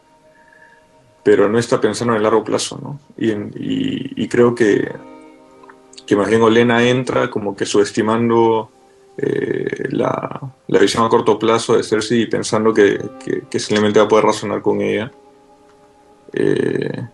pero 1.23 1.49
no 1.49 1.59
está 1.59 1.81
pensando 1.81 2.13
en 2.13 2.19
el 2.19 2.23
largo 2.23 2.45
plazo, 2.45 2.79
¿no? 2.83 3.01
Y, 3.19 3.31
y- 3.33 4.13
y 4.17 4.29
creo 4.29 4.55
que, 4.55 4.93
que 6.07 6.17
más 6.17 6.29
bien 6.29 6.43
Olena 6.43 6.83
entra 6.89 7.31
como 7.31 7.57
que 7.57 7.67
subestimando 7.67 8.71
eh, 9.19 9.89
la, 9.91 10.41
la 10.69 10.79
visión 10.79 11.05
a 11.05 11.09
corto 11.09 11.39
plazo 11.39 11.77
de 11.77 11.83
Cersei 11.83 12.23
y 12.23 12.27
pensando 12.27 12.73
que, 12.73 13.01
que, 13.25 13.43
que 13.49 13.59
simplemente 13.59 13.99
va 13.99 14.07
a 14.07 14.09
poder 14.09 14.27
razonar 14.27 14.63
con 14.63 14.81
ella. 14.81 15.11
Eh, 16.33 17.07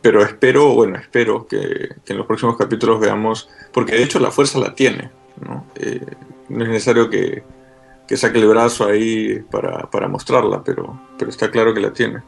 pero 0.00 0.22
espero, 0.22 0.74
bueno, 0.74 0.96
espero 0.96 1.46
que, 1.46 1.96
que 2.04 2.12
en 2.12 2.18
los 2.18 2.26
próximos 2.26 2.56
capítulos 2.56 3.00
veamos, 3.00 3.48
porque 3.72 3.96
de 3.96 4.04
hecho 4.04 4.20
la 4.20 4.30
fuerza 4.30 4.60
la 4.60 4.74
tiene, 4.74 5.10
¿no? 5.40 5.66
Eh, 5.74 6.06
no 6.48 6.62
es 6.64 6.70
necesario 6.70 7.10
que, 7.10 7.42
que 8.06 8.16
saque 8.16 8.38
el 8.38 8.46
brazo 8.46 8.86
ahí 8.86 9.40
para, 9.50 9.90
para 9.90 10.06
mostrarla, 10.06 10.62
pero, 10.62 11.00
pero 11.18 11.30
está 11.30 11.50
claro 11.50 11.74
que 11.74 11.80
la 11.80 11.92
tiene. 11.92 12.22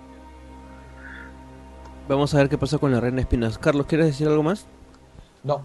Vamos 2.09 2.35
a 2.35 2.39
ver 2.39 2.49
qué 2.49 2.59
pasa 2.59 2.79
con 2.79 2.91
la 2.91 3.01
reina 3.01 3.21
Espinas. 3.21 3.59
Carlos, 3.59 3.87
¿quieres 3.87 4.07
decir 4.07 4.27
algo 4.27 4.43
más? 4.43 4.67
No. 5.45 5.63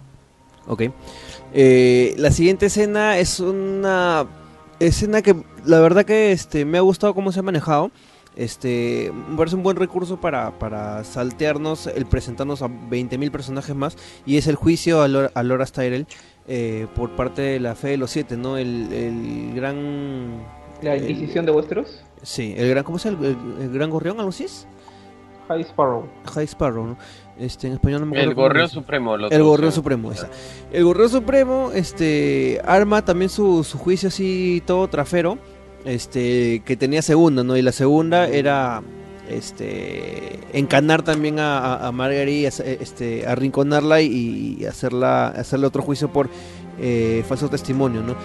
Ok. 0.68 0.84
Eh, 1.54 2.14
la 2.18 2.32
siguiente 2.32 2.68
escena 2.68 3.18
es 3.18 3.40
una 3.40 4.26
escena 4.80 5.22
que 5.22 5.36
la 5.66 5.80
verdad 5.80 6.06
que 6.06 6.32
este 6.32 6.66
me 6.66 6.78
ha 6.78 6.82
gustado 6.82 7.14
cómo 7.14 7.32
se 7.32 7.40
ha 7.40 7.44
manejado. 7.44 7.92
Este, 8.36 9.12
me 9.30 9.38
parece 9.38 9.56
un 9.56 9.62
buen 9.62 9.78
recurso 9.78 10.20
para, 10.20 10.58
para 10.58 11.04
saltearnos 11.04 11.86
el 11.86 12.08
presentarnos 12.08 12.64
a 12.64 12.68
20.000 12.68 13.30
personajes 13.30 13.76
más 13.76 13.96
y 14.26 14.38
es 14.38 14.48
el 14.48 14.56
juicio 14.56 15.04
a, 15.04 15.08
Lor- 15.08 15.32
a 15.36 15.44
Loras 15.44 15.72
Tyrell 15.72 16.08
eh, 16.48 16.88
por 16.96 17.12
parte 17.16 17.44
de 17.44 17.60
la 17.60 17.76
fe 17.76 17.90
de 17.90 17.98
los 17.98 18.10
siete, 18.10 18.36
¿no? 18.36 18.58
El, 18.58 18.92
el 18.92 19.54
gran... 19.54 20.42
La 20.82 20.96
el- 20.96 21.12
Inquisición 21.12 21.46
de 21.46 21.52
Westeros, 21.52 22.04
Sí, 22.24 22.56
el 22.58 22.70
gran... 22.72 22.84
¿Cómo 22.84 22.98
llama? 22.98 23.20
El, 23.28 23.38
el 23.62 23.72
gran 23.72 23.92
gorrión, 23.92 24.18
algo 24.18 24.30
así 24.30 24.46
es? 24.46 24.66
High 25.50 25.62
Sparrow. 25.62 26.08
High 26.34 26.46
Sparrow, 26.48 26.88
¿no? 26.88 26.98
Este, 27.40 27.68
en 27.68 27.74
español 27.74 28.02
no 28.02 28.06
me 28.08 28.22
acuerdo 28.22 28.52
El 28.60 28.62
dice. 28.64 28.74
Supremo. 28.76 29.18
lo 29.18 29.30
El 29.30 29.42
Gorrión 29.44 29.72
traducen. 29.72 29.72
Supremo, 29.76 30.12
esa. 30.12 30.30
El 30.72 30.84
Gorrión 30.84 31.10
Supremo, 31.10 31.72
este, 31.74 32.62
arma 32.64 33.04
también 33.04 33.30
su, 33.30 33.64
su 33.64 33.78
juicio 33.80 34.10
así 34.10 34.62
todo 34.68 34.88
trafero, 34.88 35.38
este, 35.84 36.62
que 36.64 36.78
tenía 36.78 37.02
segunda, 37.02 37.44
¿no? 37.44 37.58
Y 37.58 37.62
la 37.64 37.72
segunda 37.72 38.28
era, 38.28 38.84
este, 39.30 40.40
encanar 40.54 41.02
también 41.02 41.40
a, 41.40 41.58
a, 41.76 41.88
a 41.88 41.92
Marguerite, 41.92 42.48
hace- 42.48 42.78
este, 42.82 43.26
arrinconarla 43.28 44.02
y, 44.02 44.58
y 44.60 44.66
hacerla, 44.66 45.28
hacerle 45.30 45.68
otro 45.68 45.82
juicio 45.82 46.10
por 46.14 46.30
eh, 46.80 47.24
falso 47.28 47.50
testimonio, 47.50 48.02
¿no? 48.02 48.16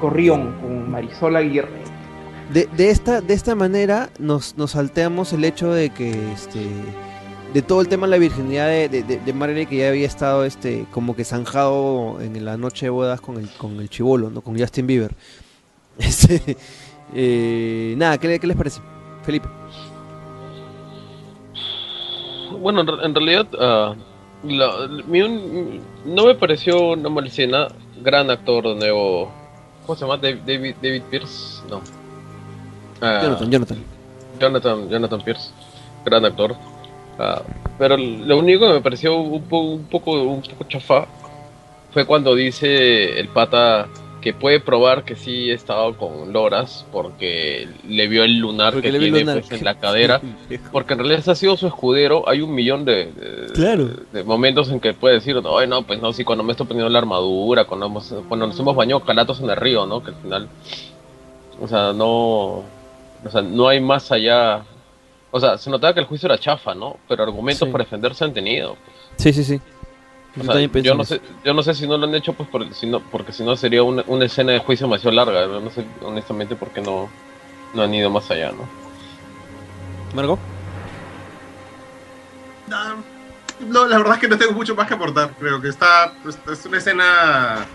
Corrión 0.00 0.54
con 0.60 0.90
Marisol 0.90 1.36
Aguirre. 1.36 1.84
De, 2.52 2.68
de 2.76 2.90
esta, 2.90 3.20
de 3.20 3.34
esta 3.34 3.54
manera 3.56 4.10
nos, 4.20 4.56
nos 4.56 4.72
salteamos 4.72 5.32
el 5.32 5.44
hecho 5.44 5.72
de 5.72 5.90
que 5.90 6.10
este 6.32 6.60
de 7.56 7.62
todo 7.62 7.80
el 7.80 7.88
tema 7.88 8.06
de 8.06 8.10
la 8.10 8.18
virginidad 8.18 8.66
de, 8.68 8.90
de, 8.90 9.02
de- 9.02 9.18
de 9.18 9.66
que 9.66 9.76
ya 9.78 9.88
había 9.88 10.06
estado 10.06 10.44
este 10.44 10.84
como 10.90 11.16
que 11.16 11.24
zanjado 11.24 12.20
en 12.20 12.44
la 12.44 12.58
noche 12.58 12.84
de 12.84 12.90
bodas 12.90 13.18
con 13.22 13.38
el 13.38 13.48
con 13.48 13.80
el 13.80 13.88
chivolo, 13.88 14.28
¿no? 14.28 14.42
Con 14.42 14.58
Justin 14.58 14.86
Bieber. 14.86 15.14
Este, 15.98 16.54
eh, 17.14 17.94
nada, 17.96 18.18
¿qué, 18.18 18.38
qué 18.38 18.46
les 18.46 18.56
parece? 18.58 18.82
Felipe. 19.22 19.48
Bueno, 22.60 22.82
en, 22.82 22.86
re- 22.88 23.04
en 23.06 23.14
realidad, 23.14 23.46
ah, 23.58 23.94
la- 24.44 24.86
mi 25.06 25.22
un- 25.22 25.80
no 26.04 26.26
me 26.26 26.34
pareció 26.34 26.94
una. 26.96 27.68
Gran 28.02 28.30
actor 28.30 28.62
de 28.64 28.74
nuevo. 28.74 29.30
¿Cómo 29.86 29.96
se 29.96 30.04
llama? 30.04 30.18
David, 30.18 30.40
David, 30.46 30.74
David 30.82 31.02
Pierce? 31.10 31.62
No. 31.70 31.80
Ah, 33.00 33.20
Jonathan, 33.22 33.50
Jonathan. 33.50 33.78
Jonathan, 34.38 34.88
Jonathan 34.90 35.20
Pierce, 35.22 35.50
gran 36.04 36.24
actor. 36.26 36.54
Ah, 37.18 37.42
pero 37.78 37.96
lo 37.96 38.38
único 38.38 38.66
que 38.66 38.74
me 38.74 38.80
pareció 38.80 39.16
un, 39.16 39.42
po- 39.42 39.60
un 39.60 39.84
poco 39.84 40.12
un 40.22 40.42
poco 40.42 40.64
chafa 40.68 41.06
fue 41.92 42.04
cuando 42.04 42.34
dice 42.34 43.18
el 43.18 43.28
pata 43.28 43.88
que 44.20 44.34
puede 44.34 44.58
probar 44.60 45.04
que 45.04 45.14
sí 45.14 45.50
estaba 45.50 45.96
con 45.96 46.32
Loras 46.32 46.84
porque 46.90 47.68
le 47.88 48.08
vio 48.08 48.24
el 48.24 48.38
lunar 48.38 48.72
Porque 48.74 48.90
que 48.90 48.98
tiene 48.98 49.20
lunar. 49.20 49.40
pues, 49.40 49.52
en 49.60 49.64
la 49.64 49.78
cadera. 49.78 50.20
Porque 50.72 50.94
en 50.94 50.98
realidad 50.98 51.28
ha 51.28 51.34
sido 51.36 51.56
su 51.56 51.68
escudero. 51.68 52.28
Hay 52.28 52.40
un 52.42 52.52
millón 52.52 52.84
de, 52.84 53.12
de- 53.12 53.52
Claro. 53.54 53.88
de 54.12 54.24
momentos 54.24 54.68
en 54.70 54.80
que 54.80 54.94
puede 54.94 55.14
decir, 55.14 55.36
ay 55.58 55.68
no, 55.68 55.82
pues 55.86 56.02
no, 56.02 56.12
sí, 56.12 56.24
cuando 56.24 56.42
me 56.42 56.52
estoy 56.52 56.66
poniendo 56.66 56.90
la 56.90 56.98
armadura, 56.98 57.64
cuando, 57.66 57.86
hemos- 57.86 58.12
cuando 58.28 58.48
nos 58.48 58.58
hemos 58.58 58.74
bañado 58.74 59.00
calatos 59.04 59.40
en 59.40 59.48
el 59.48 59.56
río, 59.56 59.86
¿no? 59.86 60.02
Que 60.02 60.10
al 60.10 60.16
final, 60.16 60.48
o 61.62 61.68
sea, 61.68 61.92
no, 61.92 62.06
o 62.56 63.30
sea, 63.30 63.42
no 63.42 63.68
hay 63.68 63.80
más 63.80 64.10
allá. 64.10 64.62
O 65.36 65.40
sea, 65.40 65.58
se 65.58 65.68
notaba 65.68 65.92
que 65.92 66.00
el 66.00 66.06
juicio 66.06 66.26
era 66.28 66.38
chafa, 66.38 66.74
¿no? 66.74 66.96
Pero 67.06 67.22
argumentos 67.24 67.66
Sí. 67.66 67.70
para 67.72 67.84
defenderse 67.84 68.24
han 68.24 68.32
tenido. 68.32 68.76
Sí, 69.16 69.32
sí, 69.34 69.44
sí. 69.44 69.60
O 70.38 70.42
Yo 70.42 70.52
sea, 70.52 70.82
yo 70.82 70.94
no 70.94 71.04
sé, 71.04 71.20
yo 71.44 71.52
no 71.54 71.62
sé 71.62 71.74
si 71.74 71.86
no 71.86 71.98
lo 71.98 72.06
han 72.06 72.14
hecho 72.14 72.32
pues 72.32 72.48
por, 72.48 72.72
si 72.74 72.86
no- 72.86 73.00
porque 73.00 73.32
si 73.32 73.42
no 73.44 73.54
sería 73.56 73.82
una, 73.82 74.02
una 74.06 74.24
escena 74.24 74.52
de 74.52 74.60
juicio 74.60 74.86
demasiado 74.86 75.14
larga, 75.14 75.46
no, 75.46 75.60
No 75.60 75.70
sé 75.70 75.84
honestamente 76.02 76.56
por 76.56 76.70
qué 76.70 76.80
no, 76.80 77.10
no 77.74 77.82
han 77.82 77.92
ido 77.92 78.08
más 78.10 78.30
allá, 78.30 78.50
¿no? 78.52 78.66
Margot. 80.14 80.38
Ah, 82.72 82.94
No, 83.60 83.86
la 83.86 83.98
verdad 83.98 84.14
es 84.14 84.20
que 84.20 84.28
no 84.28 84.38
tengo 84.38 84.52
mucho 84.52 84.74
más 84.74 84.86
que 84.88 84.94
aportar. 84.94 85.30
Creo 85.38 85.60
que 85.60 85.68
está. 85.68 86.12
Es, 86.26 86.38
es 86.50 86.64
una 86.66 86.78
escena 86.78 87.66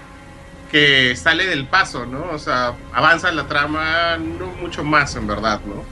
que 0.72 1.16
sale 1.16 1.45
del 1.47 1.66
paso, 1.68 2.05
¿no? 2.05 2.26
O 2.32 2.39
sea, 2.39 2.74
avanza 2.93 3.32
la 3.32 3.47
trama, 3.47 4.18
no 4.18 4.47
mucho 4.62 4.84
más, 4.84 5.16
en 5.16 5.28
verdad, 5.28 5.59
¿no? 5.66 5.84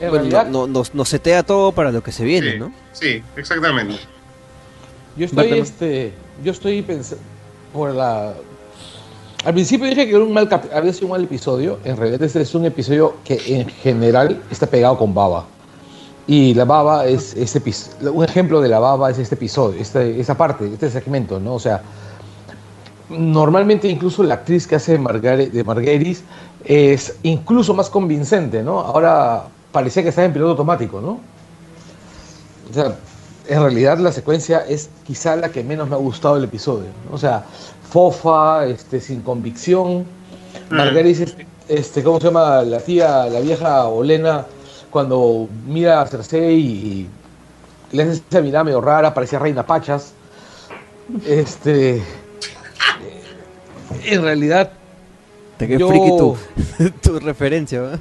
En 0.00 0.08
Bueno, 0.08 0.14
realidad, 0.24 0.46
no, 0.46 0.66
no- 0.66 0.72
nos, 0.78 0.94
nos 0.94 1.08
setea 1.08 1.42
todo 1.42 1.72
para 1.72 1.92
lo 1.92 2.02
que 2.02 2.10
se 2.12 2.24
viene, 2.24 2.52
sí, 2.52 2.58
¿no? 2.58 2.72
sí, 2.92 3.22
exactamente. 3.36 3.96
Yo 5.16 5.26
estoy, 5.26 5.52
este, 5.52 6.12
yo 6.42 6.52
estoy 6.52 6.82
pensando 6.82 7.22
por 7.72 7.94
la. 7.94 8.32
Al 9.44 9.52
principio 9.54 9.86
dije 9.86 10.06
que 10.06 10.14
era 10.14 10.24
un 10.24 10.32
mal 10.32 10.48
cap- 10.48 10.72
había 10.74 10.92
sido 10.92 11.06
un 11.06 11.12
mal 11.12 11.24
episodio. 11.24 11.78
En 11.84 11.96
realidad 11.96 12.22
este 12.22 12.40
es 12.42 12.54
un 12.54 12.64
episodio 12.64 13.16
que 13.24 13.40
en 13.60 13.68
general 13.68 14.42
está 14.50 14.66
pegado 14.66 14.96
con 14.98 15.12
baba. 15.14 15.44
Y 16.26 16.54
la 16.54 16.64
baba 16.64 17.06
es 17.06 17.34
este 17.34 17.60
un 18.08 18.24
ejemplo 18.24 18.60
de 18.60 18.68
la 18.68 18.78
baba 18.78 19.10
es 19.10 19.18
este 19.18 19.34
episodio, 19.34 19.80
este, 19.80 20.20
esa 20.20 20.36
parte, 20.36 20.66
este 20.72 20.88
segmento, 20.90 21.40
¿no? 21.40 21.54
O 21.54 21.58
sea, 21.58 21.82
normalmente 23.08 23.88
incluso 23.88 24.22
la 24.22 24.34
actriz 24.34 24.66
que 24.66 24.76
hace 24.76 24.92
de, 24.92 24.98
Margare- 25.00 25.50
de 25.50 25.64
Margueris 25.64 26.22
es 26.64 27.16
incluso 27.22 27.74
más 27.74 27.90
convincente, 27.90 28.62
¿no? 28.62 28.78
Ahora 28.80 29.44
parecía 29.72 30.02
que 30.02 30.08
estaba 30.10 30.26
en 30.26 30.32
piloto 30.32 30.50
automático, 30.52 31.00
¿no? 31.00 31.20
O 32.70 32.72
sea, 32.74 32.96
en 33.48 33.60
realidad 33.60 33.98
la 33.98 34.12
secuencia 34.12 34.60
es 34.68 34.90
quizá 35.06 35.34
la 35.36 35.48
que 35.50 35.64
menos 35.64 35.88
me 35.88 35.94
ha 35.96 35.98
gustado 35.98 36.36
del 36.36 36.44
episodio. 36.44 36.86
¿no? 37.08 37.14
O 37.16 37.18
sea, 37.18 37.44
fofa, 37.90 38.66
este, 38.66 39.00
sin 39.00 39.22
convicción. 39.22 40.04
Margaris, 40.70 41.20
este, 41.20 41.46
este, 41.68 42.02
¿cómo 42.02 42.20
se 42.20 42.26
llama? 42.26 42.62
La 42.62 42.78
tía, 42.80 43.26
la 43.26 43.40
vieja 43.40 43.84
Olena, 43.86 44.46
cuando 44.90 45.48
mira 45.66 46.00
a 46.00 46.06
Cersei 46.06 46.54
y, 46.60 47.08
y 47.92 47.96
le 47.96 48.02
hace 48.04 48.22
esa 48.28 48.40
mirada 48.40 48.64
medio 48.64 48.80
rara, 48.80 49.12
parecía 49.12 49.38
Reina 49.40 49.66
Pachas. 49.66 50.12
Este. 51.26 52.02
En 54.04 54.22
realidad, 54.22 54.70
Te 55.58 55.66
qué 55.66 55.76
Yo- 55.78 55.88
friki 55.88 56.16
tu, 56.16 56.36
tu 57.02 57.18
referencia, 57.18 57.80
¿verdad? 57.80 57.98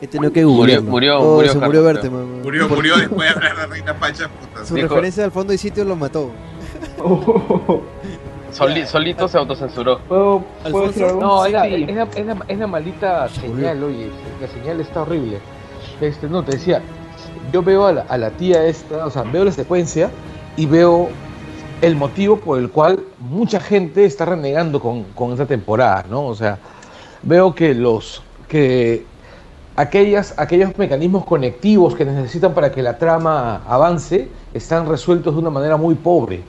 He 0.00 0.06
tenido 0.06 0.32
que. 0.32 0.42
¿no? 0.42 0.48
murió- 0.50 1.18
Oh, 1.20 1.36
murió 1.36 1.52
se 1.52 1.58
murió. 1.58 1.82
Murió, 2.42 2.68
Por- 2.68 2.76
murió 2.78 2.96
después 2.98 3.28
de 3.28 3.34
hablar 3.34 3.56
de 3.60 3.66
Reina 3.66 3.94
Pacha, 3.94 4.28
puta. 4.28 4.64
Su 4.66 4.74
Dijo- 4.74 4.88
referencia 4.88 5.24
al 5.24 5.30
fondo 5.32 5.52
y 5.52 5.58
sitio 5.58 5.84
lo 5.84 5.96
mató. 5.96 6.30
Soli- 8.52 8.86
solito 8.86 9.28
se 9.28 9.36
autocensuró. 9.38 9.98
¿Puedo, 10.00 10.42
¿puedo 10.70 10.86
decir 10.86 11.04
algo? 11.04 11.20
No, 11.20 11.44
Sí, 11.44 11.52
la- 11.52 11.66
es 11.66 12.58
la 12.58 12.66
maldita 12.66 13.28
señal, 13.28 13.82
oye, 13.84 14.10
la 14.40 14.48
señal 14.48 14.80
está 14.80 15.02
horrible. 15.02 15.38
Este, 16.00 16.28
no, 16.28 16.42
te 16.42 16.52
decía, 16.52 16.80
yo 17.52 17.62
veo 17.62 17.86
a 17.86 17.92
la, 17.92 18.02
a 18.08 18.16
la 18.16 18.30
tía 18.30 18.64
esta, 18.66 19.04
o 19.06 19.10
sea, 19.10 19.22
veo 19.22 19.44
la 19.44 19.52
secuencia 19.52 20.10
y 20.56 20.64
veo 20.66 21.08
el 21.82 21.96
motivo 21.96 22.38
por 22.38 22.58
el 22.58 22.70
cual 22.70 23.00
mucha 23.18 23.60
gente 23.60 24.04
está 24.06 24.24
renegando 24.24 24.80
con, 24.80 25.04
con 25.14 25.32
esta 25.32 25.44
temporada, 25.46 26.04
¿no? 26.08 26.24
O 26.26 26.34
sea, 26.34 26.58
veo 27.22 27.54
que 27.54 27.74
los, 27.74 28.22
que 28.48 29.04
aquellas, 29.76 30.34
aquellos 30.36 30.76
mecanismos 30.78 31.24
conectivos 31.24 31.94
que 31.94 32.04
necesitan 32.04 32.54
para 32.54 32.72
que 32.72 32.82
la 32.82 32.98
trama 32.98 33.62
avance 33.68 34.28
están 34.54 34.88
resueltos 34.88 35.34
de 35.34 35.40
una 35.40 35.50
manera 35.50 35.76
muy 35.76 35.94
pobre 35.94 36.42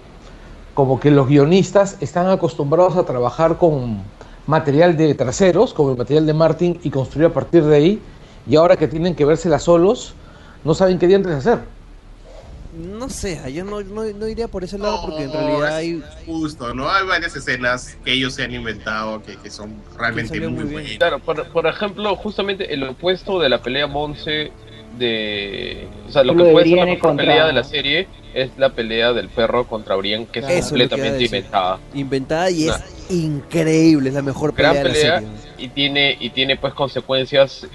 como 0.78 0.99
que 0.99 1.09
los 1.09 1.28
guionistas 1.28 1.97
están 2.01 2.30
acostumbrados 2.30 2.97
a 2.97 3.03
trabajar 3.03 3.57
con 3.57 4.03
material 4.45 4.95
de 4.95 5.15
terceros, 5.15 5.73
como 5.73 5.89
el 5.89 5.97
material 5.97 6.28
de 6.28 6.36
Martin, 6.36 6.80
y 6.84 6.91
construir 6.91 7.25
a 7.30 7.34
partir 7.34 7.63
de 7.63 7.75
ahí, 7.75 8.01
y 8.47 8.57
ahora 8.57 8.78
que 8.78 8.88
tienen 8.88 9.15
que 9.15 9.25
vérselas 9.25 9.63
solos, 9.63 10.13
no 10.63 10.75
saben 10.75 10.99
qué 10.99 11.07
dientes 11.07 11.32
hacer. 11.32 11.61
No 12.78 13.09
sé, 13.09 13.41
yo 13.53 13.63
no, 13.65 13.82
no, 13.82 14.03
no 14.03 14.28
iría 14.28 14.47
por 14.47 14.63
ese 14.63 14.78
lado 14.78 15.01
porque 15.01 15.23
en 15.23 15.34
realidad 15.34 15.75
hay... 15.75 16.03
Justo, 16.25 16.73
¿no? 16.73 16.89
Hay 16.89 17.05
varias 17.07 17.36
escenas 17.36 17.97
que 18.05 18.13
ellos 18.13 18.34
se 18.36 18.43
han 18.43 18.53
inventado 18.53 19.21
que, 19.23 19.36
que 19.38 19.49
son 19.49 19.73
realmente 19.97 20.39
muy, 20.39 20.49
muy 20.49 20.63
bien. 20.63 20.73
buenas. 20.73 20.91
Claro, 20.97 21.19
por, 21.19 21.47
por 21.51 21.65
ejemplo, 21.67 22.15
justamente 22.15 22.73
el 22.73 22.84
opuesto 22.84 23.39
de 23.39 23.49
la 23.49 23.61
pelea 23.61 23.88
Monse 23.88 24.51
de... 24.97 25.88
O 26.07 26.11
sea, 26.11 26.23
lo 26.23 26.34
Lo 26.34 26.39
que 26.43 26.47
de 26.47 26.53
puede 26.53 26.65
ser 26.69 26.78
la 26.78 26.86
mejor 26.86 26.99
contra- 27.01 27.25
pelea 27.25 27.47
de 27.47 27.53
la 27.53 27.63
serie 27.63 28.07
es 28.34 28.51
la 28.57 28.69
pelea 28.69 29.13
del 29.13 29.30
perro 29.30 29.67
contra 29.67 29.95
Brienne, 29.95 30.28
que 30.32 30.39
es 30.39 30.47
Eso 30.49 30.69
completamente 30.69 31.23
inventada. 31.25 31.80
Inventada 31.93 32.49
y 32.51 32.65
Nah. 32.65 32.75
es 32.75 33.11
increíble, 33.11 34.09
es 34.09 34.15
la 34.15 34.21
mejor 34.21 34.53
pelea 34.53 34.73
Gran 34.73 34.84
de 34.84 34.89
la 34.89 34.93
pelea 34.95 35.19
serie. 35.21 35.47
Y 35.58 35.70
tiene 35.70 36.18
y 36.20 36.30
tiene 36.32 36.55
pues 36.58 36.74
consecuencias 36.74 37.66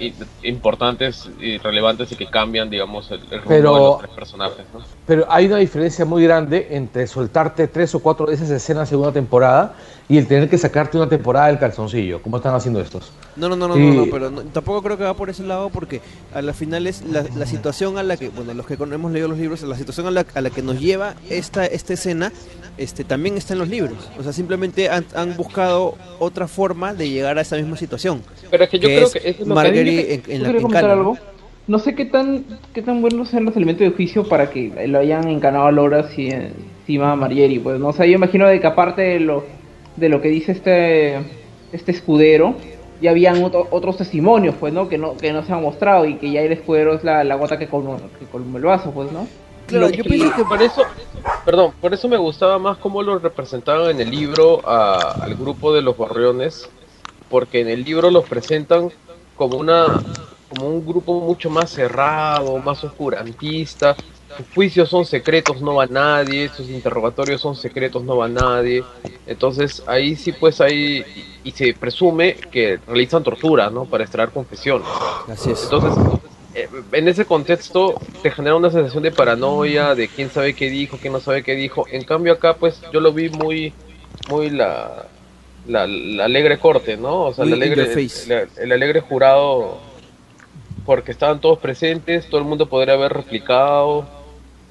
importantes 0.43 1.29
y 1.39 1.57
relevantes 1.57 2.11
y 2.11 2.15
que 2.15 2.27
cambian, 2.27 2.69
digamos, 2.69 3.09
el, 3.11 3.19
el 3.31 3.41
rumbo 3.41 3.47
Pero- 3.47 3.73
de 3.73 3.79
los 3.79 3.97
tres 3.99 4.11
personajes, 4.11 4.65
¿no? 4.73 4.81
Pero 5.05 5.25
hay 5.29 5.47
una 5.47 5.57
diferencia 5.57 6.05
muy 6.05 6.23
grande 6.23 6.67
entre 6.71 7.07
soltarte 7.07 7.67
tres 7.67 7.93
o 7.93 7.99
cuatro 7.99 8.25
de 8.27 8.35
esas 8.35 8.49
escenas 8.49 8.89
en 8.91 8.99
una 8.99 9.11
temporada 9.11 9.75
y 10.07 10.17
el 10.17 10.27
tener 10.27 10.49
que 10.49 10.57
sacarte 10.57 10.97
una 10.97 11.09
temporada 11.09 11.47
del 11.47 11.59
calzoncillo, 11.59 12.21
como 12.21 12.37
están 12.37 12.55
haciendo 12.55 12.79
estos. 12.79 13.11
No, 13.35 13.49
no, 13.49 13.55
no, 13.57 13.67
no, 13.67 13.75
Sí. 13.75 13.81
no, 13.81 14.05
no, 14.05 14.11
pero 14.11 14.29
no- 14.29 14.41
tampoco 14.43 14.81
creo 14.81 14.97
que 14.97 15.03
va 15.03 15.13
por 15.13 15.29
ese 15.29 15.43
lado 15.43 15.69
porque 15.69 15.99
a 16.33 16.41
la 16.41 16.53
final 16.53 16.87
es 16.87 17.03
la, 17.05 17.25
la 17.35 17.45
situación 17.45 17.97
a 17.97 18.03
la 18.03 18.15
que, 18.15 18.29
bueno, 18.29 18.53
los 18.53 18.65
que 18.65 18.75
hemos 18.75 19.11
leído 19.11 19.27
los 19.27 19.37
libros, 19.37 19.61
la 19.63 19.75
situación 19.77 20.07
a 20.07 20.11
la, 20.11 20.25
a 20.33 20.41
la 20.41 20.49
que 20.49 20.61
nos 20.61 20.79
lleva 20.79 21.15
esta, 21.29 21.65
esta 21.65 21.93
escena 21.93 22.31
este, 22.77 23.03
también 23.03 23.37
está 23.37 23.53
en 23.53 23.59
los 23.59 23.67
libros. 23.69 23.97
O 24.17 24.23
sea, 24.23 24.31
simplemente 24.33 24.89
han, 24.89 25.05
han 25.15 25.35
buscado 25.35 25.95
otra 26.19 26.47
forma 26.47 26.93
de 26.93 27.09
llegar 27.09 27.37
a 27.37 27.41
esa 27.41 27.55
misma 27.57 27.72
situación. 27.77 28.21
Pero 28.49 28.63
es 28.63 28.69
que 28.69 28.79
yo 28.79 28.87
que 28.87 28.95
creo 28.95 29.07
es 29.07 29.13
que 29.13 29.17
eso 29.19 29.27
es 29.29 29.39
lo 29.39 29.45
que 29.45 29.53
Marguerite 29.53 30.13
en, 30.13 30.21
Yo 30.23 30.31
en 30.33 30.41
la 30.43 30.47
quería 30.47 30.57
en 30.59 30.63
comentar 30.63 30.81
canon, 30.83 30.97
algo. 30.99 31.17
No 31.65 31.79
sé 31.79 31.95
qué 31.95 32.05
tan 32.05 32.43
qué 32.73 32.81
tan 32.81 33.01
buenos 33.01 33.29
sean 33.29 33.45
los 33.45 33.55
elementos 33.55 33.87
de 33.87 33.91
juicio 33.95 34.27
para 34.27 34.49
que 34.49 34.71
lo 34.87 34.99
hayan 34.99 35.27
encanado 35.29 35.65
a 35.65 35.71
Loras 35.71 36.17
y 36.17 36.29
encima 36.29 37.13
a 37.13 37.15
Margeri, 37.15 37.59
pues 37.59 37.79
no 37.79 37.87
o 37.89 37.93
sea, 37.93 38.05
yo 38.05 38.13
imagino 38.13 38.47
de 38.47 38.59
que 38.59 38.67
aparte 38.67 39.01
de 39.01 39.19
lo 39.21 39.45
de 39.95 40.09
lo 40.09 40.21
que 40.21 40.27
dice 40.27 40.51
este 40.51 41.19
este 41.71 41.91
escudero, 41.91 42.55
ya 43.01 43.11
habían 43.11 43.43
otro- 43.43 43.67
otros 43.71 43.95
testimonios, 43.97 44.55
pues, 44.59 44.73
¿no? 44.73 44.89
Que 44.89 44.97
no 44.97 45.15
que 45.15 45.31
no 45.31 45.43
se 45.45 45.53
han 45.53 45.61
mostrado 45.61 46.05
y 46.05 46.15
que 46.15 46.31
ya 46.31 46.41
el 46.41 46.51
escudero 46.51 46.95
es 46.95 47.03
la, 47.03 47.23
la 47.23 47.35
gota 47.35 47.57
que 47.57 47.67
colmó, 47.67 47.97
que 48.19 48.25
colmó 48.25 48.57
el 48.57 48.63
vaso, 48.65 48.91
pues, 48.91 49.11
¿no? 49.11 49.25
Claro, 49.65 49.89
yo 49.89 50.03
pienso 50.03 50.35
que 50.35 50.43
por 50.43 50.61
eso, 50.61 50.81
perdón, 51.45 51.71
por 51.79 51.93
eso 51.93 52.09
me 52.09 52.17
gustaba 52.17 52.59
más 52.59 52.77
cómo 52.77 53.01
lo 53.01 53.17
representaban 53.19 53.89
en 53.91 54.01
el 54.01 54.11
libro 54.11 54.59
a- 54.67 55.15
al 55.23 55.35
grupo 55.35 55.73
de 55.73 55.81
los 55.81 55.95
gorriones, 55.95 56.69
porque 57.33 57.61
en 57.61 57.67
el 57.67 57.83
libro 57.83 58.11
los 58.11 58.25
presentan 58.25 58.91
como 59.35 59.57
una 59.57 59.87
como 60.49 60.67
un 60.67 60.85
grupo 60.85 61.19
mucho 61.19 61.49
más 61.49 61.71
cerrado, 61.71 62.59
más 62.59 62.83
oscurantista. 62.83 63.95
Sus 64.37 64.45
juicios 64.53 64.87
son 64.87 65.03
secretos, 65.03 65.59
no 65.59 65.73
va 65.73 65.87
nadie. 65.87 66.49
Sus 66.49 66.69
interrogatorios 66.69 67.41
son 67.41 67.55
secretos, 67.55 68.03
no 68.03 68.17
va 68.17 68.27
nadie. 68.27 68.83
Entonces 69.25 69.81
ahí 69.87 70.15
sí, 70.15 70.31
pues 70.31 70.61
ahí 70.61 71.03
y, 71.43 71.49
se 71.49 71.73
presume 71.73 72.35
que 72.35 72.77
realizan 72.85 73.23
tortura, 73.23 73.71
¿no? 73.71 73.85
Para 73.85 74.03
extraer 74.03 74.29
confesiones. 74.29 74.87
Así 75.27 75.49
es. 75.49 75.63
Entonces, 75.63 76.21
eh, 76.53 76.69
en 76.91 77.07
ese 77.07 77.25
contexto 77.25 77.95
te 78.21 78.29
genera 78.29 78.55
una 78.55 78.69
sensación 78.69 79.01
de 79.01 79.11
paranoia, 79.11 79.95
de 79.95 80.07
quién 80.07 80.29
sabe 80.29 80.53
qué 80.53 80.69
dijo, 80.69 80.99
quién 81.01 81.13
no 81.13 81.19
sabe 81.19 81.41
qué 81.41 81.55
dijo. 81.55 81.87
En 81.91 82.03
cambio 82.03 82.33
acá, 82.33 82.57
pues, 82.57 82.79
yo 82.93 82.99
lo 82.99 83.11
vi 83.11 83.29
muy, 83.29 83.73
muy 84.29 84.51
la, 84.51 85.07
la, 85.67 85.87
la 85.87 86.25
alegre 86.25 86.57
corte, 86.59 86.97
¿no? 86.97 87.23
O 87.25 87.33
sea, 87.33 87.45
in 87.45 87.53
alegre, 87.53 87.93
el, 87.93 88.47
el 88.57 88.71
alegre 88.71 89.01
jurado, 89.01 89.79
porque 90.85 91.11
estaban 91.11 91.39
todos 91.39 91.59
presentes, 91.59 92.27
todo 92.29 92.39
el 92.41 92.45
mundo 92.47 92.67
podría 92.67 92.95
haber 92.95 93.13
replicado, 93.13 94.05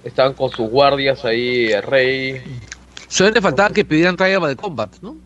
estaban 0.05 0.35
con 0.35 0.51
sus 0.51 0.69
guardias 0.69 1.25
ahí, 1.25 1.73
el 1.73 1.83
rey. 1.83 2.43
Solo 3.09 3.31
le 3.31 3.41
faltaba 3.41 3.71
que 3.71 3.85
pidieran 3.85 4.17
Trial 4.17 4.43
de 4.49 4.57
Combat, 4.57 4.91
¿no? 5.03 5.17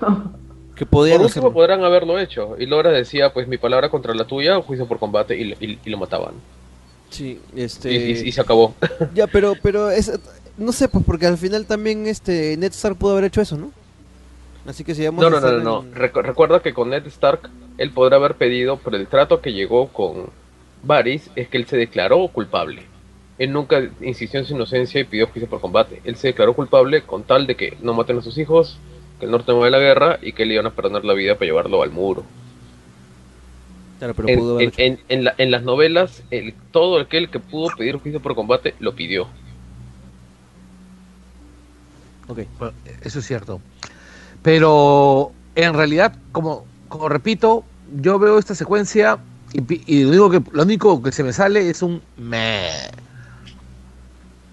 que 0.76 0.86
podían 0.86 1.18
Por 1.18 1.26
último 1.26 1.52
podrán 1.52 1.82
haberlo 1.84 2.18
hecho. 2.18 2.56
Y 2.58 2.66
Lora 2.66 2.90
decía, 2.90 3.32
pues, 3.32 3.48
mi 3.48 3.58
palabra 3.58 3.88
contra 3.88 4.14
la 4.14 4.24
tuya, 4.26 4.60
juicio 4.62 4.86
por 4.86 4.98
combate, 4.98 5.36
y, 5.36 5.52
y- 5.60 5.78
y 5.84 5.90
lo 5.90 5.98
mataban. 5.98 6.34
Sí, 7.10 7.40
este... 7.56 7.92
Y, 7.92 7.96
y- 7.96 8.28
y 8.28 8.32
se 8.32 8.40
acabó. 8.40 8.74
Ya, 9.14 9.26
pero, 9.26 9.54
pero 9.60 9.90
es, 9.90 10.12
no 10.56 10.70
sé, 10.72 10.88
pues 10.88 11.04
porque 11.04 11.26
al 11.26 11.38
final 11.38 11.66
también 11.66 12.06
este 12.06 12.56
Ned 12.56 12.70
Stark 12.72 12.96
pudo 12.96 13.12
haber 13.12 13.24
hecho 13.24 13.40
eso, 13.40 13.56
¿no? 13.56 13.72
Así 14.66 14.84
que 14.84 14.94
si 14.94 15.04
vamos 15.04 15.22
No, 15.22 15.28
a 15.28 15.40
no, 15.40 15.40
no, 15.40 15.52
no, 15.52 15.60
no. 15.62 15.82
en- 15.84 15.94
Recu- 15.94 16.22
recuerda 16.22 16.60
que 16.60 16.74
con 16.74 16.90
Ned 16.90 17.06
Stark, 17.06 17.48
él 17.78 17.90
podrá 17.90 18.16
haber 18.16 18.34
pedido, 18.34 18.76
por 18.76 18.94
el 18.94 19.06
trato 19.06 19.40
que 19.40 19.52
llegó 19.52 19.88
con 19.88 20.30
Varys, 20.82 21.30
es 21.36 21.48
que 21.48 21.56
él 21.56 21.66
se 21.66 21.76
declaró 21.76 22.28
culpable. 22.28 22.82
Él 23.38 23.52
nunca 23.52 23.88
insistió 24.00 24.40
en 24.40 24.46
su 24.46 24.54
inocencia 24.54 25.00
y 25.00 25.04
pidió 25.04 25.28
juicio 25.28 25.48
por 25.48 25.60
combate. 25.60 26.00
Él 26.04 26.16
se 26.16 26.28
declaró 26.28 26.54
culpable 26.54 27.02
con 27.02 27.22
tal 27.22 27.46
de 27.46 27.54
que 27.54 27.76
no 27.82 27.94
maten 27.94 28.18
a 28.18 28.22
sus 28.22 28.36
hijos, 28.36 28.78
que 29.18 29.26
el 29.26 29.30
norte 29.32 29.52
a 29.52 29.54
la 29.70 29.78
guerra 29.78 30.18
y 30.22 30.32
que 30.32 30.44
le 30.44 30.54
iban 30.54 30.66
a 30.66 30.70
perdonar 30.70 31.04
la 31.04 31.14
vida 31.14 31.34
para 31.34 31.46
llevarlo 31.46 31.82
al 31.82 31.90
muro. 31.90 32.24
Claro, 33.98 34.14
pero 34.14 34.28
En, 34.28 34.38
pudo 34.38 34.60
en- 34.60 34.68
hecho. 34.68 34.80
en- 34.82 34.98
en 35.08 35.24
la- 35.24 35.34
en 35.38 35.50
las 35.50 35.62
novelas, 35.62 36.22
el, 36.30 36.54
todo 36.72 37.00
aquel 37.00 37.30
que 37.30 37.38
pudo 37.40 37.68
pedir 37.76 37.96
juicio 37.96 38.20
por 38.20 38.34
combate 38.34 38.74
lo 38.80 38.94
pidió. 38.94 39.28
Ok. 42.28 42.40
Bueno, 42.58 42.74
Eso 43.02 43.18
es 43.20 43.26
cierto. 43.26 43.60
Pero 44.42 45.32
en 45.54 45.74
realidad, 45.74 46.14
como, 46.32 46.64
como 46.88 47.08
repito, 47.08 47.64
yo 48.00 48.18
veo 48.18 48.38
esta 48.38 48.54
secuencia 48.54 49.18
y, 49.52 49.60
pi- 49.60 49.82
y 49.86 50.02
lo, 50.04 50.08
único 50.10 50.30
que, 50.30 50.42
lo 50.52 50.62
único 50.62 51.02
que 51.02 51.12
se 51.12 51.22
me 51.24 51.32
sale 51.32 51.68
es 51.70 51.82
un 51.82 52.00
meh. 52.16 52.68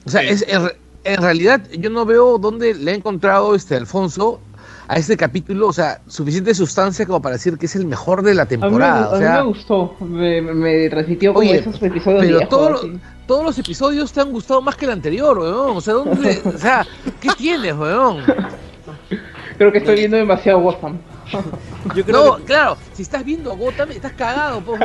O 0.05 0.09
sea, 0.09 0.21
Sí. 0.21 0.27
es, 0.29 0.45
en, 0.47 0.63
re- 0.65 0.77
en 1.03 1.21
realidad 1.21 1.61
yo 1.77 1.89
no 1.89 2.05
veo 2.05 2.37
dónde 2.37 2.73
le 2.73 2.91
ha 2.91 2.95
encontrado 2.95 3.55
este 3.55 3.75
Alfonso 3.75 4.39
a 4.87 4.97
este 4.97 5.17
capítulo, 5.17 5.67
o 5.67 5.73
sea, 5.73 5.99
suficiente 6.07 6.53
sustancia 6.53 7.05
como 7.07 7.19
para 7.21 7.33
decir 7.35 7.57
que 7.57 7.65
es 7.65 7.75
el 7.75 7.85
mejor 7.85 8.21
de 8.21 8.35
la 8.35 8.43
A 8.43 8.45
mí, 8.45 8.51
me, 8.57 8.61
temporada. 8.61 9.05
a 9.05 9.09
o 9.09 9.13
mí 9.13 9.17
sea, 9.19 9.33
me 9.37 9.41
gustó, 9.47 9.95
me, 9.99 10.41
me 10.41 10.89
transmitió 10.89 11.33
como 11.33 11.47
Oye, 11.47 11.57
esos 11.59 11.81
episodios 11.81 12.21
pero 12.23 12.37
viejos, 12.37 12.49
todo 12.49 12.81
todos 13.25 13.43
los 13.43 13.57
episodios 13.57 14.13
te 14.13 14.21
han 14.21 14.31
gustado 14.31 14.61
más 14.61 14.75
que 14.75 14.85
el 14.85 14.91
anterior, 14.91 15.39
weón. 15.39 15.75
O 15.77 15.81
sea, 15.81 15.95
¿dónde, 15.95 16.39
o 16.45 16.57
sea, 16.59 16.85
¿qué 17.19 17.29
tienes, 17.35 17.75
weón? 17.75 18.17
Creo 19.57 19.71
que 19.71 19.77
estoy 19.79 19.95
viendo 19.95 20.17
demasiado 20.17 20.59
Gotham. 20.59 20.97
Yo 21.95 22.03
creo 22.05 22.25
No, 22.25 22.37
que- 22.37 22.43
claro, 22.43 22.77
si 22.93 23.01
estás 23.03 23.23
viendo 23.23 23.55
Gotham, 23.55 23.91
estás 23.91 24.11
cagado, 24.13 24.59
weón. 24.65 24.79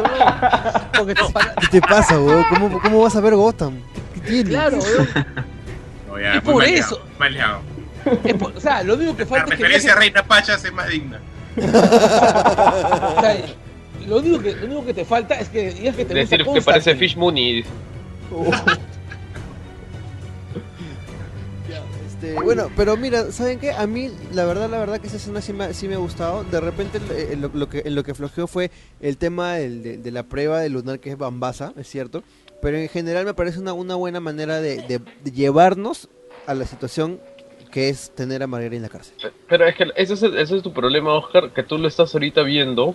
Porque 0.97 1.15
te 1.15 1.25
para- 1.33 1.55
¿Qué 1.55 1.67
te 1.69 1.81
pasa, 1.81 2.19
weón? 2.21 2.45
¿Cómo, 2.51 2.81
¿Cómo 2.81 3.03
vas 3.03 3.17
a 3.17 3.21
ver 3.21 3.35
Gotham? 3.35 3.79
¿Qué, 4.15 4.21
qué 4.21 4.27
tiene? 4.27 4.51
Claro, 4.51 4.79
weón. 4.79 5.09
No, 6.09 6.21
ya, 6.21 6.35
Es 6.35 6.41
por 6.43 6.65
eso. 6.65 7.01
maleado. 7.19 7.61
Es 8.25 8.35
por- 8.35 8.57
o 8.57 8.61
sea, 8.61 8.83
lo 8.83 8.95
único 8.95 9.17
que 9.17 9.23
La 9.25 9.29
falta 9.29 9.55
es 9.55 9.83
que 9.85 9.91
a 9.91 9.95
Reina 9.95 10.23
Pachas 10.23 10.65
es 10.65 10.73
más 10.73 10.89
digna. 10.89 11.21
o 11.57 13.21
sea, 13.21 13.37
lo 14.07 14.19
único 14.19 14.41
que 14.41 14.53
lo 14.55 14.67
único 14.67 14.87
que 14.87 14.95
te 14.95 15.05
falta 15.05 15.35
es 15.35 15.49
que 15.49 15.71
digas 15.73 15.97
que 15.97 16.05
te 16.05 16.15
gusta 16.21 16.37
Decir 16.37 16.53
que 16.55 16.63
parece. 16.63 16.95
Fish 16.97 17.17
Mooney. 17.17 17.63
Ya, 17.63 18.79
este, 22.21 22.35
bueno, 22.43 22.71
pero 22.77 22.97
mira, 22.97 23.33
¿saben 23.33 23.59
qué? 23.59 23.73
A 23.73 23.87
mí, 23.87 24.11
la 24.33 24.45
verdad, 24.45 24.69
la 24.69 24.79
verdad 24.79 25.01
que 25.01 25.07
esa 25.07 25.17
escena 25.17 25.41
sí 25.41 25.53
me, 25.53 25.73
sí 25.73 25.89
me 25.89 25.95
ha 25.95 25.99
gustado. 25.99 26.45
De 26.45 26.61
repente, 26.61 26.99
eh, 27.11 27.37
lo, 27.37 27.51
lo 27.53 27.69
que, 27.69 27.83
en 27.85 27.95
lo 27.95 28.03
que 28.03 28.15
flojeó 28.15 28.47
fue 28.47 28.71
el 29.01 29.17
tema 29.17 29.55
del- 29.55 29.83
de, 29.83 29.97
de 29.99 30.11
la 30.11 30.25
prueba 30.25 30.61
de 30.61 30.69
lunar, 30.69 31.01
que 31.01 31.11
es 31.11 31.19
Bambasa, 31.19 31.73
es 31.79 31.89
cierto. 31.89 32.23
Pero 32.61 32.77
en 32.77 32.89
general 32.89 33.25
me 33.25 33.33
parece 33.35 33.59
una, 33.59 33.73
una 33.73 33.95
buena 33.95 34.21
manera 34.21 34.61
de, 34.61 34.83
de- 34.83 34.99
de 35.25 35.31
llevarnos 35.33 36.09
a 36.47 36.55
la 36.55 36.67
situación 36.67 37.21
que 37.71 37.89
es 37.89 38.11
tener 38.11 38.43
a 38.43 38.47
Marguerite 38.47 38.77
en 38.77 38.83
la 38.83 38.89
cárcel. 38.89 39.15
Pero 39.49 39.67
es 39.67 39.75
que 39.77 39.87
ese 39.97 40.15
es, 40.15 40.23
el- 40.23 40.37
ese 40.37 40.57
es 40.57 40.63
tu 40.63 40.73
problema, 40.73 41.15
Oscar, 41.15 41.51
que 41.53 41.63
tú 41.63 41.79
lo 41.79 41.89
estás 41.89 42.13
ahorita 42.15 42.43
viendo 42.43 42.95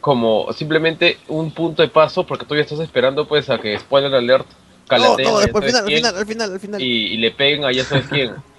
como 0.00 0.52
simplemente 0.52 1.16
un 1.28 1.52
punto 1.52 1.82
de 1.82 1.88
paso, 1.88 2.26
porque 2.26 2.44
tú 2.44 2.54
ya 2.54 2.60
estás 2.62 2.80
esperando 2.80 3.26
pues 3.26 3.48
a 3.50 3.58
que 3.60 3.78
spoiler 3.78 4.14
alert 4.14 4.46
calateen 4.88 5.26
no, 5.28 5.36
a 5.36 5.40
ya 5.40 5.46
después 5.46 5.64
al 5.64 5.70
sabes 5.72 5.72
final, 5.72 5.84
al 5.84 5.86
quién, 5.86 5.98
final, 5.98 6.16
al 6.16 6.26
final, 6.26 6.52
al 6.52 6.60
final. 6.60 6.82
y, 6.82 7.14
y 7.14 7.16
le 7.18 7.30
peguen 7.32 7.64
a 7.64 7.72
ya 7.72 7.84
sabes 7.84 8.06
quién. 8.08 8.32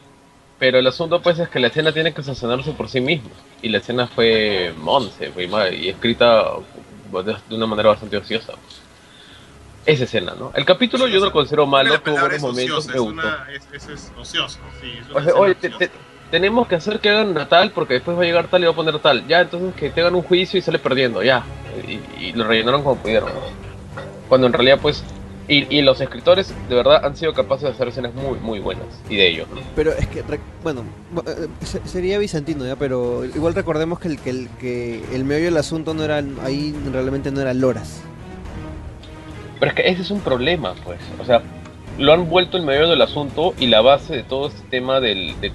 Pero 0.60 0.78
el 0.78 0.86
asunto 0.88 1.22
pues 1.22 1.40
es 1.40 1.48
que 1.50 1.60
la 1.60 1.68
escena 1.68 1.92
tiene 1.94 2.14
que 2.14 2.22
sancionarse 2.22 2.72
por 2.74 2.90
sí 2.90 3.00
misma. 3.00 3.30
Y 3.62 3.70
la 3.70 3.78
escena 3.78 4.08
fue 4.08 4.74
monce, 4.78 5.32
fue 5.32 5.48
ma- 5.48 5.70
y 5.70 5.88
escrita 5.90 6.44
de, 7.24 7.36
de 7.48 7.56
una 7.56 7.66
manera 7.66 7.90
bastante 7.90 8.18
ociosa. 8.18 8.54
Esa 9.86 10.04
escena, 10.04 10.34
¿no? 10.38 10.52
El 10.54 10.66
capítulo 10.66 11.08
yo 11.08 11.20
no 11.20 11.28
lo 11.28 11.32
considero 11.32 11.66
malo, 11.66 12.00
tuvo 12.02 12.28
es 12.28 12.42
momentos, 12.42 12.86
ociosa, 12.88 12.92
me 12.92 12.96
es, 12.96 13.02
gustó. 13.02 13.28
es, 13.74 13.90
es 13.90 14.12
ocioso. 14.20 14.60
Sí, 14.82 14.92
es 15.00 15.06
una 15.10 15.10
O 15.10 15.14
sea, 15.14 15.30
escena 15.30 15.40
oye, 15.40 15.56
te- 15.56 15.68
ociosa. 15.68 15.86
te- 15.86 15.92
tenemos 16.30 16.68
que 16.68 16.76
hacer 16.76 17.00
que 17.00 17.10
hagan 17.10 17.48
tal 17.50 17.72
porque 17.72 17.96
después 17.96 18.18
va 18.18 18.22
a 18.22 18.26
llegar 18.26 18.48
tal 18.48 18.62
y 18.62 18.66
va 18.66 18.72
a 18.72 18.76
poner 18.76 19.00
tal. 19.00 19.26
Ya, 19.28 19.40
entonces 19.42 19.74
que 19.76 19.90
tengan 19.90 20.14
un 20.14 20.22
juicio 20.24 20.60
y 20.60 20.62
sale 20.62 20.78
perdiendo, 20.78 21.24
ya. 21.24 21.44
Y, 21.88 22.02
y 22.26 22.34
lo 22.34 22.44
rellenaron 22.44 22.84
como 22.84 22.98
pudieron. 23.02 23.30
¿no? 23.34 23.40
Cuando 24.28 24.46
en 24.48 24.54
realidad, 24.54 24.78
pues. 24.82 25.04
Y, 25.52 25.66
y 25.76 25.82
los 25.82 26.00
escritores 26.00 26.54
de 26.70 26.76
verdad 26.76 27.04
han 27.04 27.16
sido 27.16 27.34
capaces 27.34 27.64
de 27.64 27.70
hacer 27.72 27.88
escenas 27.88 28.14
muy, 28.14 28.38
muy 28.40 28.60
buenas. 28.60 28.86
Y 29.10 29.16
de 29.16 29.30
ellos, 29.30 29.48
¿no? 29.50 29.60
Pero 29.76 29.92
es 29.94 30.06
que, 30.08 30.24
bueno, 30.64 30.84
bu- 31.14 31.24
eh, 31.28 31.48
se- 31.66 31.86
sería 31.88 32.20
bizantino, 32.20 32.66
¿ya? 32.68 32.76
Pero 32.76 33.26
igual 33.26 33.56
recordemos 33.56 34.00
que 34.00 34.10
el, 34.10 34.20
que 34.20 34.30
el, 34.30 34.48
que 34.60 35.04
el 35.12 35.26
meollo 35.26 35.46
del 35.46 35.58
asunto 35.58 35.96
no 35.96 36.04
era, 36.04 36.24
ahí 36.44 36.76
realmente 36.94 37.32
no 37.32 37.42
eran 37.42 37.60
loras. 37.60 38.00
Pero 39.60 39.72
es 39.72 39.76
que 39.76 39.90
ese 39.90 40.04
es 40.04 40.12
un 40.12 40.22
problema, 40.22 40.76
pues. 40.86 41.00
O 41.20 41.26
sea, 41.26 41.42
lo 41.98 42.14
han 42.14 42.30
vuelto 42.30 42.56
el 42.56 42.64
medio 42.64 42.88
del 42.88 43.02
asunto 43.02 43.56
y 43.60 43.68
la 43.68 43.82
base 43.82 44.16
de 44.18 44.24
todo 44.24 44.50
este 44.50 44.62
tema 44.70 45.00
del. 45.00 45.34
de- 45.42 45.52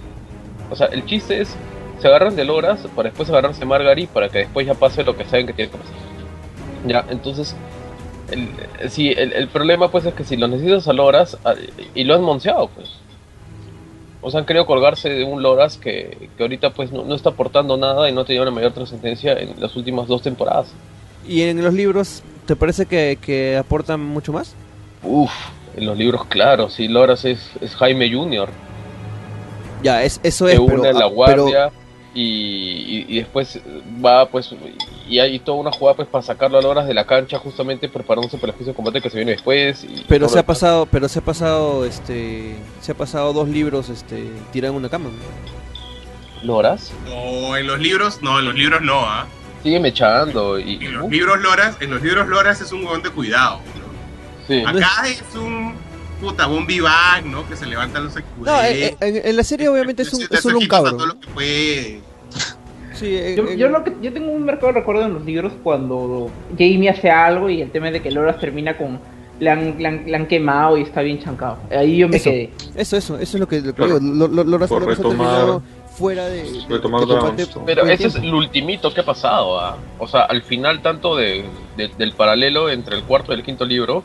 o 0.70 0.76
sea, 0.76 0.88
el 0.88 1.06
chiste 1.06 1.40
es. 1.40 1.54
Se 2.00 2.08
agarran 2.08 2.34
de 2.34 2.44
Loras 2.44 2.80
para 2.96 3.10
después 3.10 3.30
agarrarse 3.30 3.64
Margaret 3.64 4.08
para 4.08 4.28
que 4.28 4.38
después 4.38 4.66
ya 4.66 4.74
pase 4.74 5.04
lo 5.04 5.16
que 5.16 5.24
saben 5.24 5.46
que 5.46 5.52
tiene 5.52 5.70
que 5.70 5.78
pasar. 5.78 5.94
Ya, 6.84 7.06
entonces. 7.10 7.54
El, 8.30 8.48
eh, 8.80 8.88
sí, 8.88 9.10
el, 9.16 9.32
el 9.32 9.48
problema 9.48 9.90
pues 9.90 10.06
es 10.06 10.14
que 10.14 10.24
si 10.24 10.36
lo 10.36 10.48
necesitas 10.48 10.88
a 10.88 10.92
Loras 10.92 11.36
ah, 11.44 11.54
y 11.94 12.04
lo 12.04 12.14
han 12.14 12.22
monceado, 12.22 12.68
pues. 12.68 12.90
O 14.22 14.30
sea, 14.30 14.40
han 14.40 14.46
querido 14.46 14.64
colgarse 14.64 15.10
de 15.10 15.22
un 15.24 15.42
Loras 15.42 15.76
que, 15.76 16.30
que 16.36 16.42
ahorita 16.42 16.70
pues 16.70 16.90
no, 16.90 17.04
no 17.04 17.14
está 17.14 17.30
aportando 17.30 17.76
nada 17.76 18.08
y 18.08 18.12
no 18.12 18.22
ha 18.22 18.24
tenido 18.24 18.42
una 18.42 18.50
mayor 18.52 18.72
trascendencia 18.72 19.34
en 19.34 19.60
las 19.60 19.76
últimas 19.76 20.06
dos 20.08 20.22
temporadas. 20.22 20.68
¿Y 21.28 21.42
en 21.42 21.62
los 21.62 21.74
libros 21.74 22.22
te 22.46 22.56
parece 22.56 22.86
que, 22.86 23.18
que 23.20 23.56
aportan 23.58 24.00
mucho 24.00 24.32
más? 24.32 24.54
Uf, 25.02 25.30
en 25.76 25.84
los 25.86 25.96
libros, 25.98 26.24
claro, 26.26 26.70
sí, 26.70 26.88
Loras 26.88 27.24
es, 27.26 27.50
es 27.60 27.74
Jaime 27.76 28.10
Jr. 28.10 28.48
Ya, 29.82 30.02
es, 30.02 30.18
eso 30.22 30.46
se 30.46 30.54
es, 30.54 30.58
une 30.58 30.76
pero, 30.82 30.96
a 30.96 31.00
la 31.00 31.04
ah, 31.04 31.08
guardia 31.08 31.70
y, 32.14 32.22
y- 32.22 33.06
y 33.08 33.16
después 33.18 33.60
va 34.04 34.26
pues 34.30 34.50
y 35.06 35.18
hay 35.18 35.38
toda 35.38 35.58
una 35.58 35.70
jugada 35.70 35.96
pues 35.96 36.08
para 36.08 36.22
sacarlo 36.22 36.58
a 36.58 36.62
las 36.62 36.70
horas 36.70 36.86
de 36.86 36.94
la 36.94 37.06
cancha 37.06 37.38
justamente 37.38 37.88
preparándose 37.88 38.38
para 38.38 38.52
el 38.52 38.56
juicio 38.56 38.72
de 38.72 38.76
combate 38.76 39.00
que 39.02 39.10
se 39.10 39.16
viene 39.16 39.32
después 39.32 39.84
y 39.84 40.04
pero, 40.08 40.28
se 40.28 40.38
ha 40.38 40.46
pasado, 40.46 40.86
pero 40.86 41.08
se 41.08 41.18
ha 41.18 41.22
pasado, 41.22 41.84
este, 41.84 42.56
se 42.80 42.92
ha 42.92 42.94
pasado 42.94 43.32
dos 43.32 43.48
libros, 43.48 43.88
este, 43.90 44.30
tirado 44.52 44.72
en 44.72 44.78
una 44.78 44.88
cama. 44.88 45.10
¿no? 45.10 46.46
Loras 46.46 46.92
No, 47.06 47.56
en 47.56 47.66
los 47.66 47.78
libros, 47.80 48.20
no, 48.22 48.38
en 48.38 48.44
los 48.46 48.54
libros 48.54 48.82
no, 48.82 49.00
¿ah? 49.00 49.26
sigue 49.62 49.80
mechando 49.80 50.58
y 50.58 50.74
En 50.84 50.92
los 50.94 51.04
uh, 51.04 51.10
libros 51.10 51.40
Loras, 51.40 51.76
en 51.80 51.90
los 51.90 52.02
libros 52.02 52.28
Loras 52.28 52.60
es 52.60 52.70
un 52.72 52.84
huevón 52.84 53.02
de 53.02 53.10
cuidado, 53.10 53.60
¿no? 53.78 54.46
sí. 54.46 54.62
Acá 54.66 55.06
es 55.08 55.22
un 55.34 55.74
puta 56.20 56.46
un 56.46 56.66
vivac, 56.66 57.24
¿no? 57.24 57.46
Que 57.48 57.56
se 57.56 57.66
levantan 57.66 58.04
los 58.04 58.14
No, 58.14 58.20
escuderos. 58.20 58.96
en, 59.00 59.16
en- 59.16 59.26
en 59.26 59.36
la 59.36 59.42
serie 59.42 59.68
obviamente 59.68 60.02
es, 60.02 60.12
un, 60.14 60.22
es 60.30 60.40
solo 60.40 60.58
un 60.58 60.66
cabro. 60.66 60.96
Todo 60.96 61.06
lo 61.06 61.20
que 61.20 61.26
puede. 61.28 62.00
Sí, 63.04 63.16
en- 63.18 63.36
Yo, 63.36 63.48
en- 63.48 63.58
yo, 63.58 63.68
lo 63.68 63.84
que, 63.84 63.92
yo 64.00 64.12
tengo 64.12 64.30
un 64.32 64.44
marcado 64.44 64.72
recuerdo 64.72 65.02
en 65.02 65.14
los 65.14 65.24
libros 65.24 65.52
cuando 65.62 66.30
Jamie 66.58 66.88
hace 66.88 67.10
algo 67.10 67.50
y 67.50 67.60
el 67.62 67.70
tema 67.70 67.90
de 67.90 68.00
que 68.02 68.10
Loras 68.10 68.38
termina 68.40 68.76
con. 68.76 68.98
Le 69.40 69.50
han, 69.50 69.74
le 69.82 69.88
han- 69.88 70.04
le 70.06 70.16
han 70.16 70.26
quemado 70.26 70.78
y 70.78 70.82
está 70.82 71.02
bien 71.02 71.18
chancado. 71.20 71.58
Ahí 71.70 71.96
yo 71.98 72.08
me 72.08 72.16
Eso. 72.16 72.30
quedé. 72.30 72.50
Eso, 72.76 72.96
eso, 72.96 73.18
eso 73.18 73.36
es 73.36 73.40
lo 73.40 73.48
que, 73.48 73.56
lo 73.60 73.64
que 73.66 73.72
Claro. 73.74 73.98
digo. 73.98 74.14
Lo, 74.14 74.28
lo, 74.28 74.44
Loras- 74.44 74.68
Por 74.68 74.82
Loras 74.82 74.98
ha 74.98 75.02
retomar- 75.02 75.16
terminado 75.18 75.62
fuera 75.96 76.26
de, 76.26 76.42
de- 76.44 76.60
retomar 76.68 77.00
de 77.02 77.06
combate 77.06 77.36
Dragonstone. 77.36 77.66
pero 77.66 77.82
ese 77.86 78.06
es 78.08 78.14
el 78.16 78.32
ultimito 78.34 78.92
que 78.94 79.00
ha 79.00 79.04
pasado 79.04 79.60
ah. 79.60 79.76
o 80.00 80.08
sea 80.08 80.22
al 80.22 80.42
final 80.42 80.82
tanto 80.82 81.14
de, 81.14 81.44
de- 81.76 81.86
del 81.96 82.10
paralelo 82.12 82.68
entre 82.68 82.96
el 82.96 83.04
cuarto 83.04 83.30
y 83.32 83.36
el 83.36 83.44
quinto 83.44 83.64
libro 83.64 84.02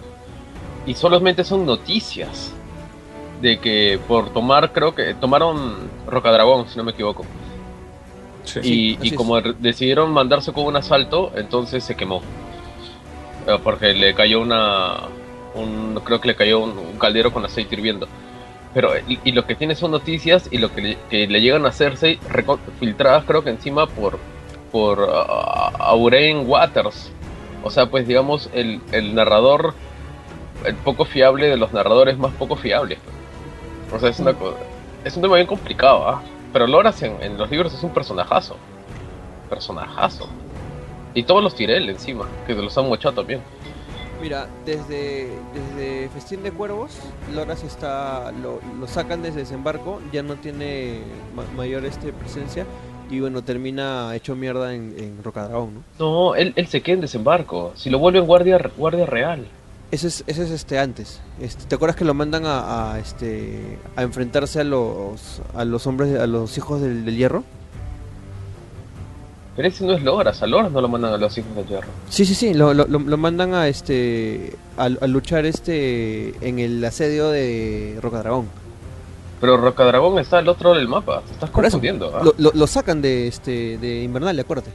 y 0.85 0.93
solamente 0.93 1.43
son 1.43 1.65
noticias 1.65 2.53
de 3.41 3.57
que 3.57 3.99
por 4.07 4.29
tomar 4.31 4.71
creo 4.71 4.93
que 4.93 5.15
tomaron 5.15 5.77
Rocadragón 6.07 6.67
si 6.69 6.77
no 6.77 6.83
me 6.83 6.91
equivoco 6.91 7.25
Sí. 8.49 8.97
y, 9.01 9.11
como 9.11 9.39
decidieron 9.41 10.11
mandarse 10.11 10.51
con 10.53 10.65
un 10.65 10.75
asalto, 10.75 11.31
entonces 11.35 11.83
se 11.83 11.95
quemó. 11.95 12.21
Eh, 13.47 13.57
Porque 13.63 13.93
le 13.93 14.13
cayó 14.13 14.41
una. 14.41 14.95
Un, 15.55 15.99
creo 16.03 16.21
que 16.21 16.27
le 16.29 16.35
cayó 16.35 16.59
un, 16.59 16.77
un 16.77 16.97
caldero 16.97 17.31
con 17.33 17.45
aceite 17.45 17.75
hirviendo. 17.75 18.07
Pero, 18.73 18.91
y, 19.07 19.19
y 19.23 19.31
lo 19.31 19.45
que 19.45 19.55
tiene 19.55 19.75
son 19.75 19.91
noticias 19.91 20.47
y 20.51 20.59
lo 20.59 20.73
que 20.73 20.81
le, 20.81 20.97
que 21.09 21.27
le 21.27 21.41
llegan 21.41 21.65
a 21.65 21.69
hacerse 21.69 22.19
filtradas, 22.79 23.23
creo 23.25 23.43
que 23.43 23.49
encima 23.49 23.87
por. 23.87 24.19
por 24.71 25.07
Auren 25.79 26.47
Waters. 26.47 27.11
O 27.63 27.71
sea, 27.71 27.87
pues 27.87 28.07
digamos, 28.07 28.49
el, 28.53 28.81
el 28.91 29.15
narrador. 29.15 29.73
El 30.65 30.75
poco 30.75 31.05
fiable 31.05 31.47
de 31.47 31.55
los 31.55 31.71
narradores 31.71 32.17
más 32.17 32.33
poco 32.33 32.57
fiables. 32.57 32.99
O 33.93 33.99
sea, 33.99 34.09
es 34.09 34.19
una 34.19 34.33
cosa. 34.33 34.57
Es 35.05 35.15
un 35.15 35.21
tema 35.21 35.35
bien 35.35 35.47
complicado, 35.47 36.07
¿ah? 36.07 36.21
Pero 36.51 36.67
Loras 36.67 37.01
en, 37.03 37.21
en 37.21 37.37
los 37.37 37.49
libros 37.51 37.73
es 37.73 37.83
un 37.83 37.91
personajazo. 37.91 38.55
Personajazo. 39.49 40.27
Y 41.13 41.23
todos 41.23 41.43
los 41.43 41.55
Tyrell 41.55 41.89
encima, 41.89 42.25
que 42.45 42.53
se 42.55 42.61
los 42.61 42.77
han 42.77 42.87
mochado 42.87 43.15
también. 43.15 43.41
Mira, 44.21 44.47
desde, 44.65 45.29
desde 45.53 46.09
Festín 46.09 46.43
de 46.43 46.51
Cuervos, 46.51 46.91
Loras 47.33 47.63
está, 47.63 48.31
lo, 48.33 48.59
lo 48.79 48.85
sacan 48.87 49.21
desde 49.21 49.39
desembarco, 49.39 50.01
ya 50.11 50.21
no 50.23 50.35
tiene 50.35 50.99
ma- 51.33 51.45
mayor 51.55 51.85
este 51.85 52.11
presencia 52.11 52.65
y 53.09 53.21
bueno, 53.21 53.41
termina 53.43 54.13
hecho 54.15 54.35
mierda 54.35 54.73
en, 54.75 54.93
en 54.99 55.23
Rocadragón, 55.23 55.73
¿no? 55.75 55.83
No, 55.99 56.35
él, 56.35 56.51
él 56.57 56.67
se 56.67 56.81
queda 56.81 56.95
en 56.95 57.01
desembarco. 57.01 57.71
Si 57.75 57.89
lo 57.89 57.97
vuelven 57.97 58.25
guardia, 58.25 58.59
guardia 58.77 59.05
real. 59.05 59.47
Ese 59.91 60.07
es, 60.07 60.23
ese 60.27 60.43
es 60.43 60.51
este 60.51 60.77
antes. 60.77 61.19
Este, 61.41 61.65
¿Te 61.65 61.75
acuerdas 61.75 61.95
que 61.95 62.05
lo 62.05 62.13
mandan 62.13 62.45
a, 62.45 62.93
a, 62.93 62.99
este 62.99 63.79
a 63.95 64.03
enfrentarse 64.03 64.59
a 64.59 64.63
los 64.63 65.41
a 65.55 65.65
los 65.65 65.87
hombres 65.87 66.19
a 66.19 66.27
los 66.27 66.55
hijos 66.57 66.79
del, 66.81 67.05
del 67.05 67.17
hierro? 67.17 67.43
Pero 69.55 69.67
ese 69.67 69.83
no 69.85 69.93
es 69.93 70.03
Loras, 70.03 70.41
a 70.41 70.47
Loras 70.47 70.71
no 70.71 70.79
lo 70.79 70.87
mandan 70.87 71.13
a 71.13 71.17
los 71.17 71.37
hijos 71.37 71.53
de 71.55 71.63
hierro. 71.65 71.87
Sí, 72.09 72.23
sí, 72.25 72.33
sí, 72.35 72.53
lo, 72.53 72.73
lo, 72.73 73.17
mandan 73.17 73.53
a 73.53 73.67
este 73.67 74.55
a, 74.77 74.83
a 74.85 75.07
luchar 75.07 75.45
este 75.45 76.33
en 76.47 76.59
el 76.59 76.85
asedio 76.85 77.29
de 77.29 77.97
Rocadragón. 78.01 78.47
Pero 79.41 79.57
Rocadragón 79.57 80.19
está 80.19 80.37
al 80.37 80.47
otro 80.49 80.69
lado 80.69 80.79
del 80.79 80.87
mapa, 80.87 81.23
te 81.25 81.33
estás 81.33 81.49
Por 81.49 81.63
confundiendo. 81.63 82.15
¿ah? 82.15 82.21
Lo, 82.23 82.33
lo- 82.37 82.51
lo 82.53 82.67
sacan 82.67 83.01
de 83.01 83.27
este 83.27 83.77
de 83.79 84.03
Invernalia, 84.03 84.43
acuérdate. 84.43 84.69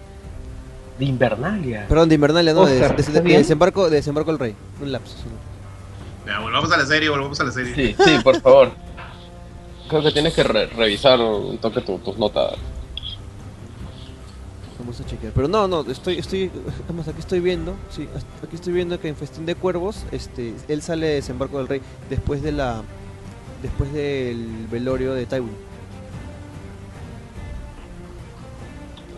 De 0.99 1.05
Invernalia. 1.05 1.86
Perdón, 1.88 2.09
de 2.09 2.14
Invernalia, 2.14 2.53
no, 2.55 2.66
de, 2.66 2.74
Oscar, 2.74 2.95
de- 2.97 3.01
¿estás 3.03 3.14
de- 3.14 3.20
de 3.20 3.26
bien? 3.26 3.38
desembarco, 3.40 3.90
de 3.90 3.97
desembarco 3.97 4.30
del 4.30 4.38
rey. 4.38 4.55
Un 4.80 4.92
lapso. 4.92 5.16
Ya, 6.26 6.38
volvamos 6.40 6.70
a 6.72 6.76
la 6.76 6.86
serie, 6.86 7.09
volvamos 7.09 7.38
a 7.40 7.45
la 7.45 7.51
serie. 7.53 7.74
Sí, 7.74 7.97
sí, 8.05 8.11
por 8.22 8.40
favor. 8.40 8.70
Creo 9.88 10.03
que 10.03 10.12
tienes 10.12 10.32
que 10.34 10.42
re- 10.45 10.66
revisar 10.68 11.20
un 11.20 11.59
toque 11.59 11.80
tu- 11.80 11.99
tus 11.99 12.16
notas. 12.16 12.55
Vamos 14.78 15.01
a 15.01 15.05
chequear. 15.07 15.32
Pero 15.32 15.49
no, 15.49 15.66
no, 15.68 15.80
estoy, 15.90 16.18
estoy, 16.18 16.51
además 16.84 17.09
aquí 17.09 17.18
estoy 17.20 17.40
viendo, 17.40 17.74
sí, 17.90 18.09
aquí 18.42 18.55
estoy 18.57 18.72
viendo 18.72 18.99
que 19.01 19.09
en 19.09 19.16
Festín 19.16 19.47
de 19.47 19.55
Cuervos, 19.55 20.05
este, 20.12 20.55
él 20.68 20.82
sale 20.82 21.07
de 21.07 21.14
Desembarco 21.16 21.59
del 21.59 21.68
Rey 21.68 21.80
después 22.11 22.42
de 22.42 22.53
la, 22.53 22.82
después 23.62 23.92
del 23.92 24.66
velorio 24.70 25.12
de 25.14 25.26
Tywin. 25.26 25.51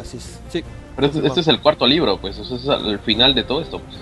Así 0.01 0.17
es, 0.19 0.39
sí. 0.53 0.63
Pero 0.97 1.09
este, 1.09 1.27
este 1.27 1.41
es 1.41 1.49
el 1.49 1.61
cuarto 1.61 1.87
libro, 1.87 2.19
pues. 2.21 2.39
Eso 2.39 2.57
es 2.57 2.65
el 2.67 2.99
final 3.01 3.35
de 3.35 3.45
todo 3.45 3.61
esto, 3.63 3.79
pues. 3.81 3.97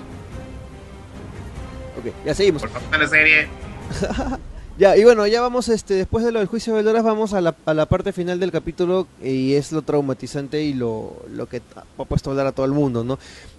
Ok, 1.98 2.14
ya 2.24 2.34
seguimos. 2.34 2.62
Volvamos 2.62 2.92
a 2.92 2.98
la 2.98 3.08
serie. 3.08 3.48
Ya, 4.76 4.96
y 4.96 5.04
bueno, 5.04 5.24
ya 5.28 5.40
vamos, 5.40 5.68
este, 5.68 5.94
después 5.94 6.24
de 6.24 6.32
lo 6.32 6.40
del 6.40 6.48
juicio 6.48 6.72
de 6.74 6.82
Veloras, 6.82 7.04
vamos 7.04 7.32
a 7.32 7.40
la, 7.40 7.54
a 7.64 7.74
la 7.74 7.86
parte 7.86 8.12
final 8.12 8.40
del 8.40 8.50
capítulo 8.50 9.06
y 9.22 9.54
es 9.54 9.70
lo 9.70 9.82
traumatizante 9.82 10.64
y 10.64 10.74
lo, 10.74 11.14
lo 11.30 11.46
que 11.48 11.62
ha 11.76 12.04
puesto 12.04 12.28
a 12.28 12.32
hablar 12.32 12.48
a 12.48 12.50
todo 12.52 12.66
el 12.66 12.72
mundo, 12.72 13.04
¿no? 13.04 13.16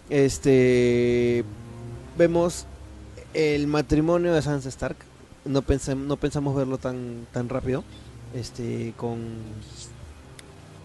Este, 0.09 1.45
vemos 2.17 2.65
el 3.33 3.67
matrimonio 3.67 4.33
de 4.33 4.41
Sansa 4.41 4.67
Stark, 4.67 4.97
no, 5.45 5.61
pensam- 5.61 6.05
no 6.05 6.17
pensamos 6.17 6.53
verlo 6.53 6.79
tan, 6.79 7.25
tan 7.31 7.47
rápido, 7.47 7.85
este, 8.35 8.93
con, 8.97 9.19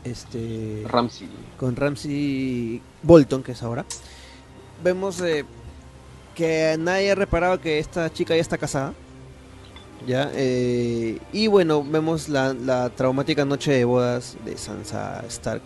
este, 0.05 0.84
Ramsey. 0.88 1.28
con 1.57 1.76
Ramsey 1.76 2.80
Bolton, 3.03 3.42
que 3.42 3.53
es 3.53 3.62
ahora. 3.62 3.84
Vemos 4.82 5.20
eh, 5.20 5.44
que 6.34 6.76
nadie 6.78 7.11
ha 7.11 7.14
reparado 7.14 7.61
que 7.61 7.78
esta 7.78 8.12
chica 8.12 8.34
ya 8.34 8.40
está 8.40 8.59
casada. 8.59 8.94
Ya, 10.07 10.30
eh, 10.34 11.18
y 11.32 11.46
bueno, 11.48 11.84
vemos 11.84 12.28
la, 12.30 12.55
la 12.55 12.88
traumática 12.88 13.44
noche 13.44 13.72
de 13.72 13.84
bodas 13.84 14.36
de 14.44 14.57
Sansa 14.57 15.22
Stark. 15.28 15.62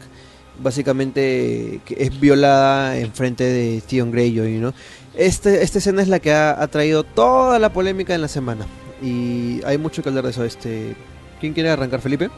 Básicamente 0.59 1.80
que 1.85 1.97
es 1.99 2.20
violada 2.20 2.97
en 2.99 3.12
frente 3.12 3.45
de 3.45 3.80
Theon 3.80 4.11
Greyjoy, 4.11 4.59
¿no? 4.59 4.72
Este, 5.14 5.62
esta 5.62 5.78
escena 5.78 6.03
es 6.03 6.09
la 6.09 6.18
que 6.18 6.32
ha, 6.32 6.61
ha 6.61 6.66
traído 6.68 7.05
toda 7.05 7.59
la 7.61 7.72
polémica 7.72 8.14
en 8.14 8.22
la 8.22 8.28
semana. 8.28 8.66
Y 9.01 9.61
hay 9.64 9.78
mucho 9.78 10.03
que 10.03 10.09
hablar 10.09 10.24
de 10.24 10.30
eso. 10.30 10.45
Este, 10.45 10.97
¿Quién 11.41 11.53
quiere 11.53 11.70
arrancar, 11.70 12.01
Felipe? 12.01 12.30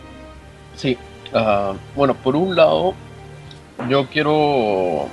Sí. 0.76 0.98
Ah, 1.34 1.74
bueno, 1.94 2.14
por 2.14 2.36
un 2.36 2.56
lado, 2.56 2.94
yo 3.88 4.06
quiero. 4.06 5.06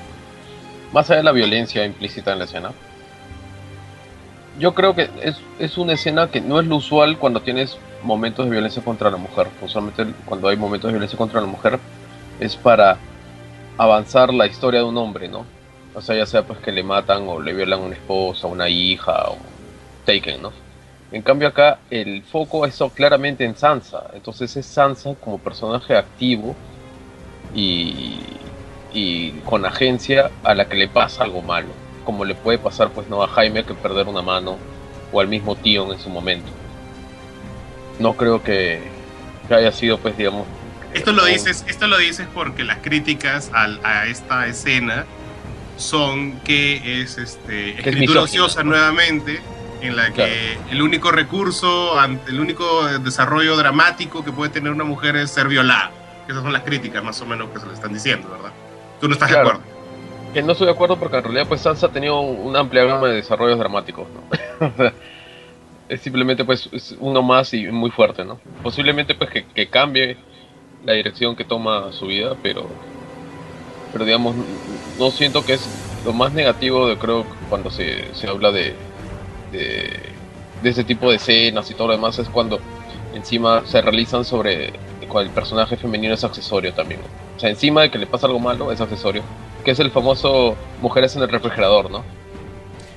Más 0.91 1.09
allá 1.09 1.17
de 1.17 1.23
la 1.23 1.31
violencia 1.31 1.85
implícita 1.85 2.33
en 2.33 2.39
la 2.39 2.45
escena, 2.45 2.71
yo 4.59 4.75
creo 4.75 4.93
que 4.93 5.09
es, 5.21 5.37
es 5.57 5.77
una 5.77 5.93
escena 5.93 6.29
que 6.29 6.39
no 6.39 6.59
es 6.59 6.67
lo 6.67 6.75
usual 6.75 7.17
cuando 7.17 7.41
tienes 7.41 7.77
momentos 8.03 8.45
de 8.45 8.51
violencia 8.51 8.83
contra 8.83 9.09
la 9.09 9.17
mujer. 9.17 9.47
Usualmente, 9.61 10.05
cuando 10.25 10.47
hay 10.49 10.57
momentos 10.57 10.89
de 10.89 10.93
violencia 10.93 11.17
contra 11.17 11.41
la 11.41 11.47
mujer, 11.47 11.79
es 12.39 12.55
para 12.55 12.97
avanzar 13.77 14.33
la 14.33 14.45
historia 14.45 14.81
de 14.81 14.85
un 14.85 14.97
hombre, 14.97 15.27
¿no? 15.27 15.45
O 15.95 16.01
sea, 16.01 16.15
ya 16.15 16.25
sea 16.25 16.45
pues 16.45 16.59
que 16.59 16.71
le 16.71 16.83
matan 16.83 17.27
o 17.27 17.39
le 17.39 17.53
violan 17.53 17.79
a 17.79 17.83
una 17.83 17.95
esposa, 17.95 18.47
una 18.47 18.69
hija 18.69 19.29
o 19.29 19.37
Taken, 20.05 20.41
¿no? 20.41 20.51
En 21.13 21.21
cambio 21.21 21.47
acá 21.47 21.79
el 21.91 22.23
foco 22.23 22.65
es 22.65 22.77
claramente 22.95 23.45
en 23.45 23.55
Sansa. 23.55 24.07
Entonces 24.13 24.57
es 24.57 24.65
Sansa 24.65 25.13
como 25.15 25.37
personaje 25.37 25.95
activo 25.95 26.55
y, 27.53 28.17
y 28.93 29.31
con 29.45 29.65
agencia 29.65 30.31
a 30.43 30.55
la 30.55 30.67
que 30.67 30.75
le 30.75 30.87
pasa 30.87 31.23
algo 31.23 31.43
malo. 31.43 31.69
Como 32.03 32.25
le 32.25 32.33
puede 32.33 32.57
pasar 32.57 32.89
pues 32.89 33.07
no 33.07 33.23
a 33.23 33.27
Jaime 33.27 33.63
que 33.63 33.75
perder 33.75 34.07
una 34.07 34.23
mano 34.23 34.57
o 35.11 35.21
al 35.21 35.27
mismo 35.27 35.55
Tion 35.55 35.91
en 35.91 35.99
su 35.99 36.09
momento. 36.09 36.51
No 37.99 38.17
creo 38.17 38.41
que, 38.43 38.81
que 39.47 39.53
haya 39.53 39.71
sido 39.71 39.99
pues 39.99 40.17
digamos... 40.17 40.47
Esto 40.95 41.11
lo 41.11 41.25
dices, 41.25 41.63
esto 41.67 41.87
lo 41.87 41.97
dices 41.97 42.27
porque 42.33 42.63
las 42.63 42.79
críticas 42.79 43.51
a 43.53 44.07
esta 44.07 44.47
escena 44.47 45.05
son 45.77 46.39
que 46.39 47.01
es 47.01 47.17
este 47.17 47.71
es 47.71 47.79
escritura 47.79 48.21
ociosa 48.21 48.63
¿no? 48.63 48.71
nuevamente, 48.71 49.41
en 49.83 49.95
la 49.95 50.07
que 50.07 50.13
Claro. 50.13 50.69
el 50.71 50.81
único 50.81 51.11
recurso, 51.11 51.93
el 52.27 52.39
único 52.39 52.85
desarrollo 52.99 53.55
dramático 53.57 54.23
que 54.23 54.31
puede 54.31 54.49
tener 54.51 54.71
una 54.71 54.83
mujer 54.83 55.15
es 55.15 55.31
ser 55.31 55.47
violada. 55.47 55.91
Esas 56.27 56.41
son 56.41 56.53
las 56.53 56.63
críticas 56.63 57.03
más 57.03 57.19
o 57.21 57.25
menos 57.25 57.49
que 57.49 57.59
se 57.59 57.67
le 57.67 57.73
están 57.73 57.93
diciendo, 57.93 58.29
¿verdad? 58.29 58.51
Tú 59.01 59.07
no 59.07 59.13
estás 59.13 59.29
Claro. 59.29 59.43
de 59.43 59.49
acuerdo. 59.55 59.73
Que 60.33 60.41
no 60.41 60.53
estoy 60.53 60.65
de 60.67 60.73
acuerdo 60.73 60.97
porque 60.97 61.17
en 61.17 61.23
realidad 61.23 61.45
pues 61.47 61.61
Sansa 61.61 61.87
ha 61.87 61.91
tenido 61.91 62.19
un- 62.21 62.47
una 62.47 62.59
amplia 62.59 62.85
gama 62.85 63.07
de 63.07 63.15
desarrollos 63.15 63.59
dramáticos, 63.59 64.07
¿no? 64.09 64.69
Es 65.89 66.01
simplemente 66.01 66.45
pues 66.45 66.69
es 66.71 66.95
uno 66.99 67.21
más 67.21 67.53
y 67.53 67.67
muy 67.67 67.91
fuerte, 67.91 68.23
¿no? 68.23 68.39
Posiblemente 68.63 69.13
pues 69.15 69.29
que, 69.29 69.45
que 69.45 69.67
cambie 69.67 70.17
la 70.85 70.93
dirección 70.93 71.35
que 71.35 71.43
toma 71.43 71.91
su 71.91 72.07
vida, 72.07 72.35
pero 72.41 72.67
pero 73.91 74.05
digamos 74.05 74.33
no 74.97 75.11
siento 75.11 75.43
que 75.45 75.53
es 75.53 75.69
lo 76.05 76.13
más 76.13 76.31
negativo 76.33 76.87
de 76.87 76.97
creo 76.97 77.25
cuando 77.49 77.69
se, 77.69 78.13
se 78.15 78.27
habla 78.27 78.51
de, 78.51 78.75
de 79.53 80.13
de 80.63 80.69
ese 80.69 80.83
tipo 80.83 81.09
de 81.09 81.17
escenas 81.17 81.69
y 81.69 81.73
todo 81.73 81.89
lo 81.89 81.93
demás 81.93 82.17
es 82.17 82.29
cuando 82.29 82.59
encima 83.13 83.63
se 83.65 83.81
realizan 83.81 84.23
sobre 84.25 84.73
cuando 85.07 85.29
el 85.29 85.35
personaje 85.35 85.75
femenino 85.77 86.13
es 86.13 86.23
accesorio 86.23 86.73
también. 86.73 87.01
O 87.35 87.39
sea, 87.39 87.49
encima 87.49 87.81
de 87.81 87.91
que 87.91 87.99
le 87.99 88.07
pasa 88.07 88.25
algo 88.25 88.39
malo, 88.39 88.71
es 88.71 88.81
accesorio. 88.81 89.21
Que 89.63 89.71
es 89.71 89.79
el 89.79 89.91
famoso 89.91 90.55
mujeres 90.81 91.15
en 91.15 91.21
el 91.21 91.29
refrigerador, 91.29 91.91
¿no? 91.91 92.03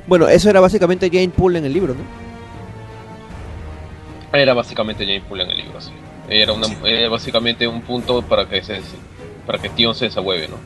Bueno, 0.06 0.28
eso 0.28 0.48
era 0.48 0.60
básicamente 0.60 1.10
Jane 1.10 1.30
Poole 1.30 1.58
en 1.58 1.64
el 1.64 1.72
libro, 1.72 1.94
¿no? 1.94 2.00
Era 4.32 4.54
básicamente 4.54 5.04
Jane 5.04 5.20
Poole 5.20 5.42
en 5.42 5.50
el 5.50 5.58
libro, 5.58 5.80
sí. 5.80 5.90
Era, 6.28 6.52
una, 6.52 6.68
era 6.84 7.08
básicamente 7.08 7.66
un 7.68 7.82
punto 7.82 8.22
para 8.22 8.48
que 8.48 8.62
se 8.62 8.80
para 9.46 9.58
que 9.58 9.68
Tion 9.68 9.94
se 9.94 10.06
desahueve, 10.06 10.48
¿no? 10.48 10.56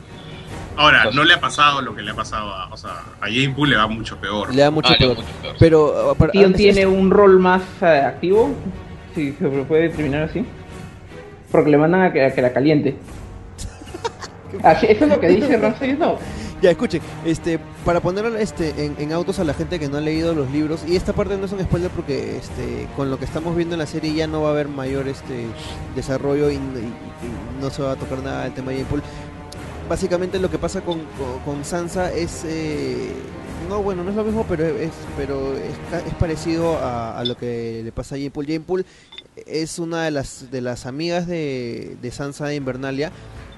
Ahora, 0.77 1.09
no 1.13 1.23
le 1.23 1.33
ha 1.33 1.39
pasado 1.39 1.81
lo 1.81 1.93
que 1.95 2.01
le 2.01 2.11
ha 2.11 2.15
pasado 2.15 2.53
a, 2.53 2.67
o 2.71 2.77
sea, 2.77 2.91
a 3.19 3.25
Jane 3.25 3.49
Poole 3.55 3.71
le 3.71 3.77
va 3.77 3.87
mucho 3.87 4.17
peor. 4.17 4.53
Le 4.53 4.61
da 4.61 4.71
mucho 4.71 4.89
Ah, 4.93 4.95
peor. 4.97 5.15
mucho 5.17 5.27
peor. 5.41 5.55
Pero, 5.59 6.11
ah, 6.11 6.15
para- 6.15 6.31
Tion 6.31 6.53
tiene 6.53 6.81
es- 6.81 6.87
un 6.87 7.11
rol 7.11 7.39
más 7.39 7.61
eh, 7.81 7.85
activo, 7.85 8.51
si 9.13 9.33
se 9.33 9.47
puede 9.47 9.83
determinar 9.89 10.23
así. 10.23 10.45
Porque 11.51 11.69
le 11.69 11.77
mandan 11.77 12.01
a 12.03 12.13
que, 12.13 12.23
a 12.25 12.33
que 12.33 12.41
la 12.41 12.53
caliente. 12.53 12.95
Así, 14.63 14.85
eso 14.89 15.05
es 15.05 15.11
lo 15.11 15.19
que 15.19 15.27
dice 15.29 15.57
Ramsey, 15.57 15.93
no. 15.93 16.17
Ya, 16.61 16.71
escuchen, 16.71 17.01
este, 17.25 17.57
para 17.83 18.01
poner 18.01 18.25
este, 18.37 18.85
en, 18.85 18.95
en 18.99 19.11
autos 19.13 19.39
a 19.39 19.43
la 19.43 19.53
gente 19.53 19.79
que 19.79 19.87
no 19.89 19.97
ha 19.97 20.01
leído 20.01 20.35
los 20.35 20.51
libros, 20.51 20.83
y 20.87 20.95
esta 20.95 21.11
parte 21.13 21.35
no 21.37 21.45
es 21.45 21.51
un 21.53 21.59
spoiler 21.61 21.89
porque 21.89 22.37
este, 22.37 22.87
con 22.95 23.09
lo 23.09 23.17
que 23.17 23.25
estamos 23.25 23.55
viendo 23.55 23.73
en 23.75 23.79
la 23.79 23.87
serie 23.87 24.13
ya 24.13 24.27
no 24.27 24.41
va 24.43 24.49
a 24.49 24.51
haber 24.51 24.67
mayor 24.67 25.07
este, 25.07 25.47
desarrollo 25.95 26.51
y, 26.51 26.55
y- 26.55 26.57
y 26.57 27.61
no 27.61 27.69
se 27.71 27.81
va 27.81 27.93
a 27.93 27.95
tocar 27.95 28.19
nada 28.19 28.43
del 28.43 28.53
tema 28.53 28.71
de 28.71 28.77
Jane 28.77 28.89
Poole. 28.89 29.03
Básicamente 29.91 30.39
lo 30.39 30.49
que 30.49 30.57
pasa 30.57 30.79
con, 30.79 31.01
Sansa 31.65 32.13
es... 32.13 32.45
eh, 32.45 33.11
no, 33.67 33.83
bueno, 33.83 34.05
no 34.05 34.11
es 34.11 34.15
lo 34.15 34.23
mismo, 34.23 34.45
pero 34.47 34.65
es, 34.65 34.91
pero 35.17 35.53
es, 35.57 36.13
parecido 36.17 36.79
a, 36.81 37.21
lo 37.25 37.35
que 37.35 37.81
le 37.83 37.91
pasa 37.91 38.15
a 38.15 38.17
Jane 38.17 38.29
Poole. 38.31 38.53
Jane 38.53 38.85
es 39.45 39.79
una 39.79 40.05
de 40.05 40.11
las, 40.11 40.49
de 40.49 40.61
las 40.61 40.85
amigas 40.85 41.27
de, 41.27 41.97
de 42.01 42.11
Sansa 42.11 42.45
de 42.47 42.55
Invernalia 42.55 43.11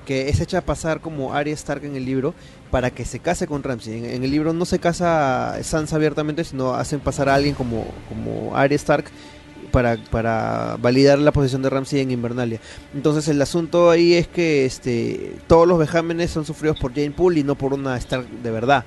que 0.08 0.30
es 0.30 0.40
hecha 0.42 0.62
pasar 0.62 1.02
como 1.02 1.36
Arya 1.36 1.54
Stark 1.54 1.86
en 1.86 1.96
el 1.96 2.04
libro 2.04 2.34
para 2.72 2.90
que 2.90 3.06
se 3.06 3.20
case 3.20 3.46
con 3.46 3.62
Ramsay. 3.62 4.00
En, 4.00 4.06
en 4.06 4.24
el 4.24 4.32
libro 4.32 4.54
no 4.54 4.66
se 4.66 4.80
casa 4.80 5.60
Sansa 5.62 5.98
abiertamente, 5.98 6.44
sino 6.44 6.74
hacen 6.74 7.00
pasar 7.00 7.30
a 7.30 7.36
alguien 7.36 7.54
como, 7.54 7.86
como 8.10 8.58
Arya 8.58 8.76
Stark 8.76 9.06
para, 9.74 9.98
para 9.98 10.78
validar 10.80 11.20
la 11.20 11.34
posición 11.34 11.62
de 11.64 11.70
Ramsay 11.70 12.00
en 12.00 12.12
Invernalia. 12.12 12.60
Entonces 12.94 13.28
el 13.28 13.42
asunto 13.42 13.90
ahí 13.90 14.14
es 14.14 14.28
que 14.30 14.66
este, 14.66 15.36
todos 15.48 15.68
los 15.68 15.78
vejámenes 15.80 16.32
son 16.32 16.46
sufridos 16.46 16.78
por 16.80 16.94
Jane 16.94 17.12
Poole 17.12 17.40
y 17.40 17.44
no 17.44 17.56
por 17.56 17.74
una 17.74 17.98
Stark 17.98 18.26
de 18.42 18.52
verdad. 18.52 18.86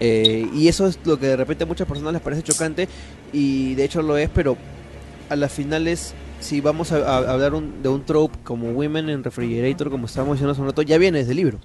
Eh, 0.00 0.48
y 0.52 0.68
eso 0.68 0.86
es 0.88 0.98
lo 1.04 1.18
que 1.18 1.26
de 1.28 1.36
repente 1.36 1.64
a 1.64 1.66
muchas 1.66 1.86
personas 1.86 2.12
les 2.12 2.20
parece 2.20 2.42
chocante 2.42 2.88
y 3.32 3.74
de 3.76 3.84
hecho 3.84 4.02
lo 4.02 4.16
es, 4.18 4.28
pero 4.28 4.56
a 5.30 5.36
las 5.36 5.52
finales 5.52 6.14
si 6.40 6.60
vamos 6.60 6.92
a, 6.92 6.96
a 6.96 7.32
hablar 7.32 7.54
un- 7.54 7.82
de 7.82 7.88
un 7.88 8.04
trope 8.04 8.36
como 8.44 8.70
Women 8.72 9.08
in 9.08 9.24
Refrigerator, 9.24 9.90
como 9.90 10.06
estábamos 10.06 10.34
diciendo 10.36 10.52
hace 10.52 10.60
un 10.60 10.66
rato, 10.66 10.82
ya 10.82 10.98
viene 10.98 11.18
desde 11.18 11.30
el 11.30 11.36
libro. 11.38 11.58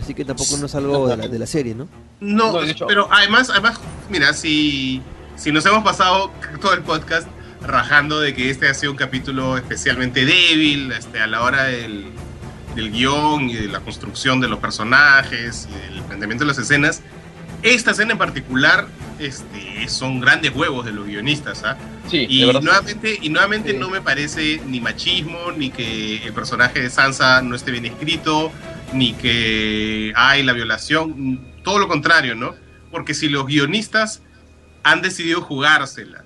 Así 0.00 0.14
que 0.14 0.24
tampoco 0.24 0.56
no 0.56 0.66
es 0.66 0.74
algo 0.74 1.06
de 1.06 1.16
la, 1.18 1.28
de 1.28 1.38
la 1.38 1.46
serie, 1.46 1.74
¿no? 1.74 1.86
No, 2.20 2.52
No, 2.60 2.86
pero 2.88 3.06
además, 3.12 3.50
además, 3.50 3.78
mira, 4.10 4.32
si, 4.32 5.02
si 5.36 5.52
nos 5.52 5.64
hemos 5.66 5.82
pasado 5.82 6.32
todo 6.60 6.74
el 6.74 6.82
podcast 6.82 7.26
rajando 7.62 8.20
de 8.20 8.34
que 8.34 8.50
este 8.50 8.68
ha 8.68 8.74
sido 8.74 8.92
un 8.92 8.98
capítulo 8.98 9.56
especialmente 9.56 10.24
débil 10.24 10.90
este, 10.92 11.20
a 11.20 11.26
la 11.26 11.42
hora 11.42 11.64
del, 11.64 12.06
del 12.74 12.90
guion 12.90 13.48
y 13.50 13.54
de 13.54 13.68
la 13.68 13.80
construcción 13.80 14.40
de 14.40 14.48
los 14.48 14.58
personajes 14.58 15.68
y 15.70 15.92
del 15.94 16.02
planteamiento 16.02 16.44
de 16.44 16.48
las 16.48 16.58
escenas, 16.58 17.02
esta 17.62 17.92
escena 17.92 18.12
en 18.12 18.18
particular 18.18 18.88
este, 19.20 19.88
son 19.88 20.20
grandes 20.20 20.54
huevos 20.54 20.84
de 20.84 20.92
los 20.92 21.06
guionistas. 21.06 21.62
¿ah? 21.64 21.76
Sí, 22.08 22.26
Y 22.28 22.44
nuevamente, 22.44 23.18
y 23.22 23.28
nuevamente 23.28 23.70
Sí. 23.70 23.76
no 23.78 23.88
me 23.88 24.00
parece 24.00 24.60
ni 24.66 24.80
machismo, 24.80 25.52
ni 25.56 25.70
que 25.70 26.24
el 26.24 26.32
personaje 26.32 26.82
de 26.82 26.90
Sansa 26.90 27.40
no 27.42 27.54
esté 27.54 27.70
bien 27.70 27.86
escrito, 27.86 28.50
ni 28.92 29.12
que 29.14 30.12
hay 30.16 30.42
la 30.42 30.52
violación, 30.52 31.40
todo 31.62 31.78
lo 31.78 31.86
contrario, 31.86 32.34
¿no? 32.34 32.54
Porque 32.90 33.14
si 33.14 33.28
los 33.28 33.46
guionistas 33.46 34.22
han 34.82 35.02
decidido 35.02 35.40
jugársela 35.40 36.24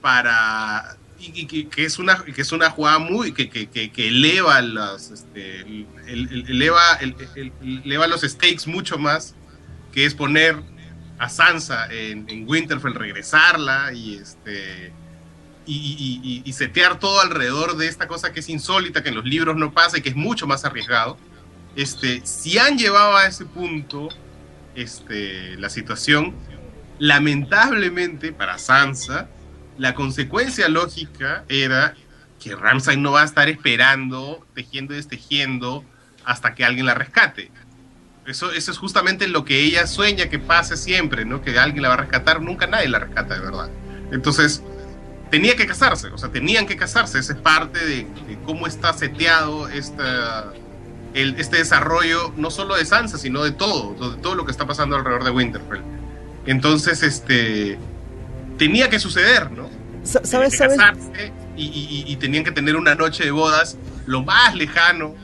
para... 0.00 0.96
Y, 1.18 1.46
que, 1.46 1.68
que 1.68 1.84
es 1.84 2.00
una, 2.00 2.24
que 2.24 2.40
es 2.42 2.50
una 2.50 2.68
jugada 2.70 2.98
muy... 2.98 3.32
que, 3.32 3.48
que, 3.48 3.68
que, 3.68 4.08
eleva, 4.08 4.60
las, 4.60 5.10
este, 5.10 5.60
el- 5.60 5.86
el- 6.08 6.44
eleva, 6.48 6.94
el- 7.00 7.14
el- 7.36 7.52
eleva 7.84 8.08
los 8.08 8.22
stakes 8.22 8.66
mucho 8.66 8.98
más, 8.98 9.34
que 9.92 10.04
es 10.04 10.14
poner 10.14 10.56
a 11.18 11.28
Sansa 11.28 11.86
en, 11.92 12.28
en 12.28 12.48
Winterfell, 12.48 12.94
regresarla 12.94 13.92
y 13.92 14.16
este 14.16 14.92
y- 15.64 16.20
y- 16.24 16.42
y 16.44 16.52
setear 16.54 16.98
todo 16.98 17.20
alrededor 17.20 17.76
de 17.76 17.86
esta 17.86 18.08
cosa 18.08 18.32
que 18.32 18.40
es 18.40 18.48
insólita, 18.48 19.04
que 19.04 19.10
en 19.10 19.14
los 19.14 19.24
libros 19.24 19.54
no 19.56 19.72
pasa 19.72 19.98
y 19.98 20.00
que 20.00 20.08
es 20.08 20.16
mucho 20.16 20.48
más 20.48 20.64
arriesgado. 20.64 21.16
Este, 21.76 22.20
si 22.26 22.58
han 22.58 22.76
llevado 22.76 23.16
a 23.16 23.26
ese 23.26 23.44
punto 23.46 24.08
este, 24.74 25.56
la 25.58 25.70
situación, 25.70 26.34
lamentablemente 26.98 28.32
para 28.32 28.58
Sansa, 28.58 29.28
la 29.78 29.94
consecuencia 29.94 30.68
lógica 30.68 31.44
era 31.48 31.94
que 32.42 32.54
Ramsay 32.54 32.96
no 32.96 33.12
va 33.12 33.22
a 33.22 33.24
estar 33.24 33.48
esperando, 33.48 34.46
tejiendo 34.54 34.92
y 34.94 34.96
destejiendo 34.96 35.84
hasta 36.24 36.54
que 36.54 36.64
alguien 36.64 36.86
la 36.86 36.94
rescate. 36.94 37.50
Eso, 38.26 38.52
es 38.52 38.68
justamente 38.78 39.26
lo 39.26 39.44
que 39.44 39.60
ella 39.60 39.86
sueña 39.86 40.28
que 40.28 40.38
pase 40.38 40.76
siempre, 40.76 41.24
¿no? 41.24 41.42
Que 41.42 41.58
alguien 41.58 41.82
la 41.82 41.88
va 41.88 41.94
a 41.94 41.98
rescatar, 41.98 42.40
nunca 42.40 42.66
nadie 42.66 42.88
la 42.88 43.00
rescata 43.00 43.34
de 43.34 43.40
verdad. 43.40 43.68
Entonces, 44.12 44.62
tenía 45.30 45.56
que 45.56 45.66
casarse, 45.66 46.08
o 46.08 46.18
sea, 46.18 46.30
tenían 46.30 46.66
que 46.66 46.76
casarse, 46.76 47.18
esa 47.18 47.32
es 47.32 47.38
parte 47.38 47.84
de, 47.84 48.06
cómo 48.44 48.66
está 48.66 48.92
seteado 48.92 49.68
este 49.68 51.56
desarrollo, 51.56 52.32
no 52.36 52.50
solo 52.50 52.76
de 52.76 52.84
Sansa, 52.84 53.18
sino 53.18 53.42
de 53.42 53.52
todo, 53.52 54.12
de 54.12 54.18
todo 54.18 54.34
lo 54.34 54.44
que 54.44 54.52
está 54.52 54.66
pasando 54.66 54.94
alrededor 54.96 55.24
de 55.24 55.30
Winterfell. 55.30 55.80
Entonces, 56.46 57.02
este, 57.02 57.78
tenía 58.58 58.90
que 58.90 58.98
suceder, 58.98 59.50
¿no? 59.50 59.70
Sa- 60.04 60.24
¿Sabes? 60.24 60.56
Casarse 60.58 61.32
y, 61.56 61.64
y- 61.64 62.04
y- 62.08 62.12
y 62.12 62.16
tenían 62.16 62.44
que 62.44 62.50
tener 62.52 62.76
una 62.76 62.94
noche 62.94 63.24
de 63.24 63.30
bodas 63.30 63.76
lo 64.06 64.22
más 64.24 64.54
lejano 64.54 65.14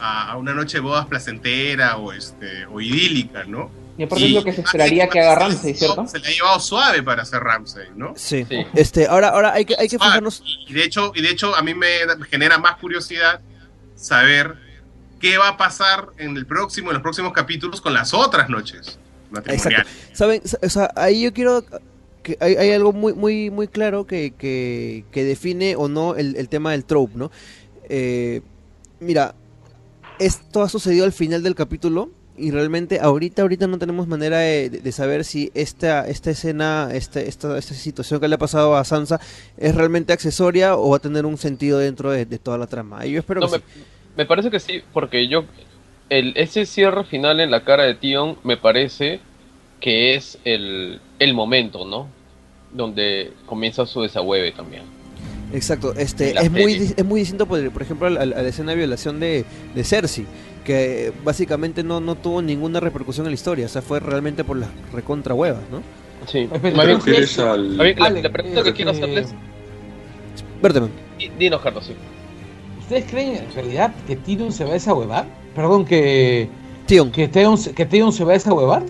a, 0.00 0.32
a 0.32 0.36
una 0.36 0.52
noche 0.54 0.78
de 0.78 0.80
bodas 0.80 1.06
placentera 1.06 1.96
o, 1.98 2.12
este, 2.12 2.66
o 2.66 2.80
idílica, 2.80 3.44
¿no? 3.44 3.70
Y 3.98 4.04
aparte 4.04 4.24
es 4.24 4.32
lo 4.32 4.42
que 4.42 4.52
se 4.54 4.62
esperaría 4.62 5.08
que 5.08 5.20
haga 5.20 5.34
Ramsey, 5.34 5.74
¿cierto? 5.74 6.06
Se 6.08 6.18
le 6.18 6.28
ha 6.28 6.30
llevado 6.30 6.58
suave 6.58 7.02
para 7.02 7.22
hacer 7.22 7.40
Ramsey, 7.42 7.88
¿no? 7.94 8.14
Sí. 8.16 8.46
Sí. 8.48 8.64
Este, 8.74 9.06
ahora, 9.06 9.28
ahora 9.28 9.52
hay 9.52 9.66
que, 9.66 9.76
hay 9.78 9.88
que 9.88 9.98
fijarnos. 9.98 10.42
Y 10.66 10.72
de 10.72 10.84
hecho, 10.84 11.12
y 11.14 11.20
de 11.20 11.28
hecho 11.30 11.54
a 11.54 11.62
mí 11.62 11.74
me 11.74 11.88
genera 12.30 12.56
más 12.58 12.76
curiosidad 12.76 13.40
saber 13.94 14.56
qué 15.20 15.36
va 15.36 15.48
a 15.48 15.56
pasar 15.58 16.06
en 16.16 16.34
el 16.36 16.46
próximo, 16.46 16.88
en 16.90 16.94
los 16.94 17.02
próximos 17.02 17.32
capítulos 17.34 17.80
con 17.82 17.92
las 17.92 18.14
otras 18.14 18.48
noches 18.48 18.98
matrimoniales. 19.30 19.86
¿Saben? 20.12 20.42
O 20.62 20.68
sea, 20.68 20.90
ahí 20.96 21.22
yo 21.22 21.32
quiero 21.32 21.64
que 22.22 22.36
hay, 22.40 22.54
hay 22.56 22.70
algo 22.72 22.92
muy 22.92 23.14
muy 23.14 23.50
muy 23.50 23.68
claro 23.68 24.06
que, 24.06 24.32
que, 24.36 25.04
que 25.10 25.24
define 25.24 25.76
o 25.76 25.88
no 25.88 26.16
el, 26.16 26.36
el 26.36 26.48
tema 26.48 26.72
del 26.72 26.84
trope, 26.84 27.14
¿no? 27.16 27.30
Eh, 27.88 28.42
mira, 29.00 29.34
esto 30.18 30.62
ha 30.62 30.68
sucedido 30.68 31.04
al 31.04 31.12
final 31.12 31.42
del 31.42 31.54
capítulo 31.54 32.10
y 32.36 32.50
realmente 32.52 33.00
ahorita 33.00 33.42
ahorita 33.42 33.66
no 33.66 33.78
tenemos 33.78 34.06
manera 34.08 34.38
de, 34.38 34.70
de 34.70 34.92
saber 34.92 35.24
si 35.24 35.50
esta 35.54 36.06
esta 36.08 36.30
escena, 36.30 36.88
esta, 36.92 37.20
esta 37.20 37.58
esta 37.58 37.74
situación 37.74 38.20
que 38.20 38.28
le 38.28 38.34
ha 38.36 38.38
pasado 38.38 38.76
a 38.76 38.84
Sansa 38.84 39.20
es 39.56 39.74
realmente 39.74 40.12
accesoria 40.12 40.76
o 40.76 40.90
va 40.90 40.96
a 40.98 41.00
tener 41.00 41.26
un 41.26 41.38
sentido 41.38 41.78
dentro 41.78 42.10
de, 42.10 42.26
de 42.26 42.38
toda 42.38 42.58
la 42.58 42.66
trama. 42.66 43.04
Y 43.06 43.12
yo 43.12 43.18
espero 43.20 43.40
No, 43.40 43.48
que 43.50 43.50
me, 43.50 43.58
sí. 43.74 43.86
me 44.16 44.26
parece 44.26 44.50
que 44.50 44.60
sí, 44.60 44.82
porque 44.92 45.28
yo. 45.28 45.44
El, 46.10 46.32
ese 46.36 46.66
cierre 46.66 47.04
final 47.04 47.40
en 47.40 47.50
la 47.50 47.64
cara 47.64 47.84
de 47.84 47.94
Tion 47.94 48.36
me 48.44 48.56
parece 48.56 49.20
que 49.80 50.14
es 50.14 50.38
el, 50.44 51.00
el 51.18 51.32
momento, 51.34 51.86
¿no? 51.86 52.08
Donde 52.72 53.32
comienza 53.46 53.86
su 53.86 54.02
desahueve 54.02 54.52
también. 54.52 54.82
Exacto, 55.52 55.94
este 55.96 56.30
es 56.38 56.50
muy, 56.50 56.74
es 56.96 57.04
muy 57.04 57.20
distinto, 57.20 57.46
por, 57.46 57.70
por 57.70 57.82
ejemplo, 57.82 58.06
a 58.06 58.10
la, 58.10 58.20
a 58.20 58.26
la 58.26 58.48
escena 58.48 58.72
de 58.72 58.78
violación 58.78 59.18
de, 59.18 59.44
de 59.74 59.84
Cersei, 59.84 60.26
que 60.64 61.12
básicamente 61.24 61.82
no, 61.82 62.00
no 62.00 62.14
tuvo 62.14 62.42
ninguna 62.42 62.78
repercusión 62.78 63.26
en 63.26 63.30
la 63.32 63.34
historia, 63.34 63.66
o 63.66 63.68
sea, 63.68 63.82
fue 63.82 63.98
realmente 63.98 64.44
por 64.44 64.56
las 64.58 64.68
recontra 64.92 65.34
huevas, 65.34 65.62
¿no? 65.72 65.82
Sí. 66.26 66.46
Más 66.50 66.60
¿Te 66.60 66.70
bien, 66.70 67.26
al... 67.40 67.76
la, 67.78 68.10
la 68.10 68.30
pregunta 68.30 68.62
que 68.62 68.72
quiero 68.74 68.90
hacerles. 68.90 69.34
Berteman, 70.62 70.90
di- 71.18 71.30
Dinos, 71.38 71.62
Carlos, 71.62 71.86
sí. 71.86 71.94
¿Ustedes 72.80 73.04
creen 73.10 73.36
en 73.36 73.54
realidad 73.54 73.94
que 74.06 74.16
Tyrion 74.16 74.52
se 74.52 74.64
va 74.64 74.70
a 74.70 74.74
desahuevar? 74.74 75.39
Perdón, 75.54 75.84
que, 75.84 76.48
Tion, 76.86 77.10
que, 77.10 77.28
se- 77.56 77.74
que 77.74 77.86
se 78.12 78.24
va 78.24 78.30
a 78.30 78.34
desahuevar. 78.34 78.84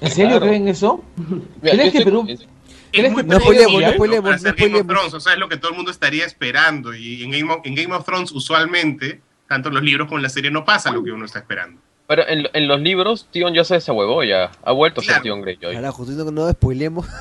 ¿En 0.00 0.10
serio 0.10 0.30
Claro. 0.36 0.46
creen 0.46 0.68
eso? 0.68 1.02
Mira, 1.16 1.40
¿Crees 1.60 1.80
que 1.80 1.86
estoy 1.98 2.04
Perú-. 2.04 2.26
Es 2.28 2.46
¿Crees 2.92 3.12
muy 3.12 3.22
que 3.22 3.28
no 3.28 3.40
spoilemos, 3.40 3.82
no 3.82 3.92
spoilemos, 3.92 4.24
no 4.24 4.30
Game 4.30 4.50
of 4.50 4.56
spoilemos. 4.58 4.86
Thrones, 4.86 5.14
o 5.14 5.20
sea, 5.20 5.32
es 5.34 5.38
lo 5.38 5.48
que 5.48 5.56
todo 5.58 5.70
el 5.72 5.76
mundo 5.76 5.90
estaría 5.90 6.24
esperando. 6.24 6.94
Y 6.94 7.22
en 7.24 7.30
Game 7.30 7.52
of, 7.52 7.60
en 7.64 7.74
Game 7.74 7.94
of 7.94 8.04
Thrones, 8.06 8.32
usualmente, 8.32 9.20
tanto 9.48 9.68
en 9.68 9.74
los 9.74 9.82
libros 9.82 10.06
como 10.08 10.18
en 10.18 10.22
la 10.22 10.28
serie, 10.30 10.50
no 10.50 10.64
pasa 10.64 10.90
lo 10.90 11.02
que 11.02 11.12
uno 11.12 11.24
está 11.26 11.40
esperando. 11.40 11.80
Pero 12.08 12.26
en, 12.28 12.46
en 12.52 12.68
los 12.68 12.80
libros, 12.80 13.28
Tion 13.32 13.52
ya 13.52 13.64
se 13.64 13.74
desahuevó, 13.74 14.22
ya. 14.22 14.50
Ha 14.62 14.72
vuelto 14.72 15.00
a 15.00 15.04
ser 15.04 15.14
Claro. 15.14 15.22
Tion 15.24 15.42
Greyjoy. 15.42 15.74
carajo, 15.74 16.04
no 16.32 16.50
spoilemos. 16.52 17.06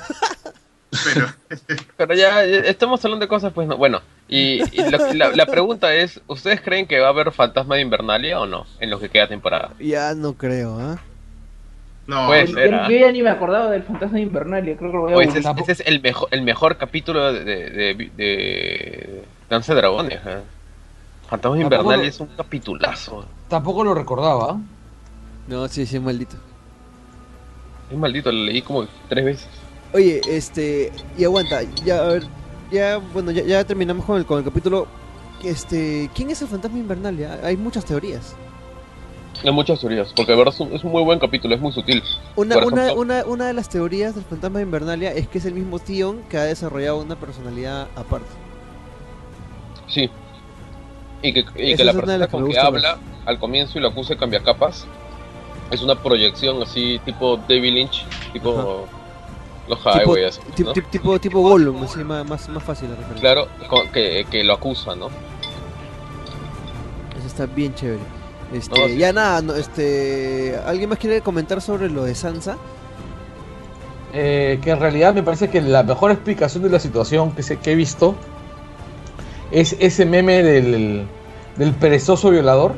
Pero 1.04 1.28
Pero 1.98 2.14
ya, 2.14 2.44
estamos 2.44 3.04
hablando 3.06 3.26
de 3.26 3.30
cosas, 3.30 3.54
pues 3.54 3.68
no. 3.68 3.78
Bueno, 3.78 4.02
y, 4.28 4.62
y 4.72 4.90
lo- 4.90 5.14
la, 5.14 5.30
la 5.30 5.46
pregunta 5.46 5.94
es: 5.94 6.20
¿Ustedes 6.28 6.62
creen 6.62 6.88
que 6.88 7.00
va 7.00 7.08
a 7.08 7.10
haber 7.10 7.32
fantasma 7.32 7.76
de 7.76 7.82
Invernalia 7.82 8.40
o 8.40 8.46
no? 8.46 8.66
En 8.80 8.90
lo 8.90 9.00
que 9.00 9.10
queda 9.10 9.28
temporada. 9.28 9.72
ya 9.80 10.14
no 10.14 10.34
creo, 10.34 10.78
¿ah? 10.80 10.98
no, 12.08 12.28
Pues, 12.28 12.52
Yo, 12.52 12.60
era. 12.60 12.88
yo 12.90 12.98
ya 12.98 13.12
ni 13.12 13.22
me 13.24 13.30
acordaba 13.30 13.70
del 13.72 13.84
fantasma 13.84 14.18
de 14.18 14.24
Invernalia, 14.24 14.78
creo 14.78 14.92
que 14.92 14.98
lo 14.98 15.04
voy 15.04 15.12
a 15.12 15.16
Pues 15.16 15.34
buscar. 15.34 15.56
ese, 15.60 15.72
ese 15.72 15.84
es 15.84 15.88
el 15.88 16.02
mejor, 16.02 16.28
el 16.32 16.42
mejor 16.42 16.78
capítulo 16.78 17.34
de, 17.34 17.44
de, 17.44 17.70
de, 17.70 18.12
de 18.16 19.24
Danza 19.50 19.74
de 19.74 19.82
Dragones. 19.82 20.20
¿eh? 20.26 20.40
Fantasma 21.30 21.58
de 21.58 21.64
Invernalia 21.64 22.08
es 22.08 22.20
un 22.20 22.28
capitulazo. 22.28 23.26
Tampoco 23.50 23.84
lo 23.84 23.94
recordaba. 23.94 24.58
No, 25.48 25.68
sí, 25.68 25.86
sí, 25.86 26.00
maldito. 26.00 26.36
Es 27.92 27.98
maldito, 27.98 28.32
lo 28.32 28.44
leí 28.44 28.62
como 28.62 28.88
tres 29.10 29.26
veces. 29.26 29.48
Oye, 29.96 30.20
este, 30.28 30.92
y 31.18 31.24
aguanta, 31.24 31.62
ya, 31.86 32.00
a 32.00 32.08
ver, 32.08 32.24
ya, 32.70 32.98
bueno, 33.14 33.32
ya, 33.32 33.44
ya 33.44 33.64
terminamos 33.64 34.04
con 34.04 34.18
el, 34.18 34.26
con 34.26 34.40
el 34.40 34.44
capítulo. 34.44 34.88
Este, 35.42 36.10
¿quién 36.14 36.30
es 36.30 36.42
el 36.42 36.50
fantasma 36.50 36.78
invernal? 36.78 37.16
Ya, 37.16 37.40
hay 37.42 37.56
muchas 37.56 37.86
teorías. 37.86 38.36
Hay 39.42 39.52
muchas 39.52 39.80
teorías, 39.80 40.12
porque 40.14 40.34
de 40.34 40.38
verdad 40.38 40.54
es 40.54 40.60
un, 40.60 40.74
es 40.74 40.84
un 40.84 40.92
muy 40.92 41.02
buen 41.02 41.18
capítulo, 41.18 41.56
es 41.56 41.62
muy 41.62 41.72
sutil. 41.72 42.04
Una, 42.36 42.58
una, 42.58 42.94
una, 42.94 43.24
una 43.24 43.48
de 43.48 43.54
las 43.54 43.70
teorías 43.70 44.16
del 44.16 44.26
fantasma 44.26 44.60
de 44.60 44.66
Invernalia 44.66 45.14
es 45.14 45.30
que 45.30 45.38
es 45.38 45.46
el 45.46 45.54
mismo 45.54 45.80
Tion 45.80 46.24
que 46.24 46.40
ha 46.40 46.44
desarrollado 46.44 46.98
una 46.98 47.16
personalidad 47.16 47.88
aparte. 47.96 48.28
Sí. 49.88 50.10
Y 51.22 51.32
que, 51.32 51.46
y 51.56 51.76
que 51.78 51.86
la 51.86 51.94
de 51.94 52.00
persona 52.02 52.26
que 52.26 52.32
con 52.32 52.50
que 52.50 52.60
habla 52.60 52.98
al 53.26 53.40
comienzo 53.40 53.78
y 53.78 53.82
lo 53.82 53.88
acuse 53.88 54.18
cambia 54.18 54.42
capas 54.42 54.86
es 55.72 55.82
una 55.82 55.96
proyección 55.96 56.62
así 56.62 57.00
tipo 57.06 57.38
David 57.48 57.74
Lynch, 57.74 58.06
tipo 58.34 58.90
los 59.68 59.80
Highway, 59.84 60.26
así, 60.26 60.40
Tip- 60.56 60.66
¿no? 60.68 60.74
tip- 60.74 60.90
tipo, 60.90 61.20
tipo 61.20 61.42
Gollum, 61.42 61.84
así 61.84 62.04
más, 62.04 62.28
más, 62.28 62.48
más 62.50 62.64
fácil 62.64 62.90
la 62.90 62.96
referencia. 62.96 63.22
Claro, 63.22 63.48
que, 63.92 64.26
que 64.30 64.44
lo 64.44 64.54
acusa, 64.54 64.96
¿no? 64.96 65.08
Eso 67.18 67.28
está 67.28 67.46
bien 67.48 67.74
chévere. 67.74 68.02
Este, 68.54 68.80
No, 68.80 68.88
sí. 68.88 68.98
Ya 68.98 69.12
nada, 69.12 69.42
no, 69.42 69.56
este, 69.56 70.56
¿alguien 70.66 70.90
más 70.90 71.00
quiere 71.00 71.22
comentar 71.22 71.62
sobre 71.62 71.90
lo 71.90 72.04
de 72.04 72.14
Sansa? 72.14 72.58
Eh, 74.14 74.60
que 74.64 74.72
en 74.72 74.80
realidad 74.80 75.14
me 75.14 75.24
parece 75.24 75.50
que 75.50 75.62
la 75.62 75.84
mejor 75.84 76.12
explicación 76.12 76.64
de 76.64 76.70
la 76.70 76.80
situación 76.80 77.32
que, 77.32 77.44
se, 77.44 77.58
que 77.58 77.72
he 77.72 77.76
visto 77.76 78.16
es 79.52 79.76
ese 79.80 80.06
meme 80.06 80.42
del, 80.44 81.06
del 81.58 81.74
perezoso 81.74 82.30
violador. 82.30 82.76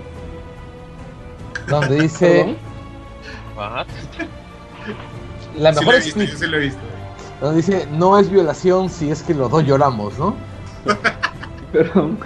Donde 1.68 2.02
dice. 2.02 2.56
La 5.58 5.74
sí 5.74 5.80
mejor 5.80 5.94
lo 5.96 6.00
he 6.00 6.04
visto, 6.04 6.22
yo 6.24 6.38
sí 6.38 6.48
lo 6.48 6.58
he 6.58 6.60
visto. 6.62 6.80
donde 7.42 7.58
dice 7.58 7.88
no 7.92 8.18
es 8.20 8.30
violación 8.30 8.90
si 8.90 9.10
es 9.12 9.22
que 9.24 9.34
los 9.34 9.50
dos 9.52 9.64
lloramos, 9.66 10.18
¿no? 10.18 10.36
Perdón. 11.72 12.18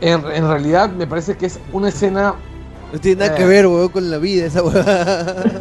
En, 0.00 0.24
en 0.30 0.48
realidad 0.48 0.90
me 0.90 1.06
parece 1.06 1.36
que 1.36 1.46
es 1.46 1.58
una 1.72 1.88
escena 1.88 2.34
No 2.92 3.00
tiene 3.00 3.24
nada 3.26 3.34
Eh. 3.34 3.38
que 3.38 3.46
ver, 3.46 3.66
weón, 3.66 3.88
con 3.88 4.10
la 4.10 4.18
vida 4.18 4.46
esa 4.46 4.62
huevada. 4.62 5.44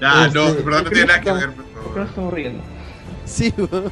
Ah, 0.00 0.28
no, 0.32 0.42
Este, 0.46 0.58
de 0.58 0.62
verdad 0.62 0.84
no 0.84 0.90
tiene 0.90 1.06
nada 1.08 1.20
que 1.20 1.32
ver. 1.32 1.50
¿Por 1.50 1.64
qué 1.64 1.70
pero- 1.88 2.00
nos 2.00 2.08
estamos 2.10 2.32
riendo? 2.32 2.62
sí, 3.24 3.52
weón. 3.58 3.90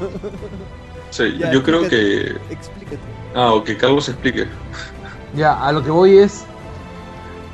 Sí, 1.10 1.36
Ya, 1.38 1.50
yo 1.52 1.62
creo 1.64 1.80
explícate. 1.84 2.40
que... 2.48 2.54
Explícate. 2.54 2.98
Ah, 3.34 3.52
o 3.52 3.64
que 3.64 3.76
Carlos 3.76 4.08
explique. 4.08 4.46
Ya, 5.34 5.54
a 5.66 5.72
lo 5.72 5.82
que 5.82 5.90
voy 5.90 6.18
es. 6.18 6.44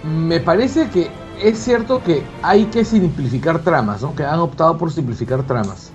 Me 0.05 0.39
parece 0.41 0.89
que 0.91 1.09
es 1.41 1.59
cierto 1.59 2.03
que 2.03 2.23
hay 2.43 2.67
que 2.67 2.85
simplificar 2.85 3.63
tramas, 3.63 4.03
¿no? 4.03 4.15
Que 4.15 4.25
han 4.25 4.41
optado 4.41 4.79
por 4.79 4.93
simplificar 4.93 5.47
tramas. 5.47 5.91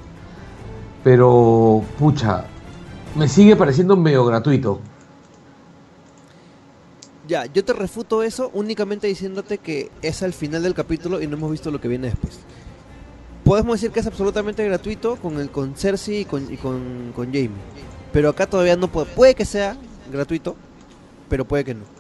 Pero, 1.04 1.84
pucha, 1.98 2.46
me 3.16 3.28
sigue 3.28 3.56
pareciendo 3.56 3.96
medio 3.96 4.26
gratuito. 4.26 4.80
Ya, 7.28 7.46
yo 7.46 7.64
te 7.64 7.74
refuto 7.74 8.24
eso 8.24 8.50
únicamente 8.54 9.08
diciéndote 9.08 9.58
que 9.58 9.92
es 10.02 10.24
al 10.24 10.34
final 10.34 10.64
del 10.64 10.74
capítulo 10.74 11.22
y 11.22 11.28
no 11.28 11.36
hemos 11.36 11.52
visto 11.52 11.72
lo 11.72 11.82
que 11.82 11.88
viene 11.90 12.08
después. 12.08 12.40
Podemos 13.44 13.76
decir 13.76 13.92
que 13.92 14.00
es 14.00 14.08
absolutamente 14.08 14.64
gratuito 14.66 15.18
con 15.18 15.40
el 15.40 15.50
con 15.50 15.76
Cersei 15.76 16.22
y 16.22 16.26
con, 16.26 16.46
con, 16.58 17.12
con 17.16 17.32
Jaime. 17.32 17.56
Pero 18.14 18.30
acá 18.30 18.48
todavía 18.48 18.76
no 18.76 18.88
puede. 18.88 19.08
Puede 19.08 19.36
que 19.36 19.46
sea 19.46 19.76
gratuito, 20.12 20.56
pero 21.30 21.46
puede 21.46 21.64
que 21.64 21.74
no. 21.74 21.97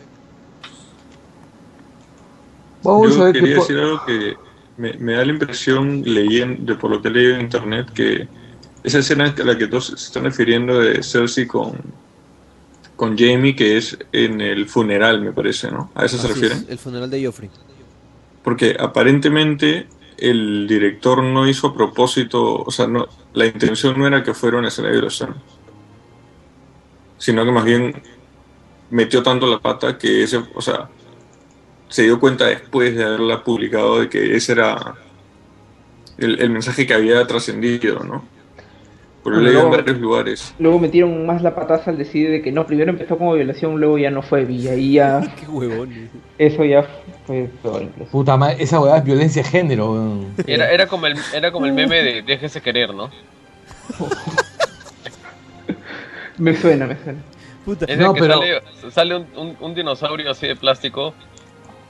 Vamos 2.88 3.16
a 3.16 3.18
Yo 3.18 3.24
ver 3.26 3.34
quería 3.34 3.56
decir 3.56 3.78
algo 3.78 4.06
que 4.06 4.38
me, 4.78 4.94
me 4.94 5.14
da 5.14 5.26
la 5.26 5.34
impresión, 5.34 6.04
leyendo, 6.06 6.74
de 6.74 6.80
por 6.80 6.90
lo 6.90 7.02
que 7.02 7.10
he 7.10 7.12
leído 7.12 7.36
en 7.36 7.42
internet, 7.42 7.92
que 7.94 8.30
esa 8.82 9.00
escena 9.00 9.36
a 9.38 9.44
la 9.44 9.58
que 9.58 9.68
todos 9.68 9.88
se 9.88 9.96
están 9.96 10.24
refiriendo 10.24 10.80
de 10.80 11.04
Cersei 11.04 11.46
con, 11.46 11.78
con 12.96 13.18
Jamie, 13.18 13.58
que 13.58 13.76
es 13.76 13.98
en 14.14 14.40
el 14.40 14.70
funeral, 14.70 15.22
me 15.22 15.34
parece, 15.34 15.70
¿no? 15.70 15.92
¿A 15.96 16.06
eso 16.06 16.18
se 16.18 16.30
refieren? 16.30 16.60
es, 16.60 16.70
el 16.70 16.78
funeral 16.78 17.10
de 17.10 17.26
Joffrey. 17.26 17.50
Porque 18.42 18.78
aparentemente 18.80 19.88
el 20.18 20.66
director 20.66 21.22
no 21.22 21.46
hizo 21.46 21.68
a 21.68 21.74
propósito, 21.74 22.64
o 22.64 22.72
sea, 22.72 22.88
no, 22.88 23.06
la 23.34 23.48
intención 23.48 24.00
no 24.00 24.08
era 24.08 24.24
que 24.24 24.34
fuera 24.34 24.60
una 24.60 24.70
escena 24.70 24.88
de 24.88 24.94
violación, 24.94 25.36
sino 27.18 27.44
que 27.44 27.52
más 27.52 27.66
bien 27.66 28.02
metió 28.92 29.22
tanto 29.22 29.46
la 29.46 29.60
pata 29.60 29.98
que 29.98 30.24
ese, 30.24 30.42
o 30.54 30.62
sea, 30.62 30.90
se 31.90 32.04
dio 32.04 32.20
cuenta 32.20 32.46
después 32.46 32.96
de 32.96 33.04
haberla 33.04 33.44
publicado 33.44 34.00
de 34.02 34.10
que 34.10 34.36
ese 34.36 34.52
era 34.54 34.96
el, 36.18 36.40
el 36.42 36.50
mensaje 36.50 36.86
que 36.88 36.94
había 36.94 37.26
trascendido, 37.28 38.00
¿no? 38.04 38.24
Por 39.24 39.34
lo 39.36 39.42
leído 39.42 39.64
en 39.66 39.72
varios 39.72 39.98
lugares. 40.00 40.54
Luego 40.58 40.80
metieron 40.80 41.26
más 41.26 41.42
la 41.42 41.54
pataza 41.54 41.92
al 41.92 41.98
decir 41.98 42.30
de 42.32 42.42
que 42.42 42.52
no, 42.52 42.66
primero 42.66 42.92
empezó 42.92 43.18
como 43.18 43.34
violación, 43.34 43.78
luego 43.78 43.98
ya 43.98 44.10
no 44.10 44.22
fue, 44.22 44.44
y 44.50 44.68
ahí 44.70 44.94
ya, 44.94 45.20
Qué 45.40 45.48
huevón. 45.48 46.10
eso 46.38 46.64
ya 46.64 46.84
fue 47.26 47.50
peor 47.62 47.82
incluso. 47.84 48.10
Puta 48.12 48.38
madre, 48.38 48.56
esa 48.64 48.80
weá 48.80 48.98
es 48.98 49.04
violencia 49.04 49.44
de 49.44 49.50
género, 49.50 49.92
weón. 49.92 50.34
Era, 50.48 50.72
era, 50.72 50.88
como 50.88 51.08
el, 51.08 51.16
era 51.34 51.52
como 51.52 51.66
el 51.66 51.74
meme 51.74 52.02
de 52.04 52.22
déjese 52.22 52.62
querer, 52.62 52.94
¿no? 52.94 53.10
Me 56.38 56.56
suena, 56.56 56.86
me 56.86 56.96
suena. 57.04 57.20
Puta. 57.66 57.86
Es 57.86 57.98
No, 57.98 58.10
de 58.10 58.14
que 58.14 58.22
pero- 58.22 58.34
sale, 58.36 58.62
sale 58.92 59.16
un, 59.16 59.26
un- 59.36 59.58
un 59.60 59.76
dinosaurio 59.76 60.30
así 60.32 60.48
de 60.48 60.56
plástico 60.56 61.14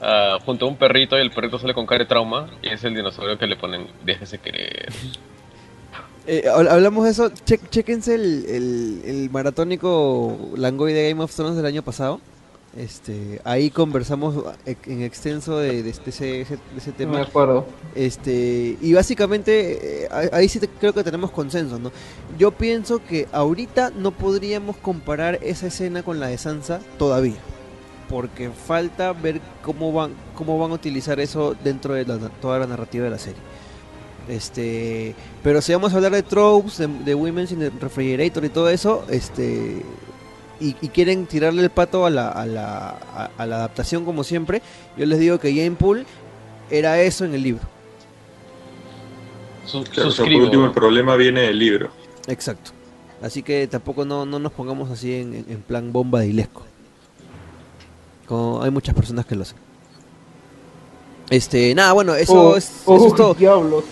ah, 0.00 0.38
junto 0.44 0.64
a 0.64 0.68
un 0.68 0.76
perrito 0.76 1.16
y 1.16 1.20
el 1.20 1.30
perrito 1.30 1.58
sale 1.58 1.74
con 1.74 1.86
cara 1.86 2.00
de 2.04 2.06
trauma 2.08 2.50
y 2.62 2.68
es 2.68 2.82
el 2.84 2.94
dinosaurio 2.94 3.38
que 3.38 3.46
le 3.46 3.56
ponen 3.56 3.86
déjese 4.04 4.38
querer. 4.38 4.92
Eh, 6.30 6.44
hab- 6.46 6.68
hablamos 6.68 7.04
de 7.06 7.10
eso. 7.12 7.30
Che- 7.30 7.58
chéquense 7.70 8.14
el, 8.14 8.44
el, 8.46 9.02
el 9.06 9.30
maratónico 9.30 10.36
Langoy 10.56 10.92
de 10.92 11.08
Game 11.08 11.22
of 11.24 11.34
Thrones 11.34 11.56
del 11.56 11.64
año 11.64 11.82
pasado. 11.82 12.20
Este, 12.76 13.40
ahí 13.44 13.70
conversamos 13.70 14.44
en 14.66 15.02
extenso 15.02 15.58
de, 15.58 15.82
de 15.82 15.88
este- 15.88 16.10
ese, 16.10 16.42
ese- 16.42 16.56
de 16.56 16.76
ese 16.76 16.90
No 16.90 16.96
tema. 16.98 17.12
me 17.12 17.20
acuerdo. 17.22 17.66
Este, 17.94 18.76
y 18.78 18.92
básicamente, 18.92 20.02
eh, 20.04 20.08
ahí- 20.10 20.28
ahí 20.32 20.48
sí 20.50 20.60
te- 20.60 20.68
creo 20.68 20.92
que 20.92 21.02
tenemos 21.02 21.30
consenso, 21.30 21.78
¿no? 21.78 21.90
Yo 22.38 22.50
pienso 22.50 23.02
que 23.02 23.26
ahorita 23.32 23.90
no 23.96 24.10
podríamos 24.10 24.76
comparar 24.76 25.38
esa 25.42 25.68
escena 25.68 26.02
con 26.02 26.20
la 26.20 26.26
de 26.26 26.36
Sansa 26.36 26.80
todavía. 26.98 27.36
Porque 28.08 28.50
falta 28.50 29.12
ver 29.12 29.40
cómo 29.62 29.92
van, 29.92 30.12
cómo 30.34 30.58
van 30.58 30.70
a 30.70 30.74
utilizar 30.74 31.20
eso 31.20 31.54
dentro 31.62 31.94
de 31.94 32.04
la- 32.06 32.18
toda 32.40 32.58
la 32.58 32.66
narrativa 32.66 33.04
de 33.04 33.10
la 33.10 33.18
serie. 33.18 33.40
Este, 34.28 35.14
pero 35.42 35.60
si 35.62 35.72
vamos 35.72 35.92
a 35.92 35.96
hablar 35.96 36.12
de 36.12 36.22
tropes, 36.22 36.78
de, 36.78 36.86
de 36.86 37.14
Women's 37.14 37.52
in 37.52 37.60
the 37.60 37.70
Refrigerator 37.80 38.44
y 38.44 38.48
todo 38.50 38.68
eso, 38.68 39.04
este, 39.10 39.82
y, 40.60 40.76
y 40.80 40.88
quieren 40.88 41.26
tirarle 41.26 41.62
el 41.62 41.70
pato 41.70 42.04
a 42.04 42.10
la, 42.10 42.28
a, 42.28 42.44
la, 42.46 42.88
a- 43.14 43.30
a 43.38 43.46
la 43.46 43.56
adaptación 43.56 44.04
como 44.04 44.24
siempre, 44.24 44.60
yo 44.96 45.06
les 45.06 45.18
digo 45.18 45.38
que 45.38 45.50
Jane 45.54 45.72
Poole 45.72 46.04
era 46.70 47.00
eso 47.00 47.24
en 47.24 47.34
el 47.34 47.42
libro. 47.42 47.62
Claro, 49.90 50.08
o 50.08 50.12
sea, 50.12 50.24
por 50.24 50.34
último, 50.42 50.64
el 50.66 50.72
problema 50.72 51.14
viene 51.16 51.42
del 51.42 51.58
libro. 51.58 51.90
Exacto. 52.26 52.70
Así 53.22 53.42
que 53.42 53.66
tampoco 53.66 54.04
no, 54.04 54.24
no 54.24 54.38
nos 54.38 54.52
pongamos 54.52 54.90
así 54.90 55.14
en, 55.14 55.34
en- 55.34 55.46
en 55.48 55.62
plan 55.62 55.92
bomba 55.92 56.20
de 56.20 56.28
ilesco. 56.28 56.62
Como 58.28 58.62
hay 58.62 58.70
muchas 58.70 58.94
personas 58.94 59.24
que 59.26 59.34
lo 59.34 59.42
hacen. 59.42 59.56
Este, 61.30 61.74
nada, 61.74 61.92
bueno, 61.92 62.14
eso, 62.14 62.50
Oh, 62.50 62.56
es, 62.56 62.82
oh, 62.86 62.96
eso 62.96 63.06
es 63.08 63.14
todo. 63.14 63.34
diablos. 63.38 63.84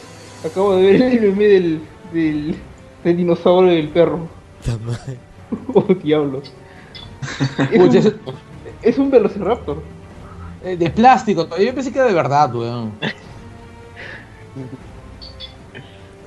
Acabo 0.44 0.76
de 0.76 0.82
ver 0.92 1.02
el 1.02 1.20
meme 1.20 1.44
del, 1.44 1.80
del, 2.12 2.56
del 3.02 3.16
dinosaurio 3.16 3.72
y 3.72 3.76
del 3.76 3.88
perro. 3.88 4.28
Oh, 5.74 5.82
diablos. 6.02 6.52
Es 7.70 7.80
un, 7.80 8.14
es 8.82 8.98
un 8.98 9.10
velociraptor. 9.12 9.80
eh, 10.64 10.76
de 10.76 10.90
plástico, 10.90 11.46
yo 11.56 11.72
pensé 11.74 11.92
que 11.92 11.98
era 12.00 12.08
de 12.08 12.14
verdad, 12.14 12.52
weón. 12.52 12.92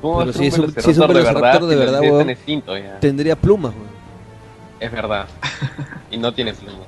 ¿Cómo 0.02 0.19
Pero 0.19 0.34
si 0.34 0.48
es 0.48 0.53
un- 0.53 0.61
velociraptor 0.61 0.84
si 0.84 0.91
es 0.91 0.98
un 0.98 1.02
de 1.02 1.14
velociraptor 1.14 1.52
verdad, 1.61 1.68
de 1.68 1.76
verdad, 1.76 2.81
ya? 2.81 2.99
Tendría 2.99 3.36
plumas, 3.36 3.73
weón. 3.73 3.90
Es 4.80 4.91
verdad. 4.91 5.27
Y 6.11 6.18
no 6.18 6.34
tiene 6.34 6.53
pluma. 6.53 6.80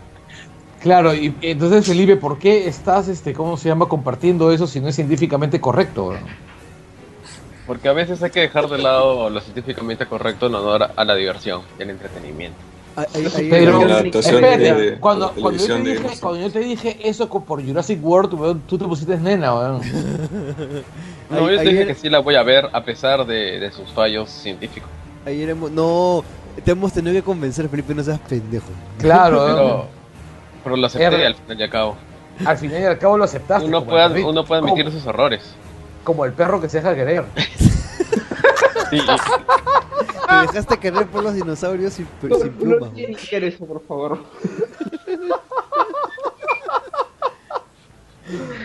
Claro, 0.81 1.13
y 1.13 1.33
entonces 1.41 1.85
Felipe, 1.85 2.15
¿por 2.15 2.39
qué 2.39 2.67
estás, 2.67 3.07
este, 3.07 3.33
cómo 3.33 3.55
se 3.57 3.69
llama, 3.69 3.87
compartiendo 3.87 4.51
eso 4.51 4.65
si 4.65 4.79
no 4.79 4.87
es 4.87 4.95
científicamente 4.95 5.61
correcto? 5.61 6.13
Porque 7.67 7.87
a 7.87 7.93
veces 7.93 8.21
hay 8.23 8.31
que 8.31 8.39
dejar 8.41 8.67
de 8.67 8.79
lado 8.79 9.29
lo 9.29 9.39
científicamente 9.41 10.05
correcto 10.07 10.47
en 10.47 10.55
honor 10.55 10.89
a 10.95 11.05
la 11.05 11.15
diversión 11.15 11.61
y 11.77 11.83
al 11.83 11.91
entretenimiento. 11.91 12.57
Ahí- 12.95 13.05
ahí- 13.13 13.27
ahí- 13.37 13.49
Pero, 13.49 13.85
La 13.85 13.99
espérate, 13.99 14.57
de- 14.57 14.73
de 14.91 14.97
cuando, 14.97 15.27
la 15.35 15.41
cuando, 15.41 15.65
yo 15.65 15.75
te 15.77 15.81
dije, 15.83 15.93
Game 15.95 16.07
of 16.13 16.19
cuando 16.19 16.39
yo 16.41 16.51
te 16.51 16.59
dije 16.59 16.97
eso 17.07 17.29
por 17.29 17.65
Jurassic 17.65 18.03
World, 18.03 18.33
weón, 18.33 18.61
tú 18.67 18.77
te 18.77 18.85
pusiste 18.85 19.15
nena, 19.17 19.55
weón. 19.55 19.81
No, 21.29 21.45
Ahí- 21.45 21.55
yo 21.55 21.57
te 21.63 21.69
dije 21.69 21.85
que 21.87 21.95
sí 21.95 22.09
la 22.09 22.19
voy 22.19 22.35
a 22.35 22.43
ver 22.43 22.67
a 22.73 22.83
pesar 22.83 23.25
de, 23.25 23.59
de 23.59 23.71
sus 23.71 23.89
fallos 23.91 24.29
científicos. 24.29 24.89
ayer 25.25 25.49
hemos- 25.49 25.71
no, 25.71 26.23
te 26.65 26.71
hemos 26.71 26.91
tenido 26.91 27.13
que 27.13 27.21
convencer, 27.23 27.69
Felipe, 27.69 27.93
no 27.95 28.03
seas 28.03 28.19
pendejo. 28.27 28.65
Claro. 28.97 29.45
Pero, 29.45 30.00
pero 30.63 30.75
lo 30.75 30.85
acepté 30.87 31.05
al 31.25 31.35
final 31.35 31.59
y 31.59 31.63
al 31.63 31.69
cabo. 31.69 31.95
al 32.45 32.57
final 32.57 32.81
y 32.81 32.85
al 32.85 32.97
cabo 32.99 33.17
lo 33.17 33.23
aceptaste. 33.23 33.67
Uno 33.67 33.83
puede, 33.85 34.19
el 34.19 34.25
uno 34.25 34.43
puede 34.45 34.61
admitir 34.61 34.85
como, 34.85 34.97
sus 34.97 35.07
errores. 35.07 35.41
como 36.03 36.25
el 36.25 36.33
perro 36.33 36.59
que 36.61 36.69
se 36.69 36.77
deja 36.77 36.95
querer. 36.95 37.25
Sí, 38.91 38.99
Te 40.27 40.47
dejaste 40.47 40.77
querer 40.77 41.07
por 41.07 41.23
los 41.23 41.33
dinosaurios 41.33 41.93
sin, 41.93 42.05
No, 42.23 42.35
sin 42.35 42.47
no 42.47 42.57
plumas. 42.59 42.89
quiero 42.93 43.11
iniciar 43.13 43.43
eso, 43.45 43.65
por 43.65 43.81
favor. 43.85 44.19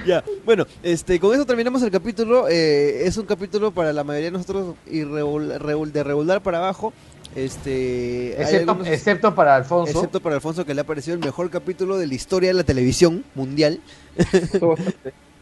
Ya, 0.06 0.22
bueno, 0.44 0.64
este, 0.82 1.18
con 1.18 1.34
eso 1.34 1.44
terminamos 1.44 1.82
el 1.82 1.90
capítulo. 1.90 2.46
eh, 2.48 3.04
es 3.06 3.16
un 3.16 3.26
capítulo 3.26 3.72
para 3.72 3.92
la 3.92 4.04
mayoría 4.04 4.26
de 4.30 4.38
nosotros 4.38 4.74
regul- 4.86 5.90
de 5.90 6.04
regular 6.04 6.40
para 6.40 6.58
abajo. 6.58 6.92
Este, 7.36 8.40
Excepto, 8.40 8.70
algunos- 8.72 8.88
excepto 8.92 9.34
para 9.34 9.56
Alfonso. 9.56 9.92
excepto 9.92 10.20
para 10.20 10.36
Alfonso 10.36 10.64
que 10.64 10.72
le 10.74 10.80
ha 10.80 10.84
parecido 10.84 11.14
el 11.14 11.20
mejor 11.22 11.50
capítulo 11.50 11.98
de 11.98 12.06
la 12.06 12.14
historia 12.14 12.48
de 12.48 12.54
la 12.54 12.64
televisión 12.64 13.24
mundial. 13.34 13.78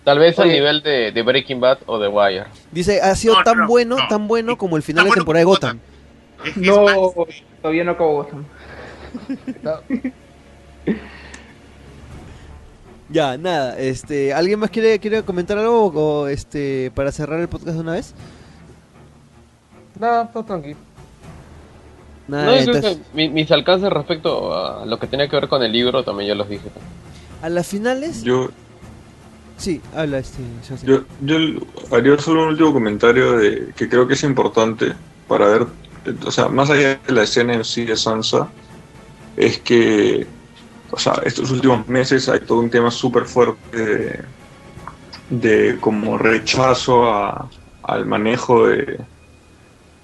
Tal 0.03 0.19
vez 0.19 0.39
al 0.39 0.49
Oye. 0.49 0.55
nivel 0.55 0.83
de, 0.83 1.13
de 1.13 1.23
Breaking 1.23 1.61
Bad 1.61 1.79
o 1.87 1.99
de 2.01 2.09
Wire. 2.09 2.45
Dice, 2.73 3.01
ha 3.01 3.15
sido 3.15 3.37
No, 3.37 3.45
tan 3.45 3.59
no, 3.59 3.67
bueno, 3.69 3.97
no. 3.97 4.09
tan 4.09 4.27
bueno 4.29 4.59
como 4.59 4.77
el 4.77 4.83
final 4.83 5.05
de 5.05 5.09
bueno 5.11 5.21
temporada 5.23 5.41
de 5.41 5.45
Gotham. 5.45 5.79
No, 6.57 6.85
todavía 7.63 7.85
no 7.85 7.93
acabó 7.93 8.25
Gotham. 8.25 8.45
Ya, 13.11 13.37
nada, 13.37 13.79
este, 13.79 14.33
¿alguien 14.33 14.59
más 14.59 14.71
quiere, 14.71 14.99
quiere 14.99 15.23
comentar 15.23 15.59
algo 15.59 15.87
o, 15.95 16.27
este 16.27 16.91
para 16.95 17.13
cerrar 17.13 17.39
el 17.39 17.49
podcast 17.49 17.75
de 17.77 17.81
una 17.81 17.93
vez? 17.93 18.15
Nada, 20.01 20.31
todo 20.33 20.45
tranquilo. 20.45 20.77
Nada, 22.29 22.45
No, 22.47 22.51
yo 22.53 22.65
creo 22.65 22.75
entonces, 22.77 23.07
que 23.13 23.17
mi- 23.17 23.29
mis 23.29 23.51
alcances 23.51 23.91
respecto 23.91 24.55
a 24.55 24.87
lo 24.87 24.99
que 24.99 25.07
tenía 25.07 25.29
que 25.29 25.37
ver 25.37 25.49
con 25.49 25.63
el 25.63 25.73
libro 25.73 26.03
también 26.05 26.29
yo 26.29 26.35
los 26.35 26.49
dije. 26.49 26.69
a 27.43 27.49
las 27.51 27.67
finales, 27.67 28.23
Yo, 28.25 28.49
sí, 29.59 29.81
habla 29.95 30.19
este. 30.19 30.43
Yo, 30.87 31.05
yo 31.21 31.37
haría 31.93 32.19
solo 32.19 32.43
un 32.43 32.49
último 32.49 32.73
comentario 32.73 33.37
de 33.39 33.73
que 33.77 33.89
creo 33.89 34.07
que 34.07 34.15
es 34.15 34.23
importante 34.25 34.93
para 35.29 35.47
ver, 35.49 35.67
o 36.27 36.31
sea, 36.31 36.49
más 36.49 36.71
allá 36.71 37.01
de 37.07 37.13
la 37.13 37.23
escena 37.23 37.55
en 37.55 37.65
sí 37.65 37.85
de 37.85 37.97
Sansa, 37.97 38.49
es 39.37 39.59
que, 39.61 40.27
o 40.91 40.99
sea, 40.99 41.15
estos 41.25 41.51
últimos 41.51 41.87
meses 41.89 42.29
hay 42.29 42.41
todo 42.41 42.59
un 42.61 42.71
tema 42.71 42.91
súper 42.91 43.25
fuerte 43.27 43.77
de, 43.79 44.25
de 45.29 45.81
como 45.81 46.19
rechazo 46.19 47.05
a- 47.11 47.51
al 47.83 48.07
manejo 48.07 48.67
de, 48.67 48.99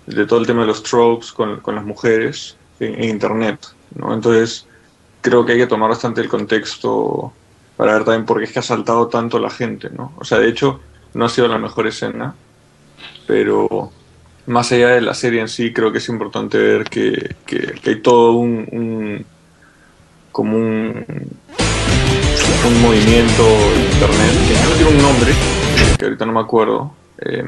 de 0.07 0.27
todo 0.27 0.41
el 0.41 0.47
tema 0.47 0.63
de 0.63 0.69
los 0.69 0.83
tropes 0.83 1.33
con, 1.33 1.61
con 1.61 1.75
las 1.75 1.85
mujeres 1.85 2.57
en, 2.81 3.05
internet, 3.05 3.59
¿no? 3.95 4.13
Entonces, 4.15 4.67
creo 5.21 5.45
que 5.45 5.53
hay 5.53 5.59
que 5.59 5.67
tomar 5.67 5.91
bastante 5.91 6.21
el 6.21 6.29
contexto 6.29 7.33
para 7.77 7.95
ver 7.95 8.05
también 8.05 8.27
por 8.27 8.39
qué 8.39 8.45
es 8.45 8.53
que 8.53 8.59
ha 8.59 8.63
saltado 8.63 9.09
tanto 9.09 9.39
la 9.39 9.51
gente, 9.51 9.91
¿no? 9.91 10.13
O 10.19 10.25
sea, 10.25 10.39
de 10.39 10.49
hecho, 10.49 10.81
no 11.15 11.25
ha 11.25 11.29
sido 11.29 11.49
la 11.49 11.59
mejor 11.59 11.87
escena, 11.87 12.35
pero 13.27 13.91
más 14.47 14.73
allá 14.73 14.89
de 14.89 15.01
la 15.01 15.15
serie 15.15 15.41
en 15.41 15.49
sí, 15.49 15.73
creo 15.73 15.93
que 15.93 15.99
es 15.99 16.09
importante 16.09 16.59
ver 16.59 16.85
que, 16.85 17.37
que- 17.47 17.75
hay 17.87 18.01
todo 18.03 18.33
un, 18.33 19.25
como 20.33 20.57
un, 20.57 21.05
un 22.67 22.83
movimiento 22.83 23.43
en 23.75 23.83
internet, 23.93 24.33
que 24.49 24.69
no 24.69 24.75
tiene 24.77 24.91
un 24.91 25.03
nombre, 25.03 25.33
que 25.99 26.05
ahorita 26.05 26.27
no 26.27 26.33
me 26.33 26.41
acuerdo, 26.41 26.93
eh, 27.19 27.45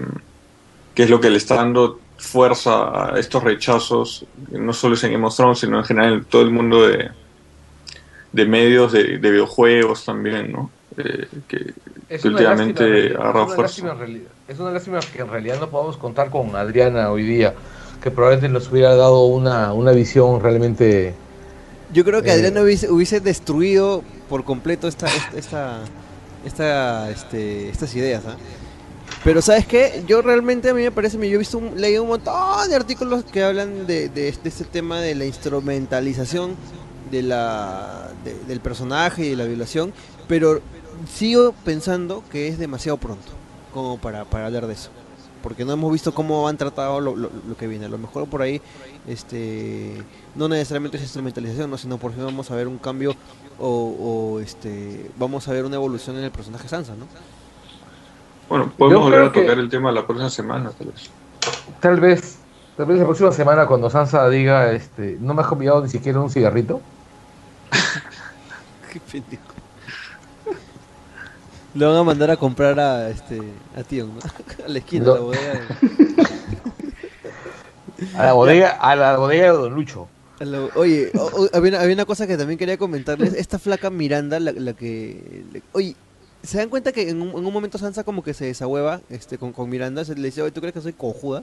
que 0.94 1.02
es 1.04 1.10
lo 1.10 1.20
que 1.20 1.30
le 1.30 1.38
está 1.38 1.56
dando 1.56 2.01
fuerza 2.16 3.14
a 3.14 3.18
estos 3.18 3.42
rechazos, 3.42 4.24
no 4.50 4.72
solo 4.72 4.94
es 4.94 5.04
en 5.04 5.12
Game 5.12 5.26
of 5.26 5.36
Thrones, 5.36 5.58
sino 5.58 5.78
en 5.78 5.84
general 5.84 6.12
en 6.14 6.24
todo 6.24 6.42
el 6.42 6.50
mundo 6.50 6.86
de, 6.86 7.10
de 8.32 8.46
medios, 8.46 8.92
de, 8.92 9.18
de 9.18 9.30
videojuegos 9.30 10.04
también, 10.04 10.52
¿no? 10.52 10.70
Eh, 10.96 11.26
que, 11.48 11.72
Es 12.08 12.22
que 12.22 12.28
últimamente 12.28 13.16
una 13.16 13.46
fuerza. 13.46 13.62
lástima 13.62 13.96
es 14.46 14.58
una 14.58 14.70
lástima 14.70 15.00
que 15.00 15.22
en 15.22 15.28
realidad 15.28 15.58
no 15.60 15.70
podamos 15.70 15.96
contar 15.96 16.30
con 16.30 16.54
Adriana 16.54 17.10
hoy 17.10 17.22
día, 17.22 17.54
que 18.02 18.10
probablemente 18.10 18.52
nos 18.52 18.70
hubiera 18.70 18.94
dado 18.94 19.24
una, 19.26 19.72
una 19.72 19.92
visión 19.92 20.40
realmente... 20.40 21.14
Yo 21.92 22.04
creo 22.04 22.22
que 22.22 22.30
Eh. 22.30 22.34
Adriano 22.34 22.62
hubiese, 22.62 22.90
hubiese 22.90 23.20
destruido 23.20 24.02
por 24.28 24.44
completo 24.44 24.88
esta, 24.88 25.06
esta, 25.36 25.36
esta, 25.36 25.80
esta, 26.44 27.10
este, 27.10 27.68
estas 27.70 27.94
ideas, 27.96 28.24
¿ah? 28.26 28.36
Pero 29.24 29.40
¿sabes 29.40 29.66
qué? 29.66 30.02
Yo 30.06 30.20
realmente 30.20 30.70
a 30.70 30.74
mí 30.74 30.82
me 30.82 30.90
parece, 30.90 31.16
yo 31.16 31.34
he 31.34 31.38
visto, 31.38 31.58
un, 31.58 31.80
leído 31.80 32.02
un 32.02 32.08
montón 32.08 32.68
de 32.68 32.74
artículos 32.74 33.24
que 33.24 33.44
hablan 33.44 33.86
de, 33.86 34.08
de, 34.08 34.28
este- 34.28 34.48
este 34.48 34.64
tema 34.64 35.00
de 35.00 35.14
la 35.14 35.24
instrumentalización 35.24 36.56
de 37.10 37.22
la, 37.22 38.10
de- 38.24 38.34
del 38.46 38.60
personaje 38.60 39.24
y 39.26 39.30
de 39.30 39.36
la 39.36 39.44
violación, 39.44 39.92
pero 40.26 40.60
sigo 41.12 41.54
pensando 41.64 42.24
que 42.32 42.48
es 42.48 42.58
demasiado 42.58 42.96
pronto 42.98 43.30
como 43.72 43.96
para, 43.98 44.24
para 44.24 44.46
hablar 44.46 44.66
de 44.66 44.74
eso. 44.74 44.90
Porque 45.42 45.64
no 45.64 45.72
hemos 45.72 45.92
visto 45.92 46.14
cómo 46.14 46.46
han 46.48 46.56
tratado 46.56 47.00
lo, 47.00 47.16
lo- 47.16 47.30
lo 47.48 47.56
que 47.56 47.66
viene. 47.66 47.86
A 47.86 47.88
lo 47.88 47.98
mejor 47.98 48.28
por 48.28 48.42
ahí 48.42 48.60
este 49.08 50.02
no 50.34 50.48
necesariamente 50.48 50.96
es 50.96 51.02
instrumentalización, 51.04 51.70
¿no? 51.70 51.78
sino 51.78 51.98
por 51.98 52.10
ejemplo 52.10 52.26
vamos 52.26 52.50
a 52.50 52.54
ver 52.56 52.66
un 52.68 52.78
cambio 52.78 53.14
o, 53.58 53.68
o, 54.34 54.40
este 54.40 55.10
vamos 55.18 55.46
a 55.48 55.52
ver 55.52 55.64
una 55.64 55.76
evolución 55.76 56.16
en 56.16 56.24
el 56.24 56.30
personaje 56.30 56.68
Sansa, 56.68 56.94
¿no? 56.94 57.06
Bueno, 58.52 58.70
podemos 58.76 59.00
Yo 59.00 59.04
volver 59.10 59.28
a 59.28 59.32
que- 59.32 59.40
tocar 59.40 59.58
el 59.58 59.70
tema 59.70 59.90
la 59.92 60.06
próxima 60.06 60.28
semana, 60.28 60.70
tal 60.76 60.88
vez. 60.88 61.10
Tal 61.80 61.98
vez, 62.00 62.36
tal 62.76 62.84
vez 62.84 62.98
la 62.98 63.04
próxima 63.06 63.32
semana 63.32 63.64
cuando 63.66 63.88
Sansa 63.88 64.28
diga, 64.28 64.72
este, 64.72 65.16
no 65.20 65.32
me 65.32 65.40
has 65.40 65.48
convidado 65.48 65.82
ni 65.82 65.88
siquiera 65.88 66.20
un 66.20 66.28
cigarrito. 66.28 66.82
Qué 68.92 69.00
pendejo. 69.00 69.42
Lo 71.74 71.88
van 71.88 71.96
a 71.96 72.02
mandar 72.04 72.30
a 72.30 72.36
comprar 72.36 72.78
a 72.78 73.08
este 73.08 73.40
a 73.74 73.82
Tion, 73.84 74.10
¿no? 74.16 74.20
A 74.66 74.68
la 74.68 74.78
esquina, 74.80 75.06
No. 75.06 75.12
a 75.12 75.14
la 75.16 75.22
bodega. 75.22 75.52
de- 75.54 75.66
A 78.18 78.24
la 78.26 78.32
bodega, 78.34 78.68
a 78.72 78.96
la 78.96 79.16
bodega 79.16 79.44
de 79.44 79.48
Don 79.58 79.72
Lucho. 79.74 80.08
a 80.40 80.44
la- 80.44 80.68
Oye, 80.74 81.10
o- 81.14 81.44
o- 81.44 81.48
había, 81.56 81.70
una, 81.70 81.80
había 81.80 81.94
una 81.94 82.04
cosa 82.04 82.26
que 82.26 82.36
también 82.36 82.58
quería 82.58 82.76
comentarles. 82.76 83.32
Esta 83.32 83.58
flaca 83.58 83.88
Miranda, 83.88 84.38
la, 84.40 84.52
la 84.52 84.74
que... 84.74 85.42
le- 85.54 85.62
oye, 85.72 85.96
¿se 86.42 86.58
dan 86.58 86.68
cuenta 86.68 86.92
que 86.92 87.08
en 87.08 87.20
un, 87.22 87.28
en 87.30 87.46
un 87.46 87.52
momento 87.52 87.78
Sansa 87.78 88.04
como 88.04 88.22
que 88.22 88.34
se 88.34 88.46
desahueva 88.46 89.00
este, 89.10 89.38
con, 89.38 89.52
con 89.52 89.68
Miranda? 89.70 90.04
Se 90.04 90.14
le 90.14 90.22
dice, 90.22 90.42
oye, 90.42 90.52
¿tú 90.52 90.60
crees 90.60 90.74
que 90.74 90.80
soy 90.80 90.92
cojuda? 90.92 91.42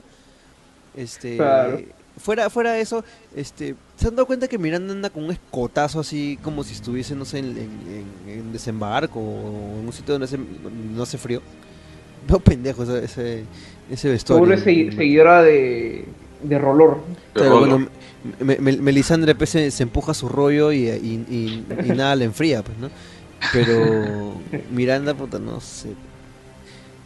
Este, 0.96 1.36
Claro. 1.36 1.80
fuera, 2.18 2.50
fuera 2.50 2.72
de 2.72 2.80
eso, 2.80 3.04
este, 3.36 3.76
¿se 3.96 4.08
han 4.08 4.16
dado 4.16 4.26
cuenta 4.26 4.48
que 4.48 4.58
Miranda 4.58 4.92
anda 4.92 5.10
con 5.10 5.24
un 5.24 5.30
escotazo 5.30 6.00
así 6.00 6.38
como 6.42 6.64
si 6.64 6.74
estuviese, 6.74 7.14
no 7.14 7.24
sé, 7.24 7.38
en, 7.38 7.46
en- 7.46 8.06
en- 8.26 8.38
en 8.38 8.52
desembarco 8.52 9.20
o 9.20 9.78
en 9.80 9.86
un 9.86 9.92
sitio 9.92 10.14
donde 10.14 10.24
hace- 10.26 10.38
no 10.38 11.02
hace 11.02 11.16
frío? 11.18 11.40
No, 12.28 12.38
pendejo 12.40 12.82
ese, 12.82 13.44
ese, 13.90 14.08
vestuario. 14.08 14.44
Seguro 14.44 14.54
es 14.54 14.66
segui- 14.66 14.94
seguidora 14.94 15.42
de, 15.42 16.04
de 16.42 16.58
Rolor. 16.58 16.98
Claro, 17.32 17.50
Pero 17.50 17.58
bueno, 17.60 17.88
Me- 18.40 18.58
Me- 18.58 18.76
Melisandre 18.76 19.34
pues, 19.34 19.48
se, 19.50 19.70
se 19.70 19.82
empuja 19.84 20.12
su 20.12 20.28
rollo 20.28 20.72
y, 20.72 20.88
y, 20.88 21.24
y- 21.30 21.64
y 21.86 21.88
nada 21.96 22.14
le 22.16 22.26
enfría, 22.26 22.62
pues, 22.62 22.76
¿no? 22.76 22.90
Pero 23.52 24.34
Miranda, 24.70 25.14
puta, 25.14 25.38
no 25.38 25.60
sé. 25.60 25.94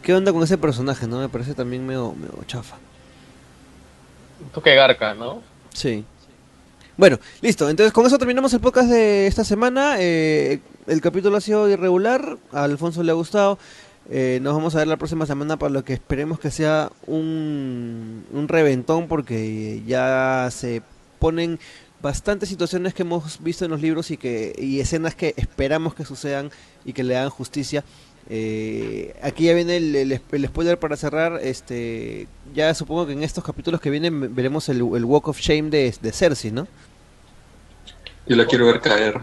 ¿Qué 0.01 0.13
onda 0.13 0.31
con 0.31 0.43
ese 0.43 0.57
personaje, 0.57 1.07
no? 1.07 1.19
Me 1.19 1.29
parece 1.29 1.53
también 1.53 1.85
medio, 1.85 2.13
medio 2.13 2.43
chafa. 2.45 2.77
Toque 4.53 4.75
garca, 4.75 5.13
¿no? 5.15 5.41
Sí. 5.73 6.05
Bueno, 6.97 7.19
listo. 7.41 7.69
Entonces 7.69 7.91
con 7.91 8.05
eso 8.05 8.17
terminamos 8.17 8.53
el 8.53 8.59
podcast 8.59 8.89
de 8.89 9.27
esta 9.27 9.43
semana. 9.43 9.95
Eh, 9.99 10.59
el 10.87 11.01
capítulo 11.01 11.37
ha 11.37 11.41
sido 11.41 11.67
irregular. 11.69 12.37
A 12.51 12.63
Alfonso 12.63 13.03
le 13.03 13.11
ha 13.11 13.15
gustado. 13.15 13.57
Eh, 14.09 14.39
nos 14.41 14.53
vamos 14.53 14.75
a 14.75 14.79
ver 14.79 14.87
la 14.87 14.97
próxima 14.97 15.25
semana 15.25 15.57
para 15.57 15.73
lo 15.73 15.83
que 15.83 15.93
esperemos 15.93 16.39
que 16.39 16.51
sea 16.51 16.91
un, 17.07 18.23
un 18.31 18.47
reventón 18.47 19.07
porque 19.07 19.81
ya 19.87 20.49
se 20.51 20.83
ponen 21.17 21.59
bastantes 22.01 22.49
situaciones 22.49 22.93
que 22.93 23.03
hemos 23.03 23.41
visto 23.41 23.65
en 23.65 23.71
los 23.71 23.81
libros 23.81 24.11
y 24.11 24.17
que 24.17 24.53
y 24.57 24.79
escenas 24.79 25.15
que 25.15 25.33
esperamos 25.37 25.95
que 25.95 26.05
sucedan 26.05 26.51
y 26.85 26.93
que 26.93 27.03
le 27.03 27.17
hagan 27.17 27.29
justicia. 27.29 27.83
Eh, 28.29 29.15
aquí 29.21 29.45
ya 29.45 29.53
viene 29.53 29.77
el, 29.77 29.95
el, 29.95 30.11
el 30.11 30.45
spoiler 30.47 30.79
para 30.79 30.97
cerrar. 30.97 31.39
Este, 31.41 32.27
ya 32.53 32.73
supongo 32.73 33.07
que 33.07 33.13
en 33.13 33.23
estos 33.23 33.43
capítulos 33.43 33.81
que 33.81 33.89
vienen 33.89 34.33
veremos 34.35 34.67
el, 34.69 34.77
el 34.77 35.05
Walk 35.05 35.27
of 35.27 35.39
Shame 35.39 35.69
de, 35.69 35.93
de 36.01 36.11
Cersei, 36.11 36.51
¿no? 36.51 36.67
Yo 38.27 38.35
la 38.35 38.45
quiero 38.45 38.65
ver 38.65 38.81
caer 38.81 39.21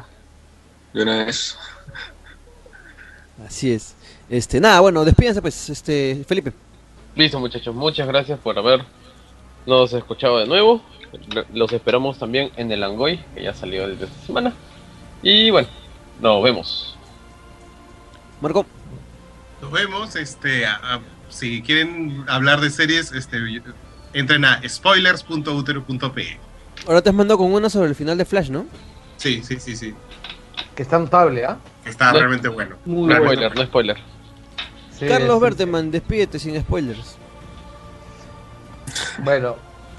de 0.93 1.03
una 1.03 1.24
vez. 1.24 1.57
Así 3.47 3.73
es. 3.73 3.94
Este, 4.31 4.61
nada, 4.61 4.81
bueno, 4.81 5.05
despídense 5.05 5.43
pues, 5.43 5.69
este, 5.69 6.24
Felipe. 6.27 6.53
Listo, 7.16 7.40
muchachos. 7.40 7.74
Muchas 7.74 8.07
gracias 8.07 8.39
por 8.39 8.55
habernos 9.67 9.93
escuchado 9.93 10.39
de 10.39 10.47
nuevo. 10.47 10.83
Los 11.53 11.73
esperamos 11.73 12.19
también 12.19 12.51
en 12.57 12.73
el 12.73 12.83
Angoy, 12.83 13.21
que 13.35 13.43
ya 13.43 13.53
salió 13.55 13.87
desde 13.89 14.07
esta 14.07 14.27
semana. 14.27 14.53
Y 15.23 15.51
bueno, 15.51 15.69
nos 16.21 16.43
vemos. 16.43 16.97
Marco. 18.41 18.65
Nos 19.61 19.71
vemos. 19.71 20.17
Este, 20.17 20.67
a- 20.67 20.75
a- 20.83 21.01
si 21.29 21.63
quieren 21.63 22.25
hablar 22.29 22.61
de 22.61 22.71
series, 22.71 23.13
este, 23.13 23.39
entren 24.15 24.45
a 24.45 24.61
spoilers.utero.pe. 24.67 26.39
Ahora 26.87 27.03
te 27.03 27.11
has 27.11 27.15
mandado 27.15 27.39
con 27.39 27.53
una 27.53 27.71
sobre 27.71 27.89
el 27.89 27.95
final 27.95 28.19
de 28.19 28.25
Flash, 28.25 28.49
¿no? 28.51 28.67
Sí, 29.17 29.43
sí, 29.45 29.61
sí, 29.61 29.77
sí. 29.77 29.95
Que 30.75 30.83
está 30.83 30.99
notable, 30.99 31.45
¿ah? 31.45 31.59
Está 31.85 32.13
No. 32.13 32.19
realmente 32.19 32.49
bueno. 32.49 32.77
Muy 32.85 33.03
No 33.03 33.09
Realmente 33.21 33.35
spoiler, 33.47 33.57
no 33.57 33.65
spoiler. 33.67 33.97
Sí, 34.99 35.07
Carlos 35.07 35.37
sí, 35.37 35.43
Berteman, 35.43 35.91
despídete 35.91 36.39
sin 36.39 36.59
spoilers. 36.61 37.17
Bueno, 39.25 39.57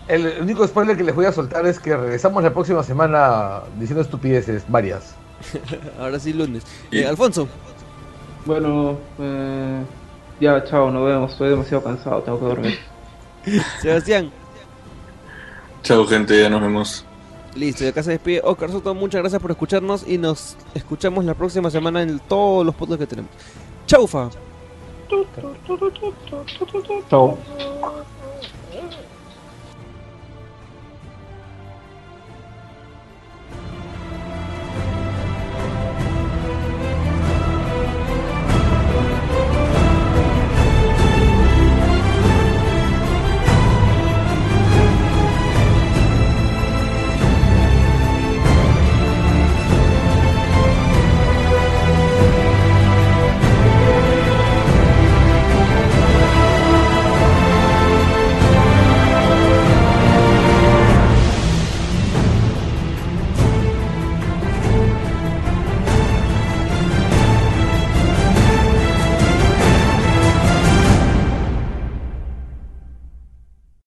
el 0.08 0.38
único 0.42 0.66
spoiler 0.68 0.98
que 0.98 1.04
les 1.04 1.16
voy 1.16 1.26
a 1.26 1.32
soltar 1.32 1.66
es 1.66 1.80
que 1.80 1.96
regresamos 1.96 2.44
la 2.44 2.54
próxima 2.54 2.84
semana 2.84 3.62
diciendo 3.80 4.02
estupideces, 4.02 4.64
varias. 4.68 5.16
Ahora 6.00 6.20
sí, 6.20 6.34
lunes. 6.34 6.64
Y- 6.92 7.00
Eh, 7.00 7.08
Alfonso. 7.08 7.48
Bueno, 8.46 8.98
eh, 9.20 9.82
ya, 10.40 10.64
chao, 10.66 10.92
nos 10.92 11.06
vemos. 11.06 11.32
Estoy 11.32 11.50
demasiado 11.50 11.84
cansado, 11.84 12.22
tengo 12.22 12.40
que 12.40 12.46
dormir. 12.46 12.80
Sebastián. 13.82 14.32
Chao, 15.82 16.06
gente, 16.06 16.40
ya 16.42 16.50
nos 16.50 16.62
vemos. 16.62 17.06
Listo, 17.56 17.84
y 17.84 17.88
acá 17.88 18.02
se 18.02 18.12
despide 18.12 18.42
Oscar 18.44 18.72
Soto. 18.72 18.96
Muchas 18.96 19.22
gracias 19.22 19.42
por 19.42 19.52
escucharnos 19.52 20.06
y 20.08 20.18
nos 20.18 20.58
escuchamos 20.74 21.24
la 21.24 21.34
próxima 21.36 21.70
semana 21.70 22.02
en 22.02 22.20
todos 22.20 22.66
los 22.66 22.74
podcasts 22.74 23.02
que 23.02 23.08
tenemos. 23.08 23.32
Chaufa. 23.86 24.30
Chao. 27.10 27.38